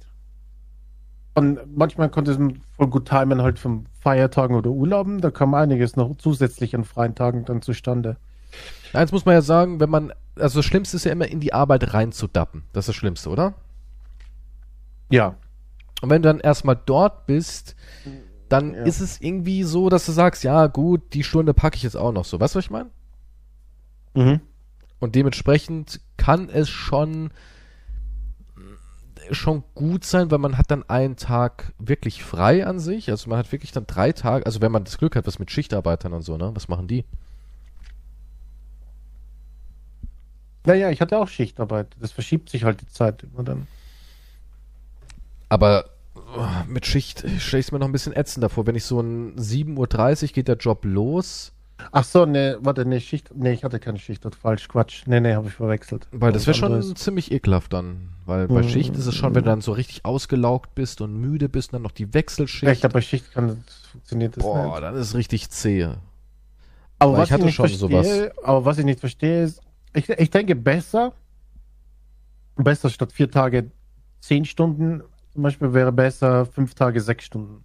Und 1.34 1.76
manchmal 1.76 2.08
konnte 2.08 2.32
es 2.32 2.38
voll 2.74 2.86
gut 2.88 3.06
timen 3.06 3.42
halt 3.42 3.58
vom 3.58 3.84
Feiertagen 4.00 4.56
oder 4.56 4.70
Urlauben. 4.70 5.20
Da 5.20 5.30
kam 5.30 5.52
einiges 5.52 5.94
noch 5.94 6.16
zusätzlich 6.16 6.74
an 6.74 6.84
freien 6.84 7.14
Tagen 7.14 7.44
dann 7.44 7.60
zustande. 7.60 8.16
Eins 8.92 9.12
muss 9.12 9.24
man 9.24 9.34
ja 9.34 9.42
sagen, 9.42 9.80
wenn 9.80 9.90
man, 9.90 10.12
also 10.40 10.58
das 10.60 10.66
Schlimmste 10.66 10.96
ist 10.96 11.04
ja 11.04 11.12
immer 11.12 11.26
in 11.28 11.40
die 11.40 11.52
Arbeit 11.52 11.92
reinzudappen. 11.94 12.64
Das 12.72 12.84
ist 12.84 12.88
das 12.88 12.96
Schlimmste, 12.96 13.30
oder? 13.30 13.54
Ja, 15.10 15.36
Und 16.00 16.10
wenn 16.10 16.22
du 16.22 16.28
dann 16.28 16.40
erstmal 16.40 16.76
dort 16.86 17.26
bist, 17.26 17.74
dann 18.48 18.74
Ja. 18.74 18.82
ist 18.84 19.00
es 19.00 19.20
irgendwie 19.20 19.64
so, 19.64 19.88
dass 19.88 20.06
du 20.06 20.12
sagst, 20.12 20.44
ja 20.44 20.66
gut, 20.68 21.12
die 21.12 21.24
Stunde 21.24 21.54
packe 21.54 21.76
ich 21.76 21.82
jetzt 21.82 21.96
auch 21.96 22.12
noch 22.12 22.24
so. 22.24 22.38
Weißt 22.40 22.54
du, 22.54 22.58
was 22.58 22.64
ich 22.64 22.70
meine? 22.70 22.90
mhm. 24.14 24.40
Und 25.00 25.14
dementsprechend 25.14 26.00
kann 26.16 26.48
es 26.50 26.68
schon 26.68 27.30
schon 29.30 29.62
gut 29.74 30.04
sein, 30.04 30.30
weil 30.30 30.38
man 30.38 30.56
hat 30.56 30.70
dann 30.70 30.88
einen 30.88 31.16
Tag 31.16 31.72
wirklich 31.78 32.24
frei 32.24 32.66
an 32.66 32.78
sich. 32.78 33.10
Also 33.10 33.28
man 33.28 33.38
hat 33.38 33.52
wirklich 33.52 33.72
dann 33.72 33.86
drei 33.86 34.12
Tage, 34.12 34.46
also 34.46 34.60
wenn 34.62 34.72
man 34.72 34.84
das 34.84 34.96
Glück 34.98 35.16
hat, 35.16 35.26
was 35.26 35.38
mit 35.38 35.50
Schichtarbeitern 35.50 36.12
und 36.14 36.22
so, 36.22 36.36
ne? 36.38 36.50
Was 36.54 36.68
machen 36.68 36.88
die? 36.88 37.04
Naja, 40.64 40.90
ich 40.90 41.00
hatte 41.00 41.18
auch 41.18 41.28
Schichtarbeit. 41.28 41.88
Das 42.00 42.12
verschiebt 42.12 42.50
sich 42.50 42.64
halt 42.64 42.80
die 42.80 42.88
Zeit 42.88 43.22
immer 43.22 43.42
dann. 43.44 43.66
Aber 45.48 45.86
oh, 46.36 46.46
mit 46.68 46.86
Schicht 46.86 47.20
stelle 47.40 47.60
ich 47.60 47.66
es 47.66 47.72
mir 47.72 47.78
noch 47.78 47.86
ein 47.86 47.92
bisschen 47.92 48.14
ätzender 48.14 48.48
vor. 48.48 48.66
Wenn 48.66 48.74
ich 48.74 48.84
so 48.84 48.98
um 48.98 49.34
7.30 49.36 50.22
Uhr 50.22 50.28
geht 50.28 50.48
der 50.48 50.56
Job 50.56 50.84
los, 50.84 51.52
Ach 51.92 52.02
so, 52.02 52.26
ne, 52.26 52.58
warte, 52.60 52.84
ne, 52.84 53.00
Schicht, 53.00 53.32
ne, 53.36 53.52
ich 53.52 53.62
hatte 53.62 53.78
keine 53.78 54.00
Schicht, 54.00 54.24
falsch, 54.42 54.66
Quatsch. 54.66 55.06
Ne, 55.06 55.20
ne, 55.20 55.36
habe 55.36 55.46
ich 55.46 55.54
verwechselt. 55.54 56.08
weil 56.10 56.32
das 56.32 56.44
wäre 56.48 56.56
schon 56.56 56.72
anderes. 56.72 56.92
ziemlich 56.94 57.30
ekelhaft 57.30 57.72
dann. 57.72 58.08
Weil 58.26 58.48
bei 58.48 58.62
Mhm. 58.62 58.68
Schicht 58.68 58.96
ist 58.96 59.06
es 59.06 59.14
schon, 59.14 59.34
wenn 59.36 59.44
du 59.44 59.50
dann 59.50 59.60
so 59.60 59.70
richtig 59.72 60.04
ausgelaugt 60.04 60.74
bist 60.74 61.00
und 61.00 61.14
müde 61.14 61.48
bist, 61.48 61.72
dann 61.72 61.82
noch 61.82 61.92
die 61.92 62.12
Wechselschicht. 62.12 62.64
Recht, 62.64 62.84
aber 62.84 63.00
Schicht 63.00 63.32
kann, 63.32 63.62
funktioniert 63.92 64.36
das 64.36 64.42
Boah, 64.42 64.66
nicht. 64.70 64.82
dann 64.82 64.94
ist 64.96 65.00
es 65.06 65.14
richtig 65.14 65.50
zäh. 65.50 65.88
Aber 66.98 67.12
was 67.16 67.28
ich 67.28 67.32
hatte 67.32 67.44
nicht 67.44 67.54
schon 67.54 67.68
verstehe, 67.68 68.32
aber 68.42 68.64
was 68.64 68.78
ich 68.78 68.84
nicht 68.84 68.98
verstehe 68.98 69.44
ist, 69.44 69.60
ich, 69.98 70.08
ich 70.08 70.30
denke 70.30 70.54
besser, 70.54 71.12
besser 72.56 72.90
statt 72.90 73.12
vier 73.12 73.30
Tage 73.30 73.70
zehn 74.20 74.44
Stunden, 74.44 75.02
zum 75.32 75.42
Beispiel 75.42 75.72
wäre 75.72 75.92
besser 75.92 76.46
fünf 76.46 76.74
Tage 76.74 77.00
sechs 77.00 77.24
Stunden. 77.24 77.64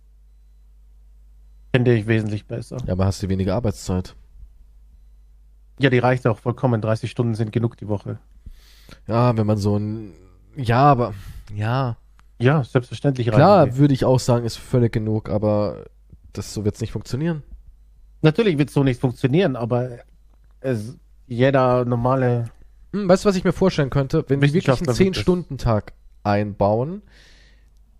Fände 1.73 1.93
ich 1.95 2.05
wesentlich 2.05 2.45
besser. 2.45 2.77
Ja, 2.85 2.93
aber 2.93 3.05
hast 3.05 3.23
du 3.23 3.30
weniger 3.30 3.55
Arbeitszeit. 3.55 4.15
Ja, 5.80 5.89
die 5.89 5.99
reicht 5.99 6.27
auch 6.27 6.38
vollkommen. 6.38 6.81
30 6.81 7.10
Stunden 7.10 7.34
sind 7.34 7.51
genug 7.51 7.77
die 7.77 7.88
Woche. 7.88 8.19
Ja, 9.07 9.35
wenn 9.35 9.47
man 9.47 9.57
so 9.57 9.77
ein. 9.77 10.14
Ja, 10.55 10.84
aber. 10.84 11.14
Ja. 11.53 11.97
Ja, 12.39 12.64
selbstverständlich 12.64 13.27
Klar, 13.27 13.64
reichen 13.64 13.77
würde 13.77 13.93
ich 13.93 14.05
auch 14.05 14.19
sagen, 14.19 14.45
ist 14.45 14.57
völlig 14.57 14.91
genug, 14.91 15.30
aber 15.30 15.85
das 16.34 16.53
so 16.53 16.65
wird 16.65 16.76
es 16.76 16.81
nicht 16.81 16.91
funktionieren. 16.91 17.41
Natürlich 18.22 18.57
wird 18.57 18.69
es 18.69 18.73
so 18.73 18.84
nicht 18.84 18.99
funktionieren, 18.99 19.55
aber 19.55 19.99
es, 20.60 20.97
jeder 21.28 21.86
normale 21.86 22.45
Hm, 22.94 23.10
weißt 23.10 23.26
du, 23.26 23.30
was 23.30 23.36
ich 23.36 23.44
mir 23.44 23.54
vorstellen 23.54 23.90
könnte? 23.90 24.24
Wenn 24.28 24.40
die 24.40 24.54
wirklich 24.54 24.68
einen 24.68 24.80
Wissenschaftler 24.82 25.06
wird 25.06 25.16
das- 25.16 25.22
10-Stunden-Tag 25.22 25.94
einbauen, 26.24 27.02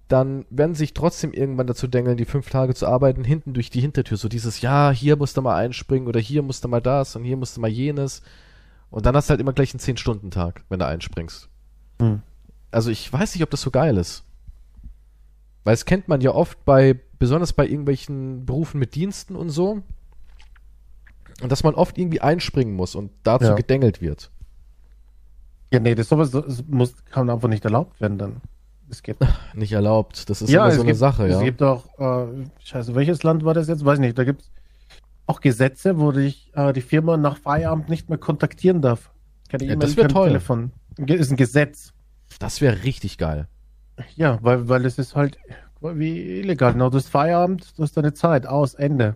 dann 0.08 0.46
werden 0.52 0.76
sie 0.76 0.80
sich 0.80 0.94
trotzdem 0.94 1.34
irgendwann 1.34 1.66
dazu 1.66 1.88
dengeln, 1.88 2.18
die 2.18 2.26
fünf 2.26 2.50
Tage 2.50 2.76
zu 2.76 2.86
arbeiten, 2.88 3.24
hinten 3.24 3.54
durch 3.54 3.72
die 3.72 3.82
Hintertür. 3.82 4.18
So 4.18 4.30
dieses, 4.30 4.62
ja, 4.62 4.92
hier 4.92 5.16
musst 5.16 5.36
du 5.36 5.42
mal 5.42 5.56
einspringen 5.56 6.08
oder 6.08 6.20
hier 6.20 6.44
musst 6.44 6.64
du 6.64 6.68
mal 6.68 6.82
das 6.82 7.16
und 7.16 7.24
hier 7.24 7.38
musst 7.38 7.58
du 7.58 7.62
mal 7.62 7.70
jenes. 7.70 8.22
Und 8.92 9.08
dann 9.08 9.16
hast 9.16 9.30
du 9.30 9.32
halt 9.32 9.42
immer 9.42 9.54
gleich 9.54 9.74
einen 9.74 9.80
10-Stunden-Tag, 9.80 10.64
wenn 10.70 10.78
du 10.78 10.86
einspringst. 10.86 11.50
Hm. 12.00 12.22
Also 12.70 12.92
ich 12.92 13.12
weiß 13.12 13.34
nicht, 13.34 13.44
ob 13.44 13.50
das 13.50 13.62
so 13.62 13.72
geil 13.72 13.98
ist. 13.98 14.24
Weil 15.64 15.74
es 15.74 15.86
kennt 15.86 16.08
man 16.08 16.22
ja 16.22 16.32
oft 16.32 16.64
bei, 16.66 17.00
besonders 17.18 17.54
bei 17.54 17.66
irgendwelchen 17.66 18.46
Berufen 18.46 18.80
mit 18.80 18.94
Diensten 18.94 19.36
und 19.36 19.50
so, 19.50 19.82
und 21.44 21.52
dass 21.52 21.64
man 21.64 21.76
oft 21.76 21.98
irgendwie 21.98 22.22
einspringen 22.22 22.74
muss 22.76 22.96
und 22.96 23.12
dazu 23.24 23.48
Ja. 23.48 23.54
gedengelt 23.56 24.02
wird. 24.02 24.32
Ja, 25.72 25.80
nee, 25.80 25.96
das 25.96 26.10
sowas 26.10 26.32
das 26.32 26.64
muss, 26.68 26.96
kann 27.06 27.30
einfach 27.30 27.50
nicht 27.50 27.66
erlaubt 27.66 28.00
werden 28.00 28.18
dann. 28.18 28.42
Es 28.90 29.02
gibt. 29.02 29.22
Nicht 29.56 29.72
erlaubt. 29.72 30.30
Das 30.30 30.42
ist 30.42 30.50
ja, 30.50 30.68
es 30.68 30.76
so 30.76 30.82
eine 30.82 30.90
gibt, 30.92 31.00
Sache, 31.00 31.26
es 31.26 31.36
ja. 31.36 31.42
gibt 31.44 31.64
auch, 31.64 31.86
äh, 32.00 32.46
scheiße, 32.60 32.94
welches 32.96 33.24
Land 33.24 33.44
war 33.44 33.54
das 33.54 33.68
jetzt? 33.68 33.84
Weiß 33.84 33.98
nicht. 33.98 34.18
Da 34.18 34.24
gibt 34.24 34.42
es 34.42 34.52
auch 35.26 35.42
Gesetze, 35.42 36.00
wo 36.00 36.12
dich 36.12 36.52
äh, 36.54 36.74
die 36.74 36.82
Firma 36.82 37.18
nach 37.18 37.38
Feierabend 37.38 37.90
nicht 37.90 38.10
mehr 38.10 38.20
kontaktieren 38.20 38.82
darf. 38.82 39.12
Keine 39.50 39.64
Ja, 39.64 39.74
E-Mail, 39.74 39.80
das 39.88 39.98
wär 39.98 40.04
kein 40.04 40.14
toll. 40.14 40.28
Telefon. 40.28 40.72
Ist 40.98 41.32
ein 41.32 41.38
Gesetz. 41.38 41.94
Das 42.40 42.62
wäre 42.62 42.84
richtig 42.84 43.18
geil. 43.18 43.48
Ja, 44.16 44.38
weil, 44.42 44.68
weil 44.70 44.86
es 44.86 45.00
ist 45.00 45.16
halt 45.16 45.38
wie 45.82 46.40
illegal. 46.40 46.74
Genau, 46.74 46.90
du 46.90 46.98
hast 46.98 47.10
Feierabend, 47.10 47.78
du 47.78 47.84
hast 47.84 47.98
deine 47.98 48.14
Zeit, 48.14 48.46
aus, 48.46 48.74
Ende. 48.76 49.16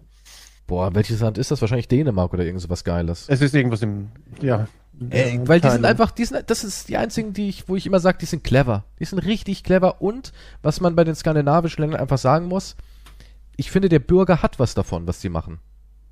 Boah, 0.68 0.94
welches 0.94 1.22
Land 1.22 1.38
ist 1.38 1.49
das? 1.52 1.61
Wahrscheinlich 1.61 1.88
Dänemark 1.88 2.34
oder 2.34 2.44
irgend 2.45 2.61
so 2.61 2.69
was 2.69 2.84
Geiles. 2.84 3.26
Es 3.30 3.41
ist 3.41 3.56
irgendwas 3.56 3.81
im, 3.81 4.10
ja. 4.41 4.68
Äh, 5.11 5.35
äh, 5.35 5.48
weil 5.48 5.61
die 5.61 5.69
sind 5.69 5.85
einfach, 5.85 6.11
die 6.11 6.26
sind, 6.26 6.49
das 6.49 6.64
ist 6.64 6.89
die 6.89 6.98
einzigen, 6.98 7.31
die 7.34 7.48
ich, 7.49 7.69
wo 7.69 7.76
ich 7.76 7.85
immer 7.85 7.99
sage, 7.99 8.18
die 8.19 8.26
sind 8.26 8.44
clever. 8.44 8.84
Die 8.99 9.06
sind 9.06 9.19
richtig 9.19 9.64
clever 9.64 10.02
und, 10.02 10.34
was 10.61 10.81
man 10.81 10.95
bei 10.95 11.03
den 11.03 11.15
skandinavischen 11.15 11.81
Ländern 11.84 12.02
einfach 12.02 12.18
sagen 12.18 12.48
muss, 12.48 12.76
ich 13.56 13.72
finde, 13.72 13.89
der 13.89 13.99
Bürger 13.99 14.41
hat 14.41 14.60
was 14.60 14.73
davon, 14.73 15.07
was 15.07 15.19
die 15.19 15.30
machen. 15.30 15.60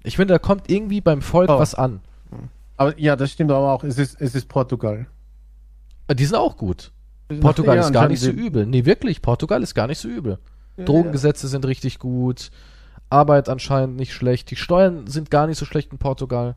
Ich 0.04 0.16
finde, 0.18 0.34
da 0.36 0.40
kommt 0.40 0.70
irgendwie 0.70 1.02
beim 1.02 1.22
Volk 1.22 1.50
Oh. 1.50 1.60
was 1.60 1.76
an. 1.76 2.00
Aber 2.78 2.98
ja, 3.00 3.16
das 3.16 3.32
stimmt 3.32 3.52
aber 3.52 3.72
auch. 3.74 3.84
Es 3.84 3.98
ist, 3.98 4.20
es 4.22 4.36
ist 4.36 4.48
Portugal. 4.48 5.08
Äh, 6.08 6.16
Die 6.16 6.26
sind 6.26 6.36
auch 6.36 6.56
gut. 6.58 6.92
Portugal 7.42 7.78
Ja, 7.78 7.82
ist 7.84 7.92
gar 7.94 8.08
nicht 8.08 8.20
so 8.22 8.30
übel. 8.30 8.66
Nee, 8.68 8.86
wirklich, 8.86 9.22
Portugal 9.22 9.64
ist 9.64 9.74
gar 9.74 9.88
nicht 9.88 9.98
so 10.00 10.08
übel. 10.08 10.38
die- 10.78 10.86
Drogengesetze 10.86 11.48
sind 11.48 11.66
richtig 11.66 11.98
gut. 12.00 12.52
Arbeit 13.10 13.50
anscheinend 13.50 13.96
nicht 13.98 14.14
schlecht. 14.14 14.52
Die 14.52 14.56
Steuern 14.56 15.08
sind 15.08 15.32
gar 15.32 15.48
nicht 15.48 15.58
so 15.58 15.66
schlecht 15.66 15.92
in 15.92 15.98
Portugal. 15.98 16.56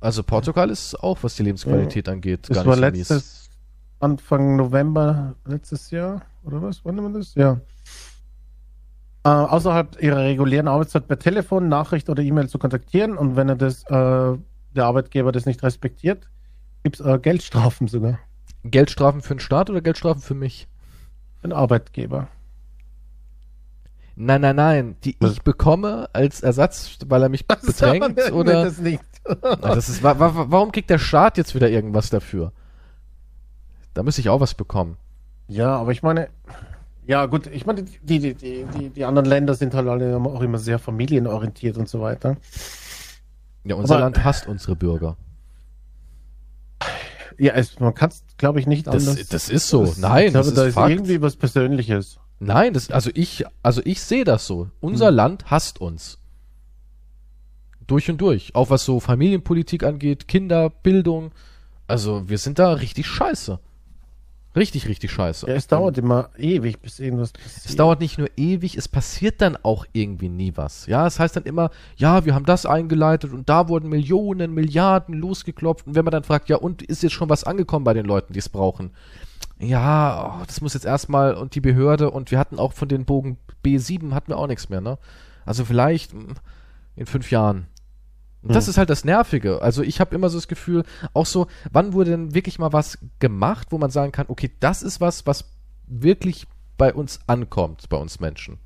Also 0.00 0.22
Portugal 0.22 0.70
ist 0.70 0.94
auch, 1.02 1.18
was 1.22 1.36
die 1.36 1.42
Lebensqualität 1.42 2.08
angeht, 2.08 2.48
Das 2.48 2.56
gar 2.58 2.66
war 2.66 2.76
nicht 2.76 3.06
so 3.06 3.14
mies. 3.14 3.24
letztes, 3.24 3.50
Anfang 3.98 4.56
November 4.56 5.34
letztes 5.46 5.90
Jahr, 5.90 6.22
oder 6.44 6.60
was? 6.62 6.84
Wann 6.84 7.02
war 7.02 7.10
das? 7.10 7.34
Ja. 7.34 7.60
Äh, 9.24 9.28
außerhalb 9.28 10.00
ihrer 10.00 10.18
regulären 10.18 10.68
Arbeitszeit 10.68 11.08
per 11.08 11.18
Telefon, 11.18 11.68
Nachricht 11.68 12.08
oder 12.10 12.22
E-Mail 12.22 12.48
zu 12.48 12.58
kontaktieren 12.58 13.16
und 13.16 13.34
wenn 13.36 13.48
er 13.48 13.56
das, 13.56 13.82
äh, 13.84 14.38
der 14.76 14.84
Arbeitgeber 14.84 15.32
das 15.32 15.46
nicht 15.46 15.62
respektiert, 15.62 16.28
gibt 16.84 17.00
es 17.00 17.06
äh, 17.06 17.18
Geldstrafen 17.18 17.88
sogar. 17.88 18.18
Geldstrafen 18.64 19.22
für 19.22 19.34
den 19.34 19.40
Staat 19.40 19.70
oder 19.70 19.80
Geldstrafen 19.80 20.20
für 20.22 20.34
mich? 20.34 20.68
Für 21.40 21.48
den 21.48 21.52
Arbeitgeber. 21.54 22.28
Nein, 24.16 24.40
nein, 24.40 24.56
nein. 24.56 24.96
Die 25.04 25.16
ich 25.20 25.42
bekomme 25.42 26.08
als 26.14 26.40
Ersatz, 26.42 26.98
weil 27.06 27.22
er 27.22 27.28
mich 27.28 27.46
bedrängt 27.46 28.16
Das- 28.18 28.32
oder. 28.32 28.64
Das 28.64 28.78
nicht. 28.78 29.02
Na, 29.42 29.56
das 29.56 29.88
ist, 29.88 30.02
wa, 30.02 30.18
wa, 30.18 30.32
warum 30.48 30.72
kriegt 30.72 30.88
der 30.88 30.98
Staat 30.98 31.36
jetzt 31.36 31.54
wieder 31.54 31.68
irgendwas 31.68 32.10
dafür? 32.10 32.52
Da 33.92 34.02
müsste 34.02 34.20
ich 34.20 34.28
auch 34.28 34.40
was 34.40 34.54
bekommen. 34.54 34.96
Ja, 35.48 35.76
aber 35.76 35.90
ich 35.92 36.02
meine, 36.02 36.28
ja 37.06 37.26
gut, 37.26 37.46
ich 37.48 37.66
meine, 37.66 37.82
die, 37.82 37.98
die, 38.20 38.34
die, 38.34 38.64
die, 38.64 38.90
die 38.90 39.04
anderen 39.04 39.26
Länder 39.28 39.54
sind 39.54 39.74
halt 39.74 39.88
alle 39.88 40.16
auch 40.16 40.40
immer 40.42 40.58
sehr 40.58 40.78
familienorientiert 40.78 41.76
und 41.76 41.88
so 41.88 42.00
weiter. 42.00 42.36
Ja, 43.64 43.74
unser 43.74 43.94
Aber- 43.96 44.04
Land 44.04 44.24
hasst 44.24 44.46
unsere 44.46 44.76
Bürger. 44.76 45.16
Ja, 47.38 47.52
es, 47.52 47.78
man 47.80 47.94
kann 47.94 48.10
es, 48.10 48.22
glaube 48.38 48.60
ich, 48.60 48.66
nicht 48.66 48.86
Das, 48.86 49.06
anders. 49.06 49.26
das 49.28 49.48
ist 49.50 49.68
so. 49.68 49.84
Das- 49.84 49.98
Nein, 49.98 50.26
ich 50.28 50.32
glaube, 50.32 50.46
das 50.46 50.54
da 50.54 50.62
ist 50.62 50.68
ist 50.68 50.74
Fakt. 50.74 50.90
irgendwie 50.90 51.20
was 51.20 51.36
Persönliches. 51.36 52.18
Nein, 52.38 52.74
das, 52.74 52.90
also 52.90 53.10
ich, 53.14 53.44
also 53.62 53.80
ich 53.84 54.00
sehe 54.00 54.24
das 54.24 54.46
so. 54.46 54.70
Unser 54.80 55.08
Hm. 55.08 55.14
Land 55.14 55.50
hasst 55.50 55.80
uns. 55.80 56.18
Durch 57.86 58.10
und 58.10 58.20
durch. 58.20 58.54
Auch 58.54 58.70
was 58.70 58.84
so 58.84 59.00
Familienpolitik 59.00 59.84
angeht, 59.84 60.28
Kinder, 60.28 60.70
Bildung. 60.70 61.32
Also 61.86 62.28
wir 62.28 62.38
sind 62.38 62.58
da 62.58 62.72
richtig 62.72 63.06
scheiße. 63.06 63.58
Richtig, 64.56 64.88
richtig 64.88 65.12
scheiße. 65.12 65.46
Ja, 65.46 65.54
es 65.54 65.66
dauert 65.66 65.98
immer 65.98 66.30
ewig, 66.38 66.80
bis 66.80 66.98
irgendwas 66.98 67.32
passiert. 67.32 67.66
Es 67.66 67.76
dauert 67.76 68.00
nicht 68.00 68.16
nur 68.16 68.28
ewig, 68.38 68.76
es 68.78 68.88
passiert 68.88 69.42
dann 69.42 69.56
auch 69.62 69.84
irgendwie 69.92 70.30
nie 70.30 70.52
was. 70.56 70.86
Ja, 70.86 71.06
es 71.06 71.20
heißt 71.20 71.36
dann 71.36 71.42
immer, 71.44 71.70
ja, 71.96 72.24
wir 72.24 72.34
haben 72.34 72.46
das 72.46 72.64
eingeleitet 72.64 73.34
und 73.34 73.50
da 73.50 73.68
wurden 73.68 73.90
Millionen, 73.90 74.54
Milliarden 74.54 75.14
losgeklopft. 75.14 75.86
Und 75.86 75.94
wenn 75.94 76.06
man 76.06 76.12
dann 76.12 76.24
fragt, 76.24 76.48
ja, 76.48 76.56
und 76.56 76.80
ist 76.80 77.02
jetzt 77.02 77.12
schon 77.12 77.28
was 77.28 77.44
angekommen 77.44 77.84
bei 77.84 77.92
den 77.92 78.06
Leuten, 78.06 78.32
die 78.32 78.38
es 78.38 78.48
brauchen? 78.48 78.92
Ja, 79.58 80.38
oh, 80.40 80.44
das 80.46 80.60
muss 80.60 80.74
jetzt 80.74 80.84
erstmal 80.84 81.34
und 81.34 81.54
die 81.54 81.60
Behörde 81.60 82.10
und 82.10 82.30
wir 82.30 82.38
hatten 82.38 82.58
auch 82.58 82.72
von 82.72 82.88
den 82.88 83.04
Bogen 83.04 83.38
B7 83.64 84.12
hatten 84.12 84.28
wir 84.28 84.38
auch 84.38 84.46
nichts 84.46 84.68
mehr, 84.68 84.80
ne? 84.80 84.98
Also 85.46 85.64
vielleicht 85.64 86.12
hm, 86.12 86.34
in 86.94 87.06
fünf 87.06 87.30
Jahren. 87.30 87.66
Und 88.42 88.54
das 88.54 88.66
Hm. 88.66 88.70
ist 88.70 88.78
halt 88.78 88.90
das 88.90 89.04
Nervige. 89.04 89.62
Also 89.62 89.82
ich 89.82 90.00
habe 90.00 90.14
immer 90.14 90.28
so 90.28 90.36
das 90.36 90.48
Gefühl, 90.48 90.84
auch 91.14 91.26
so, 91.26 91.46
wann 91.72 91.94
wurde 91.94 92.10
denn 92.10 92.34
wirklich 92.34 92.58
mal 92.58 92.72
was 92.72 92.98
gemacht, 93.18 93.68
wo 93.70 93.78
man 93.78 93.90
sagen 93.90 94.12
kann, 94.12 94.26
okay, 94.28 94.50
das 94.60 94.82
ist 94.82 95.00
was, 95.00 95.26
was 95.26 95.46
wirklich 95.86 96.46
bei 96.76 96.92
uns 96.92 97.20
ankommt, 97.26 97.88
bei 97.88 97.96
uns 97.96 98.20
Menschen. 98.20 98.58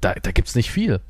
Da, 0.00 0.14
da 0.14 0.30
gibt's 0.32 0.54
nicht 0.54 0.70
viel. 0.70 1.00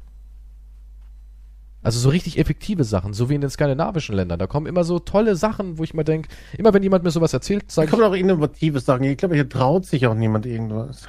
Also 1.85 2.01
so 2.01 2.09
richtig 2.09 2.39
effektive 2.39 2.82
Sachen, 2.82 3.12
so 3.12 3.28
wie 3.28 3.35
in 3.35 3.40
den 3.43 3.51
skandinavischen 3.51 4.15
Ländern. 4.16 4.39
Da 4.39 4.47
kommen 4.47 4.66
immer 4.66 4.85
so 4.85 4.98
tolle 4.98 5.36
Sachen, 5.36 5.78
wo 5.78 5.85
ich 5.85 5.94
mir 5.94 6.02
denke, 6.05 6.28
immer 6.56 6.73
wenn 6.74 6.82
jemand 6.82 7.05
mir 7.05 7.11
sowas 7.11 7.32
erzählt, 7.32 7.65
Da 7.69 7.73
sage 7.74 7.86
ich, 7.86 7.90
kommen 7.93 8.05
auch 8.05 8.15
innovative 8.15 8.81
Sachen. 8.81 9.05
Ich 9.05 9.19
glaube, 9.19 9.35
hier 9.35 9.48
traut 9.48 9.85
sich 9.85 10.06
auch 10.06 10.15
niemand 10.15 10.47
irgendwas. 10.47 11.09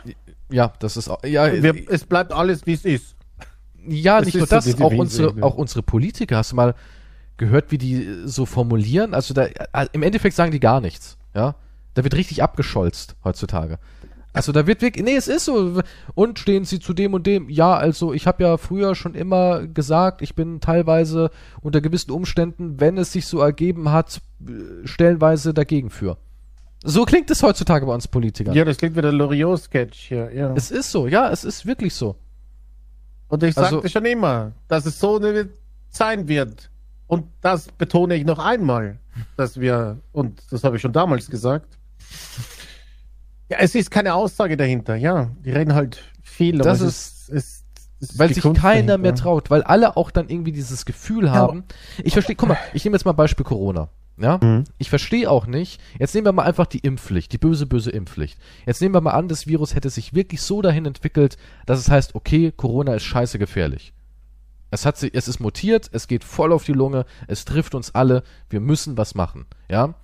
ja, 0.51 0.73
das 0.79 0.97
ist 0.97 1.09
auch, 1.09 1.23
ja, 1.23 1.51
Wir, 1.63 1.89
es 1.89 2.03
bleibt 2.03 2.33
alles, 2.33 2.65
wie 2.65 2.73
es 2.73 2.85
ist. 2.85 3.15
Ja, 3.87 4.17
Das 4.17 4.25
nicht 4.25 4.35
nur 4.35 4.43
ist 4.43 4.49
so 4.49 4.55
das, 4.55 4.65
die 4.65 4.83
auch 4.83 4.91
unsere, 4.91 5.43
auch 5.43 5.55
unsere 5.55 5.81
Politiker. 5.81 6.37
Hast 6.37 6.51
du 6.51 6.55
mal 6.55 6.75
gehört, 7.37 7.71
wie 7.71 7.77
die 7.77 8.03
äh, 8.03 8.27
so 8.27 8.45
formulieren? 8.45 9.13
Also 9.13 9.33
da, 9.33 9.45
äh, 9.45 9.87
im 9.93 10.03
Endeffekt 10.03 10.35
sagen 10.35 10.51
die 10.51 10.59
gar 10.59 10.81
nichts. 10.81 11.17
Ja, 11.33 11.55
da 11.93 12.03
wird 12.03 12.15
richtig 12.15 12.43
abgescholzt 12.43 13.15
heutzutage. 13.23 13.79
Also 14.35 14.51
da 14.51 14.67
wird 14.67 14.81
wirklich, 14.81 15.03
nee, 15.05 15.15
es 15.15 15.27
ist 15.27 15.45
so. 15.45 15.81
Und 16.13 16.39
stehen 16.39 16.65
Sie 16.65 16.79
zu 16.79 16.93
dem 16.93 17.13
und 17.13 17.25
dem? 17.25 17.49
Ja, 17.49 17.73
also 17.75 18.13
ich 18.13 18.27
habe 18.27 18.43
ja 18.43 18.57
früher 18.57 18.93
schon 18.93 19.15
immer 19.15 19.65
gesagt, 19.65 20.21
ich 20.21 20.35
bin 20.35 20.59
teilweise 20.59 21.31
unter 21.61 21.79
gewissen 21.81 22.11
Umständen, 22.11 22.79
wenn 22.79 22.97
es 22.97 23.11
sich 23.13 23.27
so 23.27 23.39
ergeben 23.39 23.91
hat, 23.91 24.21
stellenweise 24.83 25.53
dagegen 25.53 25.89
für. 25.89 26.17
So 26.83 27.05
klingt 27.05 27.31
es 27.31 27.41
heutzutage 27.41 27.85
bei 27.85 27.93
uns 27.93 28.07
Politikern. 28.07 28.53
Ja, 28.53 28.65
das 28.65 28.77
klingt 28.77 28.95
wie 28.95 29.01
der 29.01 29.13
Loriot-Sketch 29.13 29.97
hier. 30.07 30.31
Ja. 30.33 30.53
Es 30.53 30.69
ist 30.69 30.91
so, 30.91 31.07
ja, 31.07 31.31
es 31.31 31.43
ist 31.43 31.65
wirklich 31.65 31.93
so. 31.93 32.15
Und 33.29 33.41
ich 33.41 33.57
Also- 33.57 33.77
sagte 33.77 33.89
schon 33.89 34.05
immer, 34.05 34.51
dass 34.67 34.85
es 34.85 34.99
so 34.99 35.19
sein 35.89 36.27
wird. 36.27 36.69
Und 37.07 37.25
das 37.41 37.69
betone 37.69 38.15
ich 38.15 38.25
noch 38.25 38.39
einmal, 38.39 38.99
dass 39.37 39.59
wir, 39.59 39.97
und 40.11 40.41
das 40.51 40.63
habe 40.63 40.75
ich 40.75 40.81
schon 40.81 40.91
damals 40.93 41.29
gesagt, 41.29 41.77
ja, 43.49 43.57
es 43.59 43.75
ist 43.75 43.91
keine 43.91 44.13
Aussage 44.13 44.57
dahinter. 44.57 44.95
Ja, 44.95 45.31
die 45.43 45.51
reden 45.51 45.73
halt 45.75 46.01
viel, 46.21 46.57
Das 46.59 46.81
es 46.81 47.27
ist- 47.27 47.29
ist, 47.29 47.65
ist 47.99 48.19
weil 48.19 48.33
sich 48.33 48.43
Kunst 48.43 48.61
keiner 48.61 48.73
dahinter. 48.75 48.97
mehr 48.99 49.15
traut, 49.15 49.49
weil 49.49 49.63
alle 49.63 49.95
auch 49.97 50.11
dann 50.11 50.29
irgendwie 50.29 50.51
dieses 50.51 50.85
Gefühl 50.85 51.31
haben. 51.31 51.63
Ich 52.03 52.13
verstehe, 52.13 52.35
guck 52.35 52.49
mal, 52.49 52.57
ich 52.73 52.83
nehme 52.85 52.95
jetzt 52.95 53.05
mal 53.05 53.13
Beispiel 53.13 53.45
Corona. 53.45 53.89
Ja, 54.17 54.39
Mhm. 54.41 54.63
ich 54.77 54.89
verstehe 54.89 55.29
auch 55.29 55.45
nicht. 55.45 55.81
Jetzt 55.99 56.15
nehmen 56.15 56.25
wir 56.25 56.31
mal 56.31 56.43
einfach 56.43 56.67
die 56.67 56.79
Impfpflicht, 56.79 57.33
die 57.33 57.37
böse, 57.37 57.65
böse 57.65 57.91
Impfpflicht. 57.91 58.39
Jetzt 58.65 58.81
nehmen 58.81 58.95
wir 58.95 59.01
mal 59.01 59.11
an, 59.11 59.27
das 59.27 59.45
Virus 59.45 59.75
hätte 59.75 59.89
sich 59.89 60.13
wirklich 60.13 60.41
so 60.41 60.61
dahin 60.61 60.85
entwickelt, 60.85 61.35
dass 61.65 61.79
es 61.79 61.89
heißt, 61.89 62.15
okay, 62.15 62.53
Corona 62.55 62.93
ist 62.93 63.03
scheiße 63.03 63.37
gefährlich. 63.39 63.91
Es 64.71 64.85
hat 64.85 64.95
sich, 64.97 65.13
es 65.13 65.27
ist 65.27 65.39
mutiert, 65.41 65.89
es 65.91 66.07
geht 66.07 66.23
voll 66.23 66.53
auf 66.53 66.63
die 66.63 66.71
Lunge, 66.73 67.05
es 67.27 67.43
trifft 67.43 67.75
uns 67.75 67.93
alle, 67.93 68.23
wir 68.49 68.61
müssen 68.61 68.97
was 68.97 69.15
machen, 69.15 69.45
ja. 69.69 69.95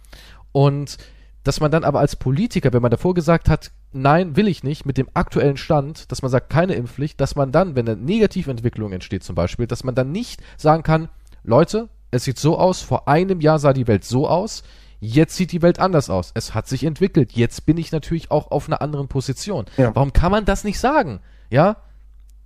Und 0.51 0.97
dass 1.43 1.59
man 1.59 1.71
dann 1.71 1.83
aber 1.83 1.99
als 1.99 2.15
Politiker, 2.15 2.73
wenn 2.73 2.81
man 2.81 2.91
davor 2.91 3.13
gesagt 3.13 3.49
hat, 3.49 3.71
nein, 3.91 4.35
will 4.35 4.47
ich 4.47 4.63
nicht, 4.63 4.85
mit 4.85 4.97
dem 4.97 5.09
aktuellen 5.13 5.57
Stand, 5.57 6.11
dass 6.11 6.21
man 6.21 6.31
sagt, 6.31 6.49
keine 6.49 6.73
Impfpflicht, 6.73 7.19
dass 7.19 7.35
man 7.35 7.51
dann, 7.51 7.75
wenn 7.75 7.87
eine 7.87 7.99
Negativentwicklung 7.99 8.91
entsteht 8.91 9.23
zum 9.23 9.35
Beispiel, 9.35 9.67
dass 9.67 9.83
man 9.83 9.95
dann 9.95 10.11
nicht 10.11 10.41
sagen 10.57 10.83
kann, 10.83 11.09
Leute, 11.43 11.89
es 12.11 12.25
sieht 12.25 12.37
so 12.37 12.57
aus, 12.57 12.81
vor 12.81 13.07
einem 13.07 13.41
Jahr 13.41 13.59
sah 13.59 13.73
die 13.73 13.87
Welt 13.87 14.03
so 14.03 14.27
aus, 14.27 14.63
jetzt 14.99 15.35
sieht 15.35 15.51
die 15.51 15.61
Welt 15.61 15.79
anders 15.79 16.09
aus. 16.09 16.31
Es 16.35 16.53
hat 16.53 16.67
sich 16.67 16.83
entwickelt, 16.83 17.33
jetzt 17.33 17.65
bin 17.65 17.77
ich 17.77 17.91
natürlich 17.91 18.29
auch 18.29 18.51
auf 18.51 18.67
einer 18.67 18.81
anderen 18.81 19.07
Position. 19.07 19.65
Ja. 19.77 19.95
Warum 19.95 20.13
kann 20.13 20.31
man 20.31 20.45
das 20.45 20.63
nicht 20.63 20.79
sagen? 20.79 21.21
Ja? 21.49 21.77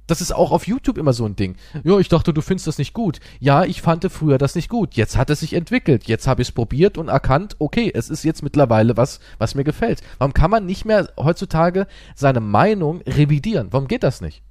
Das 0.08 0.22
ist 0.22 0.32
auch 0.34 0.52
auf 0.52 0.68
YouTube 0.68 0.98
immer 1.00 1.14
so 1.14 1.26
ein 1.26 1.36
Ding. 1.36 1.56
Ja, 1.84 1.98
ich 1.98 2.10
dachte, 2.10 2.32
du 2.34 2.42
findest 2.42 2.68
das 2.68 2.78
nicht 2.78 2.94
gut. 2.94 3.20
Ja, 3.40 3.64
ich 3.64 3.82
fand 3.82 4.06
früher 4.12 4.38
das 4.38 4.54
nicht 4.54 4.70
gut. 4.70 4.94
Jetzt 4.94 5.18
hat 5.18 5.30
es 5.32 5.40
sich 5.40 5.54
entwickelt. 5.54 6.04
Jetzt 6.06 6.28
habe 6.28 6.42
ich 6.44 6.50
es 6.50 6.52
probiert 6.52 6.98
und 7.00 7.08
erkannt, 7.08 7.56
okay, 7.60 7.92
es 7.94 8.10
ist 8.12 8.24
jetzt 8.24 8.44
mittlerweile 8.44 8.98
was, 8.98 9.20
was 9.40 9.56
mir 9.56 9.64
gefällt. 9.64 10.02
Warum 10.20 10.34
kann 10.34 10.52
man 10.52 10.66
nicht 10.68 10.86
mehr 10.86 11.10
heutzutage 11.18 11.88
seine 12.14 12.40
Meinung 12.40 13.02
revidieren? 13.02 13.70
Warum 13.72 13.88
geht 13.88 14.04
das 14.04 14.22
nicht? 14.22 14.44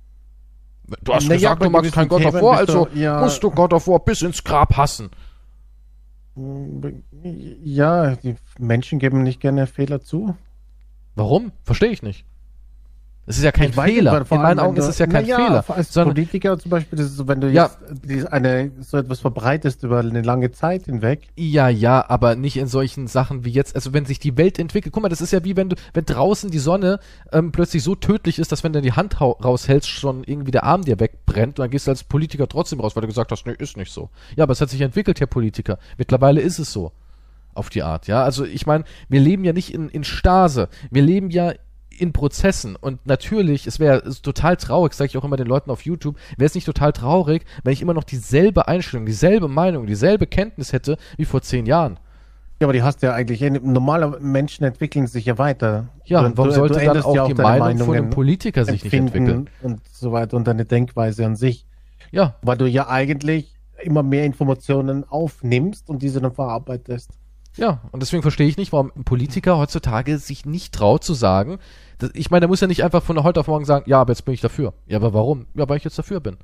Du 1.03 1.15
hast 1.15 1.29
Naja, 1.29 1.37
gesagt, 1.55 1.63
du 1.63 1.71
magst 1.71 1.93
kein 1.93 2.09
God 2.09 2.25
of 2.27 2.35
War, 2.35 2.59
also 2.59 2.87
du- 2.87 2.99
ja. 2.99 3.21
musst 3.21 3.43
du 3.43 3.51
God 3.51 3.73
of 3.73 3.87
War 3.87 4.01
bis 4.01 4.23
ins 4.23 4.43
Grab 4.45 4.77
hassen. 4.77 5.11
Ja, 7.63 8.17
die 8.17 8.35
Menschen 8.59 8.99
geben 8.99 9.23
nicht 9.23 9.41
gerne 9.41 9.67
Fehler 9.67 10.01
zu. 10.01 10.37
Warum? 11.15 11.53
Verstehe 11.63 11.91
ich 11.91 12.03
nicht. 12.03 12.25
Es 13.27 13.39
ist 13.39 13.45
ja 13.45 13.53
kein 13.53 13.71
Ich 13.71 13.77
nicht, 13.77 13.85
Fehler. 13.87 14.25
vor 14.27 14.37
In 14.37 14.43
meinen 14.43 14.59
Augen 14.59 14.77
ist 14.77 14.87
es 14.87 14.99
ja 14.99 15.07
kein 15.07 15.25
na 15.27 15.37
Fehler. 15.37 15.65
Als 15.69 15.93
Sondern, 15.95 16.15
Politiker 16.15 16.59
zum 16.59 16.71
Beispiel, 16.71 16.99
das 16.99 17.07
ist 17.07 17.17
so, 17.17 17.27
wenn 17.27 17.41
du 17.41 17.49
Ja. 17.51 17.71
jetzt 18.07 18.31
eine, 18.31 18.71
so 18.81 18.99
etwas 18.99 19.21
verbreitest 19.21 19.83
über 19.83 20.01
eine 20.01 20.21
lange 20.21 20.53
Zeit 20.53 20.85
hinweg. 20.85 21.29
Ja, 21.37 21.69
ja, 21.71 22.05
aber 22.07 22.37
nicht 22.37 22.59
in 22.59 22.67
solchen 22.67 23.07
Sachen 23.07 23.45
wie 23.47 23.51
jetzt. 23.51 23.75
Also 23.77 23.95
wenn 23.95 24.05
sich 24.05 24.19
die 24.19 24.37
Welt 24.37 24.59
entwickelt, 24.59 24.93
guck 24.93 25.03
mal, 25.03 25.09
das 25.09 25.23
ist 25.23 25.33
ja 25.33 25.43
wie 25.43 25.57
wenn 25.57 25.71
du, 25.71 25.77
wenn 25.95 26.05
draußen 26.05 26.51
die 26.51 26.59
Sonne 26.59 27.01
ähm, 27.33 27.51
plötzlich 27.51 27.83
so 27.83 27.95
tödlich 27.95 28.39
ist, 28.39 28.53
dass 28.53 28.63
wenn 28.63 28.75
du 28.75 28.83
die 28.83 28.93
Hand 28.93 29.19
raushältst, 29.21 29.89
schon 29.89 30.23
irgendwie 30.25 30.51
der 30.51 30.65
Arm 30.65 30.83
dir 30.83 31.01
wegbrennt 31.01 31.59
und 31.59 31.65
dann 31.65 31.71
gehst 31.71 31.87
du 31.87 31.93
als 31.93 32.05
Politiker 32.05 32.47
trotzdem 32.47 32.81
raus, 32.81 32.95
weil 32.95 33.01
du 33.03 33.09
gesagt 33.09 33.33
hast, 33.33 33.47
nee, 33.47 33.55
ist 33.59 33.79
nicht 33.79 33.91
so. 33.93 34.11
Ja, 34.37 34.43
aber 34.45 34.53
es 34.53 34.61
hat 34.61 34.69
sich 34.69 34.83
entwickelt, 34.83 35.19
Herr 35.21 35.27
Politiker. 35.29 35.79
Mittlerweile 35.97 36.43
ist 36.43 36.59
es 36.59 36.71
so. 36.73 36.93
Auf 37.57 37.71
die 37.71 37.85
Art, 37.85 38.09
ja. 38.09 38.25
Also 38.25 38.45
ich 38.45 38.67
meine, 38.67 38.83
wir 39.09 39.21
leben 39.21 39.45
ja 39.45 39.53
nicht 39.53 39.73
in, 39.73 39.89
in 39.89 40.03
Stase. 40.03 40.69
Wir 40.91 41.03
leben 41.03 41.31
ja 41.31 41.53
in 42.01 42.13
Prozessen 42.13 42.77
und 42.77 43.07
natürlich, 43.07 43.67
es 43.67 43.79
wäre 43.81 44.03
total 44.23 44.57
traurig, 44.57 44.93
sage 44.95 45.09
ich 45.09 45.17
auch 45.17 45.25
immer 45.25 45.37
den 45.37 45.47
Leuten 45.47 45.71
auf 45.71 45.83
YouTube, 45.85 46.17
wäre 46.37 46.47
es 46.47 46.55
nicht 46.55 46.65
total 46.67 46.93
traurig, 46.93 47.45
wenn 47.63 47.73
ich 47.73 47.83
immer 47.83 47.95
noch 47.95 48.05
dieselbe 48.05 48.69
Einstellung, 48.69 49.07
dieselbe 49.07 49.49
Meinung, 49.49 49.87
dieselbe 49.87 50.27
Kenntnis 50.27 50.73
hätte 50.73 50.97
wie 51.17 51.25
vor 51.25 51.43
zehn 51.43 51.67
Jahren. 51.67 51.99
Ja, 52.61 52.67
aber 52.67 52.73
die 52.73 52.83
hast 52.85 53.03
du 53.03 53.07
ja 53.07 53.15
eigentlich. 53.15 53.41
Normale 53.63 54.19
Menschen 54.21 54.65
entwickeln 54.65 55.09
sich 55.09 55.25
ja 55.25 55.39
weiter. 55.39 55.89
Ja, 56.05 56.21
und 56.25 56.37
warum 56.39 56.51
du- 56.51 56.55
sollte 56.57 56.79
du 56.79 56.85
dann 56.85 57.03
auch 57.03 57.15
ja 57.15 57.27
die 57.27 57.35
Meinung 57.35 57.59
von 57.59 57.69
einem 57.69 57.87
Meinungen, 57.89 58.11
Politiker 58.11 58.65
sich 58.65 58.85
nicht 58.85 58.95
entwickeln? 58.95 59.51
Und 59.61 59.81
so 59.91 60.13
weiter 60.13 60.37
und 60.37 60.47
deine 60.47 60.65
Denkweise 60.65 61.27
an 61.27 61.35
sich. 61.35 61.67
Ja, 62.13 62.37
Weil 62.43 62.57
du 62.57 62.67
ja 62.69 62.89
eigentlich 62.89 63.55
immer 63.83 64.05
mehr 64.05 64.25
Informationen 64.25 65.03
aufnimmst 65.03 65.91
und 65.91 66.01
diese 66.03 66.21
dann 66.21 66.33
verarbeitest. 66.33 67.11
Ja. 67.57 67.81
Und 67.93 68.03
deswegen 68.03 68.23
verstehe 68.23 68.49
ich 68.49 68.57
nicht, 68.57 68.73
warum 68.73 68.93
ein 68.97 69.05
Politiker 69.05 69.57
heutzutage 69.59 70.19
sich 70.19 70.45
nicht 70.47 70.75
traut 70.75 71.05
zu 71.05 71.15
sagen, 71.15 71.59
dass, 71.99 72.11
ich 72.15 72.31
meine, 72.31 72.41
der 72.41 72.49
muss 72.49 72.61
ja 72.61 72.67
nicht 72.67 72.85
einfach 72.85 73.03
von 73.03 73.23
heute 73.23 73.41
auf 73.41 73.47
morgen 73.47 73.65
sagen, 73.65 73.85
ja, 73.89 74.01
aber 74.01 74.13
jetzt 74.13 74.25
bin 74.25 74.35
ich 74.35 74.41
dafür. 74.41 74.75
Ja, 74.87 74.97
aber 74.99 75.13
warum? 75.15 75.47
Ja, 75.55 75.69
weil 75.69 75.77
ich 75.79 75.85
jetzt 75.85 75.99
dafür 75.99 76.21
bin. 76.21 76.37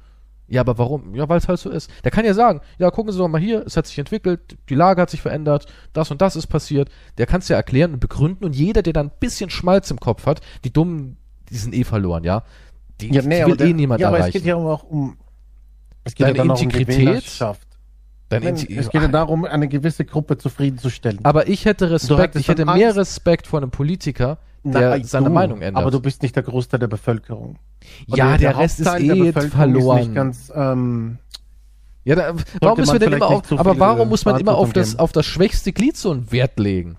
Ja, 0.49 0.63
aber 0.63 0.79
warum? 0.79 1.15
Ja, 1.15 1.29
weil 1.29 1.39
es 1.39 1.47
halt 1.47 1.61
so 1.61 1.71
ist. 1.71 1.91
Der 2.03 2.11
kann 2.11 2.25
ja 2.25 2.35
sagen, 2.35 2.61
ja, 2.79 2.91
gucken 2.91 3.13
Sie 3.13 3.19
doch 3.19 3.29
mal 3.29 3.41
hier, 3.41 3.65
es 3.67 3.77
hat 3.77 3.87
sich 3.87 3.99
entwickelt, 3.99 4.59
die 4.69 4.75
Lage 4.75 5.01
hat 5.01 5.09
sich 5.11 5.23
verändert, 5.23 5.67
das 5.93 6.11
und 6.11 6.21
das 6.21 6.35
ist 6.35 6.49
passiert. 6.49 6.91
Der 7.19 7.27
kann 7.27 7.41
es 7.41 7.47
ja 7.49 7.57
erklären 7.57 7.93
und 7.95 8.01
begründen 8.01 8.45
und 8.45 8.57
jeder, 8.57 8.83
der 8.83 8.93
dann 8.93 9.07
ein 9.09 9.13
bisschen 9.21 9.49
Schmalz 9.51 9.91
im 9.93 10.01
Kopf 10.01 10.27
hat, 10.27 10.41
die 10.65 10.73
Dummen, 10.73 11.19
die 11.51 11.57
sind 11.57 11.73
eh 11.75 11.85
verloren, 11.85 12.25
ja. 12.25 12.43
Die, 13.01 13.13
Ja, 13.15 13.23
nee, 13.23 13.41
die 13.41 13.47
will 13.47 13.55
eh 13.55 13.57
der- 13.59 13.75
niemand 13.75 14.01
ja, 14.01 14.09
aber 14.09 14.19
erreichen. 14.19 14.37
es 14.39 14.43
geht 14.43 14.49
ja 14.49 14.57
auch 14.57 14.83
um. 14.83 15.17
Es 16.03 16.15
geht 16.15 16.27
Deine 16.27 16.39
ja 16.39 16.43
dann 16.45 16.51
auch 16.51 16.61
um 16.61 16.69
Dein 18.31 18.45
Nein, 18.45 18.55
es 18.55 18.67
geht 18.91 19.03
ja 19.03 19.09
darum, 19.09 19.45
eine 19.45 19.67
gewisse 19.67 20.05
Gruppe 20.05 20.39
zufriedenzustellen. 20.39 21.19
Aber 21.25 21.49
ich 21.49 21.65
hätte 21.65 21.91
Respekt, 21.91 22.37
ich 22.37 22.47
hätte 22.47 22.65
dann 22.65 22.77
mehr 22.77 22.87
Angst. 22.87 22.99
Respekt 22.99 23.49
vor 23.49 23.61
einem 23.61 23.73
Politiker, 23.73 24.39
der 24.63 24.91
Nein, 24.91 25.05
seine 25.05 25.27
du, 25.27 25.33
Meinung 25.33 25.61
ändert. 25.61 25.83
Aber 25.83 25.91
du 25.91 26.01
bist 26.01 26.23
nicht 26.23 26.37
der 26.37 26.45
Großteil 26.45 26.79
der 26.79 26.87
Bevölkerung. 26.87 27.59
Und 28.07 28.17
ja, 28.17 28.39
der, 28.39 28.57
Rest 28.57 28.79
ist 28.79 28.87
Hauptteil 28.87 29.07
der 29.07 29.17
eh 29.17 29.33
Bevölkerung 29.33 29.51
verloren. 29.51 29.99
Ist 29.99 30.07
nicht 30.07 30.15
ganz, 30.15 30.53
ähm, 30.55 31.19
ja, 32.05 32.15
da, 32.15 32.35
warum 32.61 32.79
müssen 32.79 32.93
wir 32.93 32.99
denn 33.01 33.13
immer 33.15 33.27
auf, 33.27 33.47
so 33.47 33.59
aber 33.59 33.79
warum 33.81 34.07
äh, 34.07 34.11
muss 34.11 34.25
man 34.25 34.41
immer 34.41 34.55
auf 34.55 34.73
das, 34.73 34.97
auf 34.97 35.11
das 35.11 35.27
schwächste 35.27 35.73
Glied 35.73 35.97
so 35.97 36.13
einen 36.13 36.31
Wert 36.31 36.59
legen? 36.59 36.97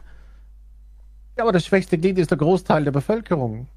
ja, 1.38 1.44
aber 1.44 1.54
das 1.54 1.66
schwächste 1.66 1.98
Glied 1.98 2.18
ist 2.20 2.30
der 2.30 2.38
Großteil 2.38 2.84
der 2.84 2.92
Bevölkerung. 2.92 3.68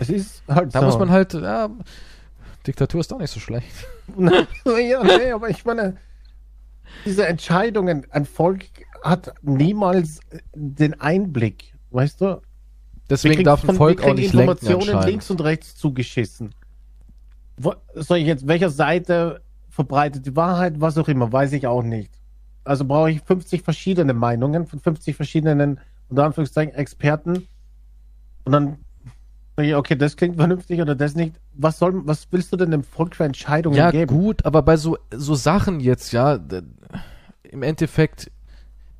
Es 0.00 0.10
ist 0.10 0.42
halt 0.48 0.74
Da 0.74 0.80
so. 0.80 0.86
muss 0.86 0.98
man 0.98 1.10
halt, 1.10 1.34
ja, 1.34 1.70
Diktatur 2.68 3.00
ist 3.00 3.10
doch 3.10 3.18
nicht 3.18 3.30
so 3.30 3.40
schlecht. 3.40 3.66
ja, 4.18 5.02
nee, 5.02 5.32
aber 5.32 5.48
ich 5.48 5.64
meine, 5.64 5.96
diese 7.04 7.26
Entscheidungen, 7.26 8.06
ein 8.10 8.26
Volk 8.26 8.64
hat 9.02 9.32
niemals 9.42 10.20
den 10.54 11.00
Einblick, 11.00 11.74
weißt 11.90 12.20
du? 12.20 12.42
Deswegen 13.08 13.36
kriegen 13.36 13.46
darf 13.46 13.66
ein 13.66 13.74
Volk 13.74 14.04
auch 14.04 14.14
nicht 14.14 14.34
Informationen 14.34 15.02
links 15.06 15.30
und 15.30 15.40
rechts 15.40 15.76
zugeschissen. 15.76 16.54
Wo, 17.56 17.74
soll 17.94 18.18
ich 18.18 18.26
jetzt, 18.26 18.46
welcher 18.46 18.70
Seite 18.70 19.40
verbreitet 19.70 20.26
die 20.26 20.36
Wahrheit, 20.36 20.80
was 20.80 20.98
auch 20.98 21.08
immer, 21.08 21.32
weiß 21.32 21.52
ich 21.54 21.66
auch 21.66 21.82
nicht. 21.82 22.12
Also 22.64 22.84
brauche 22.84 23.10
ich 23.10 23.22
50 23.22 23.62
verschiedene 23.62 24.12
Meinungen 24.12 24.66
von 24.66 24.78
50 24.78 25.16
verschiedenen, 25.16 25.80
unter 26.10 26.24
Anführungszeichen, 26.24 26.74
Experten. 26.74 27.48
Und 28.44 28.52
dann 28.52 28.76
sage 29.56 29.68
ich, 29.68 29.74
okay, 29.74 29.96
das 29.96 30.16
klingt 30.16 30.36
vernünftig 30.36 30.82
oder 30.82 30.94
das 30.94 31.14
nicht. 31.14 31.40
Was 31.60 31.78
soll, 31.78 32.06
was 32.06 32.28
willst 32.30 32.52
du 32.52 32.56
denn 32.56 32.70
dem 32.70 32.84
Volk 32.84 33.16
für 33.16 33.24
Entscheidungen 33.24 33.76
Ja, 33.76 33.90
geben? 33.90 34.06
gut, 34.16 34.46
aber 34.46 34.62
bei 34.62 34.76
so, 34.76 34.96
so 35.12 35.34
Sachen 35.34 35.80
jetzt, 35.80 36.12
ja, 36.12 36.38
im 37.42 37.62
Endeffekt, 37.64 38.30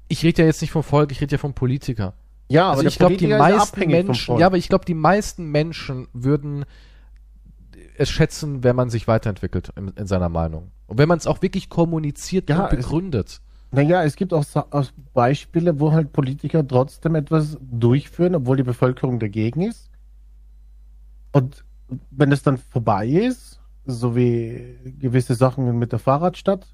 ich 0.08 0.24
rede 0.24 0.42
ja 0.42 0.46
jetzt 0.46 0.60
nicht 0.60 0.72
vom 0.72 0.82
Volk, 0.82 1.12
ich 1.12 1.20
rede 1.20 1.32
ja 1.32 1.38
vom 1.38 1.54
Politiker. 1.54 2.14
Ja, 2.48 2.64
aber 2.64 2.78
Also 2.78 2.88
ich 2.88 2.98
glaube, 2.98 3.16
die 3.16 3.28
meisten 3.28 3.86
Menschen, 3.88 4.38
ja, 4.38 4.46
aber 4.46 4.56
ich 4.56 4.68
glaube, 4.68 4.84
die 4.84 4.94
meisten 4.94 5.44
Menschen 5.52 6.08
würden 6.12 6.64
es 7.96 8.10
schätzen, 8.10 8.64
wenn 8.64 8.74
man 8.74 8.90
sich 8.90 9.06
weiterentwickelt 9.06 9.70
in, 9.76 9.88
in 9.88 10.06
seiner 10.06 10.28
Meinung. 10.28 10.72
Und 10.88 10.98
wenn 10.98 11.08
man 11.08 11.18
es 11.18 11.26
auch 11.26 11.42
wirklich 11.42 11.68
kommuniziert 11.68 12.50
Ja, 12.50 12.64
und 12.64 12.70
begründet. 12.70 13.40
Naja, 13.70 14.02
es 14.02 14.16
gibt 14.16 14.32
auch 14.32 14.44
auch 14.70 14.86
Beispiele, 15.12 15.78
wo 15.78 15.92
halt 15.92 16.12
Politiker 16.12 16.66
trotzdem 16.66 17.14
etwas 17.14 17.58
durchführen, 17.60 18.34
obwohl 18.34 18.56
die 18.56 18.62
Bevölkerung 18.62 19.18
dagegen 19.20 19.62
ist. 19.62 19.90
Und 21.32 21.64
wenn 22.10 22.32
es 22.32 22.42
dann 22.42 22.58
vorbei 22.58 23.06
ist, 23.06 23.60
so 23.86 24.14
wie 24.14 24.76
gewisse 24.98 25.34
Sachen 25.34 25.78
mit 25.78 25.92
der 25.92 25.98
Fahrradstadt, 25.98 26.66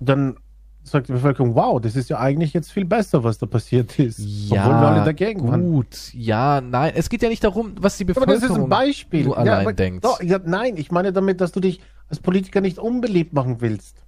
dann 0.00 0.36
sagt 0.82 1.08
die 1.08 1.12
Bevölkerung, 1.12 1.54
wow, 1.54 1.80
das 1.80 1.96
ist 1.96 2.10
ja 2.10 2.18
eigentlich 2.18 2.52
jetzt 2.52 2.70
viel 2.72 2.84
besser, 2.84 3.24
was 3.24 3.38
da 3.38 3.46
passiert 3.46 3.98
ist. 3.98 4.20
obwohl 4.50 4.58
wir 4.58 4.88
alle 4.88 5.04
dagegen 5.04 5.46
waren. 5.48 5.62
gut, 5.62 6.12
ja, 6.14 6.60
nein, 6.60 6.92
es 6.94 7.08
geht 7.08 7.22
ja 7.22 7.28
nicht 7.28 7.42
darum, 7.42 7.74
was 7.80 7.96
die 7.96 8.04
Aber 8.04 8.14
Bevölkerung 8.14 8.40
das 8.40 8.50
ist 8.50 8.56
ein 8.56 8.68
Beispiel. 8.68 9.24
nur 9.24 9.38
allein 9.38 9.62
aber, 9.62 9.72
denkt. 9.72 10.04
Doch, 10.04 10.22
ja, 10.22 10.38
nein, 10.44 10.76
ich 10.76 10.90
meine 10.90 11.12
damit, 11.12 11.40
dass 11.40 11.52
du 11.52 11.60
dich 11.60 11.80
als 12.08 12.20
Politiker 12.20 12.60
nicht 12.60 12.78
unbeliebt 12.78 13.32
machen 13.32 13.60
willst. 13.60 14.05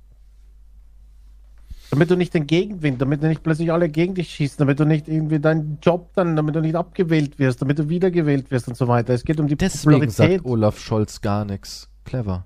Damit 1.91 2.11
du 2.11 2.17
nicht 2.17 2.35
den 2.35 2.47
Gegenwind, 2.47 3.01
damit 3.01 3.23
nicht 3.23 3.43
plötzlich 3.43 3.73
alle 3.73 3.89
gegen 3.89 4.15
dich 4.15 4.29
schießen, 4.31 4.59
damit 4.59 4.79
du 4.79 4.85
nicht 4.85 5.09
irgendwie 5.09 5.39
deinen 5.41 5.79
Job 5.83 6.11
dann, 6.15 6.37
damit 6.37 6.55
du 6.55 6.61
nicht 6.61 6.75
abgewählt 6.75 7.39
wirst, 7.39 7.63
damit 7.63 7.79
du 7.79 7.89
wiedergewählt 7.89 8.51
wirst 8.51 8.69
und 8.69 8.77
so 8.77 8.89
weiter. 8.89 9.15
Es 9.15 9.25
geht 9.25 9.41
um 9.41 9.47
die 9.47 9.57
Deswegen 9.57 10.01
Popularität. 10.01 10.41
sagt 10.41 10.45
Olaf 10.45 10.79
Scholz 10.79 11.21
gar 11.23 11.45
nichts. 11.47 11.89
Clever. 12.05 12.45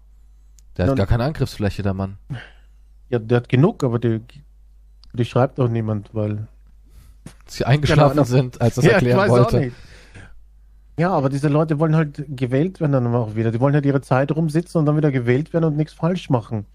Der 0.76 0.84
hat 0.84 0.90
Nun- 0.90 0.96
gar 0.96 1.06
keine 1.06 1.24
Angriffsfläche, 1.24 1.82
der 1.82 1.92
Mann. 1.94 2.18
Ja, 3.08 3.18
der 3.18 3.38
hat 3.38 3.48
genug, 3.48 3.82
aber 3.82 3.98
die, 3.98 4.20
die 5.12 5.24
schreibt 5.24 5.58
auch 5.58 5.68
niemand, 5.68 6.10
weil. 6.14 6.46
Sie 7.46 7.64
eingeschlafen 7.64 8.24
sind, 8.24 8.60
als 8.60 8.76
das 8.76 8.84
ja, 8.84 8.92
erklären 8.92 9.16
ich 9.18 9.22
weiß 9.22 9.30
wollte. 9.30 9.56
auch 9.56 9.60
nicht. 9.60 9.76
Ja, 10.98 11.10
aber 11.10 11.28
diese 11.30 11.48
Leute 11.48 11.78
wollen 11.78 11.96
halt 11.96 12.24
gewählt 12.28 12.80
werden 12.80 12.92
dann 12.92 13.06
auch 13.14 13.34
wieder. 13.34 13.50
Die 13.50 13.60
wollen 13.60 13.74
halt 13.74 13.86
ihre 13.86 14.00
Zeit 14.02 14.30
rumsitzen 14.30 14.78
und 14.78 14.86
dann 14.86 14.96
wieder 14.96 15.10
gewählt 15.10 15.52
werden 15.52 15.64
und 15.64 15.76
nichts 15.76 15.92
falsch 15.94 16.30
machen. 16.30 16.66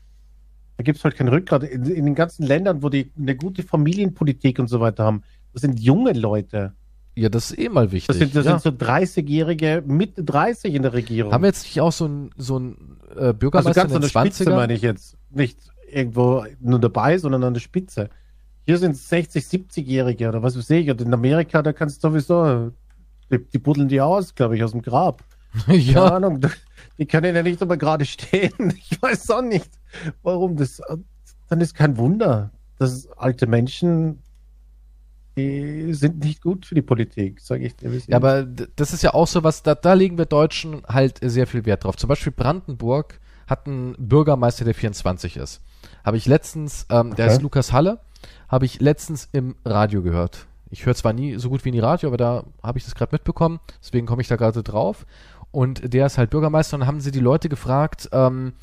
Da 0.77 0.83
gibt 0.83 0.99
es 0.99 1.03
halt 1.03 1.15
kein 1.15 1.27
Rückgrat. 1.27 1.63
In, 1.63 1.85
in 1.85 2.05
den 2.05 2.15
ganzen 2.15 2.45
Ländern, 2.45 2.83
wo 2.83 2.89
die 2.89 3.11
eine 3.17 3.35
gute 3.35 3.63
Familienpolitik 3.63 4.59
und 4.59 4.67
so 4.67 4.79
weiter 4.79 5.03
haben, 5.03 5.23
das 5.53 5.61
sind 5.61 5.79
junge 5.79 6.13
Leute. 6.13 6.73
Ja, 7.15 7.29
das 7.29 7.49
ist 7.49 7.57
eh 7.57 7.67
mal 7.67 7.91
wichtig. 7.91 8.07
Das 8.07 8.17
sind, 8.17 8.35
das 8.35 8.45
ja. 8.45 8.59
sind 8.59 8.79
so 8.79 8.85
30-Jährige, 8.85 9.83
Mitte 9.87 10.23
30 10.23 10.75
in 10.75 10.83
der 10.83 10.93
Regierung. 10.93 11.31
Haben 11.33 11.41
wir 11.41 11.47
jetzt 11.47 11.63
nicht 11.63 11.81
auch 11.81 11.91
so 11.91 12.05
ein, 12.05 12.29
so 12.37 12.59
ein 12.59 12.97
äh, 13.15 13.19
also 13.19 13.33
Bürgermeister 13.33 13.81
ganz 13.81 13.91
in 13.91 14.01
den 14.01 14.01
der 14.01 14.19
Spitze 14.19 14.43
20ern? 14.43 14.55
meine 14.55 14.73
ich 14.73 14.83
jetzt. 14.83 15.17
Nicht 15.31 15.57
irgendwo 15.91 16.45
nur 16.59 16.79
dabei, 16.79 17.17
sondern 17.17 17.43
an 17.43 17.55
der 17.55 17.61
Spitze. 17.61 18.11
Hier 18.67 18.77
sind 18.77 18.95
60, 18.95 19.43
70-Jährige 19.43 20.29
oder 20.29 20.43
was 20.43 20.55
weiß 20.55 20.69
ich. 20.69 20.91
Und 20.91 21.01
in 21.01 21.11
Amerika, 21.11 21.63
da 21.63 21.73
kannst 21.73 22.03
du 22.03 22.09
sowieso, 22.09 22.71
die, 23.31 23.43
die 23.51 23.57
buddeln 23.57 23.87
die 23.87 23.99
aus, 23.99 24.35
glaube 24.35 24.55
ich, 24.55 24.63
aus 24.63 24.71
dem 24.71 24.83
Grab. 24.83 25.23
Keine 25.65 25.77
ja, 25.77 26.05
Ahnung, 26.15 26.41
die 26.97 27.05
können 27.05 27.35
ja 27.35 27.43
nicht 27.43 27.61
immer 27.61 27.77
gerade 27.77 28.05
stehen. 28.05 28.51
Ich 28.89 29.01
weiß 29.01 29.29
auch 29.31 29.41
nicht, 29.41 29.69
warum 30.23 30.55
das. 30.55 30.81
Dann 31.49 31.61
ist 31.61 31.75
kein 31.75 31.97
Wunder, 31.97 32.51
dass 32.77 33.07
alte 33.17 33.47
Menschen, 33.47 34.19
die 35.37 35.93
sind 35.93 36.19
nicht 36.23 36.41
gut 36.41 36.65
für 36.65 36.75
die 36.75 36.81
Politik, 36.81 37.39
sage 37.39 37.65
ich 37.67 37.75
dir. 37.75 37.91
ja, 38.07 38.17
aber 38.17 38.43
das 38.43 38.91
ist 38.91 39.03
ja 39.03 39.13
auch 39.13 39.27
so 39.27 39.43
was, 39.43 39.63
da, 39.63 39.75
da 39.75 39.93
legen 39.93 40.17
wir 40.17 40.25
Deutschen 40.25 40.81
halt 40.87 41.19
sehr 41.21 41.47
viel 41.47 41.65
Wert 41.65 41.83
drauf. 41.83 41.95
Zum 41.95 42.07
Beispiel 42.07 42.31
Brandenburg 42.33 43.19
hat 43.45 43.67
einen 43.67 43.95
Bürgermeister, 43.97 44.65
der 44.65 44.73
24 44.73 45.37
ist. 45.37 45.61
Habe 46.03 46.17
ich 46.17 46.25
letztens, 46.25 46.85
ähm, 46.89 47.15
der 47.15 47.25
Okay. 47.25 47.35
ist 47.35 47.41
Lukas 47.41 47.71
Halle, 47.71 47.99
habe 48.49 48.65
ich 48.65 48.81
letztens 48.81 49.29
im 49.31 49.55
Radio 49.63 50.01
gehört. 50.01 50.47
Ich 50.69 50.85
höre 50.85 50.95
zwar 50.95 51.13
nie 51.13 51.35
so 51.37 51.49
gut 51.49 51.63
wie 51.63 51.71
nie 51.71 51.79
Radio, 51.79 52.09
aber 52.09 52.17
da 52.17 52.43
habe 52.61 52.77
ich 52.77 52.83
das 52.83 52.95
gerade 52.95 53.15
mitbekommen, 53.15 53.59
deswegen 53.81 54.05
komme 54.05 54.21
ich 54.21 54.27
da 54.27 54.35
gerade 54.35 54.63
drauf. 54.63 55.05
Und 55.57 55.91
der 55.91 56.05
ist 56.05 56.19
halt 56.19 56.29
Bürgermeister 56.29 56.75
und 56.75 56.81
dann 56.81 56.87
haben 56.87 57.01
sie 57.01 57.09
die 57.09 57.19
Leute 57.19 57.49
gefragt, 57.49 58.09
ähm, 58.11 58.53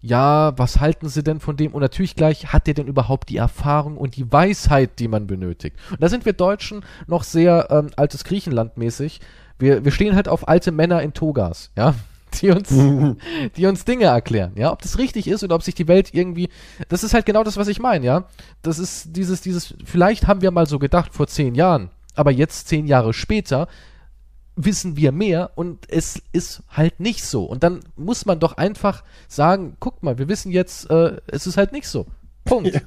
ja, 0.00 0.58
was 0.58 0.80
halten 0.80 1.08
sie 1.08 1.22
denn 1.22 1.38
von 1.38 1.56
dem? 1.56 1.70
Und 1.72 1.82
natürlich 1.82 2.16
gleich, 2.16 2.52
hat 2.52 2.66
der 2.66 2.74
denn 2.74 2.88
überhaupt 2.88 3.28
die 3.28 3.36
Erfahrung 3.36 3.96
und 3.96 4.16
die 4.16 4.32
Weisheit, 4.32 4.98
die 4.98 5.06
man 5.06 5.28
benötigt? 5.28 5.76
Und 5.92 6.02
da 6.02 6.08
sind 6.08 6.24
wir 6.24 6.32
Deutschen 6.32 6.84
noch 7.06 7.22
sehr 7.22 7.68
ähm, 7.70 7.90
altes 7.94 8.24
Griechenland 8.24 8.76
mäßig. 8.76 9.20
Wir, 9.60 9.84
wir 9.84 9.92
stehen 9.92 10.16
halt 10.16 10.26
auf 10.26 10.48
alte 10.48 10.72
Männer 10.72 11.00
in 11.00 11.12
Togas, 11.12 11.70
ja, 11.76 11.94
die 12.42 12.50
uns, 12.50 12.70
die 13.56 13.66
uns 13.66 13.84
Dinge 13.84 14.06
erklären, 14.06 14.50
ja, 14.56 14.72
ob 14.72 14.82
das 14.82 14.98
richtig 14.98 15.28
ist 15.28 15.44
oder 15.44 15.54
ob 15.54 15.62
sich 15.62 15.76
die 15.76 15.86
Welt 15.86 16.12
irgendwie, 16.12 16.48
das 16.88 17.04
ist 17.04 17.14
halt 17.14 17.24
genau 17.24 17.44
das, 17.44 17.56
was 17.56 17.68
ich 17.68 17.78
meine, 17.78 18.04
ja. 18.04 18.24
Das 18.62 18.80
ist 18.80 19.14
dieses, 19.14 19.42
dieses, 19.42 19.74
vielleicht 19.84 20.26
haben 20.26 20.42
wir 20.42 20.50
mal 20.50 20.66
so 20.66 20.80
gedacht 20.80 21.14
vor 21.14 21.28
zehn 21.28 21.54
Jahren, 21.54 21.90
aber 22.16 22.32
jetzt 22.32 22.66
zehn 22.66 22.88
Jahre 22.88 23.12
später 23.12 23.68
wissen 24.56 24.96
wir 24.96 25.12
mehr 25.12 25.52
und 25.54 25.90
es 25.90 26.20
ist 26.32 26.62
halt 26.68 27.00
nicht 27.00 27.24
so. 27.24 27.44
Und 27.44 27.62
dann 27.62 27.80
muss 27.96 28.26
man 28.26 28.38
doch 28.38 28.56
einfach 28.56 29.02
sagen, 29.28 29.76
guck 29.80 30.02
mal, 30.02 30.18
wir 30.18 30.28
wissen 30.28 30.52
jetzt, 30.52 30.90
äh, 30.90 31.20
es 31.26 31.46
ist 31.46 31.56
halt 31.56 31.72
nicht 31.72 31.88
so. 31.88 32.06
Punkt. 32.44 32.74
Ja. 32.74 32.80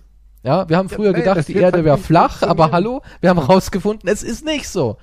Ja, 0.44 0.70
wir 0.70 0.78
haben 0.78 0.90
früher 0.90 1.12
nee, 1.12 1.20
gedacht, 1.22 1.38
das 1.38 1.48
die 1.48 1.56
Erde 1.56 1.78
halt 1.78 1.86
wäre 1.86 1.98
flach, 1.98 2.44
aber 2.44 2.72
hallo, 2.72 3.02
wir 3.20 3.32
haben 3.32 3.40
rausgefunden, 3.40 4.08
es 4.08 4.22
ist 4.22 4.46
nicht 4.46 4.70
so. 4.70 4.98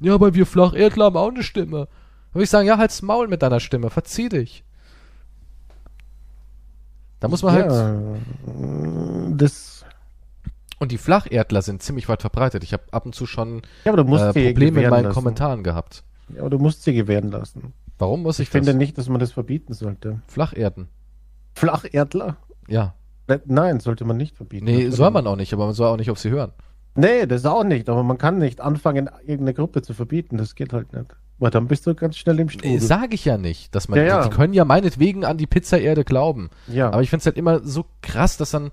Ja, 0.00 0.14
aber 0.14 0.34
wir 0.34 0.44
Flacherdler 0.44 1.04
haben 1.04 1.16
auch 1.16 1.30
eine 1.30 1.44
Stimme. 1.44 1.86
Da 2.30 2.34
würde 2.34 2.44
ich 2.44 2.50
sagen, 2.50 2.66
ja, 2.66 2.76
halt's 2.76 3.00
Maul 3.00 3.28
mit 3.28 3.42
deiner 3.42 3.60
Stimme, 3.60 3.90
verzieh 3.90 4.28
dich. 4.28 4.64
Da 7.20 7.28
muss 7.28 7.42
man 7.42 7.52
halt. 7.52 7.70
ja, 7.70 7.96
das. 9.36 9.75
Und 10.78 10.92
die 10.92 10.98
Flacherdler 10.98 11.62
sind 11.62 11.82
ziemlich 11.82 12.08
weit 12.08 12.20
verbreitet. 12.20 12.62
Ich 12.62 12.72
habe 12.72 12.82
ab 12.90 13.06
und 13.06 13.14
zu 13.14 13.24
schon 13.26 13.62
Ja, 13.84 13.92
aber 13.92 14.02
du 14.02 14.08
musst 14.08 14.24
äh, 14.36 14.48
Probleme 14.48 14.82
in 14.82 14.90
meinen 14.90 15.04
lassen. 15.04 15.14
Kommentaren 15.14 15.62
gehabt. 15.62 16.04
Ja, 16.34 16.40
aber 16.40 16.50
du 16.50 16.58
musst 16.58 16.82
sie 16.82 16.92
gewähren 16.92 17.30
lassen. 17.30 17.72
Warum 17.98 18.22
muss 18.22 18.38
ich, 18.38 18.44
Ich 18.48 18.50
finde 18.50 18.72
das? 18.72 18.76
nicht, 18.76 18.98
dass 18.98 19.08
man 19.08 19.20
das 19.20 19.32
verbieten 19.32 19.72
sollte. 19.72 20.20
Flacherden. 20.26 20.88
Flacherdler? 21.54 22.36
Ja. 22.68 22.94
Ne- 23.28 23.40
Nein, 23.46 23.80
sollte 23.80 24.04
man 24.04 24.16
nicht 24.16 24.36
verbieten. 24.36 24.66
Nee, 24.66 24.90
soll 24.90 25.10
man 25.10 25.26
auch 25.26 25.36
nicht, 25.36 25.52
aber 25.52 25.64
man 25.66 25.74
soll 25.74 25.88
auch 25.88 25.96
nicht 25.96 26.10
auf 26.10 26.18
sie 26.18 26.30
hören. 26.30 26.52
Nee, 26.94 27.26
das 27.26 27.44
auch 27.44 27.64
nicht. 27.64 27.88
Aber 27.88 28.02
man 28.02 28.18
kann 28.18 28.38
nicht 28.38 28.60
anfangen, 28.60 29.08
irgendeine 29.22 29.54
Gruppe 29.54 29.82
zu 29.82 29.94
verbieten. 29.94 30.36
Das 30.38 30.54
geht 30.54 30.72
halt 30.72 30.92
nicht. 30.92 31.06
Weil 31.38 31.50
dann 31.50 31.66
bist 31.68 31.86
du 31.86 31.94
ganz 31.94 32.16
schnell 32.16 32.40
im 32.40 32.48
Äh, 32.48 32.50
Strudel. 32.50 32.80
Sage 32.80 33.14
ich 33.14 33.24
ja 33.24 33.36
nicht, 33.36 33.74
dass 33.74 33.88
man. 33.88 33.98
Ja, 33.98 34.04
ja. 34.04 34.28
Die 34.28 34.34
können 34.34 34.54
ja 34.54 34.64
meinetwegen 34.64 35.24
an 35.24 35.36
die 35.36 35.46
Pizzaerde 35.46 36.04
glauben. 36.04 36.50
ja, 36.66 36.88
Aber 36.90 37.02
ich 37.02 37.10
finde 37.10 37.20
es 37.20 37.26
halt 37.26 37.36
immer 37.36 37.60
so 37.60 37.84
krass, 38.02 38.36
dass 38.38 38.50
dann 38.52 38.70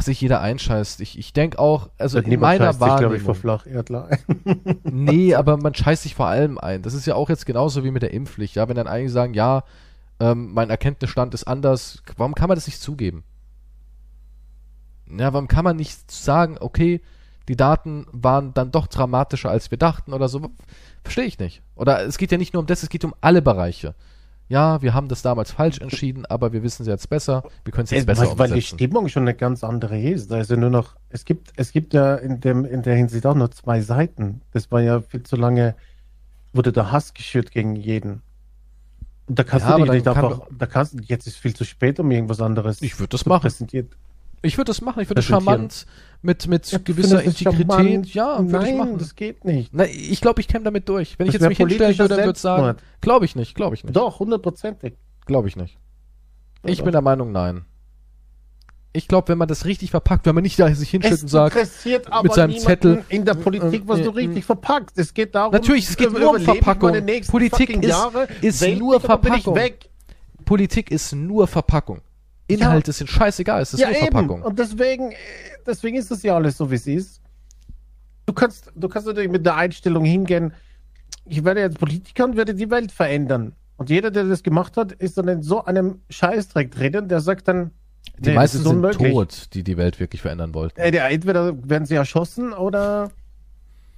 sich 0.00 0.20
jeder 0.20 0.40
einscheißt. 0.40 1.00
Ich, 1.00 1.18
ich 1.18 1.32
denke 1.32 1.58
auch, 1.58 1.90
also 1.98 2.18
in 2.18 2.28
Niemand 2.28 2.58
meiner 2.58 2.72
scheißt 2.72 2.78
sich, 2.78 2.86
glaub 2.86 2.98
ich, 2.98 3.02
Wahrnehmung. 3.02 3.34
für 3.34 3.40
Flacherdler 3.40 4.08
ein. 4.08 4.80
Nee, 4.84 5.34
aber 5.34 5.56
man 5.56 5.74
scheißt 5.74 6.02
sich 6.02 6.14
vor 6.14 6.26
allem 6.26 6.58
ein. 6.58 6.82
Das 6.82 6.94
ist 6.94 7.06
ja 7.06 7.14
auch 7.14 7.28
jetzt 7.28 7.46
genauso 7.46 7.84
wie 7.84 7.90
mit 7.90 8.02
der 8.02 8.12
Impfpflicht. 8.12 8.56
Ja, 8.56 8.68
wenn 8.68 8.76
dann 8.76 8.86
eigentlich 8.86 9.12
sagen, 9.12 9.34
ja, 9.34 9.64
ähm, 10.20 10.52
mein 10.52 10.70
Erkenntnisstand 10.70 11.34
ist 11.34 11.44
anders, 11.44 12.02
warum 12.16 12.34
kann 12.34 12.48
man 12.48 12.56
das 12.56 12.66
nicht 12.66 12.80
zugeben? 12.80 13.24
Ja, 15.06 15.32
warum 15.32 15.48
kann 15.48 15.64
man 15.64 15.76
nicht 15.76 16.10
sagen, 16.10 16.56
okay, 16.60 17.00
die 17.48 17.56
Daten 17.56 18.06
waren 18.10 18.54
dann 18.54 18.70
doch 18.70 18.86
dramatischer, 18.86 19.50
als 19.50 19.70
wir 19.70 19.78
dachten 19.78 20.12
oder 20.12 20.28
so? 20.28 20.50
Verstehe 21.02 21.26
ich 21.26 21.38
nicht. 21.38 21.62
Oder 21.74 22.04
es 22.06 22.16
geht 22.16 22.32
ja 22.32 22.38
nicht 22.38 22.54
nur 22.54 22.60
um 22.60 22.66
das, 22.66 22.82
es 22.82 22.88
geht 22.88 23.04
um 23.04 23.14
alle 23.20 23.42
Bereiche. 23.42 23.94
Ja, 24.48 24.82
wir 24.82 24.94
haben 24.94 25.08
das 25.08 25.22
damals 25.22 25.52
falsch 25.52 25.80
entschieden, 25.80 26.26
aber 26.26 26.52
wir 26.52 26.62
wissen 26.62 26.82
es 26.82 26.88
jetzt 26.88 27.08
besser. 27.08 27.44
Wir 27.64 27.72
können 27.72 27.84
es 27.84 27.90
jetzt 27.90 28.06
Äh, 28.06 28.06
besser 28.06 28.30
weil, 28.30 28.38
weil 28.38 28.50
die 28.52 28.60
umsetzen. 28.60 28.62
Stimmung 28.62 29.08
schon 29.08 29.22
eine 29.24 29.34
ganz 29.34 29.62
andere 29.64 30.00
ist. 30.00 30.32
Also 30.32 30.56
nur 30.56 30.70
noch, 30.70 30.96
es 31.08 31.24
gibt, 31.24 31.52
es 31.56 31.72
gibt 31.72 31.94
ja 31.94 32.16
in 32.16 32.40
dem, 32.40 32.64
in 32.64 32.82
der 32.82 32.96
Hinsicht 32.96 33.24
auch 33.26 33.34
nur 33.34 33.50
zwei 33.52 33.80
Seiten. 33.80 34.42
Das 34.52 34.70
war 34.72 34.80
ja 34.82 35.00
viel 35.00 35.22
zu 35.22 35.36
lange, 35.36 35.76
wurde 36.52 36.72
der 36.72 36.92
Hass 36.92 37.14
geschürt 37.14 37.52
gegen 37.52 37.76
jeden. 37.76 38.22
Und 39.26 39.38
da 39.38 39.44
kannst 39.44 39.66
Ja, 39.66 39.76
du 39.76 39.84
dich 39.84 39.90
nicht 39.90 40.08
kann 40.12 40.24
einfach, 40.24 40.48
da 40.50 40.66
kannst 40.66 40.96
jetzt 41.02 41.26
ist 41.26 41.36
viel 41.38 41.54
zu 41.54 41.64
spät, 41.64 41.98
um 42.00 42.10
irgendwas 42.10 42.40
anderes 42.40 42.82
Ich 42.82 42.98
würde 42.98 43.10
das 43.10 43.26
machen. 43.26 43.42
präsentieren. 43.42 43.88
Ich 44.44 44.58
würde 44.58 44.68
das 44.70 44.80
machen. 44.82 45.00
Ich 45.00 45.08
würde 45.08 45.16
das 45.20 45.24
charmant 45.24 45.86
mit, 46.22 46.46
mit 46.46 46.70
Ja, 46.70 46.78
gewisser 46.78 47.22
Integrität. 47.22 47.66
charmant? 47.66 48.14
Ja, 48.14 48.38
würde 48.38 48.66
ich 48.66 48.70
Nein, 48.72 48.78
machen. 48.78 48.98
das 48.98 49.14
geht 49.14 49.44
nicht. 49.44 49.70
Na, 49.72 49.86
ich 49.86 50.20
glaube, 50.20 50.40
ich 50.40 50.48
käme 50.48 50.64
damit 50.64 50.88
durch. 50.88 51.18
Wenn 51.18 51.26
ich 51.26 51.32
Das 51.32 51.34
jetzt 51.34 51.42
wär 51.42 51.48
mich 51.48 51.58
hinstellen 51.58 51.98
würde 51.98 52.16
würde 52.24 52.38
sagen, 52.38 52.64
Selbstmord. 52.64 53.00
glaube 53.00 53.24
ich 53.24 53.36
nicht, 53.36 53.54
glaube 53.54 53.74
ich 53.74 53.84
nicht. 53.84 53.96
Doch, 53.96 54.20
hundertprozentig. 54.20 54.94
Glaube 55.26 55.48
ich 55.48 55.56
nicht. 55.56 55.78
Ich 56.64 56.82
bin 56.82 56.92
der 56.92 57.00
Meinung, 57.00 57.32
nein. 57.32 57.64
Ich 58.92 59.08
glaube, 59.08 59.28
wenn 59.28 59.38
man 59.38 59.48
das 59.48 59.64
richtig 59.64 59.90
verpackt, 59.90 60.24
wenn 60.24 60.34
man 60.36 60.42
nicht 60.42 60.58
da 60.58 60.72
sich 60.72 60.90
hinstellt 60.90 61.22
und 61.22 61.28
sagt, 61.28 61.56
interessiert 61.56 62.12
aber 62.12 62.22
mit 62.22 62.32
seinem 62.34 62.56
Zettel, 62.58 63.02
in 63.08 63.24
der 63.24 63.34
Politik, 63.34 63.82
was 63.86 63.98
du 64.00 64.04
äh, 64.04 64.12
äh, 64.12 64.14
richtig 64.28 64.44
verpackst. 64.44 64.96
Es 64.98 65.12
geht 65.12 65.34
darum, 65.34 65.52
Natürlich, 65.52 65.88
es 65.88 65.96
geht 65.96 66.12
nur 66.12 66.30
um 66.30 66.36
ich 66.36 66.44
Verpackung. 66.44 66.92
Politik 67.28 67.70
ist- 67.70 67.84
Jahre, 67.88 68.28
ist 68.40 68.62
nur 68.78 68.96
ich 68.96 69.02
Verpackung. 69.02 69.58
Politik 70.44 70.90
ist 70.92 71.12
nur 71.12 71.48
Verpackung. 71.48 72.02
Inhalte 72.46 72.92
sind 72.92 73.08
scheißegal, 73.08 73.62
es 73.62 73.74
ist 73.74 73.80
ja, 73.80 73.88
nur 73.88 73.96
eben. 73.96 74.06
Verpackung. 74.06 74.42
Und 74.42 74.58
deswegen, 74.58 75.12
deswegen 75.66 75.96
ist 75.96 76.10
das 76.10 76.22
ja 76.22 76.34
alles 76.34 76.56
so, 76.56 76.70
wie 76.70 76.74
es 76.74 76.86
ist. 76.86 77.20
Du 78.26 78.32
kannst, 78.32 78.72
du 78.74 78.88
kannst 78.88 79.06
natürlich 79.06 79.30
mit 79.30 79.44
der 79.44 79.56
Einstellung 79.56 80.04
hingehen, 80.04 80.52
ich 81.26 81.44
werde 81.44 81.60
jetzt 81.60 81.78
Politiker 81.78 82.24
und 82.24 82.36
werde 82.36 82.54
die 82.54 82.70
Welt 82.70 82.92
verändern. 82.92 83.54
Und 83.76 83.90
jeder, 83.90 84.10
der 84.10 84.24
das 84.24 84.42
gemacht 84.42 84.76
hat, 84.76 84.92
ist 84.92 85.18
dann 85.18 85.28
in 85.28 85.42
so 85.42 85.64
einem 85.64 86.00
Scheißdreck 86.10 86.70
drinnen, 86.70 87.08
der 87.08 87.20
sagt 87.20 87.48
dann, 87.48 87.70
Die 88.18 88.30
nee, 88.30 88.34
meisten 88.34 88.62
sind 88.62 88.82
tot, 88.92 89.48
die 89.54 89.64
die 89.64 89.76
Welt 89.76 89.98
wirklich 89.98 90.22
verändern 90.22 90.54
wollten. 90.54 90.78
Äh, 90.80 90.90
der, 90.90 91.08
entweder 91.08 91.54
werden 91.68 91.86
sie 91.86 91.94
erschossen 91.94 92.52
oder, 92.52 93.10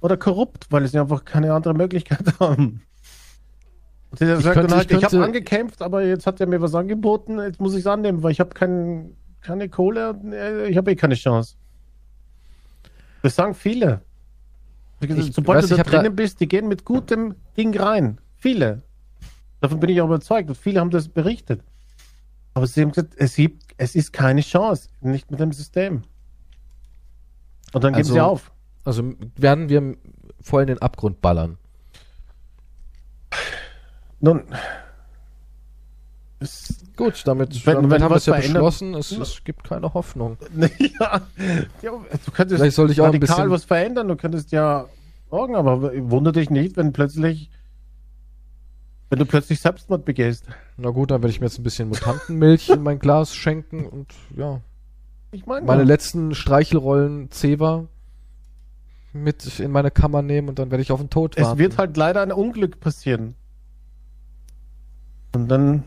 oder 0.01 0.17
korrupt, 0.17 0.67
weil 0.71 0.87
sie 0.87 0.97
einfach 0.97 1.25
keine 1.25 1.53
andere 1.53 1.73
Möglichkeit 1.73 2.25
haben. 2.39 2.81
Der 4.19 4.37
Ich 4.37 4.43
sagt 4.43 4.55
könnte- 4.55 4.69
dann 4.69 4.77
halt, 4.77 4.91
ich 4.91 4.97
ich, 4.97 5.03
habe 5.03 5.23
angekämpft, 5.23 5.81
aber 5.81 6.03
jetzt 6.03 6.25
hat 6.25 6.39
er 6.41 6.47
mir 6.47 6.61
was 6.61 6.73
angeboten, 6.75 7.39
jetzt 7.39 7.59
muss 7.59 7.73
ich 7.73 7.81
es 7.81 7.87
annehmen, 7.87 8.23
weil 8.23 8.31
ich 8.31 8.39
habe 8.39 8.49
kein, 8.51 9.15
keine 9.41 9.69
Kohle, 9.69 10.19
äh, 10.31 10.67
ich 10.69 10.77
habe 10.77 10.91
eh 10.91 10.95
keine 10.95 11.15
Chance. 11.15 11.55
Das 13.21 13.35
sagen 13.35 13.53
viele. 13.53 14.01
Ich 14.99 15.33
Sobald 15.33 15.63
weiß, 15.63 15.69
du 15.69 15.75
da 15.77 15.83
drinnen 15.83 16.15
bist, 16.15 16.39
die 16.39 16.47
gehen 16.47 16.67
mit 16.67 16.83
gutem 16.85 17.35
Ding 17.55 17.77
rein. 17.77 18.17
Viele. 18.37 18.81
Davon 19.61 19.79
bin 19.79 19.89
ich 19.91 20.01
auch 20.01 20.05
überzeugt. 20.05 20.49
Und 20.49 20.55
viele 20.57 20.79
haben 20.79 20.89
das 20.89 21.07
berichtet. 21.09 21.61
Aber 22.55 22.65
sie 22.65 22.81
haben 22.81 22.89
gesagt, 22.91 23.13
es, 23.17 23.35
gibt, 23.35 23.63
es 23.77 23.93
ist 23.95 24.11
keine 24.13 24.41
Chance. 24.41 24.89
Nicht 25.01 25.29
mit 25.29 25.39
dem 25.39 25.51
System. 25.51 26.01
Und 27.73 27.83
dann 27.83 27.93
geben 27.93 27.97
Also- 28.03 28.13
sie 28.13 28.21
auf. 28.21 28.51
Also 28.85 29.13
werden 29.35 29.69
wir 29.69 29.97
voll 30.41 30.61
in 30.61 30.67
den 30.67 30.77
Abgrund 30.81 31.21
ballern. 31.21 31.57
Nun. 34.19 34.43
Es, 36.39 36.83
Gut, 36.95 37.21
damit, 37.25 37.65
Wenn- 37.65 37.75
damit 37.75 37.91
wenn 37.91 38.03
haben 38.03 38.11
wir 38.11 38.15
es 38.17 38.25
ja 38.25 38.35
beschlossen. 38.35 38.93
Es, 38.95 39.11
es 39.11 39.43
gibt 39.43 39.63
keine 39.63 39.93
Hoffnung. 39.93 40.37
ja, 40.99 41.21
ja, 41.81 41.91
du 41.91 42.31
könntest 42.31 42.59
Vielleicht 42.61 42.75
sollte 42.75 42.93
ich 42.93 43.01
auch 43.01 43.13
ein 43.13 43.19
bisschen- 43.19 43.49
was 43.51 43.65
verändern. 43.65 44.07
Du 44.07 44.15
könntest 44.15 44.51
ja 44.51 44.85
morgen, 45.29 45.55
aber 45.55 45.91
wundere 46.09 46.33
dich 46.33 46.49
nicht, 46.49 46.75
wenn 46.77 46.93
plötzlich, 46.93 47.49
wenn 49.09 49.19
du 49.19 49.25
plötzlich 49.25 49.59
Selbstmord 49.61 50.05
begehst. 50.05 50.45
Na 50.77 50.89
gut, 50.89 51.11
dann 51.11 51.21
werde 51.21 51.31
ich 51.31 51.39
mir 51.39 51.47
jetzt 51.47 51.59
ein 51.59 51.63
bisschen 51.63 51.89
Mutantenmilch 51.89 52.69
in 52.69 52.81
mein 52.83 52.99
Glas 52.99 53.35
schenken 53.35 53.85
und 53.85 54.07
ja, 54.35 54.61
Ich 55.31 55.45
meine, 55.45 55.65
meine 55.65 55.83
letzten 55.83 56.33
Streichelrollen 56.35 57.29
Zewa 57.31 57.85
mit 59.13 59.59
in 59.59 59.71
meine 59.71 59.89
Kammer 59.91 60.21
nehmen 60.21 60.49
und 60.49 60.59
dann 60.59 60.69
werde 60.71 60.81
ich 60.83 60.91
auf 60.91 60.99
den 60.99 61.09
Tod 61.09 61.35
es 61.37 61.43
warten. 61.45 61.59
wird 61.59 61.77
halt 61.79 61.97
leider 61.97 62.21
ein 62.21 62.31
Unglück 62.31 62.79
passieren. 62.79 63.35
Und 65.37 65.49
dann 65.49 65.83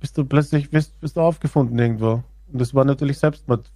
bist 0.00 0.18
du 0.18 0.24
plötzlich 0.24 0.70
bist, 0.70 0.98
bist 1.00 1.16
du 1.16 1.20
aufgefunden 1.20 1.78
irgendwo. 1.78 2.24
Und 2.52 2.60
das 2.60 2.74
war 2.74 2.84
natürlich 2.84 3.18
Selbstmord. 3.18 3.70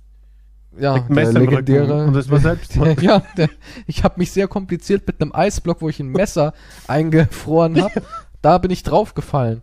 ja, 0.76 0.98
der 0.98 1.10
Messer 1.14 1.38
legendäre. 1.38 2.04
Und 2.06 2.14
das 2.14 2.28
war 2.28 2.40
Selbstmord. 2.48 3.00
ja, 3.00 3.22
der, 3.36 3.48
ich 3.86 4.02
habe 4.02 4.18
mich 4.18 4.32
sehr 4.32 4.48
kompliziert 4.48 5.06
mit 5.06 5.20
einem 5.20 5.32
Eisblock, 5.32 5.80
wo 5.80 5.88
ich 5.88 6.00
ein 6.00 6.08
Messer 6.08 6.54
eingefroren 6.88 7.80
habe. 7.80 8.02
Da 8.42 8.58
bin 8.58 8.72
ich 8.72 8.82
draufgefallen. 8.82 9.62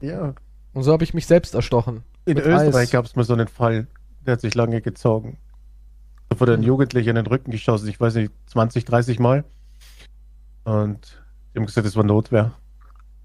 Ja. 0.00 0.32
Und 0.72 0.82
so 0.82 0.92
habe 0.92 1.04
ich 1.04 1.12
mich 1.12 1.26
selbst 1.26 1.54
erstochen. 1.54 2.04
In 2.24 2.38
Österreich 2.38 2.90
gab 2.90 3.04
es 3.04 3.14
mal 3.16 3.22
so 3.24 3.34
einen 3.34 3.48
Fall, 3.48 3.86
der 4.24 4.32
hat 4.32 4.40
sich 4.40 4.54
lange 4.54 4.80
gezogen. 4.80 5.36
Da 6.30 6.40
wurde 6.40 6.54
ein 6.54 6.60
Hm. 6.60 6.66
Jugendlicher 6.68 7.10
in 7.10 7.16
den 7.16 7.26
Rücken 7.26 7.50
geschossen, 7.50 7.86
ich 7.86 8.00
weiß 8.00 8.14
nicht, 8.14 8.32
20, 8.46 8.86
30 8.86 9.18
Mal. 9.18 9.44
Und 10.64 11.22
die 11.52 11.58
haben 11.58 11.66
gesagt, 11.66 11.86
es 11.86 11.96
war 11.96 12.04
Notwehr. 12.04 12.52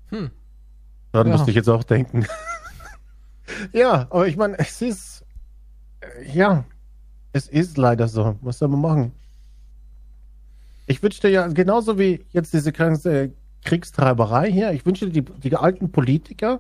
Hm. 0.10 0.32
Daran 1.14 1.28
Ja. 1.28 1.34
musste 1.34 1.52
ich 1.52 1.56
jetzt 1.56 1.70
auch 1.70 1.84
denken. 1.84 2.26
ja, 3.72 4.08
aber 4.10 4.28
ich 4.28 4.36
meine, 4.36 4.58
es 4.60 4.82
ist. 4.82 5.24
äh, 6.02 6.30
Ja, 6.34 6.66
es 7.32 7.48
ist 7.48 7.78
leider 7.78 8.08
so. 8.10 8.36
Was 8.42 8.60
soll 8.60 8.68
man 8.68 8.82
machen? 8.82 9.12
Ich 10.86 11.02
wünschte 11.02 11.30
ja, 11.30 11.48
genauso 11.48 11.98
wie 11.98 12.26
jetzt 12.32 12.54
diese 12.54 12.72
ganze 12.74 13.32
Kriegstreiberei 13.64 14.52
hier, 14.52 14.72
ich 14.74 14.86
wünschte, 14.86 15.10
die, 15.10 15.22
die 15.22 15.56
alten 15.56 15.90
Politiker, 15.92 16.60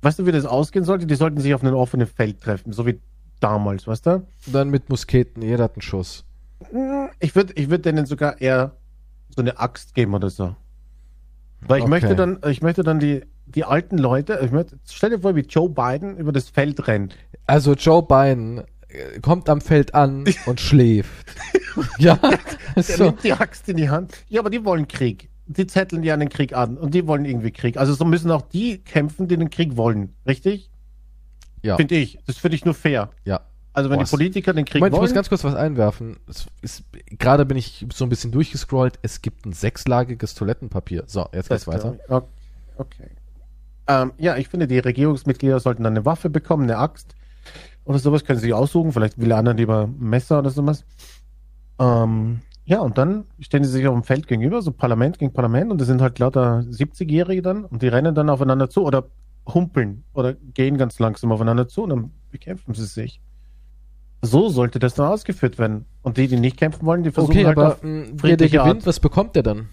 weißt 0.00 0.20
du, 0.20 0.26
wie 0.26 0.32
das 0.32 0.46
ausgehen 0.46 0.84
sollte? 0.86 1.06
Die 1.06 1.14
sollten 1.16 1.38
sich 1.40 1.52
auf 1.52 1.62
einem 1.62 1.74
offenen 1.74 2.06
Feld 2.06 2.40
treffen, 2.40 2.72
so 2.72 2.86
wie 2.86 2.98
damals, 3.40 3.86
weißt 3.86 4.06
du? 4.06 4.10
Und 4.46 4.52
dann 4.54 4.70
mit 4.70 4.88
Musketen, 4.88 5.42
jeder 5.42 5.64
hat 5.64 5.74
einen 5.74 5.82
Schuss. 5.82 6.24
Ich 7.20 7.34
würde 7.34 7.52
ich 7.54 7.68
würd 7.68 7.84
denen 7.84 8.06
sogar 8.06 8.40
eher 8.40 8.72
so 9.36 9.42
eine 9.42 9.58
Axt 9.58 9.94
geben 9.94 10.14
oder 10.14 10.30
so. 10.30 10.56
Weil 11.66 11.78
ich 11.78 11.82
Okay. 11.84 11.90
möchte 11.90 12.16
dann, 12.16 12.38
ich 12.48 12.62
möchte 12.62 12.82
dann 12.82 12.98
die, 12.98 13.22
die 13.46 13.64
alten 13.64 13.98
Leute, 13.98 14.40
ich 14.44 14.50
möchte, 14.50 14.78
stell 14.90 15.10
dir 15.10 15.20
vor, 15.20 15.36
wie 15.36 15.40
Joe 15.40 15.68
Biden 15.68 16.16
über 16.16 16.32
das 16.32 16.48
Feld 16.48 16.86
rennt. 16.88 17.16
Also 17.46 17.74
Joe 17.74 18.02
Biden 18.02 18.58
äh, 18.88 19.20
kommt 19.20 19.48
am 19.48 19.60
Feld 19.60 19.94
an 19.94 20.24
und 20.46 20.60
schläft. 20.60 21.26
ja, 21.98 22.16
Der 22.76 22.82
so. 22.82 23.04
nimmt 23.04 23.22
die 23.24 23.32
Axt 23.32 23.68
in 23.68 23.76
die 23.76 23.90
Hand. 23.90 24.12
Ja, 24.28 24.40
aber 24.40 24.50
die 24.50 24.64
wollen 24.64 24.88
Krieg. 24.88 25.28
Die 25.46 25.66
zetteln 25.66 26.02
ja 26.02 26.14
einen 26.14 26.28
Krieg 26.28 26.54
an 26.56 26.78
und 26.78 26.94
die 26.94 27.06
wollen 27.06 27.24
irgendwie 27.24 27.50
Krieg. 27.50 27.76
Also 27.76 27.94
so 27.94 28.04
müssen 28.04 28.30
auch 28.30 28.42
die 28.42 28.78
kämpfen, 28.78 29.28
die 29.28 29.36
den 29.36 29.50
Krieg 29.50 29.76
wollen. 29.76 30.14
Richtig? 30.26 30.70
Ja, 31.62 31.76
Finde 31.76 31.96
ich. 31.96 32.18
Das 32.26 32.38
finde 32.38 32.56
ich 32.56 32.64
nur 32.64 32.74
fair. 32.74 33.10
ja. 33.24 33.40
Also 33.74 33.88
wenn 33.88 33.98
Boah, 33.98 34.04
die 34.04 34.10
Politiker 34.10 34.52
den 34.52 34.64
Krieg 34.64 34.80
Moment, 34.80 34.94
ich 34.94 35.00
muss 35.00 35.08
wollen. 35.10 35.14
ganz 35.14 35.28
kurz 35.28 35.44
was 35.44 35.54
einwerfen. 35.54 36.18
Ist, 36.60 36.84
gerade 37.18 37.46
bin 37.46 37.56
ich 37.56 37.86
so 37.92 38.04
ein 38.04 38.08
bisschen 38.10 38.30
durchgescrollt. 38.30 38.98
Es 39.02 39.22
gibt 39.22 39.46
ein 39.46 39.52
sechslagiges 39.52 40.34
Toilettenpapier. 40.34 41.04
So, 41.06 41.26
jetzt 41.32 41.48
geht's 41.48 41.66
weiter. 41.66 41.94
ich. 41.94 42.22
Okay. 42.76 43.10
Ähm, 43.88 44.12
ja, 44.18 44.36
ich 44.36 44.48
finde, 44.48 44.66
die 44.66 44.78
Regierungsmitglieder 44.78 45.58
sollten 45.58 45.84
dann 45.84 45.94
eine 45.94 46.04
Waffe 46.04 46.30
bekommen, 46.30 46.64
eine 46.64 46.78
Axt 46.78 47.14
oder 47.84 47.98
sowas, 47.98 48.24
können 48.24 48.38
sie 48.38 48.46
sich 48.46 48.54
aussuchen. 48.54 48.92
Vielleicht 48.92 49.18
will 49.18 49.28
der 49.28 49.38
andere 49.38 49.56
lieber 49.56 49.84
ein 49.84 49.96
Messer 49.98 50.38
oder 50.38 50.50
sowas. 50.50 50.84
Ähm, 51.78 52.40
ja, 52.64 52.80
und 52.80 52.96
dann 52.96 53.24
stehen 53.40 53.64
sie 53.64 53.70
sich 53.70 53.86
auf 53.86 53.94
dem 53.94 54.04
Feld 54.04 54.28
gegenüber, 54.28 54.62
so 54.62 54.70
Parlament 54.70 55.18
gegen 55.18 55.32
Parlament, 55.32 55.72
und 55.72 55.80
das 55.80 55.88
sind 55.88 56.00
halt 56.00 56.18
lauter 56.18 56.60
70-Jährige 56.60 57.42
dann, 57.42 57.64
und 57.64 57.82
die 57.82 57.88
rennen 57.88 58.14
dann 58.14 58.30
aufeinander 58.30 58.70
zu 58.70 58.84
oder 58.84 59.08
humpeln 59.46 60.04
oder 60.14 60.34
gehen 60.34 60.78
ganz 60.78 61.00
langsam 61.00 61.32
aufeinander 61.32 61.66
zu 61.66 61.82
und 61.82 61.90
dann 61.90 62.10
bekämpfen 62.30 62.74
sie 62.74 62.84
sich. 62.84 63.20
So 64.24 64.48
sollte 64.48 64.78
das 64.78 64.94
dann 64.94 65.06
ausgeführt 65.06 65.58
werden. 65.58 65.84
Und 66.02 66.16
die, 66.16 66.28
die 66.28 66.38
nicht 66.38 66.56
kämpfen 66.56 66.86
wollen, 66.86 67.02
die 67.02 67.10
versuchen 67.10 67.32
Okay, 67.32 67.44
halt 67.46 67.58
aber 67.58 67.68
auf 67.74 67.82
mh, 67.82 67.90
wer 67.90 68.04
der 68.06 68.18
friedliche 68.18 68.58
gewinnt, 68.58 68.76
Art. 68.76 68.86
was 68.86 69.00
bekommt 69.00 69.34
der 69.34 69.42
dann? 69.42 69.68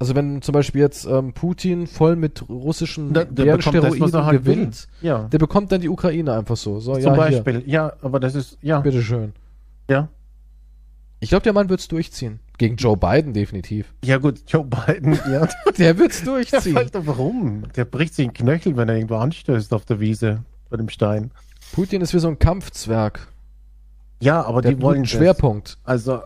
Also 0.00 0.14
wenn 0.14 0.42
zum 0.42 0.52
Beispiel 0.52 0.80
jetzt 0.80 1.06
ähm, 1.06 1.32
Putin 1.32 1.88
voll 1.88 2.14
mit 2.14 2.48
russischen 2.48 3.12
Der- 3.12 3.24
der 3.24 3.56
bekommt 3.56 3.76
das, 3.82 4.14
halt 4.24 4.44
gewinnt, 4.44 4.86
Ja. 5.02 5.24
der 5.24 5.38
bekommt 5.38 5.72
dann 5.72 5.80
die 5.80 5.88
Ukraine 5.88 6.34
einfach 6.34 6.56
so. 6.56 6.78
So, 6.78 6.92
Zum 6.94 7.02
ja, 7.02 7.14
Beispiel. 7.14 7.64
Ja, 7.66 7.92
aber 8.00 8.20
das 8.20 8.36
ist, 8.36 8.58
ja, 8.62 8.76
hier, 8.76 8.82
bitteschön. 8.92 9.32
ja. 9.90 10.08
Ich 11.20 11.30
glaube, 11.30 11.42
der 11.42 11.52
Mann 11.52 11.68
wird's 11.68 11.88
durchziehen. 11.88 12.38
Gegen 12.58 12.76
Joe 12.76 12.96
Biden 12.96 13.32
definitiv. 13.32 13.92
Ja 14.04 14.18
gut, 14.18 14.40
Joe 14.46 14.62
Biden, 14.64 15.14
ja. 15.32 15.48
Der 15.76 15.98
wird's 15.98 16.20
ja 16.20 16.26
durchziehen. 16.26 16.76
Alter, 16.76 17.04
warum? 17.08 17.64
Der 17.74 17.84
bricht 17.84 18.14
sich 18.14 18.26
den 18.28 18.32
Knöchel, 18.34 18.76
wenn 18.76 18.88
er 18.88 18.94
irgendwo 18.94 19.16
anstößt 19.16 19.72
auf 19.74 19.84
der 19.84 19.98
Wiese 19.98 20.44
bei 20.70 20.76
dem 20.76 20.88
Stein. 20.88 21.32
Putin 21.72 22.00
ist 22.00 22.14
wie 22.14 22.18
so 22.18 22.28
ein 22.28 22.38
Kampfzwerg. 22.38 23.28
Ja, 24.20 24.42
aber 24.42 24.62
Der 24.62 24.72
die 24.74 24.82
wollen. 24.82 25.06
Schwerpunkt. 25.06 25.78
Also, 25.84 26.22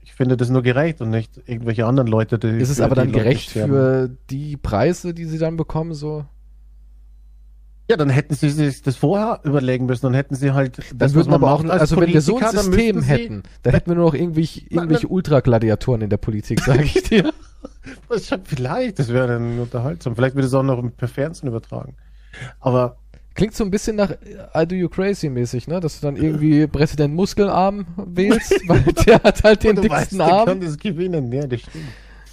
ich 0.00 0.14
finde 0.14 0.36
das 0.36 0.48
nur 0.48 0.62
gerecht 0.62 1.00
und 1.00 1.10
nicht 1.10 1.40
irgendwelche 1.46 1.86
anderen 1.86 2.08
Leute, 2.08 2.38
die. 2.38 2.48
Ist 2.48 2.70
es 2.70 2.80
aber 2.80 2.94
dann 2.94 3.12
gerecht 3.12 3.50
für 3.50 4.08
die 4.30 4.56
Preise, 4.56 5.12
die 5.12 5.24
sie 5.24 5.38
dann 5.38 5.56
bekommen? 5.56 5.92
So, 5.94 6.24
Ja, 7.90 7.96
dann 7.96 8.08
hätten 8.08 8.34
sie 8.34 8.48
sich 8.48 8.80
das 8.82 8.96
vorher 8.96 9.40
überlegen 9.42 9.86
müssen. 9.86 10.06
Dann 10.06 10.14
hätten 10.14 10.34
sie 10.36 10.52
halt. 10.52 10.78
dann 10.78 10.98
das, 10.98 11.10
was 11.10 11.14
würden 11.16 11.30
man 11.32 11.42
aber 11.42 11.52
auch, 11.52 11.64
als 11.64 11.82
also 11.82 12.00
wenn 12.00 12.12
wir 12.12 12.22
so 12.22 12.36
ein 12.36 12.40
Politiker, 12.40 12.62
System 12.62 13.02
hätten, 13.02 13.42
dann 13.62 13.74
hätten 13.74 13.90
wir 13.90 13.96
nur 13.96 14.06
noch 14.06 14.14
irgendwelche, 14.14 14.60
irgendwelche 14.70 15.08
Ultragladiatoren 15.08 16.02
in 16.02 16.10
der 16.10 16.16
Politik, 16.16 16.60
sage 16.60 16.84
ich 16.84 17.02
dir. 17.02 17.32
Das, 18.08 18.30
vielleicht, 18.44 18.98
das 18.98 19.08
wäre 19.08 19.26
dann 19.26 19.58
unterhaltsam. 19.58 20.14
Vielleicht 20.16 20.36
wird 20.36 20.46
es 20.46 20.54
auch 20.54 20.62
noch 20.62 20.82
per 20.96 21.08
Fernsehen 21.08 21.48
übertragen. 21.48 21.96
Aber 22.60 22.96
Klingt 23.34 23.54
so 23.54 23.64
ein 23.64 23.70
bisschen 23.70 23.96
nach 23.96 24.10
I 24.54 24.66
Do 24.66 24.76
You 24.76 24.88
Crazy 24.88 25.28
mäßig, 25.28 25.66
ne? 25.66 25.80
Dass 25.80 26.00
du 26.00 26.06
dann 26.06 26.16
irgendwie 26.16 26.66
Präsident 26.68 27.14
Muskelarm 27.14 27.86
wählst, 27.96 28.52
weil 28.68 28.82
der 28.82 29.22
hat 29.22 29.42
halt 29.42 29.64
den 29.64 29.76
du 29.76 29.82
weißt, 29.82 30.12
dicksten 30.12 30.18
der 30.18 30.28
kann 30.28 30.48
Arm. 30.48 30.60
das 30.60 30.78
gewinnen. 30.78 31.32
Ja, 31.32 31.46
das 31.46 31.60
stimmt. 31.62 31.84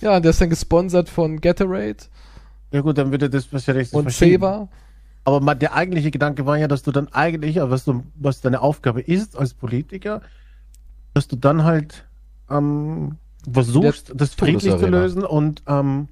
Ja, 0.02 0.15
und 0.15 0.23
der 0.23 0.30
ist 0.30 0.41
dann 0.41 0.49
gesponsert 0.49 1.10
von 1.10 1.41
Gatorade 1.41 1.98
Ja 2.72 2.82
gut, 2.82 2.98
dann 2.98 3.11
würde 3.11 3.30
das 3.30 3.52
wahrscheinlich 3.52 3.94
und. 3.94 4.11
Ceva. 4.11 4.69
Aber 5.23 5.53
der 5.53 5.76
eigentliche 5.76 6.10
Gedanke 6.10 6.48
war 6.48 6.57
ja, 6.57 6.68
dass 6.68 6.82
du 6.82 6.91
dann 6.91 7.07
eigentlich, 7.10 7.57
äh, 7.57 7.69
was, 7.69 7.86
du, 7.86 8.03
was 8.15 8.41
deine 8.41 8.61
Aufgabe 8.61 9.02
ist 9.02 9.38
als 9.38 9.53
Politiker, 9.53 10.22
dass 11.14 11.28
du 11.28 11.36
dann 11.36 11.64
halt 11.64 12.06
ähm, 12.49 13.18
versuchst, 13.52 14.11
das 14.15 14.34
friedlich 14.34 14.78
zu 14.78 14.88
lösen 14.88 15.23
und 15.23 15.61
ähm, 15.68 16.07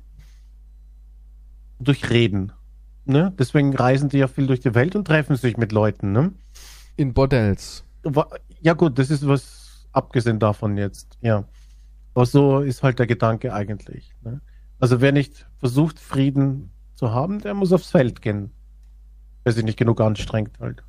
durch 1.79 2.09
Reden. 2.09 2.51
Ne? 3.09 3.33
Deswegen 3.39 3.75
reisen 3.75 4.09
die 4.09 4.19
ja 4.19 4.27
viel 4.27 4.45
durch 4.45 4.59
die 4.59 4.75
Welt 4.75 4.95
und 4.95 5.05
treffen 5.05 5.35
sich 5.35 5.57
mit 5.57 5.71
Leuten. 5.71 6.11
Ne? 6.11 6.31
In 6.95 7.15
Bordells. 7.15 7.83
Ja 8.61 8.73
gut, 8.73 8.99
das 8.99 9.09
ist 9.09 9.27
was 9.27 9.87
abgesehen 9.91 10.37
davon 10.37 10.77
jetzt. 10.77 11.17
Ja. 11.21 11.45
Aber 12.13 12.27
so 12.27 12.59
ist 12.59 12.83
halt 12.83 12.99
der 12.99 13.07
Gedanke 13.07 13.51
eigentlich. 13.51 14.13
Ne? 14.21 14.41
Also 14.79 15.01
wer 15.01 15.11
nicht 15.11 15.47
versucht, 15.57 15.99
Frieden 15.99 16.69
zu 16.93 17.11
haben, 17.11 17.39
der 17.39 17.55
muss 17.55 17.73
aufs 17.73 17.89
Feld 17.89 18.21
gehen. 18.21 18.51
Wer 19.43 19.53
sich 19.53 19.63
nicht 19.63 19.79
genug 19.79 19.99
anstrengt 20.01 20.59
halt. 20.59 20.83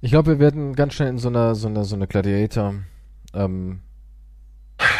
Ich 0.00 0.12
glaube, 0.12 0.30
wir 0.30 0.38
werden 0.38 0.74
ganz 0.74 0.94
schnell 0.94 1.10
in 1.10 1.18
so 1.18 1.28
eine, 1.28 1.54
so 1.54 1.68
eine, 1.68 1.84
so 1.84 1.94
eine 1.94 2.06
Gladiator 2.06 2.74
ähm, 3.34 3.80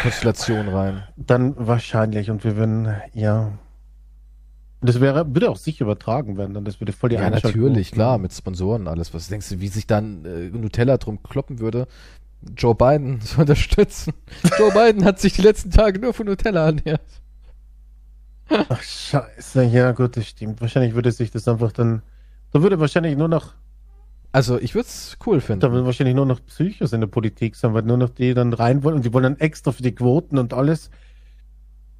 Konstellation 0.03 0.67
rein. 0.67 1.03
Dann 1.17 1.55
wahrscheinlich 1.57 2.29
und 2.29 2.43
wir 2.43 2.55
würden, 2.55 2.95
ja. 3.13 3.57
Das 4.81 4.99
wäre, 5.01 5.33
würde 5.33 5.49
auch 5.49 5.57
sicher 5.57 5.85
übertragen 5.85 6.37
werden, 6.37 6.53
dann 6.53 6.63
das 6.65 6.79
würde 6.79 6.93
voll 6.93 7.09
die 7.09 7.15
Ja, 7.15 7.29
natürlich, 7.29 7.91
klar, 7.91 8.17
mit 8.19 8.31
Sponsoren 8.33 8.83
und 8.83 8.87
alles. 8.87 9.13
Was 9.13 9.27
denkst 9.27 9.49
du, 9.49 9.59
wie 9.59 9.67
sich 9.69 9.87
dann 9.87 10.23
äh, 10.25 10.49
Nutella 10.49 10.97
drum 10.97 11.23
kloppen 11.23 11.59
würde, 11.59 11.87
Joe 12.57 12.75
Biden 12.75 13.21
zu 13.21 13.41
unterstützen? 13.41 14.13
Joe 14.57 14.71
Biden 14.71 15.03
hat 15.05 15.19
sich 15.19 15.33
die 15.33 15.41
letzten 15.41 15.71
Tage 15.71 15.99
nur 15.99 16.13
von 16.13 16.27
Nutella 16.27 16.67
ernährt. 16.67 17.01
Ach, 18.69 18.81
scheiße, 18.81 19.63
ja 19.65 19.91
gut, 19.91 20.15
das 20.17 20.27
stimmt. 20.27 20.61
Wahrscheinlich 20.61 20.93
würde 20.95 21.11
sich 21.11 21.31
das 21.31 21.47
einfach 21.47 21.71
dann, 21.71 22.01
da 22.51 22.61
würde 22.61 22.79
wahrscheinlich 22.79 23.17
nur 23.17 23.27
noch, 23.27 23.55
Also, 24.31 24.59
ich 24.59 24.75
würde 24.75 24.87
es 24.87 25.17
cool 25.25 25.41
da 25.59 25.69
finden. 25.69 25.71
würden 25.71 25.85
wahrscheinlich 25.85 26.15
nur 26.15 26.25
noch 26.25 26.43
Psychos 26.45 26.93
in 26.93 27.01
der 27.01 27.07
Politik 27.07 27.55
sein, 27.55 27.73
weil 27.73 27.83
nur 27.83 27.97
noch 27.97 28.09
die 28.09 28.33
dann 28.33 28.53
rein 28.53 28.83
wollen 28.83 28.95
und 28.97 29.05
die 29.05 29.13
wollen 29.13 29.23
dann 29.23 29.39
extra 29.39 29.71
für 29.71 29.83
die 29.83 29.95
Quoten 29.95 30.37
und 30.37 30.53
alles 30.53 30.91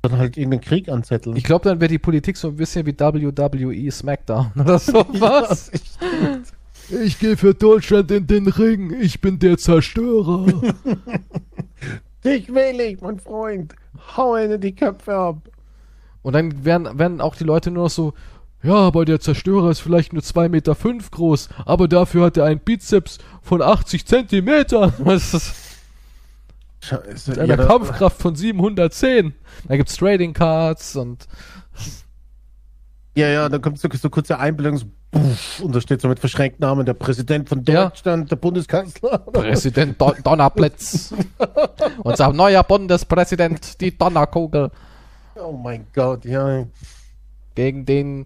dann 0.01 0.17
halt 0.17 0.37
irgendeinen 0.37 0.61
Krieg 0.61 0.89
anzetteln. 0.89 1.35
Ich 1.35 1.43
glaube, 1.43 1.65
dann 1.65 1.79
wäre 1.79 1.89
die 1.89 1.99
Politik 1.99 2.37
so 2.37 2.49
ein 2.49 2.55
bisschen 2.55 2.85
wie 2.85 2.97
WWE 2.97 3.91
SmackDown 3.91 4.51
oder 4.59 4.79
sowas. 4.79 5.71
stimmt. 5.73 6.53
Ich 6.89 7.19
gehe 7.19 7.35
für 7.35 7.53
Deutschland 7.53 8.11
in 8.11 8.27
den 8.27 8.47
Ring. 8.47 8.95
Ich 9.01 9.19
bin 9.19 9.39
der 9.39 9.57
Zerstörer. 9.57 10.45
Dich 12.23 12.53
will 12.53 12.79
ich, 12.79 13.01
mein 13.01 13.19
Freund. 13.19 13.75
Hau 14.15 14.37
ihnen 14.37 14.61
die 14.61 14.73
Köpfe 14.73 15.13
ab. 15.13 15.49
Und 16.21 16.33
dann 16.33 16.63
werden, 16.65 16.97
werden 16.97 17.21
auch 17.21 17.35
die 17.35 17.43
Leute 17.43 17.71
nur 17.71 17.85
noch 17.85 17.89
so, 17.89 18.13
ja, 18.63 18.73
aber 18.73 19.05
der 19.05 19.19
Zerstörer 19.19 19.69
ist 19.69 19.79
vielleicht 19.79 20.13
nur 20.13 20.21
2,5 20.21 20.49
Meter 20.49 20.75
fünf 20.75 21.11
groß, 21.11 21.49
aber 21.65 21.87
dafür 21.87 22.25
hat 22.25 22.37
er 22.37 22.45
einen 22.45 22.59
Bizeps 22.59 23.19
von 23.41 23.61
80 23.61 24.05
Zentimetern. 24.05 24.93
Was 24.99 25.25
ist 25.25 25.33
das? 25.33 25.66
Scheiße. 26.81 27.31
Mit 27.31 27.39
einer 27.39 27.57
da- 27.57 27.65
Kampfkraft 27.65 28.21
von 28.21 28.35
710. 28.35 29.33
Da 29.67 29.77
gibt's 29.77 29.95
Trading 29.97 30.33
Cards 30.33 30.95
und 30.95 31.27
Ja, 33.15 33.27
ja, 33.29 33.49
dann 33.49 33.61
kommt 33.61 33.79
so, 33.79 33.89
so 33.91 34.09
kurze 34.09 34.37
Einblendung, 34.37 34.91
und 35.61 35.73
da 35.75 35.81
steht 35.81 36.01
so 36.01 36.07
mit 36.07 36.19
verschränkten 36.19 36.63
Armen 36.65 36.85
der 36.85 36.93
Präsident 36.93 37.49
von 37.49 37.63
Ja. 37.65 37.85
Deutschland, 37.85 38.29
der 38.29 38.35
Bundeskanzler. 38.35 39.17
Präsident 39.17 39.99
Don 39.99 40.13
Donnerblitz. 40.23 41.13
Unser 42.03 42.31
neuer 42.33 42.63
Bundespräsident, 42.63 43.81
die 43.81 43.97
Donnerkugel, 43.97 44.69
Oh 45.35 45.51
mein 45.53 45.87
Gott, 45.95 46.25
ja. 46.25 46.65
gegen 47.55 47.85
den 47.85 48.25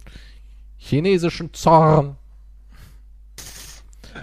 chinesischen 0.77 1.53
Zorn. 1.53 2.17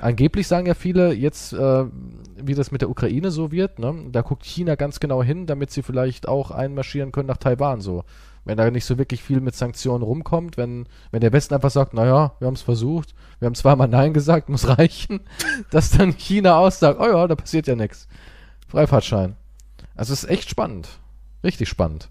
Angeblich 0.00 0.46
sagen 0.46 0.66
ja 0.66 0.74
viele 0.74 1.12
jetzt, 1.12 1.52
äh, 1.52 1.84
wie 2.36 2.54
das 2.54 2.70
mit 2.70 2.82
der 2.82 2.90
Ukraine 2.90 3.30
so 3.30 3.50
wird, 3.50 3.78
ne? 3.78 4.06
da 4.12 4.22
guckt 4.22 4.44
China 4.44 4.74
ganz 4.74 5.00
genau 5.00 5.22
hin, 5.22 5.46
damit 5.46 5.70
sie 5.70 5.82
vielleicht 5.82 6.28
auch 6.28 6.50
einmarschieren 6.50 7.12
können 7.12 7.28
nach 7.28 7.36
Taiwan 7.36 7.80
so. 7.80 8.04
Wenn 8.44 8.56
da 8.56 8.70
nicht 8.70 8.84
so 8.84 8.96
wirklich 8.96 9.22
viel 9.22 9.40
mit 9.40 9.54
Sanktionen 9.54 10.02
rumkommt, 10.02 10.56
wenn, 10.56 10.86
wenn 11.10 11.20
der 11.20 11.32
Westen 11.32 11.54
einfach 11.54 11.70
sagt, 11.70 11.92
naja, 11.92 12.32
wir 12.38 12.46
haben 12.46 12.54
es 12.54 12.62
versucht, 12.62 13.14
wir 13.40 13.46
haben 13.46 13.54
zweimal 13.54 13.88
Nein 13.88 14.14
gesagt, 14.14 14.48
muss 14.48 14.68
reichen, 14.78 15.20
dass 15.70 15.90
dann 15.90 16.16
China 16.16 16.58
aussagt, 16.58 16.98
oh 17.00 17.06
ja, 17.06 17.26
da 17.26 17.34
passiert 17.34 17.66
ja 17.66 17.74
nichts. 17.74 18.08
Freifahrtschein. 18.68 19.36
Also 19.94 20.12
es 20.12 20.24
ist 20.24 20.30
echt 20.30 20.48
spannend. 20.48 20.88
Richtig 21.42 21.68
spannend. 21.68 22.08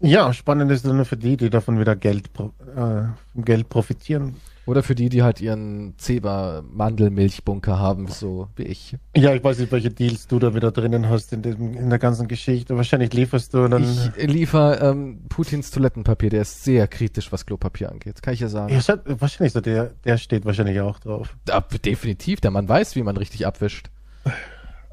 Ja, 0.00 0.32
spannend 0.32 0.70
ist 0.70 0.84
nur 0.84 1.04
für 1.04 1.16
die, 1.16 1.36
die 1.36 1.50
davon 1.50 1.78
wieder 1.78 1.96
Geld, 1.96 2.28
äh, 2.76 3.04
Geld 3.36 3.68
profitieren. 3.68 4.36
Oder 4.66 4.82
für 4.82 4.94
die, 4.94 5.10
die 5.10 5.22
halt 5.22 5.40
ihren 5.40 5.94
Zeba-Mandelmilchbunker 5.98 7.78
haben, 7.78 8.08
so 8.08 8.48
wie 8.56 8.62
ich. 8.62 8.96
Ja, 9.14 9.34
ich 9.34 9.44
weiß 9.44 9.58
nicht, 9.58 9.70
welche 9.72 9.90
Deals 9.90 10.26
du 10.26 10.38
da 10.38 10.54
wieder 10.54 10.72
drinnen 10.72 11.08
hast 11.08 11.32
in, 11.34 11.42
dem, 11.42 11.74
in 11.74 11.90
der 11.90 11.98
ganzen 11.98 12.28
Geschichte. 12.28 12.76
Wahrscheinlich 12.76 13.12
lieferst 13.12 13.52
du 13.52 13.68
dann. 13.68 13.84
Ich 14.16 14.26
liefer 14.26 14.80
ähm, 14.80 15.20
Putins 15.28 15.70
Toilettenpapier, 15.70 16.30
der 16.30 16.42
ist 16.42 16.64
sehr 16.64 16.88
kritisch, 16.88 17.30
was 17.30 17.44
Klopapier 17.44 17.90
angeht. 17.90 18.22
Kann 18.22 18.32
ich 18.32 18.40
ja 18.40 18.48
sagen. 18.48 18.74
Ja, 18.74 18.98
wahrscheinlich 19.04 19.52
so, 19.52 19.60
der, 19.60 19.92
der 20.04 20.16
steht 20.16 20.46
wahrscheinlich 20.46 20.80
auch 20.80 20.98
drauf. 20.98 21.36
Ja, 21.46 21.60
definitiv, 21.60 22.40
der 22.40 22.50
Mann 22.50 22.68
weiß, 22.68 22.96
wie 22.96 23.02
man 23.02 23.16
richtig 23.18 23.46
abwischt. 23.46 23.90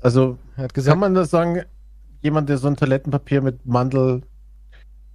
Also, 0.01 0.37
Er 0.57 0.65
hat 0.65 0.73
gesagt, 0.73 0.91
kann 0.91 0.99
man 0.99 1.13
das 1.13 1.29
sagen, 1.29 1.61
jemand, 2.21 2.49
der 2.49 2.57
so 2.57 2.67
ein 2.67 2.75
Toilettenpapier 2.75 3.41
mit 3.41 3.65
Mandel 3.65 4.23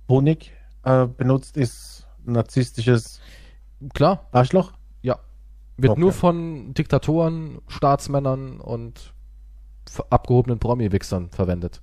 Honig 0.08 0.52
äh, 0.84 1.06
benutzt, 1.06 1.56
ist 1.56 2.06
ein 2.26 2.32
narzisstisches 2.32 3.20
klar, 3.94 4.26
Arschloch? 4.32 4.72
ja. 5.02 5.18
Wird 5.78 5.92
Okay. 5.92 6.00
nur 6.00 6.12
von 6.12 6.72
Diktatoren, 6.74 7.58
Staatsmännern 7.68 8.60
und 8.60 9.12
abgehobenen 10.10 10.58
Promi-Wichsern 10.58 11.28
verwendet. 11.30 11.82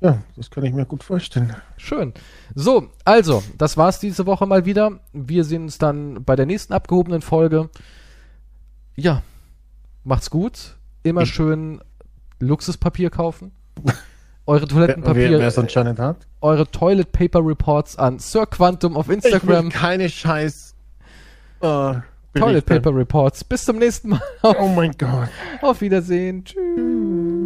Ja, 0.00 0.22
das 0.36 0.50
kann 0.50 0.64
ich 0.64 0.72
mir 0.72 0.86
gut 0.86 1.02
vorstellen. 1.02 1.54
Schön. 1.76 2.12
So, 2.54 2.88
also, 3.04 3.42
das 3.58 3.76
war's 3.76 3.98
diese 3.98 4.26
Woche 4.26 4.46
mal 4.46 4.64
wieder. 4.66 5.00
Wir 5.12 5.44
sehen 5.44 5.62
uns 5.64 5.78
dann 5.78 6.24
bei 6.24 6.36
der 6.36 6.46
nächsten 6.46 6.72
abgehobenen 6.72 7.22
Folge. 7.22 7.70
Ja, 8.96 9.22
macht's 10.04 10.30
gut. 10.30 10.76
Immer 11.02 11.22
Ich- 11.22 11.34
schön 11.34 11.80
Luxuspapier 12.38 13.10
kaufen. 13.10 13.52
Eure 14.46 14.60
Wer 14.62 14.68
Toilettenpapier, 14.68 15.38
wer 15.38 15.48
es 15.48 15.58
anscheinend 15.58 15.98
hat. 15.98 16.26
eure 16.42 16.70
Toilet 16.70 17.12
Paper 17.12 17.40
Reports 17.44 17.96
an 17.98 18.18
Sir 18.18 18.46
Quantum 18.46 18.96
auf 18.96 19.06
Ich 19.08 19.08
will 19.08 19.32
Instagram. 19.32 19.70
keine 19.70 20.08
Scheiß. 20.10 20.74
Äh, 21.60 21.94
Toilet. 22.34 22.66
Paper 22.66 22.94
Reports. 22.94 23.44
Bis 23.44 23.64
zum 23.64 23.78
nächsten 23.78 24.10
Mal. 24.10 24.20
Oh 24.42 24.66
mein 24.68 24.92
Gott. 24.98 25.28
Auf 25.62 25.80
Wiedersehen. 25.80 26.44
Tschüss. 26.44 27.43